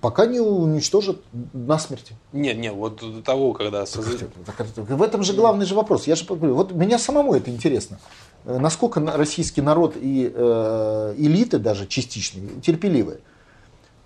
Пока 0.00 0.26
не 0.26 0.38
уничтожат 0.38 1.18
насмерть. 1.52 2.12
Нет, 2.32 2.56
нет, 2.56 2.72
вот 2.74 3.00
до 3.00 3.20
того, 3.20 3.52
когда 3.52 3.84
В 3.84 5.02
этом 5.02 5.24
же 5.24 5.32
главный 5.32 5.66
же 5.66 5.74
вопрос. 5.74 6.06
Я 6.06 6.14
же 6.14 6.24
вот 6.28 6.70
меня 6.72 6.98
самому 7.00 7.34
это 7.34 7.50
интересно. 7.50 7.98
Э, 8.44 8.58
Насколько 8.58 9.00
на- 9.00 9.16
российский 9.16 9.60
народ 9.60 9.96
и 9.96 10.32
э, 10.32 11.14
элиты 11.18 11.58
даже 11.58 11.88
частичные 11.88 12.48
терпеливые. 12.60 13.18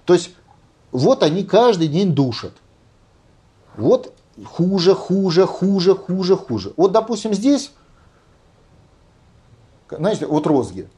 То 0.07 0.15
есть 0.15 0.31
вот 0.93 1.23
они 1.23 1.45
каждый 1.45 1.89
день 1.89 2.15
душат. 2.15 2.53
Вот 3.77 4.13
хуже, 4.45 4.95
хуже, 4.95 5.47
хуже, 5.47 5.95
хуже, 5.95 6.37
хуже. 6.37 6.73
Вот, 6.77 6.93
допустим, 6.93 7.35
здесь, 7.35 7.73
знаете, 9.91 10.27
вот 10.27 10.47
розги. 10.47 10.89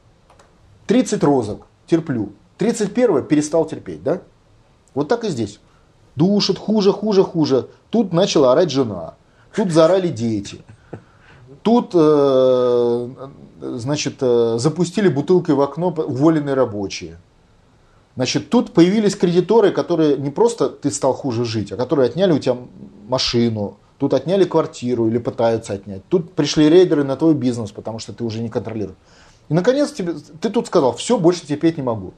30 0.87 1.23
розок 1.23 1.67
терплю. 1.87 2.31
31 2.57 3.25
перестал 3.25 3.65
терпеть, 3.65 4.03
да? 4.03 4.21
Вот 4.93 5.07
так 5.07 5.23
и 5.23 5.29
здесь. 5.29 5.59
Душит 6.15 6.57
хуже, 6.57 6.93
хуже, 6.93 7.23
хуже. 7.23 7.67
Тут 7.89 8.13
начала 8.13 8.53
орать 8.53 8.71
жена. 8.71 9.15
Тут 9.53 9.71
заорали 9.71 10.07
дети. 10.07 10.61
Тут, 11.61 11.91
э, 11.93 13.09
значит, 13.59 14.15
э, 14.21 14.55
запустили 14.59 15.09
бутылкой 15.09 15.55
в 15.55 15.61
окно 15.61 15.87
уволенные 15.87 16.53
рабочие. 16.53 17.17
Значит, 18.15 18.49
тут 18.49 18.73
появились 18.73 19.15
кредиторы, 19.15 19.71
которые 19.71 20.17
не 20.17 20.29
просто 20.29 20.69
ты 20.69 20.89
стал 20.89 21.13
хуже 21.13 21.43
жить, 21.43 21.71
а 21.71 21.77
которые 21.77 22.09
отняли 22.09 22.31
у 22.31 22.39
тебя 22.39 22.57
машину, 23.07 23.77
тут 23.97 24.13
отняли 24.13 24.45
квартиру 24.45 25.07
или 25.07 25.17
пытаются 25.17 25.73
отнять. 25.73 26.07
Тут 26.07 26.33
пришли 26.33 26.69
рейдеры 26.69 27.03
на 27.03 27.17
твой 27.17 27.33
бизнес, 27.33 27.71
потому 27.71 27.99
что 27.99 28.13
ты 28.13 28.23
уже 28.23 28.41
не 28.41 28.49
контролируешь. 28.49 28.97
И 29.49 29.53
наконец 29.53 29.91
тебе, 29.91 30.13
ты 30.39 30.49
тут 30.49 30.67
сказал, 30.67 30.93
все, 30.95 31.17
больше 31.17 31.45
терпеть 31.45 31.77
не 31.77 31.83
могу. 31.83 32.13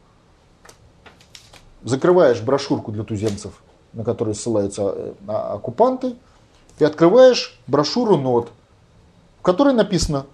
Закрываешь 1.84 2.42
брошюрку 2.42 2.92
для 2.92 3.04
туземцев, 3.04 3.54
на 3.94 4.04
которую 4.04 4.36
ссылаются 4.36 4.94
э, 4.96 5.14
а- 5.28 5.56
оккупанты, 5.56 6.16
и 6.80 6.84
открываешь 6.84 7.60
брошюру 7.66 8.18
нот, 8.18 8.52
в 9.40 9.42
которой 9.42 9.74
написано 9.74 10.28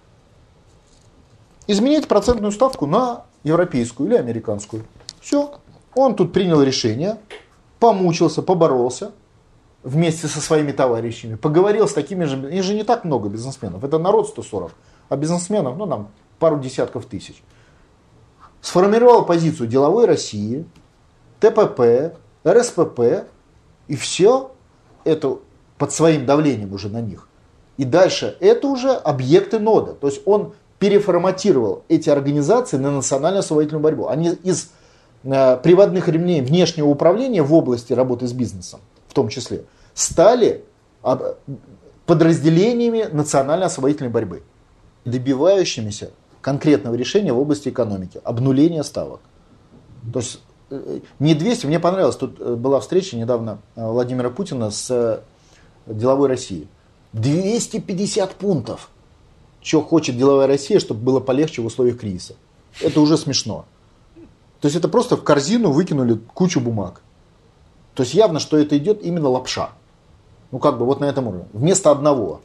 изменить 1.66 2.06
процентную 2.06 2.52
ставку 2.52 2.86
на 2.86 3.24
европейскую 3.44 4.10
или 4.10 4.16
американскую. 4.16 4.84
Все. 5.24 5.54
Он 5.94 6.14
тут 6.16 6.34
принял 6.34 6.62
решение, 6.62 7.16
помучился, 7.78 8.42
поборолся 8.42 9.12
вместе 9.82 10.26
со 10.26 10.38
своими 10.38 10.70
товарищами, 10.70 11.36
поговорил 11.36 11.88
с 11.88 11.94
такими 11.94 12.24
же, 12.24 12.36
их 12.52 12.62
же 12.62 12.74
не 12.74 12.84
так 12.84 13.04
много 13.04 13.30
бизнесменов, 13.30 13.82
это 13.84 13.98
народ 13.98 14.28
140, 14.28 14.72
а 15.08 15.16
бизнесменов, 15.16 15.78
ну 15.78 15.86
там 15.86 16.10
пару 16.38 16.58
десятков 16.58 17.06
тысяч. 17.06 17.42
Сформировал 18.60 19.24
позицию 19.24 19.66
деловой 19.66 20.04
России, 20.04 20.66
ТПП, 21.40 22.18
РСПП, 22.46 23.26
и 23.88 23.96
все 23.96 24.52
это 25.04 25.38
под 25.78 25.92
своим 25.92 26.26
давлением 26.26 26.74
уже 26.74 26.90
на 26.90 27.00
них. 27.00 27.28
И 27.78 27.84
дальше 27.84 28.36
это 28.40 28.68
уже 28.68 28.90
объекты 28.90 29.58
нода. 29.58 29.94
То 29.94 30.08
есть 30.08 30.20
он 30.26 30.52
переформатировал 30.78 31.84
эти 31.88 32.10
организации 32.10 32.76
на 32.76 32.90
национально-освободительную 32.90 33.82
борьбу. 33.82 34.08
Они 34.08 34.30
из 34.30 34.70
приводных 35.24 36.08
ремней 36.08 36.42
внешнего 36.42 36.86
управления 36.86 37.42
в 37.42 37.52
области 37.54 37.92
работы 37.92 38.26
с 38.26 38.32
бизнесом, 38.32 38.80
в 39.08 39.14
том 39.14 39.28
числе, 39.28 39.64
стали 39.94 40.64
об- 41.02 41.36
подразделениями 42.06 43.08
национально-освободительной 43.10 44.10
борьбы, 44.10 44.42
добивающимися 45.04 46.10
конкретного 46.40 46.94
решения 46.94 47.32
в 47.32 47.38
области 47.38 47.70
экономики, 47.70 48.20
обнуления 48.22 48.82
ставок. 48.84 49.20
То 50.12 50.18
есть 50.18 50.40
э, 50.70 51.00
не 51.18 51.34
200, 51.34 51.66
мне 51.66 51.80
понравилось, 51.80 52.16
тут 52.16 52.38
э, 52.38 52.54
была 52.54 52.80
встреча 52.80 53.16
недавно 53.16 53.58
э, 53.76 53.86
Владимира 53.86 54.28
Путина 54.28 54.70
с 54.70 54.90
э, 54.90 55.20
деловой 55.86 56.28
Россией. 56.28 56.68
250 57.14 58.34
пунктов. 58.34 58.90
Что 59.62 59.80
хочет 59.80 60.18
деловая 60.18 60.46
Россия, 60.46 60.78
чтобы 60.78 61.00
было 61.00 61.20
полегче 61.20 61.62
в 61.62 61.66
условиях 61.66 61.98
кризиса. 61.98 62.34
Это 62.82 63.00
уже 63.00 63.16
смешно. 63.16 63.64
То 64.64 64.68
есть 64.68 64.78
это 64.78 64.88
просто 64.88 65.18
в 65.18 65.22
корзину 65.22 65.72
выкинули 65.72 66.14
кучу 66.32 66.58
бумаг. 66.58 67.02
То 67.92 68.02
есть 68.02 68.14
явно, 68.14 68.40
что 68.40 68.56
это 68.56 68.78
идет 68.78 69.02
именно 69.02 69.28
лапша. 69.28 69.72
Ну 70.52 70.58
как 70.58 70.78
бы 70.78 70.86
вот 70.86 71.00
на 71.00 71.04
этом 71.04 71.28
уровне. 71.28 71.46
Вместо 71.52 71.90
одного. 71.90 72.40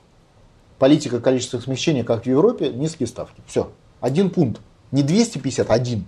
Политика 0.80 1.22
количества 1.22 1.60
смещения, 1.60 2.04
как 2.04 2.24
в 2.24 2.28
Европе, 2.28 2.72
низкие 2.74 3.08
ставки. 3.08 3.41
Все. 3.48 3.72
Один 4.02 4.32
пункт. 4.32 4.60
Не 4.91 5.02
250, 5.02 5.72
один. 5.72 6.08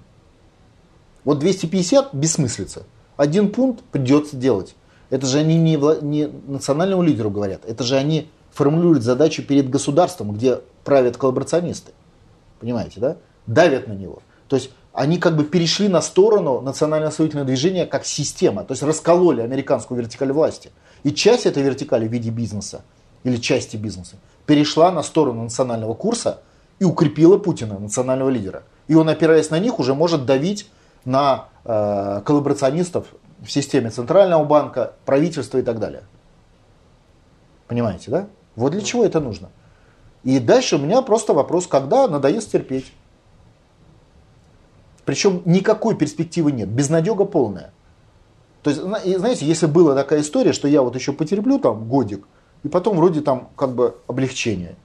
Вот 1.23 1.39
250 1.39 2.13
бессмыслица. 2.13 2.83
Один 3.15 3.49
пункт 3.49 3.81
придется 3.85 4.35
делать. 4.35 4.75
Это 5.11 5.25
же 5.25 5.37
они 5.39 5.57
не, 5.57 5.77
не 6.03 6.27
национальному 6.27 7.03
лидеру 7.03 7.29
говорят. 7.29 7.61
Это 7.65 7.85
же 7.85 7.95
они 7.95 8.29
формулируют 8.51 9.03
задачу 9.03 9.43
перед 9.43 9.69
государством, 9.69 10.33
где 10.33 10.59
правят 10.83 11.15
коллаборационисты. 11.15 11.93
Понимаете, 12.59 12.99
да? 12.99 13.17
Давят 13.47 13.87
на 13.87 13.93
него. 13.93 14.21
То 14.49 14.57
есть 14.57 14.71
они 14.93 15.17
как 15.17 15.37
бы 15.37 15.43
перешли 15.43 15.87
на 15.87 16.01
сторону 16.01 16.61
национально-освоительного 16.61 17.47
движения 17.47 17.85
как 17.85 18.05
система. 18.05 18.63
То 18.63 18.73
есть 18.73 18.83
раскололи 18.83 19.41
американскую 19.41 19.99
вертикаль 19.99 20.31
власти. 20.31 20.71
И 21.03 21.11
часть 21.11 21.45
этой 21.45 21.63
вертикали 21.63 22.07
в 22.07 22.11
виде 22.11 22.29
бизнеса 22.29 22.83
или 23.23 23.37
части 23.37 23.77
бизнеса 23.77 24.17
перешла 24.45 24.91
на 24.91 25.03
сторону 25.03 25.43
национального 25.43 25.93
курса 25.93 26.41
и 26.79 26.83
укрепила 26.83 27.37
Путина, 27.37 27.79
национального 27.79 28.29
лидера. 28.29 28.63
И 28.87 28.95
он, 28.95 29.07
опираясь 29.07 29.49
на 29.49 29.59
них, 29.59 29.79
уже 29.79 29.93
может 29.93 30.25
давить 30.25 30.69
на 31.05 31.45
э, 31.63 32.21
коллаборационистов 32.25 33.07
в 33.39 33.49
системе 33.49 33.89
Центрального 33.89 34.43
банка, 34.43 34.93
правительства 35.05 35.57
и 35.57 35.61
так 35.61 35.79
далее. 35.79 36.03
Понимаете, 37.67 38.11
да? 38.11 38.27
Вот 38.55 38.73
для 38.73 38.81
чего 38.81 39.05
это 39.05 39.19
нужно. 39.19 39.49
И 40.23 40.39
дальше 40.39 40.75
у 40.75 40.79
меня 40.79 41.01
просто 41.01 41.33
вопрос, 41.33 41.67
когда 41.67 42.07
надоест 42.07 42.51
терпеть. 42.51 42.91
Причем 45.05 45.41
никакой 45.45 45.95
перспективы 45.95 46.51
нет, 46.51 46.69
безнадега 46.69 47.25
полная. 47.25 47.71
То 48.63 48.69
есть, 48.69 48.81
знаете, 48.81 49.45
если 49.45 49.65
была 49.65 49.95
такая 49.95 50.21
история, 50.21 50.53
что 50.53 50.67
я 50.67 50.81
вот 50.81 50.95
еще 50.95 51.13
потерплю 51.13 51.57
там 51.59 51.87
годик, 51.87 52.27
и 52.63 52.67
потом 52.67 52.97
вроде 52.97 53.21
там 53.21 53.49
как 53.55 53.73
бы 53.73 53.95
облегчение. 54.07 54.75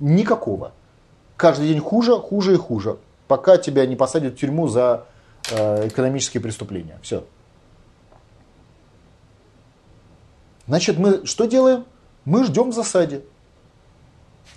Никакого. 0.00 0.72
Каждый 1.36 1.68
день 1.68 1.80
хуже, 1.80 2.18
хуже 2.18 2.54
и 2.54 2.56
хуже, 2.56 2.98
пока 3.28 3.56
тебя 3.56 3.86
не 3.86 3.94
посадят 3.94 4.34
в 4.34 4.36
тюрьму 4.36 4.66
за 4.66 5.06
э, 5.52 5.88
экономические 5.88 6.40
преступления. 6.40 6.98
Все. 7.02 7.24
Значит, 10.66 10.98
мы 10.98 11.24
что 11.24 11.44
делаем? 11.44 11.84
Мы 12.24 12.44
ждем 12.44 12.70
в 12.70 12.74
засаде. 12.74 13.22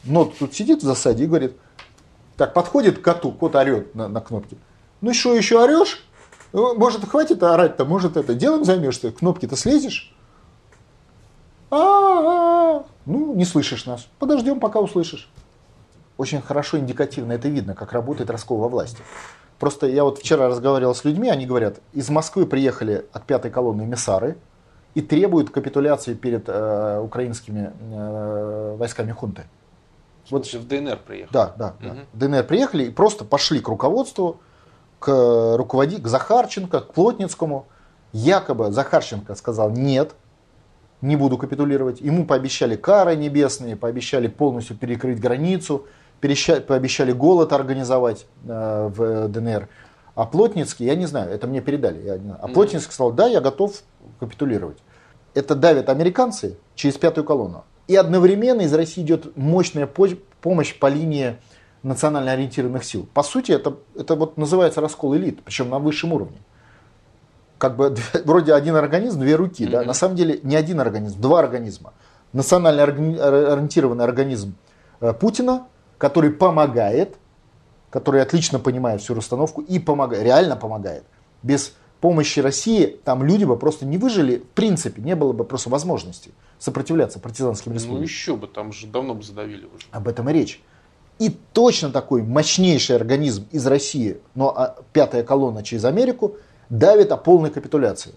Но 0.04 0.26
тут 0.26 0.56
сидит 0.56 0.82
в 0.82 0.86
засаде 0.86 1.26
и 1.26 1.28
говорит, 1.28 1.58
так, 2.38 2.54
подходит 2.54 3.00
к 3.00 3.02
коту, 3.02 3.32
кот 3.32 3.56
орет 3.56 3.94
на, 3.94 4.08
на 4.08 4.22
кнопке. 4.22 4.58
Ну 5.02 5.14
что, 5.14 5.36
еще 5.36 5.62
орешь? 5.62 6.04
Ну, 6.54 6.76
может, 6.76 7.08
хватит 7.08 7.44
орать-то, 7.44 7.86
может, 7.86 8.18
это 8.18 8.34
делом 8.34 8.64
займешься, 8.64 9.12
кнопки-то 9.12 9.56
слезешь? 9.56 10.14
А-а-а. 11.70 12.86
Ну, 13.06 13.36
не 13.36 13.46
слышишь 13.46 13.86
нас. 13.86 14.08
Подождем, 14.20 14.60
пока 14.60 14.80
услышишь. 14.80 15.30
Очень 16.18 16.42
хорошо 16.42 16.80
индикативно 16.80 17.34
это 17.34 17.48
видно, 17.48 17.76
как 17.76 17.92
работает 17.92 18.30
раскол 18.30 18.58
во 18.58 18.70
власти. 18.70 19.02
Просто 19.60 19.88
я 19.88 20.04
вот 20.04 20.20
вчера 20.20 20.48
разговаривал 20.48 20.96
с 20.96 21.04
людьми, 21.04 21.30
они 21.30 21.46
говорят, 21.46 21.80
из 21.94 22.10
Москвы 22.10 22.46
приехали 22.46 23.06
от 23.12 23.26
пятой 23.26 23.52
колонны 23.52 23.84
эмиссары, 23.84 24.38
и 24.98 25.02
требуют 25.02 25.52
капитуляции 25.52 26.16
перед 26.16 26.46
э, 26.48 27.00
украинскими 27.04 27.72
э, 27.80 28.76
войсками 28.80 29.12
хунты. 29.12 29.44
Вот 30.32 30.52
в 30.52 30.68
ДНР 30.68 30.98
приехали. 31.06 31.34
Да, 31.34 31.54
да, 31.56 31.76
угу. 31.80 31.96
да. 31.96 31.96
В 32.14 32.18
ДНР 32.18 32.44
приехали 32.46 32.86
и 32.86 32.90
просто 32.90 33.24
пошли 33.24 33.60
к 33.60 33.68
руководству, 33.68 34.40
к 35.00 35.56
руководителю, 35.58 36.04
к 36.04 36.08
Захарченко, 36.08 36.82
к 36.82 36.94
Плотницкому. 36.94 37.68
Якобы 38.14 38.72
Захарченко 38.72 39.36
сказал 39.36 39.70
нет, 39.70 40.14
не 41.02 41.16
буду 41.16 41.38
капитулировать. 41.38 42.02
Ему 42.02 42.26
пообещали 42.26 42.76
кары 42.76 43.16
небесные, 43.16 43.76
пообещали 43.76 44.28
полностью 44.28 44.78
перекрыть 44.78 45.20
границу, 45.20 45.86
пообещали 46.22 47.12
голод 47.12 47.54
организовать 47.54 48.26
э, 48.46 48.90
в 48.94 49.28
ДНР. 49.28 49.68
А 50.16 50.26
Плотницкий, 50.26 50.86
я 50.86 50.96
не 50.96 51.06
знаю, 51.06 51.32
это 51.32 51.46
мне 51.46 51.62
передали. 51.62 52.02
Я. 52.04 52.20
А 52.42 52.48
Плотницкий 52.48 52.92
сказал, 52.92 53.12
да, 53.12 53.28
я 53.28 53.42
готов 53.42 53.74
капитулировать 54.20 54.78
это 55.38 55.54
давят 55.54 55.90
американцы 55.90 56.58
через 56.76 56.98
пятую 56.98 57.24
колонну. 57.24 57.64
И 57.88 57.96
одновременно 57.96 58.62
из 58.62 58.74
России 58.74 59.02
идет 59.02 59.38
мощная 59.38 59.88
помощь 60.42 60.78
по 60.78 60.88
линии 60.88 61.38
национально 61.88 62.34
ориентированных 62.34 62.84
сил. 62.84 63.08
По 63.14 63.24
сути, 63.24 63.52
это, 63.52 63.78
это 63.96 64.16
вот 64.16 64.38
называется 64.38 64.82
раскол 64.82 65.16
элит, 65.16 65.42
причем 65.44 65.70
на 65.70 65.80
высшем 65.80 66.14
уровне. 66.14 66.38
Как 67.58 67.76
бы 67.76 67.96
вроде 68.26 68.54
один 68.54 68.76
организм, 68.76 69.20
две 69.20 69.36
руки. 69.36 69.64
Mm-hmm. 69.64 69.72
Да? 69.72 69.84
На 69.84 69.94
самом 69.94 70.16
деле 70.16 70.40
не 70.44 70.56
один 70.56 70.80
организм, 70.80 71.20
два 71.22 71.40
организма. 71.40 71.94
Национально 72.34 72.84
ориентированный 72.84 74.04
организм 74.04 74.56
э, 75.00 75.14
Путина, 75.14 75.68
который 75.98 76.30
помогает, 76.30 77.16
который 77.90 78.22
отлично 78.22 78.60
понимает 78.60 79.02
всю 79.02 79.14
расстановку 79.14 79.62
и 79.62 79.80
помогает, 79.80 80.24
реально 80.24 80.58
помогает. 80.58 81.04
Без 81.42 81.74
помощи 82.02 82.42
России, 82.42 83.00
там 83.04 83.24
люди 83.24 83.46
бы 83.46 83.58
просто 83.58 83.86
не 83.86 83.98
выжили, 83.98 84.38
в 84.38 84.50
принципе, 84.50 85.02
не 85.02 85.16
было 85.16 85.34
бы 85.34 85.44
просто 85.46 85.70
возможности 85.70 86.32
сопротивляться 86.60 87.20
партизанским 87.20 87.74
республикам. 87.74 88.02
Ну 88.02 88.08
еще 88.08 88.36
бы, 88.36 88.48
там 88.48 88.74
же 88.74 88.88
давно 88.88 89.16
бы 89.16 89.24
задавили 89.24 89.66
уже. 89.66 89.88
Об 89.92 90.08
этом 90.08 90.30
и 90.30 90.34
речь. 90.34 90.62
И 91.20 91.30
точно 91.54 91.90
такой 91.90 92.22
мощнейший 92.22 92.96
организм 92.96 93.48
из 93.52 93.66
России, 93.66 94.20
но 94.36 94.54
а, 94.56 94.76
пятая 94.94 95.24
колонна 95.24 95.64
через 95.64 95.86
Америку, 95.86 96.36
давит 96.70 97.12
о 97.12 97.18
полной 97.18 97.50
капитуляции. 97.50 98.14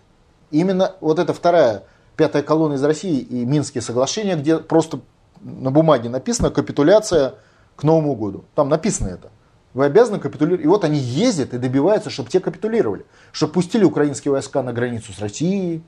Именно 0.51 0.95
вот 1.01 1.19
эта 1.19 1.33
вторая 1.33 1.85
пятая 2.17 2.43
колонна 2.43 2.75
из 2.75 2.85
России 2.85 3.19
и 3.19 3.45
Минские 3.47 3.81
соглашения, 3.81 4.37
где 4.37 4.59
просто 4.59 5.01
на 5.41 5.71
бумаге 5.71 6.11
написано 6.11 6.51
капитуляция 6.51 7.37
к 7.77 7.83
Новому 7.83 8.15
году. 8.15 8.45
Там 8.55 8.69
написано 8.69 9.09
это. 9.09 9.31
Вы 9.73 9.87
обязаны 9.87 10.19
капитулировать. 10.19 10.65
И 10.65 10.69
вот 10.69 10.85
они 10.85 10.99
ездят 10.99 11.55
и 11.55 11.59
добиваются, 11.59 12.11
чтобы 12.11 12.29
те 12.29 12.41
капитулировали. 12.41 13.07
Чтобы 13.33 13.55
пустили 13.55 13.85
украинские 13.85 14.33
войска 14.33 14.63
на 14.63 14.73
границу 14.73 15.13
с 15.13 15.21
Россией. 15.21 15.83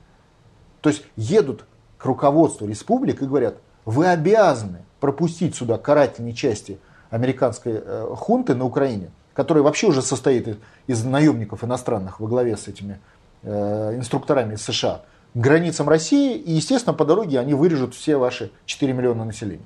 То 0.81 0.89
есть 0.89 1.03
едут 1.15 1.65
к 1.97 2.05
руководству 2.05 2.65
республик 2.65 3.21
и 3.21 3.25
говорят, 3.25 3.57
вы 3.85 4.07
обязаны 4.07 4.85
пропустить 4.99 5.55
сюда 5.55 5.77
карательные 5.77 6.33
части 6.33 6.79
американской 7.13 7.73
э, 7.75 8.07
хунты 8.15 8.55
на 8.55 8.65
Украине, 8.65 9.11
которая 9.35 9.63
вообще 9.63 9.87
уже 9.87 10.01
состоит 10.01 10.57
из, 10.87 11.03
наемников 11.03 11.63
иностранных 11.63 12.19
во 12.19 12.27
главе 12.27 12.57
с 12.57 12.67
этими 12.67 12.99
э, 13.43 13.95
инструкторами 13.95 14.55
из 14.55 14.63
США, 14.63 15.03
к 15.35 15.37
границам 15.37 15.87
России, 15.87 16.35
и, 16.35 16.53
естественно, 16.53 16.95
по 16.95 17.05
дороге 17.05 17.39
они 17.39 17.53
вырежут 17.53 17.93
все 17.93 18.17
ваши 18.17 18.51
4 18.65 18.93
миллиона 18.93 19.25
населения. 19.25 19.65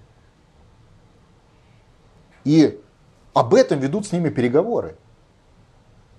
И 2.44 2.82
об 3.34 3.54
этом 3.54 3.80
ведут 3.80 4.08
с 4.08 4.12
ними 4.12 4.28
переговоры. 4.28 4.96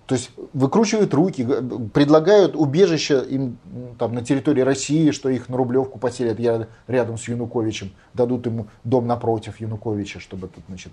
То 0.07 0.15
есть 0.15 0.31
выкручивают 0.55 1.13
руки, 1.13 1.47
предлагают 1.93 2.57
убежище 2.57 3.23
им 3.29 3.59
там, 3.99 4.15
на 4.15 4.25
территории 4.25 4.63
России, 4.63 5.11
что 5.11 5.29
их 5.29 5.51
на 5.51 5.59
Рублевку 5.59 5.99
поселят 5.99 6.41
я 6.41 6.69
рядом 6.87 7.19
с 7.19 7.29
Януковичем, 7.29 7.93
дадут 8.15 8.47
ему 8.47 8.69
дом 8.85 9.07
напротив 9.07 9.61
Януковича, 9.61 10.21
чтобы 10.21 10.49
тут, 10.49 10.65
значит, 10.69 10.93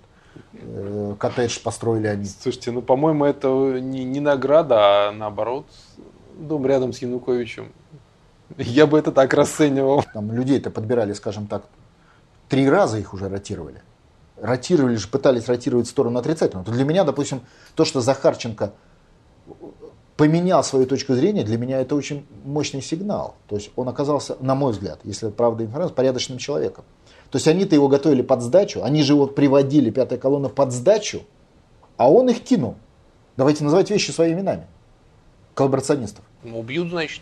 коттедж 1.18 1.60
построили 1.62 2.06
они. 2.06 2.26
Слушайте, 2.26 2.70
ну, 2.72 2.82
по-моему, 2.82 3.24
это 3.24 3.48
не, 3.80 4.04
не 4.04 4.20
награда, 4.20 5.08
а 5.08 5.12
наоборот, 5.12 5.66
дом 6.38 6.66
рядом 6.66 6.92
с 6.92 6.98
Януковичем. 6.98 7.72
Я 8.56 8.86
бы 8.86 8.98
это 8.98 9.12
так 9.12 9.34
расценивал. 9.34 10.04
Там 10.12 10.32
людей-то 10.32 10.70
подбирали, 10.70 11.12
скажем 11.12 11.46
так, 11.46 11.64
три 12.48 12.68
раза 12.68 12.98
их 12.98 13.12
уже 13.14 13.28
ротировали 13.28 13.82
ротировали 14.36 14.96
же, 14.96 15.08
пытались 15.08 15.48
ротировать 15.48 15.86
в 15.86 15.90
сторону 15.90 16.18
отрицательную, 16.18 16.64
то 16.64 16.72
для 16.72 16.84
меня, 16.84 17.04
допустим, 17.04 17.42
то, 17.74 17.84
что 17.84 18.00
Захарченко 18.00 18.72
поменял 20.16 20.64
свою 20.64 20.86
точку 20.86 21.14
зрения, 21.14 21.44
для 21.44 21.58
меня 21.58 21.80
это 21.80 21.94
очень 21.94 22.26
мощный 22.44 22.82
сигнал. 22.82 23.34
То 23.48 23.56
есть 23.56 23.70
он 23.76 23.88
оказался, 23.88 24.36
на 24.40 24.54
мой 24.54 24.72
взгляд, 24.72 25.00
если 25.04 25.28
это 25.28 25.36
правда 25.36 25.64
информация, 25.64 25.94
порядочным 25.94 26.38
человеком. 26.38 26.84
То 27.36 27.38
есть 27.38 27.48
они-то 27.48 27.74
его 27.74 27.88
готовили 27.88 28.22
под 28.22 28.40
сдачу, 28.40 28.82
они 28.82 29.02
же 29.02 29.12
его 29.12 29.26
приводили, 29.26 29.90
пятая 29.90 30.18
колонна, 30.18 30.48
под 30.48 30.72
сдачу, 30.72 31.20
а 31.98 32.10
он 32.10 32.30
их 32.30 32.42
кинул. 32.42 32.76
Давайте 33.36 33.62
называть 33.62 33.90
вещи 33.90 34.10
своими 34.10 34.36
именами. 34.36 34.66
Коллаборационистов. 35.52 36.24
Ну, 36.42 36.60
убьют, 36.60 36.88
значит. 36.88 37.20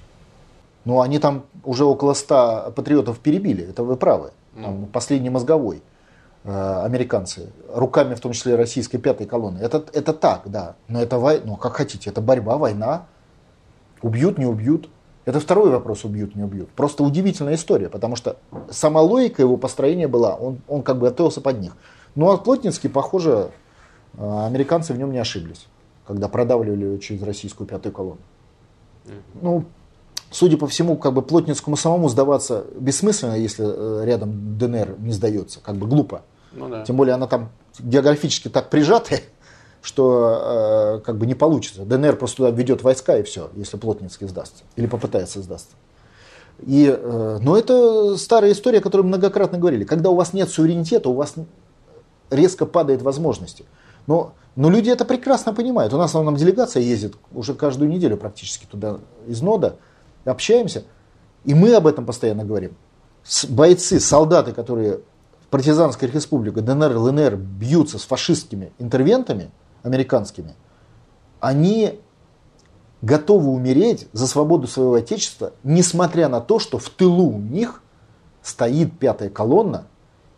Ну, 0.84 1.00
они 1.00 1.18
там 1.18 1.46
уже 1.64 1.84
около 1.84 2.14
ста 2.14 2.70
патриотов 2.70 3.18
перебили, 3.18 3.68
это 3.68 3.82
вы 3.82 3.96
правы. 3.96 4.30
Там, 4.54 4.82
ну. 4.82 4.86
Последний 4.86 5.30
мозговой. 5.30 5.82
Э, 6.44 6.82
американцы, 6.84 7.50
руками 7.68 8.14
в 8.14 8.20
том 8.20 8.34
числе 8.34 8.54
российской 8.54 8.98
пятой 8.98 9.26
колонны. 9.26 9.58
Это, 9.58 9.84
это 9.94 10.12
так, 10.12 10.42
да. 10.44 10.76
Но 10.86 11.02
это 11.02 11.18
война, 11.18 11.42
ну 11.44 11.56
как 11.56 11.72
хотите, 11.72 12.10
это 12.10 12.20
борьба, 12.20 12.56
война. 12.56 13.06
Убьют, 14.00 14.38
не 14.38 14.46
убьют. 14.46 14.88
Это 15.24 15.40
второй 15.40 15.70
вопрос, 15.70 16.04
убьют, 16.04 16.34
не 16.36 16.42
убьют. 16.42 16.68
Просто 16.70 17.02
удивительная 17.02 17.54
история, 17.54 17.88
потому 17.88 18.14
что 18.14 18.36
сама 18.70 19.00
логика 19.00 19.40
его 19.40 19.56
построения 19.56 20.06
была, 20.06 20.34
он, 20.34 20.58
он 20.68 20.82
как 20.82 20.98
бы 20.98 21.08
готовился 21.08 21.40
под 21.40 21.60
них. 21.60 21.76
Ну 22.14 22.30
а 22.30 22.36
Плотницкий, 22.36 22.90
похоже, 22.90 23.50
э, 24.16 24.46
американцы 24.46 24.92
в 24.92 24.98
нем 24.98 25.12
не 25.12 25.18
ошиблись. 25.18 25.66
когда 26.06 26.28
продавливали 26.28 26.98
через 26.98 27.22
российскую 27.22 27.66
пятую 27.66 27.92
колонну. 27.92 28.20
Ну, 29.40 29.64
судя 30.30 30.58
по 30.58 30.66
всему, 30.66 30.96
как 30.96 31.14
бы 31.14 31.22
Плотницкому 31.22 31.76
самому 31.76 32.08
сдаваться 32.10 32.64
бессмысленно, 32.78 33.34
если 33.34 33.64
э, 33.66 34.04
рядом 34.04 34.58
ДНР 34.58 34.96
не 34.98 35.12
сдается, 35.12 35.60
как 35.60 35.76
бы 35.76 35.86
глупо. 35.86 36.22
Ну, 36.52 36.68
да. 36.68 36.84
Тем 36.84 36.96
более 36.96 37.14
она 37.14 37.26
там 37.26 37.48
географически 37.78 38.48
так 38.48 38.70
прижатая, 38.70 39.20
что 39.84 40.96
э, 40.96 41.00
как 41.04 41.18
бы 41.18 41.26
не 41.26 41.34
получится. 41.34 41.84
ДНР 41.84 42.16
просто 42.16 42.38
туда 42.38 42.50
ведет 42.50 42.82
войска 42.82 43.18
и 43.18 43.22
все, 43.22 43.50
если 43.54 43.76
Плотницкий 43.76 44.26
сдастся 44.26 44.64
или 44.76 44.86
попытается 44.86 45.42
сдастся. 45.42 45.76
И, 46.60 46.86
э, 46.86 47.38
но 47.42 47.54
это 47.54 48.16
старая 48.16 48.52
история, 48.52 48.78
о 48.78 48.80
которой 48.80 49.02
многократно 49.02 49.58
говорили. 49.58 49.84
Когда 49.84 50.08
у 50.08 50.14
вас 50.14 50.32
нет 50.32 50.48
суверенитета, 50.48 51.10
у 51.10 51.12
вас 51.12 51.34
резко 52.30 52.64
падает 52.64 53.02
возможности. 53.02 53.66
Но, 54.06 54.32
но 54.56 54.70
люди 54.70 54.88
это 54.88 55.04
прекрасно 55.04 55.52
понимают. 55.52 55.92
У 55.92 55.98
нас 55.98 56.14
нам 56.14 56.34
делегация 56.34 56.82
ездит 56.82 57.16
уже 57.34 57.52
каждую 57.52 57.90
неделю 57.90 58.16
практически 58.16 58.64
туда 58.64 59.00
из 59.26 59.42
нода, 59.42 59.76
общаемся, 60.24 60.84
и 61.44 61.52
мы 61.52 61.74
об 61.74 61.86
этом 61.86 62.06
постоянно 62.06 62.46
говорим. 62.46 62.74
Бойцы, 63.50 64.00
солдаты, 64.00 64.52
которые 64.52 65.00
партизанской 65.50 66.08
республике 66.08 66.62
ДНР, 66.62 66.96
ЛНР 66.96 67.36
бьются 67.36 67.98
с 67.98 68.04
фашистскими 68.04 68.72
интервентами 68.78 69.50
американскими, 69.84 70.56
они 71.38 72.00
готовы 73.02 73.50
умереть 73.50 74.08
за 74.12 74.26
свободу 74.26 74.66
своего 74.66 74.94
отечества, 74.94 75.52
несмотря 75.62 76.28
на 76.28 76.40
то, 76.40 76.58
что 76.58 76.78
в 76.78 76.88
тылу 76.90 77.28
у 77.28 77.38
них 77.38 77.82
стоит 78.42 78.98
пятая 78.98 79.30
колонна, 79.30 79.86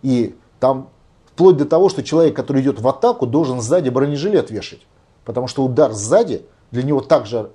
и 0.03 0.37
там 0.61 0.91
вплоть 1.27 1.57
до 1.57 1.65
того, 1.65 1.89
что 1.89 2.03
человек, 2.03 2.37
который 2.37 2.61
идет 2.61 2.81
в 2.81 2.89
атаку, 2.89 3.27
должен 3.27 3.61
сзади 3.61 3.89
бронежилет 3.89 4.51
вешать, 4.51 4.87
потому 5.25 5.47
что 5.47 5.65
удар 5.65 5.93
сзади 5.93 6.45
для 6.71 6.83
него 6.83 7.01
так 7.01 7.27
же 7.27 7.51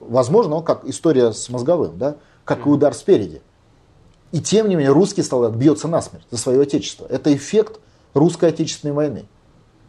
возможно, 0.00 0.60
как 0.60 0.84
история 0.84 1.32
с 1.32 1.48
мозговым, 1.48 1.98
да, 1.98 2.16
как 2.44 2.66
и 2.66 2.68
удар 2.68 2.94
спереди. 2.94 3.42
И 4.32 4.40
тем 4.40 4.68
не 4.68 4.74
менее 4.74 4.92
русский 4.92 5.22
солдат 5.22 5.54
бьется 5.54 5.88
насмерть 5.88 6.26
за 6.30 6.38
свое 6.38 6.60
отечество. 6.62 7.06
Это 7.08 7.34
эффект 7.34 7.80
русской 8.14 8.50
отечественной 8.50 8.92
войны. 8.92 9.26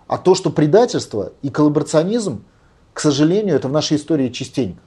А 0.07 0.17
то, 0.17 0.35
что 0.35 0.49
предательство 0.49 1.33
и 1.41 1.49
коллаборационизм– 1.49 2.43
к 2.95 3.01
сожалению, 3.01 3.57
это 3.57 3.67
в 3.67 3.73
нашей 3.73 3.97
истории 3.97 4.29
частенько. 4.29 4.79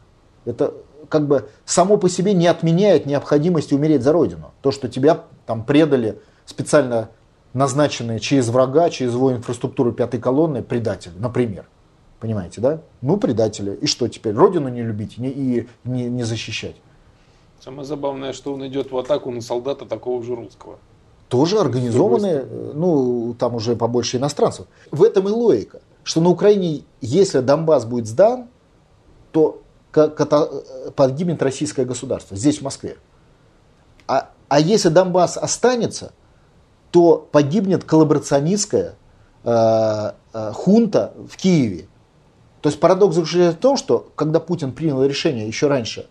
Это 0.47 0.73
как 1.11 1.29
бы 1.29 1.51
само 1.67 1.99
по 1.99 2.09
себе 2.09 2.33
не 2.33 2.47
отменяет 2.47 3.05
необходимости 3.05 3.75
умереть 3.75 4.03
за 4.03 4.13
Родину. 4.13 4.53
То, 4.63 4.71
что 4.71 4.89
тебя 4.89 5.25
там 5.45 5.63
предали 5.63 6.19
специально 6.47 7.11
назначенные 7.53 8.19
через 8.19 8.49
врага, 8.49 8.89
через 8.89 9.13
его 9.13 9.31
инфраструктуру 9.31 9.93
пятой 9.93 10.21
колонны 10.21 10.63
предатели, 10.63 11.13
например. 11.19 11.67
Понимаете, 12.19 12.63
да? 12.63 12.81
Ну, 13.03 13.19
предатели. 13.19 13.75
И 13.75 13.87
что 13.87 14.09
теперь? 14.09 14.35
Родину 14.35 14.69
не 14.69 14.83
любить 14.83 15.19
не, 15.19 15.29
и 15.29 15.69
не, 15.85 16.09
не 16.09 16.23
защищать. 16.23 16.77
Самое 17.61 17.85
забавное, 17.85 18.33
что 18.33 18.55
он 18.55 18.67
идет 18.67 18.91
в 18.91 18.97
атаку 18.97 19.31
на 19.31 19.43
солдата 19.43 19.85
такого 19.85 20.25
же 20.25 20.35
русского. 20.35 20.79
Тоже 21.29 21.59
организованные, 21.59 22.45
ну, 22.75 23.35
там 23.39 23.55
уже 23.55 23.77
побольше 23.77 24.17
иностранцев. 24.17 24.67
В 24.91 25.03
этом 25.03 25.29
и 25.29 25.31
логика 25.31 25.81
что 26.09 26.23
на 26.23 26.31
Украине, 26.31 26.85
если 27.03 27.41
Донбасс 27.41 27.85
будет 27.85 28.07
сдан, 28.07 28.49
то 29.31 29.61
погибнет 30.97 31.43
российское 31.43 31.85
государство 31.85 32.35
здесь, 32.35 32.61
в 32.61 32.63
Москве. 32.63 32.97
А, 34.07 34.31
а 34.49 34.59
если 34.59 34.89
Донбасс 34.89 35.37
останется, 35.37 36.13
то 36.93 37.29
погибнет 37.31 37.85
коллаборационистская 37.85 38.95
э, 39.45 40.13
э, 40.33 40.53
хунта 40.55 41.13
в 41.31 41.37
Киеве. 41.37 41.89
То 42.63 42.71
есть 42.71 42.81
парадокс 42.81 43.15
заключается 43.15 43.59
в 43.59 43.61
том, 43.61 43.77
что 43.77 44.11
когда 44.17 44.41
Путин 44.41 44.73
принял 44.73 45.05
решение 45.05 45.47
еще 45.47 45.67
раньше 45.67 46.09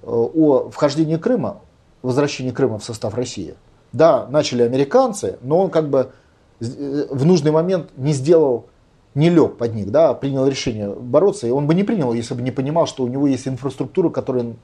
э, 0.00 0.06
о 0.06 0.70
вхождении 0.70 1.16
Крыма, 1.18 1.60
возвращении 2.00 2.50
Крыма 2.50 2.78
в 2.78 2.84
состав 2.84 3.12
России, 3.12 3.56
да, 3.92 4.26
начали 4.28 4.62
американцы, 4.62 5.38
но 5.42 5.58
он 5.60 5.70
как 5.70 5.88
бы 5.88 6.12
э, 6.60 7.06
в 7.10 7.24
нужный 7.24 7.50
момент 7.50 7.90
не 7.96 8.12
сделал 8.12 8.66
не 9.14 9.30
лег 9.30 9.56
под 9.56 9.74
них, 9.74 9.90
да, 9.90 10.10
а 10.10 10.14
принял 10.14 10.46
решение 10.46 10.94
бороться, 10.94 11.46
и 11.46 11.50
он 11.50 11.66
бы 11.66 11.74
не 11.74 11.84
принял, 11.84 12.12
если 12.12 12.34
бы 12.34 12.42
не 12.42 12.50
понимал, 12.50 12.86
что 12.86 13.02
у 13.02 13.08
него 13.08 13.26
есть 13.26 13.48
инфраструктура, 13.48 14.10
которой 14.10 14.56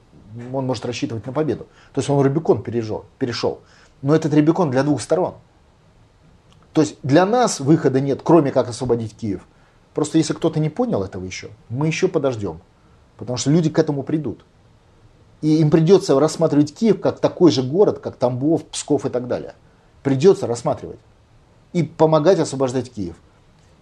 он 0.53 0.65
может 0.65 0.85
рассчитывать 0.85 1.25
на 1.25 1.33
победу. 1.33 1.67
То 1.93 1.99
есть 1.99 2.09
он 2.09 2.21
Рубикон 2.21 2.63
перешел, 2.63 3.05
перешел. 3.17 3.61
Но 4.01 4.15
этот 4.15 4.33
Рубикон 4.33 4.71
для 4.71 4.83
двух 4.83 5.01
сторон. 5.01 5.35
То 6.73 6.81
есть 6.81 6.97
для 7.03 7.25
нас 7.25 7.59
выхода 7.59 8.01
нет, 8.01 8.21
кроме 8.23 8.51
как 8.51 8.69
освободить 8.69 9.15
Киев. 9.15 9.47
Просто 9.93 10.17
если 10.17 10.33
кто-то 10.33 10.59
не 10.59 10.69
понял 10.69 11.03
этого 11.03 11.23
еще, 11.23 11.49
мы 11.69 11.87
еще 11.87 12.07
подождем. 12.07 12.59
Потому 13.17 13.37
что 13.37 13.49
люди 13.49 13.69
к 13.69 13.79
этому 13.79 14.03
придут. 14.03 14.43
И 15.45 15.57
им 15.59 15.69
придется 15.69 16.19
рассматривать 16.19 16.73
Киев 16.73 16.99
как 16.99 17.19
такой 17.19 17.51
же 17.51 17.61
город, 17.61 17.99
как 17.99 18.15
Тамбов, 18.15 18.65
Псков 18.65 19.05
и 19.05 19.09
так 19.09 19.27
далее. 19.27 19.53
Придется 20.01 20.47
рассматривать. 20.47 20.97
И 21.71 21.83
помогать 21.83 22.39
освобождать 22.39 22.91
Киев. 22.91 23.15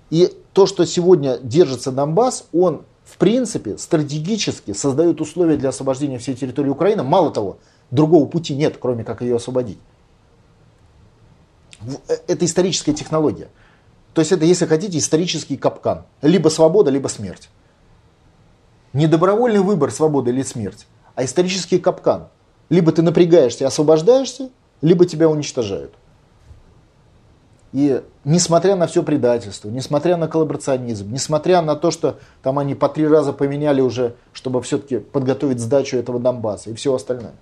И 0.10 0.38
то, 0.52 0.66
что 0.66 0.84
сегодня 0.84 1.38
держится 1.38 1.94
Донбасс, 1.94 2.50
он 2.52 2.84
в 3.06 3.16
принципе 3.18 3.78
стратегически 3.78 4.74
создает 4.74 5.22
условия 5.22 5.56
для 5.56 5.70
освобождения 5.70 6.18
всей 6.18 6.36
территории 6.36 6.68
Украины. 6.68 7.02
Мало 7.04 7.32
того, 7.32 7.60
другого 7.92 8.28
пути 8.28 8.54
нет, 8.56 8.76
кроме 8.78 9.06
как 9.06 9.22
ее 9.22 9.38
освободить. 9.38 9.80
Э, 12.10 12.16
это 12.28 12.44
историческая 12.44 12.92
технология. 12.94 13.48
То 14.14 14.20
есть 14.20 14.34
это, 14.34 14.44
если 14.44 14.66
хотите, 14.66 14.98
исторический 14.98 15.56
капкан. 15.56 16.04
Либо 16.22 16.50
свобода, 16.50 16.92
либо 16.92 17.08
смерть. 17.08 17.50
Не 18.92 19.08
добровольный 19.08 19.62
выбор, 19.62 19.92
свобода 19.92 20.30
или 20.30 20.44
смерть, 20.44 20.88
а 21.16 21.24
исторический 21.24 21.80
капкан. 21.80 22.28
Либо 22.70 22.92
ты 22.92 23.02
напрягаешься 23.02 23.64
и 23.64 23.68
освобождаешься, 23.68 24.50
либо 24.82 25.06
тебя 25.06 25.30
уничтожают. 25.30 25.94
И 27.72 28.04
несмотря 28.24 28.76
на 28.76 28.86
все 28.86 29.02
предательство, 29.02 29.68
несмотря 29.70 30.16
на 30.16 30.28
коллаборационизм, 30.28 31.12
несмотря 31.12 31.62
на 31.64 31.76
то, 31.76 31.90
что 31.90 32.20
там 32.44 32.60
они 32.60 32.76
по 32.76 32.88
три 32.88 33.08
раза 33.08 33.34
поменяли 33.34 33.82
уже, 33.82 34.16
чтобы 34.32 34.62
все-таки 34.62 35.00
подготовить 35.00 35.60
сдачу 35.60 35.98
этого 35.98 36.20
Донбасса 36.20 36.70
и 36.70 36.76
все 36.76 36.94
остальное. 36.94 37.34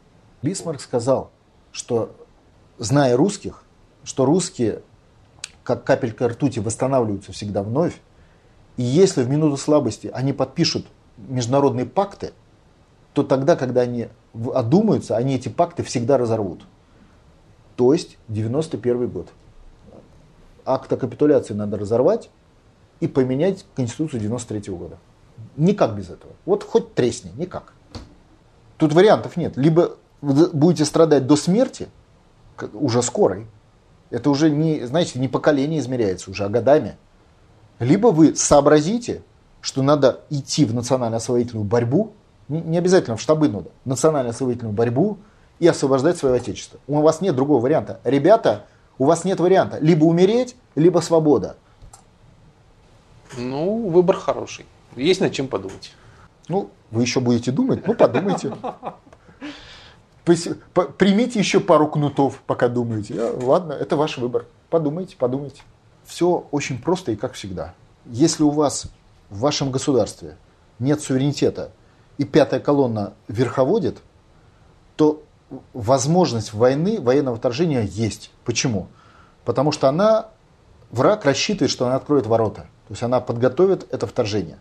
Бисмарк 0.41 0.79
сказал, 0.79 1.31
что 1.73 2.15
зная 2.77 3.17
русских, 3.17 3.63
что 4.05 4.25
русские, 4.25 4.83
как 5.63 5.83
капелька 5.83 6.29
ртути, 6.29 6.59
восстанавливаются 6.59 7.33
всегда 7.33 7.61
вновь, 7.61 7.99
и 8.77 8.83
если 8.83 9.23
в 9.23 9.29
минуту 9.29 9.57
слабости 9.57 10.09
они 10.13 10.31
подпишут 10.31 10.85
международные 11.17 11.85
пакты, 11.85 12.31
то 13.13 13.23
тогда, 13.23 13.55
когда 13.55 13.81
они 13.81 14.07
одумаются, 14.53 15.17
они 15.17 15.35
эти 15.35 15.49
пакты 15.49 15.83
всегда 15.83 16.17
разорвут. 16.17 16.65
То 17.75 17.93
есть 17.93 18.17
91 18.27 19.09
год 19.09 19.29
акт 20.65 20.91
о 20.91 20.97
капитуляции 20.97 21.53
надо 21.53 21.77
разорвать 21.77 22.29
и 22.99 23.07
поменять 23.07 23.65
Конституцию 23.75 24.21
93 24.21 24.73
года. 24.73 24.97
Никак 25.57 25.95
без 25.95 26.09
этого. 26.09 26.33
Вот 26.45 26.63
хоть 26.63 26.93
тресни, 26.93 27.31
никак. 27.35 27.73
Тут 28.77 28.93
вариантов 28.93 29.37
нет. 29.37 29.57
Либо 29.57 29.97
будете 30.21 30.85
страдать 30.85 31.27
до 31.27 31.35
смерти, 31.35 31.89
уже 32.73 33.01
скорой. 33.01 33.47
Это 34.11 34.29
уже 34.29 34.49
не, 34.49 34.85
знаете, 34.85 35.19
не 35.19 35.27
поколение 35.27 35.79
измеряется 35.79 36.29
уже, 36.29 36.45
а 36.45 36.49
годами. 36.49 36.97
Либо 37.79 38.07
вы 38.07 38.35
сообразите, 38.35 39.23
что 39.61 39.81
надо 39.81 40.21
идти 40.29 40.65
в 40.65 40.73
национально-освоительную 40.73 41.65
борьбу, 41.65 42.13
не 42.47 42.77
обязательно 42.77 43.17
в 43.17 43.21
штабы 43.21 43.49
надо, 43.49 43.69
национально-освоительную 43.85 44.73
борьбу 44.73 45.17
и 45.59 45.67
освобождать 45.67 46.17
свое 46.17 46.35
отечество. 46.35 46.79
У 46.87 47.01
вас 47.01 47.21
нет 47.21 47.35
другого 47.35 47.61
варианта. 47.61 47.99
Ребята, 48.03 48.65
у 48.97 49.05
вас 49.05 49.23
нет 49.23 49.39
варианта. 49.39 49.77
Либо 49.79 50.05
умереть, 50.05 50.55
либо 50.75 50.99
свобода. 50.99 51.55
Ну, 53.37 53.87
выбор 53.89 54.17
хороший. 54.17 54.65
Есть 54.95 55.21
над 55.21 55.31
чем 55.31 55.47
подумать. 55.47 55.93
Ну, 56.47 56.69
вы 56.89 57.03
еще 57.03 57.19
будете 57.19 57.51
думать? 57.51 57.87
Ну, 57.87 57.93
подумайте. 57.93 58.53
Примите 60.23 61.39
еще 61.39 61.59
пару 61.59 61.87
кнутов, 61.87 62.41
пока 62.45 62.67
думаете. 62.67 63.31
Ладно, 63.41 63.73
это 63.73 63.95
ваш 63.95 64.17
выбор. 64.17 64.45
Подумайте, 64.69 65.15
подумайте. 65.17 65.61
Все 66.05 66.45
очень 66.51 66.81
просто 66.81 67.11
и 67.11 67.15
как 67.15 67.33
всегда. 67.33 67.73
Если 68.05 68.43
у 68.43 68.49
вас 68.49 68.87
в 69.29 69.39
вашем 69.39 69.71
государстве 69.71 70.37
нет 70.79 71.01
суверенитета 71.01 71.71
и 72.17 72.23
пятая 72.23 72.59
колонна 72.59 73.13
верховодит, 73.27 73.99
то 74.95 75.23
возможность 75.73 76.53
войны, 76.53 76.99
военного 77.01 77.35
вторжения 77.35 77.81
есть. 77.81 78.31
Почему? 78.45 78.87
Потому 79.45 79.71
что 79.71 79.89
она, 79.89 80.27
враг 80.91 81.25
рассчитывает, 81.25 81.71
что 81.71 81.85
она 81.85 81.95
откроет 81.95 82.25
ворота. 82.25 82.61
То 82.87 82.93
есть 82.93 83.03
она 83.03 83.19
подготовит 83.19 83.87
это 83.91 84.07
вторжение. 84.07 84.59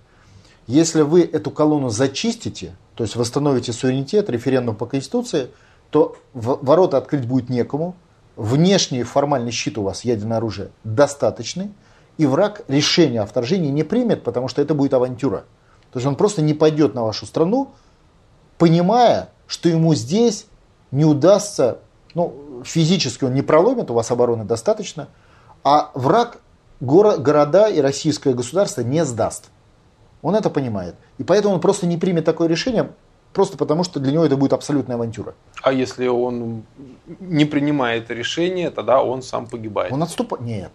Если 0.67 1.03
вы 1.03 1.23
эту 1.23 1.51
колонну 1.51 1.89
зачистите, 1.91 2.77
то 2.95 3.03
есть 3.03 3.17
восстановите 3.17 3.73
суверенитет, 3.73 4.31
референдум 4.31 4.77
по 4.77 4.87
Конституции, 4.87 5.49
то 5.91 6.17
ворота 6.33 6.99
открыть 6.99 7.27
будет 7.27 7.49
некому. 7.49 7.97
Внешний 8.37 9.03
формальный 9.03 9.51
щит 9.51 9.77
у 9.79 9.83
вас, 9.83 10.05
ядерное 10.05 10.39
оружие, 10.39 10.71
достаточный. 10.85 11.73
И 12.19 12.27
враг 12.27 12.63
решение 12.69 13.23
о 13.23 13.27
вторжении 13.27 13.71
не 13.71 13.83
примет, 13.83 14.23
потому 14.23 14.49
что 14.49 14.63
это 14.63 14.75
будет 14.75 14.95
авантюра. 14.95 15.45
То 15.93 15.99
есть 15.99 16.07
он 16.07 16.17
просто 16.17 16.43
не 16.43 16.55
пойдет 16.55 16.95
на 16.95 17.03
вашу 17.03 17.27
страну, 17.27 17.71
понимая, 18.59 19.31
что 19.47 19.69
ему 19.69 19.95
здесь 19.95 20.47
не 20.91 21.05
удастся, 21.05 21.79
ну, 22.15 22.63
физически 22.65 23.25
он 23.25 23.35
не 23.35 23.43
проломит, 23.43 23.91
у 23.91 23.95
вас 23.95 24.11
обороны 24.11 24.45
достаточно, 24.45 25.09
а 25.65 25.91
враг 25.95 26.39
горо, 26.81 27.17
города 27.17 27.69
и 27.69 27.81
российское 27.81 28.35
государство 28.35 28.83
не 28.83 29.05
сдаст. 29.05 29.51
Он 30.23 30.35
это 30.35 30.51
понимает. 30.51 30.95
И 31.19 31.25
поэтому 31.25 31.55
он 31.55 31.61
просто 31.61 31.87
не 31.87 31.97
примет 31.97 32.25
такое 32.25 32.49
решение, 32.49 32.91
просто 33.33 33.57
потому 33.57 33.85
что 33.85 34.01
для 34.01 34.13
него 34.13 34.25
это 34.25 34.37
будет 34.37 34.53
абсолютная 34.53 34.97
авантюра. 34.97 35.35
А 35.63 35.73
если 35.73 36.07
он 36.09 36.65
не 37.21 37.45
принимает 37.45 38.11
решение, 38.11 38.71
тогда 38.71 39.03
он 39.03 39.23
сам 39.23 39.47
погибает? 39.47 39.93
Он 39.93 40.03
отступает. 40.03 40.45
Нет, 40.45 40.73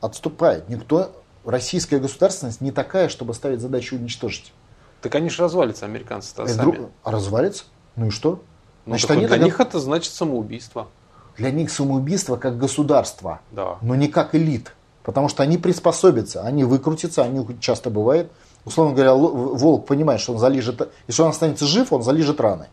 отступает. 0.00 0.68
Никто, 0.68 1.10
российская 1.44 1.98
государственность 1.98 2.60
не 2.60 2.70
такая, 2.70 3.08
чтобы 3.08 3.34
ставить 3.34 3.60
задачу 3.60 3.96
уничтожить. 3.96 4.52
Так 5.00 5.14
они 5.14 5.30
же 5.30 5.42
развалятся, 5.42 5.84
американцы-то 5.86 6.46
сами. 6.46 6.60
Друг... 6.62 6.90
А 7.02 7.10
развалится? 7.10 7.64
Ну 7.96 8.06
и 8.06 8.10
что? 8.10 8.42
Ну, 8.86 8.92
значит, 8.92 9.10
они 9.10 9.20
для 9.20 9.28
тогда... 9.30 9.44
них 9.44 9.60
это 9.60 9.80
значит 9.80 10.12
самоубийство. 10.12 10.88
Для 11.36 11.50
них 11.50 11.70
самоубийство 11.70 12.36
как 12.36 12.58
государство, 12.58 13.40
да. 13.50 13.78
но 13.80 13.94
не 13.94 14.08
как 14.08 14.34
элит. 14.34 14.74
Потому 15.02 15.28
что 15.28 15.42
они 15.42 15.58
приспособятся, 15.58 16.42
они 16.42 16.64
выкрутятся, 16.64 17.22
они 17.22 17.44
часто 17.58 17.90
бывает. 17.90 18.30
Условно 18.64 18.94
говоря, 18.94 19.14
волк 19.14 19.86
понимает, 19.86 20.20
что 20.20 20.32
он 20.32 20.38
залижет, 20.38 20.92
если 21.08 21.22
он 21.22 21.30
останется 21.30 21.66
жив, 21.66 21.92
он 21.92 22.02
залижет 22.02 22.40
раны. 22.40 22.68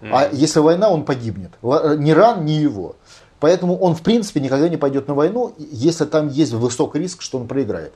Mm. 0.00 0.10
А 0.12 0.28
если 0.30 0.58
война, 0.58 0.90
он 0.90 1.04
погибнет. 1.04 1.52
Ни 1.62 2.10
ран, 2.10 2.44
ни 2.44 2.52
его. 2.52 2.96
Поэтому 3.44 3.76
он, 3.76 3.94
в 3.94 4.00
принципе, 4.00 4.40
никогда 4.40 4.70
не 4.70 4.78
пойдет 4.78 5.06
на 5.06 5.12
войну, 5.12 5.52
если 5.58 6.06
там 6.06 6.28
есть 6.28 6.54
высокий 6.54 6.98
риск, 6.98 7.20
что 7.20 7.36
он 7.38 7.46
проиграет. 7.46 7.92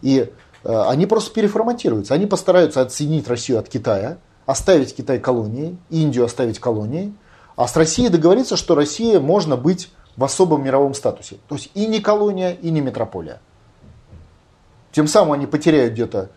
И 0.00 0.32
э, 0.64 0.82
они 0.88 1.04
просто 1.04 1.34
переформатируются. 1.34 2.14
Они 2.14 2.24
постараются 2.24 2.80
отсоединить 2.80 3.28
Россию 3.28 3.58
от 3.58 3.68
Китая, 3.68 4.16
оставить 4.46 4.96
Китай 4.96 5.18
колонией, 5.18 5.76
Индию 5.90 6.24
оставить 6.24 6.60
колонией, 6.60 7.12
а 7.56 7.68
с 7.68 7.76
Россией 7.76 8.08
договориться, 8.08 8.56
что 8.56 8.74
Россия 8.74 9.20
можно 9.20 9.58
быть 9.58 9.90
в 10.16 10.24
особом 10.24 10.64
мировом 10.64 10.94
статусе. 10.94 11.36
То 11.46 11.56
есть 11.56 11.70
и 11.74 11.86
не 11.86 12.00
колония, 12.00 12.52
и 12.52 12.70
не 12.70 12.80
метрополия. 12.80 13.42
Тем 14.92 15.08
самым 15.08 15.32
они 15.32 15.46
потеряют 15.46 15.92
где-то 15.92 16.30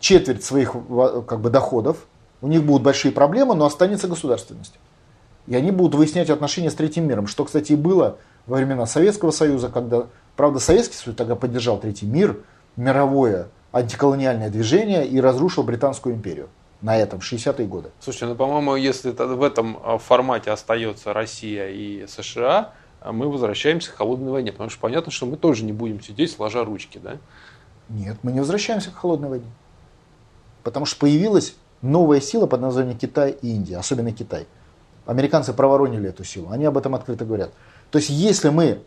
четверть 0.00 0.42
своих 0.42 0.72
как 0.72 1.40
бы, 1.40 1.48
доходов, 1.48 2.08
у 2.42 2.48
них 2.48 2.64
будут 2.64 2.82
большие 2.82 3.12
проблемы, 3.12 3.54
но 3.54 3.66
останется 3.66 4.08
государственность. 4.08 4.74
И 5.46 5.54
они 5.54 5.70
будут 5.70 5.94
выяснять 5.94 6.30
отношения 6.30 6.70
с 6.70 6.74
третьим 6.74 7.06
миром, 7.06 7.26
что, 7.26 7.44
кстати, 7.44 7.72
и 7.72 7.76
было 7.76 8.18
во 8.46 8.56
времена 8.58 8.86
Советского 8.86 9.30
Союза, 9.30 9.68
когда, 9.68 10.06
правда, 10.36 10.58
Советский 10.58 10.96
Союз 10.96 11.16
тогда 11.16 11.36
поддержал 11.36 11.78
третий 11.78 12.06
мир, 12.06 12.38
мировое 12.76 13.48
антиколониальное 13.72 14.50
движение 14.50 15.06
и 15.06 15.20
разрушил 15.20 15.62
Британскую 15.62 16.14
империю 16.14 16.48
на 16.82 16.96
этом, 16.96 17.20
60-е 17.20 17.66
годы. 17.66 17.90
Слушайте, 18.00 18.26
ну, 18.26 18.34
по-моему, 18.34 18.74
если 18.76 19.10
в 19.10 19.42
этом 19.42 19.78
а, 19.84 19.98
формате 19.98 20.50
остается 20.50 21.12
Россия 21.12 21.68
и 21.68 22.06
США, 22.06 22.72
а 23.00 23.12
мы 23.12 23.28
возвращаемся 23.28 23.90
к 23.92 23.96
холодной 23.96 24.32
войне, 24.32 24.52
потому 24.52 24.70
что 24.70 24.80
понятно, 24.80 25.12
что 25.12 25.26
мы 25.26 25.36
тоже 25.36 25.64
не 25.64 25.72
будем 25.72 26.00
сидеть 26.02 26.32
сложа 26.32 26.64
ручки, 26.64 26.98
да? 26.98 27.18
Нет, 27.88 28.18
мы 28.22 28.32
не 28.32 28.40
возвращаемся 28.40 28.90
к 28.90 28.94
холодной 28.94 29.28
войне. 29.28 29.50
Потому 30.62 30.86
что 30.86 30.98
появилась 30.98 31.54
новая 31.82 32.20
сила 32.20 32.46
под 32.46 32.60
названием 32.60 32.96
Китай 32.96 33.36
и 33.42 33.54
Индия, 33.54 33.78
особенно 33.78 34.12
Китай. 34.12 34.46
Американцы 35.06 35.52
проворонили 35.52 36.08
эту 36.08 36.24
силу, 36.24 36.50
они 36.50 36.64
об 36.64 36.76
этом 36.78 36.94
открыто 36.94 37.24
говорят. 37.24 37.50
То 37.90 37.98
есть 37.98 38.10
если 38.10 38.50
мы 38.50 38.82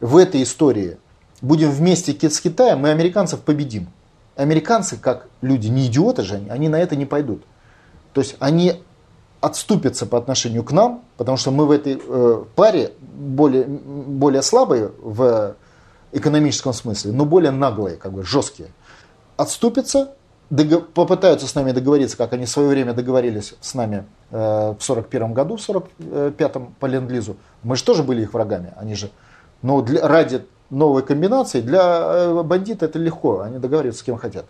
в 0.00 0.16
этой 0.16 0.42
истории 0.42 0.98
будем 1.40 1.70
вместе 1.70 2.12
с 2.28 2.40
Китаем, 2.40 2.80
мы 2.80 2.90
американцев 2.90 3.40
победим 3.40 3.88
американцы, 4.36 4.96
как 4.96 5.28
люди, 5.42 5.68
не 5.68 5.86
идиоты 5.86 6.22
же 6.22 6.36
они, 6.36 6.50
они 6.50 6.68
на 6.68 6.76
это 6.76 6.96
не 6.96 7.06
пойдут. 7.06 7.42
То 8.12 8.20
есть 8.20 8.36
они 8.38 8.82
отступятся 9.40 10.06
по 10.06 10.18
отношению 10.18 10.64
к 10.64 10.72
нам, 10.72 11.02
потому 11.16 11.36
что 11.36 11.50
мы 11.50 11.66
в 11.66 11.70
этой 11.70 12.00
э, 12.02 12.44
паре 12.54 12.92
более, 13.00 13.64
более 13.64 14.42
слабые 14.42 14.90
в 15.00 15.56
экономическом 16.12 16.72
смысле, 16.72 17.12
но 17.12 17.24
более 17.24 17.50
наглые, 17.50 17.96
как 17.96 18.12
бы 18.12 18.22
жесткие. 18.24 18.68
Отступятся, 19.36 20.14
попытаются 20.94 21.46
с 21.46 21.54
нами 21.54 21.72
договориться, 21.72 22.16
как 22.16 22.32
они 22.32 22.46
в 22.46 22.50
свое 22.50 22.68
время 22.68 22.92
договорились 22.92 23.54
с 23.60 23.74
нами 23.74 24.04
э, 24.30 24.74
в 24.78 24.82
41 24.82 25.32
году, 25.32 25.56
в 25.56 25.60
45-м 25.60 26.74
по 26.78 26.86
ленд-лизу. 26.86 27.36
Мы 27.62 27.76
же 27.76 27.84
тоже 27.84 28.02
были 28.02 28.22
их 28.22 28.34
врагами, 28.34 28.72
они 28.76 28.94
же. 28.94 29.10
Но 29.62 29.80
для, 29.80 30.06
ради 30.06 30.44
новой 30.70 31.02
комбинации, 31.02 31.60
для 31.60 31.82
э, 31.82 32.42
бандита 32.42 32.86
это 32.86 32.98
легко, 32.98 33.40
они 33.40 33.58
договариваются 33.58 34.00
с 34.00 34.04
кем 34.04 34.16
хотят. 34.16 34.46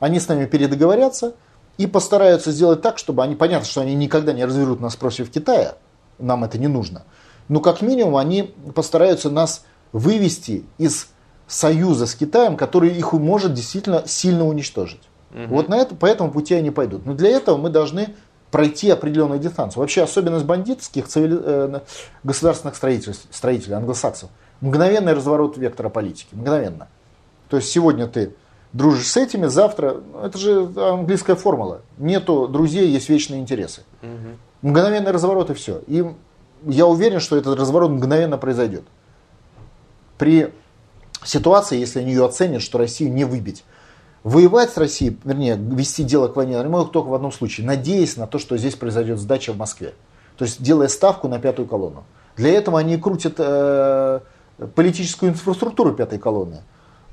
Они 0.00 0.20
с 0.20 0.28
нами 0.28 0.46
передоговорятся 0.46 1.34
и 1.78 1.86
постараются 1.86 2.52
сделать 2.52 2.82
так, 2.82 2.98
чтобы 2.98 3.22
они, 3.22 3.34
понятно, 3.34 3.66
что 3.66 3.80
они 3.80 3.94
никогда 3.94 4.32
не 4.32 4.44
развернут 4.44 4.80
нас 4.80 4.96
против 4.96 5.30
Китая, 5.30 5.76
нам 6.18 6.44
это 6.44 6.58
не 6.58 6.66
нужно, 6.66 7.04
но 7.48 7.60
как 7.60 7.80
минимум 7.80 8.16
они 8.16 8.54
постараются 8.74 9.30
нас 9.30 9.64
вывести 9.92 10.64
из 10.76 11.08
союза 11.46 12.06
с 12.06 12.14
Китаем, 12.14 12.56
который 12.56 12.90
их 12.90 13.12
может 13.12 13.54
действительно 13.54 14.02
сильно 14.06 14.46
уничтожить. 14.46 15.07
Угу. 15.32 15.54
Вот 15.54 15.68
на 15.68 15.76
это, 15.76 15.94
по 15.94 16.06
этому 16.06 16.30
пути 16.30 16.54
они 16.54 16.70
пойдут. 16.70 17.06
Но 17.06 17.14
для 17.14 17.30
этого 17.30 17.56
мы 17.56 17.70
должны 17.70 18.14
пройти 18.50 18.90
определенную 18.90 19.40
дистанцию. 19.40 19.80
Вообще 19.80 20.02
особенность 20.02 20.44
бандитских 20.44 21.06
цивили... 21.06 21.38
э, 21.40 21.80
государственных 22.22 22.76
строителей, 22.76 23.14
строителей, 23.30 23.74
англосаксов– 23.74 24.30
Мгновенный 24.60 25.12
разворот 25.12 25.56
вектора 25.56 25.88
политики. 25.88 26.28
Мгновенно. 26.32 26.88
То 27.48 27.58
есть 27.58 27.70
сегодня 27.70 28.06
ты 28.08 28.34
дружишь 28.72 29.06
с 29.06 29.16
этими, 29.16 29.46
завтра... 29.46 30.00
Ну, 30.12 30.20
это 30.24 30.36
же 30.36 30.70
английская 30.76 31.36
формула. 31.36 31.82
Нету 31.96 32.48
друзей, 32.48 32.88
есть 32.88 33.08
вечные 33.08 33.40
интересы. 33.40 33.82
Угу. 34.02 34.68
Мгновенный 34.70 35.12
разворот 35.12 35.50
и 35.50 35.54
все. 35.54 35.82
И 35.86 36.04
я 36.64 36.86
уверен, 36.86 37.20
что 37.20 37.36
этот 37.36 37.58
разворот 37.58 37.90
мгновенно 37.90 38.36
произойдет. 38.36 38.82
При 40.18 40.52
ситуации, 41.24 41.78
если 41.78 42.00
они 42.00 42.10
ее 42.10 42.24
оценят, 42.24 42.60
что 42.60 42.78
Россию 42.78 43.12
не 43.12 43.24
выбить. 43.24 43.64
Воевать 44.24 44.70
с 44.70 44.76
Россией, 44.76 45.16
вернее, 45.24 45.56
вести 45.56 46.02
дело 46.02 46.28
к 46.28 46.36
войне, 46.36 46.58
они 46.58 46.68
могут 46.68 46.92
только 46.92 47.08
в 47.08 47.14
одном 47.14 47.32
случае, 47.32 47.66
надеясь 47.66 48.16
на 48.16 48.26
то, 48.26 48.38
что 48.38 48.56
здесь 48.56 48.74
произойдет 48.74 49.18
сдача 49.18 49.52
в 49.52 49.56
Москве. 49.56 49.94
То 50.36 50.44
есть 50.44 50.62
делая 50.62 50.88
ставку 50.88 51.28
на 51.28 51.38
пятую 51.38 51.68
колонну. 51.68 52.04
Для 52.36 52.52
этого 52.52 52.78
они 52.78 52.96
крутят 52.96 53.34
э, 53.38 54.20
политическую 54.74 55.32
инфраструктуру 55.32 55.92
пятой 55.92 56.18
колонны. 56.18 56.62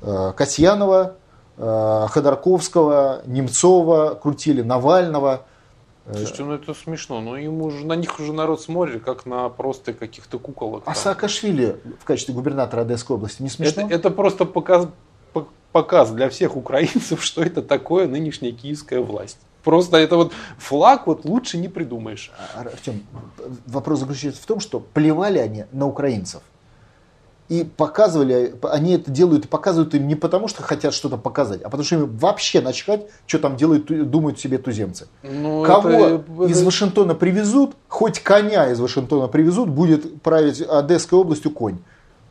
Э, 0.01 0.33
Касьянова, 0.35 1.15
э, 1.57 2.05
Ходорковского, 2.09 3.21
Немцова 3.25 4.15
крутили, 4.15 4.61
Навального. 4.61 5.45
Э, 6.05 6.13
Слушайте, 6.13 6.43
ну 6.43 6.53
это 6.53 6.73
смешно, 6.73 7.21
но 7.21 7.37
ему 7.37 7.65
уже, 7.65 7.85
на 7.85 7.95
них 7.95 8.19
уже 8.19 8.33
народ 8.33 8.61
смотрит, 8.61 9.03
как 9.03 9.25
на 9.25 9.49
просто 9.49 9.93
каких-то 9.93 10.37
куколок. 10.37 10.83
А 10.85 10.93
Саакашвили 10.93 11.77
в 11.99 12.05
качестве 12.05 12.33
губернатора 12.35 12.81
Одесской 12.81 13.15
области 13.15 13.41
не 13.41 13.49
смешно? 13.49 13.83
Это, 13.83 13.95
это 13.95 14.09
просто 14.11 14.45
показ, 14.45 14.87
показ 15.75 16.11
для 16.11 16.29
всех 16.29 16.55
украинцев, 16.55 17.21
что 17.29 17.43
это 17.43 17.61
такое 17.61 18.07
нынешняя 18.07 18.53
киевская 18.53 19.01
власть. 19.01 19.37
Просто 19.61 19.97
это 19.97 20.15
вот 20.15 20.31
флаг 20.57 21.05
вот 21.05 21.25
лучше 21.25 21.57
не 21.57 21.67
придумаешь. 21.67 22.31
Артем, 22.55 23.03
вопрос 23.65 23.99
заключается 23.99 24.41
в 24.41 24.45
том, 24.45 24.61
что 24.61 24.79
плевали 24.79 25.37
они 25.37 25.65
на 25.73 25.85
украинцев 25.85 26.43
и 27.49 27.63
показывали, 27.63 28.55
они 28.63 28.93
это 28.93 29.11
делают 29.11 29.45
и 29.45 29.47
показывают 29.49 29.93
им 29.95 30.07
не 30.07 30.15
потому, 30.15 30.47
что 30.47 30.63
хотят 30.63 30.93
что-то 30.93 31.17
показать, 31.17 31.61
а 31.61 31.65
потому 31.65 31.83
что 31.83 31.95
им 31.95 32.17
вообще 32.17 32.61
начать, 32.61 33.07
что 33.27 33.39
там 33.39 33.57
делают, 33.57 33.85
думают 34.09 34.39
себе 34.39 34.57
туземцы. 34.57 35.07
Ну, 35.23 35.63
Кого 35.63 35.89
это, 35.89 36.43
из 36.45 36.63
Вашингтона 36.63 37.15
привезут, 37.15 37.75
хоть 37.89 38.19
коня 38.19 38.71
из 38.71 38.79
Вашингтона 38.79 39.27
привезут, 39.27 39.69
будет 39.69 40.21
править 40.21 40.61
Одесской 40.61 41.19
областью 41.19 41.51
конь. 41.51 41.79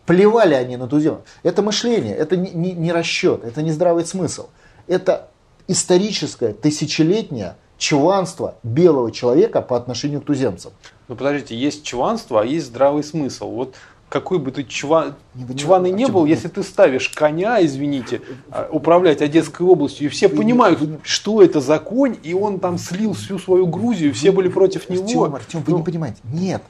Плевали 0.07 0.55
они 0.55 0.77
на 0.77 0.87
туземцев. 0.87 1.25
Это 1.43 1.63
мышление, 1.63 2.15
это 2.15 2.37
не, 2.37 2.51
не, 2.51 2.73
не 2.73 2.93
расчет, 2.93 3.45
это 3.45 3.63
не 3.63 3.73
здравый 3.73 4.05
смысл. 4.05 4.49
Это 4.87 5.29
историческое, 5.67 6.53
тысячелетнее 6.53 7.57
чванство 7.79 8.57
белого 8.63 9.11
человека 9.11 9.63
по 9.63 9.77
отношению 9.77 10.21
к 10.21 10.25
туземцам. 10.25 10.73
Ну 11.09 11.17
подождите, 11.17 11.57
есть 11.57 11.85
чванство, 11.85 12.43
а 12.43 12.45
есть 12.45 12.67
здравый 12.67 13.03
смысл. 13.03 13.51
Вот 13.51 13.75
какой 14.09 14.39
бы 14.39 14.53
ты 14.53 14.63
чва... 14.63 15.17
не, 15.35 15.57
чваный 15.57 15.91
не 15.91 16.07
был, 16.07 16.25
если 16.25 16.47
ты 16.47 16.63
ставишь 16.63 17.09
коня, 17.09 17.65
извините, 17.65 18.21
а, 18.49 18.69
управлять 18.71 19.21
Одесской 19.21 19.67
областью, 19.67 20.07
и 20.07 20.09
все 20.09 20.29
понимают, 20.29 20.81
что 21.03 21.43
это 21.43 21.61
за 21.61 21.79
конь, 21.81 22.17
и 22.23 22.33
он 22.33 22.61
там 22.61 22.79
слил 22.79 23.15
всю 23.15 23.39
свою 23.41 23.67
Грузию, 23.67 24.15
все 24.15 24.31
были 24.31 24.49
против 24.49 24.89
него. 24.89 25.25
Артем, 25.25 25.35
Артем, 25.35 25.61
вы 25.63 25.73
ну... 25.73 25.79
не 25.79 25.85
понимаете. 25.85 26.19
Нет. 26.25 26.63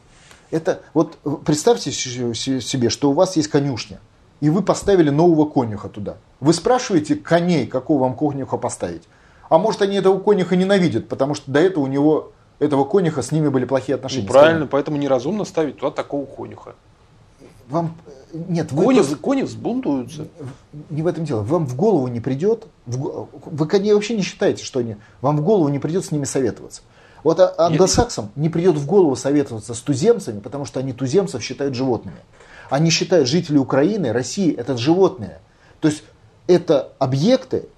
Это 0.55 0.83
вот 0.95 1.19
представьте 1.45 1.91
себе, 1.91 2.89
что 2.89 3.11
у 3.11 3.13
вас 3.13 3.35
есть 3.35 3.49
конюшня, 3.49 3.99
и 4.41 4.51
вы 4.51 4.63
поставили 4.63 5.11
нового 5.11 5.51
конюха 5.51 5.89
туда. 5.89 6.17
Вы 6.39 6.53
спрашиваете 6.53 7.17
коней, 7.17 7.67
какого 7.67 8.03
вам 8.03 8.17
конюха 8.17 8.57
поставить. 8.57 9.03
А 9.49 9.59
может 9.59 9.83
они 9.83 9.97
этого 9.97 10.21
конюха 10.21 10.55
ненавидят, 10.55 11.09
потому 11.09 11.35
что 11.35 11.51
до 11.51 11.59
этого 11.59 11.83
у 11.83 11.89
него 11.89 12.31
этого 12.61 12.85
конюха 12.85 13.23
с 13.23 13.33
ними 13.33 13.49
были 13.49 13.65
плохие 13.65 13.97
отношения. 13.97 14.27
Ну, 14.29 14.33
правильно, 14.33 14.67
поэтому 14.69 14.97
неразумно 14.97 15.45
ставить 15.45 15.79
туда 15.79 15.91
такого 15.91 16.25
конюха 16.25 16.77
вам 17.69 17.95
Нет, 18.33 18.73
вы 18.73 18.85
Кони, 18.85 18.97
просто- 18.97 19.17
кони 19.17 19.43
взбунтуются. 19.43 20.27
не 20.91 21.03
в 21.03 21.07
этом 21.07 21.25
дело. 21.25 21.43
Вам 21.43 21.67
в 21.67 21.77
голову 21.77 22.09
не 22.09 22.21
придет, 22.21 22.67
в 22.87 23.29
вы 23.45 23.69
они 23.73 23.93
вообще 23.93 24.17
не 24.17 24.23
считаете, 24.23 24.65
что 24.65 24.81
они, 24.81 24.97
вам 25.21 25.37
в 25.37 25.43
голову 25.43 25.69
не 25.69 25.79
придет 25.79 26.05
с 26.05 26.11
ними 26.11 26.25
советоваться. 26.25 26.83
Вот 27.25 27.41
а- 27.41 27.55
англосаксам 27.59 28.31
не 28.37 28.49
придет 28.49 28.77
в 28.77 28.87
голову 28.87 29.17
советоваться 29.17 29.75
с 29.75 29.81
туземцами, 29.81 30.39
потому 30.41 30.67
что 30.67 30.79
они 30.79 30.93
туземцев 30.93 31.43
считают 31.43 31.75
животными. 31.75 32.19
Они 32.71 32.91
считают 32.91 33.27
жителей 33.29 33.59
Украины, 33.59 34.13
России 34.13 34.55
это 34.55 34.77
животные. 34.77 35.41
То 35.81 35.89
есть 35.89 36.05
это 36.47 36.93
объекты, 36.99 37.69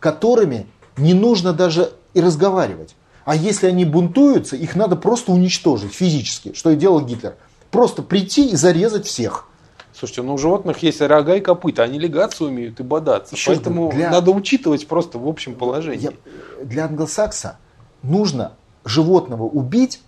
которыми 0.00 0.66
не 0.96 1.14
нужно 1.14 1.52
даже 1.52 1.92
и 2.14 2.20
разговаривать. 2.20 2.94
А 3.24 3.34
если 3.34 3.66
они 3.66 3.84
бунтуются, 3.84 4.56
их 4.56 4.76
надо 4.76 4.96
просто 4.96 5.32
уничтожить 5.32 5.92
физически, 5.92 6.52
что 6.54 6.70
и 6.70 6.76
делал 6.76 7.00
Гитлер. 7.00 7.36
Просто 7.70 8.02
прийти 8.02 8.48
и 8.50 8.56
зарезать 8.56 9.06
всех. 9.06 9.46
Слушайте, 9.92 10.22
ну 10.22 10.34
у 10.34 10.38
животных 10.38 10.82
есть 10.82 11.00
рога 11.00 11.36
и 11.36 11.40
копыта, 11.40 11.82
они 11.82 11.98
легаться 11.98 12.44
умеют 12.44 12.80
и 12.80 12.82
бодаться. 12.82 13.34
Еще 13.34 13.52
Поэтому 13.52 13.90
для- 13.92 14.10
надо 14.10 14.30
учитывать 14.30 14.86
просто 14.86 15.18
в 15.18 15.26
общем 15.26 15.54
положении. 15.54 16.10
Я- 16.58 16.64
для 16.64 16.84
англосакса 16.84 17.56
нужно 18.02 18.52
животного 18.86 19.42
убить 19.42 20.00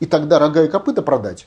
и 0.00 0.06
тогда 0.06 0.38
рога 0.38 0.62
и 0.62 0.68
копыта 0.68 1.02
продать. 1.02 1.46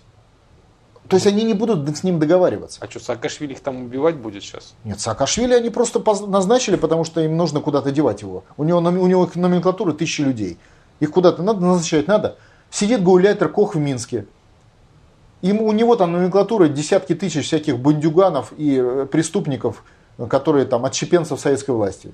То 1.08 1.16
есть 1.16 1.28
они 1.28 1.44
не 1.44 1.54
будут 1.54 1.98
с 1.98 2.04
ним 2.04 2.20
договариваться. 2.20 2.80
А 2.82 2.90
что, 2.90 3.00
Саакашвили 3.00 3.54
их 3.54 3.60
там 3.60 3.84
убивать 3.84 4.16
будет 4.16 4.44
сейчас? 4.44 4.74
Нет, 4.84 5.00
Саакашвили 5.00 5.54
они 5.54 5.70
просто 5.70 6.02
назначили, 6.28 6.78
потому 6.78 7.04
что 7.04 7.22
им 7.22 7.36
нужно 7.36 7.60
куда-то 7.60 7.92
девать 7.92 8.22
его. 8.22 8.44
У 8.58 8.64
него, 8.64 8.80
у 8.80 9.08
него 9.08 9.30
номенклатура 9.36 9.94
тысячи 9.94 10.22
людей. 10.22 10.58
Их 11.00 11.12
куда-то 11.12 11.44
надо 11.44 11.62
назначать, 11.62 12.08
надо. 12.08 12.38
Сидит 12.70 13.04
гауляйтер 13.04 13.50
Кох 13.50 13.76
в 13.76 13.80
Минске. 13.80 14.26
Ему, 15.42 15.68
у 15.68 15.72
него 15.74 15.96
там 15.96 16.14
номенклатура 16.14 16.68
десятки 16.68 17.14
тысяч 17.14 17.46
всяких 17.46 17.78
бандюганов 17.78 18.54
и 18.56 18.78
э, 18.78 19.06
преступников, 19.12 19.84
э, 20.18 20.28
которые 20.28 20.66
там 20.66 20.86
отщепенцев 20.86 21.40
советской 21.40 21.72
власти. 21.72 22.14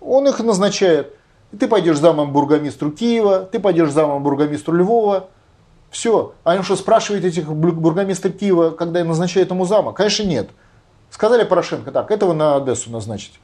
Он 0.00 0.28
их 0.28 0.38
назначает. 0.38 1.17
Ты 1.56 1.66
пойдешь 1.66 1.98
замом 1.98 2.32
бургомистру 2.32 2.90
Киева, 2.90 3.40
ты 3.40 3.58
пойдешь 3.58 3.90
замом 3.90 4.22
бургомистру 4.22 4.74
Львова. 4.74 5.28
Все. 5.90 6.34
А 6.44 6.54
он 6.54 6.62
что, 6.62 6.76
спрашивает 6.76 7.24
этих 7.24 7.46
бу- 7.48 7.72
бургомистров 7.72 8.36
Киева, 8.36 8.70
когда 8.70 9.02
назначают 9.04 9.50
ему 9.50 9.64
зама? 9.64 9.92
Конечно, 9.92 10.24
нет. 10.24 10.50
Сказали 11.10 11.44
Порошенко, 11.44 11.90
так, 11.90 12.10
этого 12.10 12.34
на 12.34 12.56
Одессу 12.56 12.90
назначить. 12.90 13.40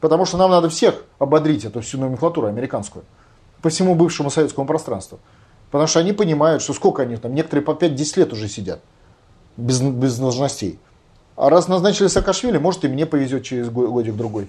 Потому 0.00 0.24
что 0.24 0.38
нам 0.38 0.50
надо 0.50 0.70
всех 0.70 1.02
ободрить, 1.18 1.64
эту 1.66 1.82
всю 1.82 1.98
номенклатуру 1.98 2.46
американскую, 2.46 3.04
по 3.60 3.68
всему 3.68 3.94
бывшему 3.94 4.30
советскому 4.30 4.66
пространству. 4.66 5.18
Потому 5.70 5.86
что 5.86 6.00
они 6.00 6.14
понимают, 6.14 6.62
что 6.62 6.72
сколько 6.72 7.02
они 7.02 7.16
там, 7.16 7.34
некоторые 7.34 7.62
по 7.64 7.72
5-10 7.72 8.20
лет 8.20 8.32
уже 8.32 8.48
сидят, 8.48 8.80
без, 9.58 9.82
без 9.82 10.16
должностей. 10.16 10.78
А 11.36 11.50
раз 11.50 11.68
назначили 11.68 12.06
Саакашвили, 12.06 12.56
может 12.56 12.84
и 12.84 12.88
мне 12.88 13.04
повезет 13.04 13.44
через 13.44 13.68
го- 13.68 13.88
годик-другой. 13.88 14.48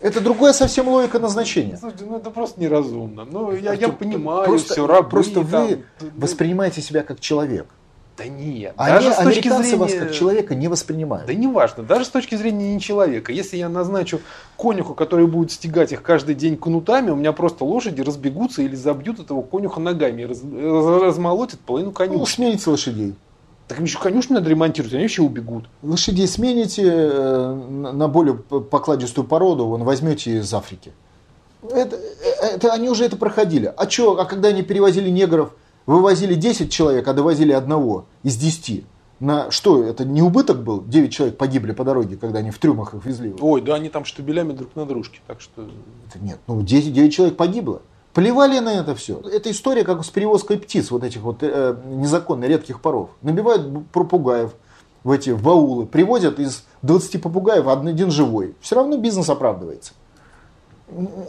Это 0.00 0.20
другая 0.20 0.52
совсем 0.52 0.88
логика 0.88 1.18
назначения. 1.18 1.76
Слушайте, 1.76 2.04
ну 2.08 2.16
это 2.16 2.30
просто 2.30 2.60
неразумно. 2.60 3.24
Ну, 3.30 3.52
я, 3.54 3.72
я 3.72 3.88
понимаю, 3.88 4.46
просто, 4.46 4.72
все, 4.74 4.86
рабы 4.86 5.08
просто 5.08 5.44
там, 5.44 5.66
вы 5.66 5.84
ну, 6.00 6.08
воспринимаете 6.16 6.80
себя 6.82 7.02
как 7.02 7.20
человек. 7.20 7.66
Да 8.16 8.26
нет, 8.26 8.74
А 8.76 8.88
даже 8.88 9.12
с 9.12 9.16
точки 9.16 9.48
зрения... 9.48 9.76
вас 9.76 9.94
как 9.94 10.12
человека 10.12 10.56
не 10.56 10.66
воспринимают. 10.66 11.28
Да 11.28 11.34
неважно, 11.34 11.84
даже 11.84 12.04
с 12.04 12.08
точки 12.08 12.34
зрения 12.34 12.74
не 12.74 12.80
человека. 12.80 13.30
Если 13.30 13.56
я 13.56 13.68
назначу 13.68 14.20
конюху, 14.58 14.94
который 14.94 15.28
будет 15.28 15.52
стегать 15.52 15.92
их 15.92 16.02
каждый 16.02 16.34
день 16.34 16.56
кнутами, 16.56 17.10
у 17.10 17.14
меня 17.14 17.30
просто 17.32 17.64
лошади 17.64 18.00
разбегутся 18.00 18.62
или 18.62 18.74
забьют 18.74 19.20
этого 19.20 19.42
конюха 19.42 19.78
ногами, 19.78 20.22
раз- 20.24 20.42
раз- 20.42 21.02
размолотят 21.02 21.60
половину 21.60 21.90
Ну, 21.90 21.94
конюшни. 21.96 22.24
смените 22.24 22.68
лошадей. 22.70 23.14
Так 23.68 23.78
им 23.78 23.84
еще 23.84 23.98
конюшню 23.98 24.36
надо 24.36 24.48
ремонтировать, 24.48 24.94
они 24.94 25.02
вообще 25.04 25.22
убегут. 25.22 25.68
Лошадей 25.82 26.26
смените 26.26 26.84
э, 26.86 27.52
на 27.92 28.08
более 28.08 28.34
покладистую 28.34 29.26
породу, 29.26 29.66
вон 29.66 29.84
возьмете 29.84 30.38
из 30.38 30.52
Африки. 30.54 30.92
Это, 31.70 31.96
это- 32.40 32.72
они 32.72 32.88
уже 32.88 33.04
это 33.04 33.16
проходили. 33.16 33.72
А 33.76 33.88
что, 33.88 34.18
а 34.18 34.24
когда 34.24 34.48
они 34.48 34.62
перевозили 34.62 35.10
негров, 35.10 35.54
вывозили 35.84 36.34
10 36.34 36.72
человек, 36.72 37.06
а 37.08 37.12
довозили 37.12 37.52
одного 37.52 38.06
из 38.22 38.36
10. 38.36 38.84
На 39.20 39.50
что, 39.50 39.82
это 39.82 40.04
не 40.04 40.22
убыток 40.22 40.62
был? 40.62 40.82
9 40.82 41.12
человек 41.12 41.36
погибли 41.36 41.72
по 41.72 41.84
дороге, 41.84 42.16
когда 42.16 42.38
они 42.38 42.50
в 42.50 42.58
трюмах 42.58 42.94
их 42.94 43.04
везли. 43.04 43.34
Ой, 43.40 43.60
да 43.60 43.74
они 43.74 43.90
там 43.90 44.04
штабелями 44.06 44.52
друг 44.52 44.76
на 44.76 44.86
дружке, 44.86 45.20
так 45.26 45.40
что... 45.40 45.68
Это 46.08 46.24
нет, 46.24 46.38
ну 46.46 46.62
10, 46.62 46.92
9 46.94 47.12
человек 47.12 47.36
погибло. 47.36 47.82
Плевали 48.18 48.58
на 48.58 48.70
это 48.70 48.96
все. 48.96 49.20
Это 49.32 49.48
история 49.52 49.84
как 49.84 50.04
с 50.04 50.10
перевозкой 50.10 50.58
птиц, 50.58 50.90
вот 50.90 51.04
этих 51.04 51.20
вот 51.20 51.36
э, 51.42 51.76
незаконно 51.86 52.46
редких 52.46 52.80
паров. 52.80 53.10
Набивают 53.22 53.88
попугаев 53.92 54.54
в 55.04 55.12
эти 55.12 55.30
в 55.30 55.40
баулы, 55.40 55.86
привозят 55.86 56.40
из 56.40 56.64
20 56.82 57.22
попугаев 57.22 57.68
один, 57.68 57.86
один 57.86 58.10
живой. 58.10 58.56
Все 58.60 58.74
равно 58.74 58.96
бизнес 58.96 59.30
оправдывается. 59.30 59.92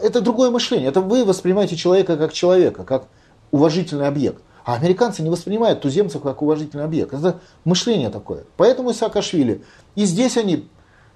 Это 0.01 0.19
другое 0.19 0.49
мышление. 0.49 0.89
Это 0.89 1.01
вы 1.01 1.25
воспринимаете 1.25 1.75
человека 1.75 2.17
как 2.17 2.33
человека, 2.33 2.83
как 2.83 3.05
уважительный 3.51 4.07
объект. 4.07 4.41
А 4.65 4.73
американцы 4.73 5.21
не 5.21 5.29
воспринимают 5.29 5.81
туземцев 5.81 6.23
как 6.23 6.41
уважительный 6.41 6.85
объект. 6.85 7.13
Это 7.13 7.39
мышление 7.65 8.09
такое. 8.09 8.45
Поэтому 8.57 8.89
и 8.89 8.93
Саакашвили. 8.95 9.63
И 9.93 10.05
здесь 10.05 10.37
они, 10.37 10.67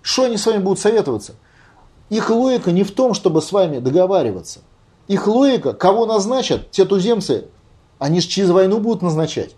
что 0.04 0.26
они 0.26 0.38
с 0.38 0.46
вами 0.46 0.60
будут 0.62 0.78
советоваться? 0.78 1.34
Их 2.12 2.30
логика 2.30 2.72
не 2.72 2.84
в 2.84 2.92
том, 2.92 3.16
чтобы 3.16 3.42
с 3.42 3.52
вами 3.52 3.80
договариваться. 3.80 4.60
Их 5.08 5.28
логика, 5.28 5.74
кого 5.74 6.06
назначат, 6.06 6.72
те 6.72 6.86
туземцы, 6.86 7.46
они 8.00 8.22
же 8.22 8.28
через 8.28 8.50
войну 8.50 8.80
будут 8.80 9.02
назначать. 9.02 9.56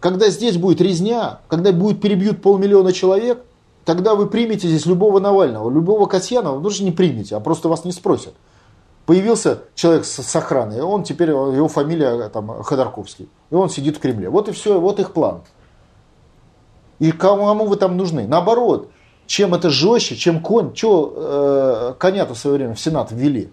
Когда 0.00 0.30
здесь 0.30 0.56
будет 0.56 0.80
резня, 0.80 1.40
когда 1.48 1.72
будет 1.72 2.00
перебьют 2.00 2.40
полмиллиона 2.40 2.92
человек, 2.92 3.44
тогда 3.84 4.14
вы 4.14 4.26
примете 4.26 4.68
здесь 4.68 4.86
любого 4.86 5.20
Навального, 5.20 5.68
любого 5.70 6.06
Касьянова, 6.06 6.58
ну 6.58 6.70
же 6.70 6.84
не 6.84 6.90
примете, 6.90 7.36
а 7.36 7.40
просто 7.40 7.68
вас 7.68 7.84
не 7.84 7.92
спросят. 7.92 8.34
Появился 9.04 9.64
человек 9.74 10.04
с, 10.04 10.22
с 10.22 10.36
охраной, 10.36 10.78
и 10.78 10.80
он 10.80 11.02
теперь, 11.02 11.30
его 11.30 11.68
фамилия 11.68 12.28
там, 12.28 12.62
Ходорковский, 12.62 13.28
и 13.50 13.54
он 13.54 13.68
сидит 13.68 13.96
в 13.96 14.00
Кремле. 14.00 14.30
Вот 14.30 14.48
и 14.48 14.52
все, 14.52 14.80
вот 14.80 15.00
их 15.00 15.12
план. 15.12 15.42
И 16.98 17.12
кому 17.12 17.66
вы 17.66 17.76
там 17.76 17.96
нужны? 17.96 18.26
Наоборот, 18.26 18.90
чем 19.26 19.54
это 19.54 19.70
жестче, 19.70 20.16
чем 20.16 20.40
конь, 20.40 20.74
что 20.74 21.14
э, 21.16 21.94
коня-то 21.98 22.34
в 22.34 22.38
свое 22.38 22.56
время 22.56 22.74
в 22.74 22.80
Сенат 22.80 23.10
ввели. 23.10 23.50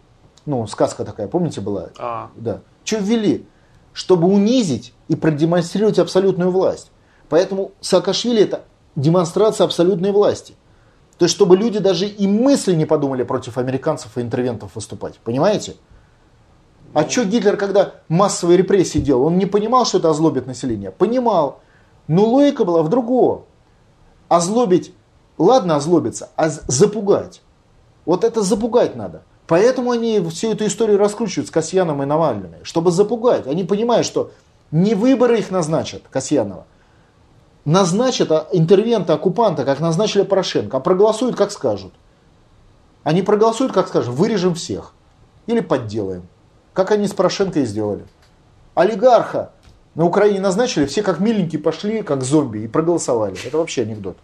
Ну, 0.48 0.66
сказка 0.66 1.04
такая, 1.04 1.28
помните, 1.28 1.60
была? 1.60 1.90
А, 2.00 2.32
Да. 2.38 2.62
Что 2.86 2.98
ввели? 3.00 3.46
Чтобы 3.92 4.30
унизить 4.30 4.94
и 5.10 5.16
продемонстрировать 5.18 6.00
абсолютную 6.00 6.52
власть. 6.52 6.90
Поэтому 7.28 7.74
Саакашвили 7.82 8.44
это 8.44 8.62
демонстрация 8.96 9.66
абсолютной 9.66 10.14
власти. 10.14 10.56
То 11.18 11.26
есть, 11.26 11.36
чтобы 11.36 11.58
люди 11.58 11.80
даже 11.80 12.08
и 12.08 12.28
мысли 12.28 12.74
не 12.74 12.86
подумали 12.86 13.24
против 13.24 13.58
американцев 13.58 14.18
и 14.18 14.22
интервентов 14.22 14.76
выступать. 14.76 15.20
Понимаете? 15.20 15.76
А 16.94 17.08
что 17.10 17.26
Гитлер, 17.26 17.58
когда 17.58 17.96
массовые 18.08 18.58
репрессии 18.58 19.00
делал, 19.00 19.26
он 19.26 19.38
не 19.38 19.48
понимал, 19.48 19.86
что 19.86 19.98
это 19.98 20.10
озлобит 20.10 20.48
население? 20.48 20.92
Понимал. 20.92 21.60
Но 22.08 22.24
логика 22.24 22.64
была 22.64 22.84
в 22.84 22.90
другом. 22.90 23.44
Озлобить, 24.30 24.94
ладно 25.38 25.76
озлобиться, 25.76 26.30
а 26.38 26.48
запугать. 26.50 27.42
Вот 28.06 28.24
это 28.24 28.42
запугать 28.44 28.96
надо. 28.96 29.24
Поэтому 29.48 29.92
они 29.92 30.20
всю 30.30 30.52
эту 30.52 30.66
историю 30.66 30.98
раскручивают 30.98 31.48
с 31.48 31.52
Касьяном 31.52 32.04
и 32.04 32.06
Навальным, 32.06 32.52
чтобы 32.64 32.92
запугать. 32.92 33.48
Они 33.48 33.64
понимают, 33.64 34.06
что 34.06 34.32
не 34.72 34.94
выборы 34.94 35.40
их 35.40 35.52
назначат, 35.52 36.04
Касьянова, 36.10 36.66
назначат 37.64 38.32
а, 38.32 38.48
интервента, 38.52 39.14
оккупанта, 39.14 39.64
как 39.64 39.80
назначили 39.80 40.24
Порошенко, 40.24 40.78
а 40.78 40.80
проголосуют, 40.82 41.38
как 41.38 41.52
скажут. 41.52 41.94
Они 43.04 43.22
проголосуют, 43.22 43.72
как 43.72 43.88
скажут, 43.88 44.14
вырежем 44.14 44.54
всех. 44.54 44.94
Или 45.46 45.62
подделаем. 45.62 46.28
Как 46.74 46.92
они 46.92 47.08
с 47.08 47.14
Порошенко 47.14 47.62
и 47.62 47.66
сделали. 47.66 48.06
Олигарха 48.76 49.52
на 49.98 50.06
Украине 50.06 50.40
назначили, 50.40 50.86
все 50.86 51.02
как 51.02 51.20
миленькие 51.20 51.60
пошли, 51.60 52.04
как 52.04 52.24
зомби, 52.24 52.60
и 52.60 52.68
проголосовали. 52.68 53.36
Это 53.44 53.58
вообще 53.58 53.82
анекдот. 53.82 54.16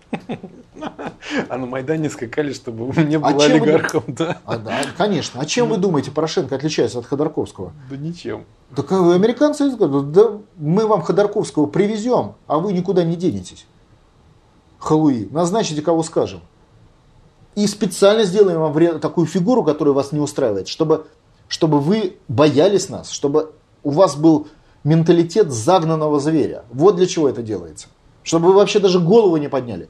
а 1.49 1.57
на 1.57 1.65
Майдане 1.65 2.11
скакали, 2.11 2.53
чтобы 2.53 2.95
не 3.03 3.17
было 3.17 3.31
А 3.31 3.39
чем 3.39 3.59
вы- 3.59 3.69
олигархом, 3.71 4.03
да? 4.07 4.37
А, 4.45 4.57
да, 4.57 4.81
конечно. 4.95 5.41
А 5.41 5.45
чем 5.47 5.69
вы 5.69 5.77
думаете, 5.77 6.11
Порошенко 6.11 6.55
отличается 6.55 6.99
от 6.99 7.07
Ходорковского? 7.07 7.73
Да 7.89 7.97
ничем. 7.97 8.45
Так 8.75 8.91
а 8.91 9.15
американцы 9.15 9.67
говорят, 9.75 10.11
да 10.11 10.37
мы 10.57 10.85
вам 10.85 11.01
Ходорковского 11.01 11.65
привезем, 11.65 12.35
а 12.45 12.59
вы 12.59 12.71
никуда 12.71 13.03
не 13.03 13.15
денетесь. 13.15 13.65
Халуи, 14.77 15.27
назначите, 15.31 15.81
кого 15.81 16.03
скажем. 16.03 16.41
И 17.55 17.65
специально 17.65 18.25
сделаем 18.25 18.59
вам 18.59 18.99
такую 18.99 19.25
фигуру, 19.25 19.63
которая 19.63 19.95
вас 19.95 20.11
не 20.11 20.19
устраивает, 20.19 20.67
чтобы, 20.67 21.07
чтобы 21.47 21.79
вы 21.79 22.17
боялись 22.27 22.89
нас, 22.89 23.09
чтобы 23.09 23.53
у 23.81 23.89
вас 23.89 24.15
был 24.15 24.47
менталитет 24.83 25.51
загнанного 25.51 26.19
зверя. 26.19 26.65
Вот 26.71 26.95
для 26.95 27.05
чего 27.05 27.29
это 27.29 27.41
делается. 27.41 27.87
Чтобы 28.23 28.47
вы 28.47 28.53
вообще 28.55 28.79
даже 28.79 28.99
голову 28.99 29.37
не 29.37 29.49
подняли. 29.49 29.89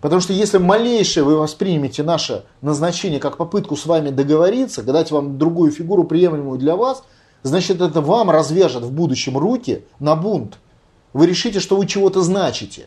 Потому 0.00 0.20
что 0.20 0.32
если 0.34 0.58
малейшее 0.58 1.24
вы 1.24 1.36
воспримете 1.36 2.02
наше 2.02 2.44
назначение 2.60 3.20
как 3.20 3.38
попытку 3.38 3.74
с 3.76 3.86
вами 3.86 4.10
договориться, 4.10 4.82
дать 4.82 5.10
вам 5.10 5.38
другую 5.38 5.70
фигуру, 5.70 6.04
приемлемую 6.04 6.58
для 6.58 6.76
вас, 6.76 7.04
значит 7.42 7.80
это 7.80 8.02
вам 8.02 8.30
развяжет 8.30 8.82
в 8.82 8.92
будущем 8.92 9.38
руки 9.38 9.84
на 9.98 10.14
бунт. 10.14 10.58
Вы 11.14 11.26
решите, 11.26 11.60
что 11.60 11.76
вы 11.76 11.86
чего-то 11.86 12.20
значите. 12.20 12.86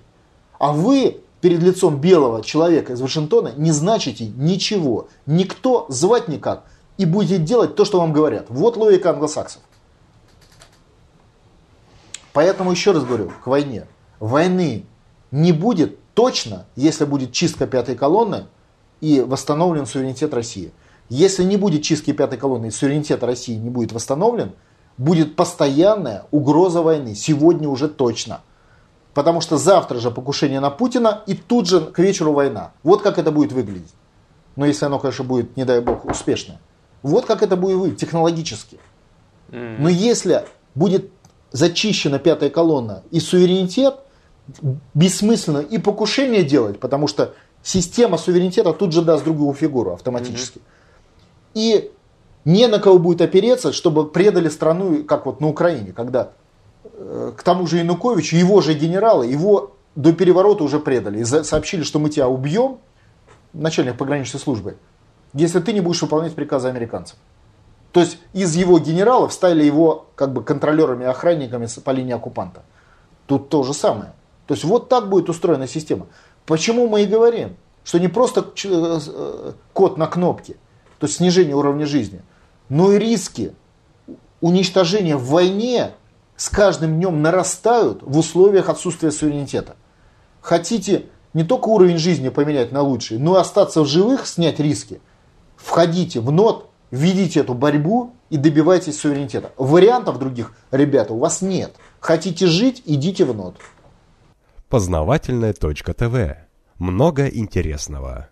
А 0.60 0.74
вы 0.74 1.22
перед 1.42 1.64
лицом 1.64 2.00
белого 2.00 2.44
человека 2.44 2.94
из 2.94 3.02
Вашингтона 3.02 3.52
не 3.58 3.72
значите 3.72 4.28
ничего. 4.28 5.08
Никто 5.26 5.86
звать 5.90 6.28
никак. 6.28 6.66
И 6.98 7.06
будете 7.06 7.38
делать 7.38 7.76
то, 7.76 7.86
что 7.86 8.00
вам 8.00 8.14
говорят. 8.14 8.46
Вот 8.50 8.78
логика 8.78 9.12
англосаксов. 9.12 9.62
Поэтому 12.38 12.70
еще 12.70 12.92
раз 12.92 13.04
говорю, 13.04 13.32
к 13.44 13.48
войне. 13.48 13.88
Войны 14.20 14.86
не 15.32 15.52
будет 15.52 15.98
точно, 16.14 16.68
если 16.76 17.04
будет 17.04 17.32
чистка 17.32 17.66
пятой 17.66 17.96
колонны 17.96 18.46
и 19.02 19.22
восстановлен 19.22 19.88
суверенитет 19.88 20.36
России. 20.36 20.72
Если 21.10 21.44
не 21.44 21.58
будет 21.58 21.82
чистки 21.82 22.14
пятой 22.14 22.38
колонны 22.38 22.68
и 22.68 22.70
суверенитет 22.70 23.24
России 23.24 23.56
не 23.56 23.72
будет 23.72 23.92
восстановлен, 23.92 24.52
будет 25.00 25.36
постоянная 25.36 26.26
угроза 26.30 26.84
войны. 26.84 27.16
Сегодня 27.16 27.68
уже 27.68 27.88
точно. 27.88 28.42
Потому 29.16 29.42
что 29.42 29.58
завтра 29.58 29.98
же 29.98 30.12
покушение 30.12 30.60
на 30.60 30.70
Путина 30.70 31.24
и 31.26 31.34
тут 31.34 31.68
же 31.68 31.82
к 31.82 31.98
вечеру 31.98 32.34
война. 32.34 32.72
Вот 32.84 33.02
как 33.02 33.18
это 33.18 33.32
будет 33.32 33.52
выглядеть. 33.52 33.96
Но 34.56 34.68
если 34.68 34.86
оно, 34.86 35.00
конечно, 35.00 35.26
будет, 35.26 35.58
не 35.58 35.66
дай 35.66 35.82
бог, 35.82 36.06
успешное. 36.06 36.60
Вот 37.02 37.26
как 37.26 37.42
это 37.42 37.56
будет 37.56 37.78
выглядеть 37.78 38.00
технологически. 38.00 38.78
Но 39.50 39.90
если 39.90 40.46
будет 40.76 41.16
зачищена 41.52 42.19
пятая 42.19 42.49
колонна 42.49 43.03
и 43.11 43.19
суверенитет, 43.19 43.95
бессмысленно 44.94 45.60
и 45.60 45.78
покушение 45.78 46.44
делать, 46.44 46.80
потому 46.80 47.07
что 47.07 47.34
система 47.64 48.18
суверенитета 48.18 48.74
тут 48.74 48.94
же 48.94 49.02
даст 49.02 49.24
другую 49.24 49.53
фигуру 49.53 49.94
автоматически. 49.94 50.61
И 51.53 51.91
не 52.45 52.68
на 52.68 52.80
кого 52.80 52.98
будет 52.98 53.22
опереться, 53.22 53.74
чтобы 53.74 54.10
предали 54.10 54.48
страну, 54.48 55.03
как 55.03 55.26
вот 55.26 55.41
на 55.41 55.48
Украине, 55.48 55.91
когда 55.91 56.32
э, 56.84 57.34
к 57.36 57.44
тому 57.44 57.68
же 57.68 57.78
Януковичу, 57.78 58.38
его 58.38 58.61
же 58.61 58.74
генералы, 58.74 59.26
его 59.26 59.76
до 59.95 60.14
переворота 60.14 60.64
уже 60.64 60.80
предали. 60.80 61.19
И 61.19 61.26
сообщили, 61.26 61.84
что 61.84 61.99
мы 61.99 62.10
тебя 62.10 62.30
убьем, 62.30 62.78
начальник 63.53 63.98
пограничной 63.98 64.40
службы, 64.40 64.78
если 65.34 65.60
ты 65.60 65.74
не 65.74 65.82
будешь 65.82 66.02
выполнять 66.02 66.36
приказы 66.36 66.69
американцев. 66.69 67.18
То 67.98 68.02
есть 68.02 68.19
из 68.32 68.56
его 68.56 68.78
генералов 68.78 69.34
стали 69.34 69.64
его 69.64 70.06
как 70.14 70.32
бы 70.32 70.44
контролерами, 70.44 71.07
охранниками 71.07 71.68
по 71.84 71.90
линии 71.90 72.14
оккупанта. 72.14 72.61
Тут 73.26 73.49
то 73.49 73.64
же 73.64 73.74
самое. 73.74 74.14
То 74.45 74.53
есть 74.53 74.64
вот 74.64 74.88
так 74.88 75.10
будет 75.10 75.30
устроена 75.30 75.68
система. 75.68 76.06
Почему 76.45 76.88
мы 76.88 77.02
и 77.02 77.06
говорим, 77.07 77.57
что 77.84 77.99
не 77.99 78.07
просто 78.07 78.41
э, 78.65 78.99
э, 79.03 79.52
код 79.74 79.98
на 79.98 80.06
кнопке, 80.06 80.57
то 80.99 81.07
есть 81.07 81.18
снижение 81.18 81.56
уровня 81.56 81.88
жизни, 81.88 82.22
но 82.69 82.91
и 82.91 82.99
риски 82.99 83.56
уничтожения 84.41 85.18
в 85.18 85.26
войне 85.26 85.94
с 86.36 86.49
каждым 86.49 86.98
днем 86.98 87.24
нарастают 87.24 88.03
в 88.03 88.15
условиях 88.15 88.69
отсутствия 88.69 89.10
суверенитета. 89.10 89.76
Хотите 90.41 91.07
не 91.34 91.44
только 91.44 91.69
уровень 91.69 91.98
жизни 91.98 92.30
поменять 92.30 92.72
на 92.72 92.84
лучший, 92.84 93.18
но 93.18 93.38
и 93.38 93.41
остаться 93.41 93.82
в 93.82 93.88
живых, 93.88 94.28
снять 94.28 94.60
риски, 94.60 95.02
входите 95.56 96.19
в 96.19 96.32
НОТ, 96.32 96.68
ведите 96.92 97.42
эту 97.42 97.54
борьбу 97.54 98.14
и 98.30 98.38
добивайтесь 98.38 99.00
суверенитета. 99.00 99.52
Вариантов 99.58 100.20
других, 100.20 100.54
ребята, 100.72 101.14
у 101.14 101.20
вас 101.20 101.42
нет. 101.42 101.76
Хотите 102.00 102.48
жить, 102.48 102.82
идите 102.86 103.26
в 103.26 103.36
НОТ. 103.36 103.58
Познавательная 104.70 105.54
точка 105.54 105.94
ТВ. 105.94 106.38
Много 106.78 107.28
интересного. 107.28 108.30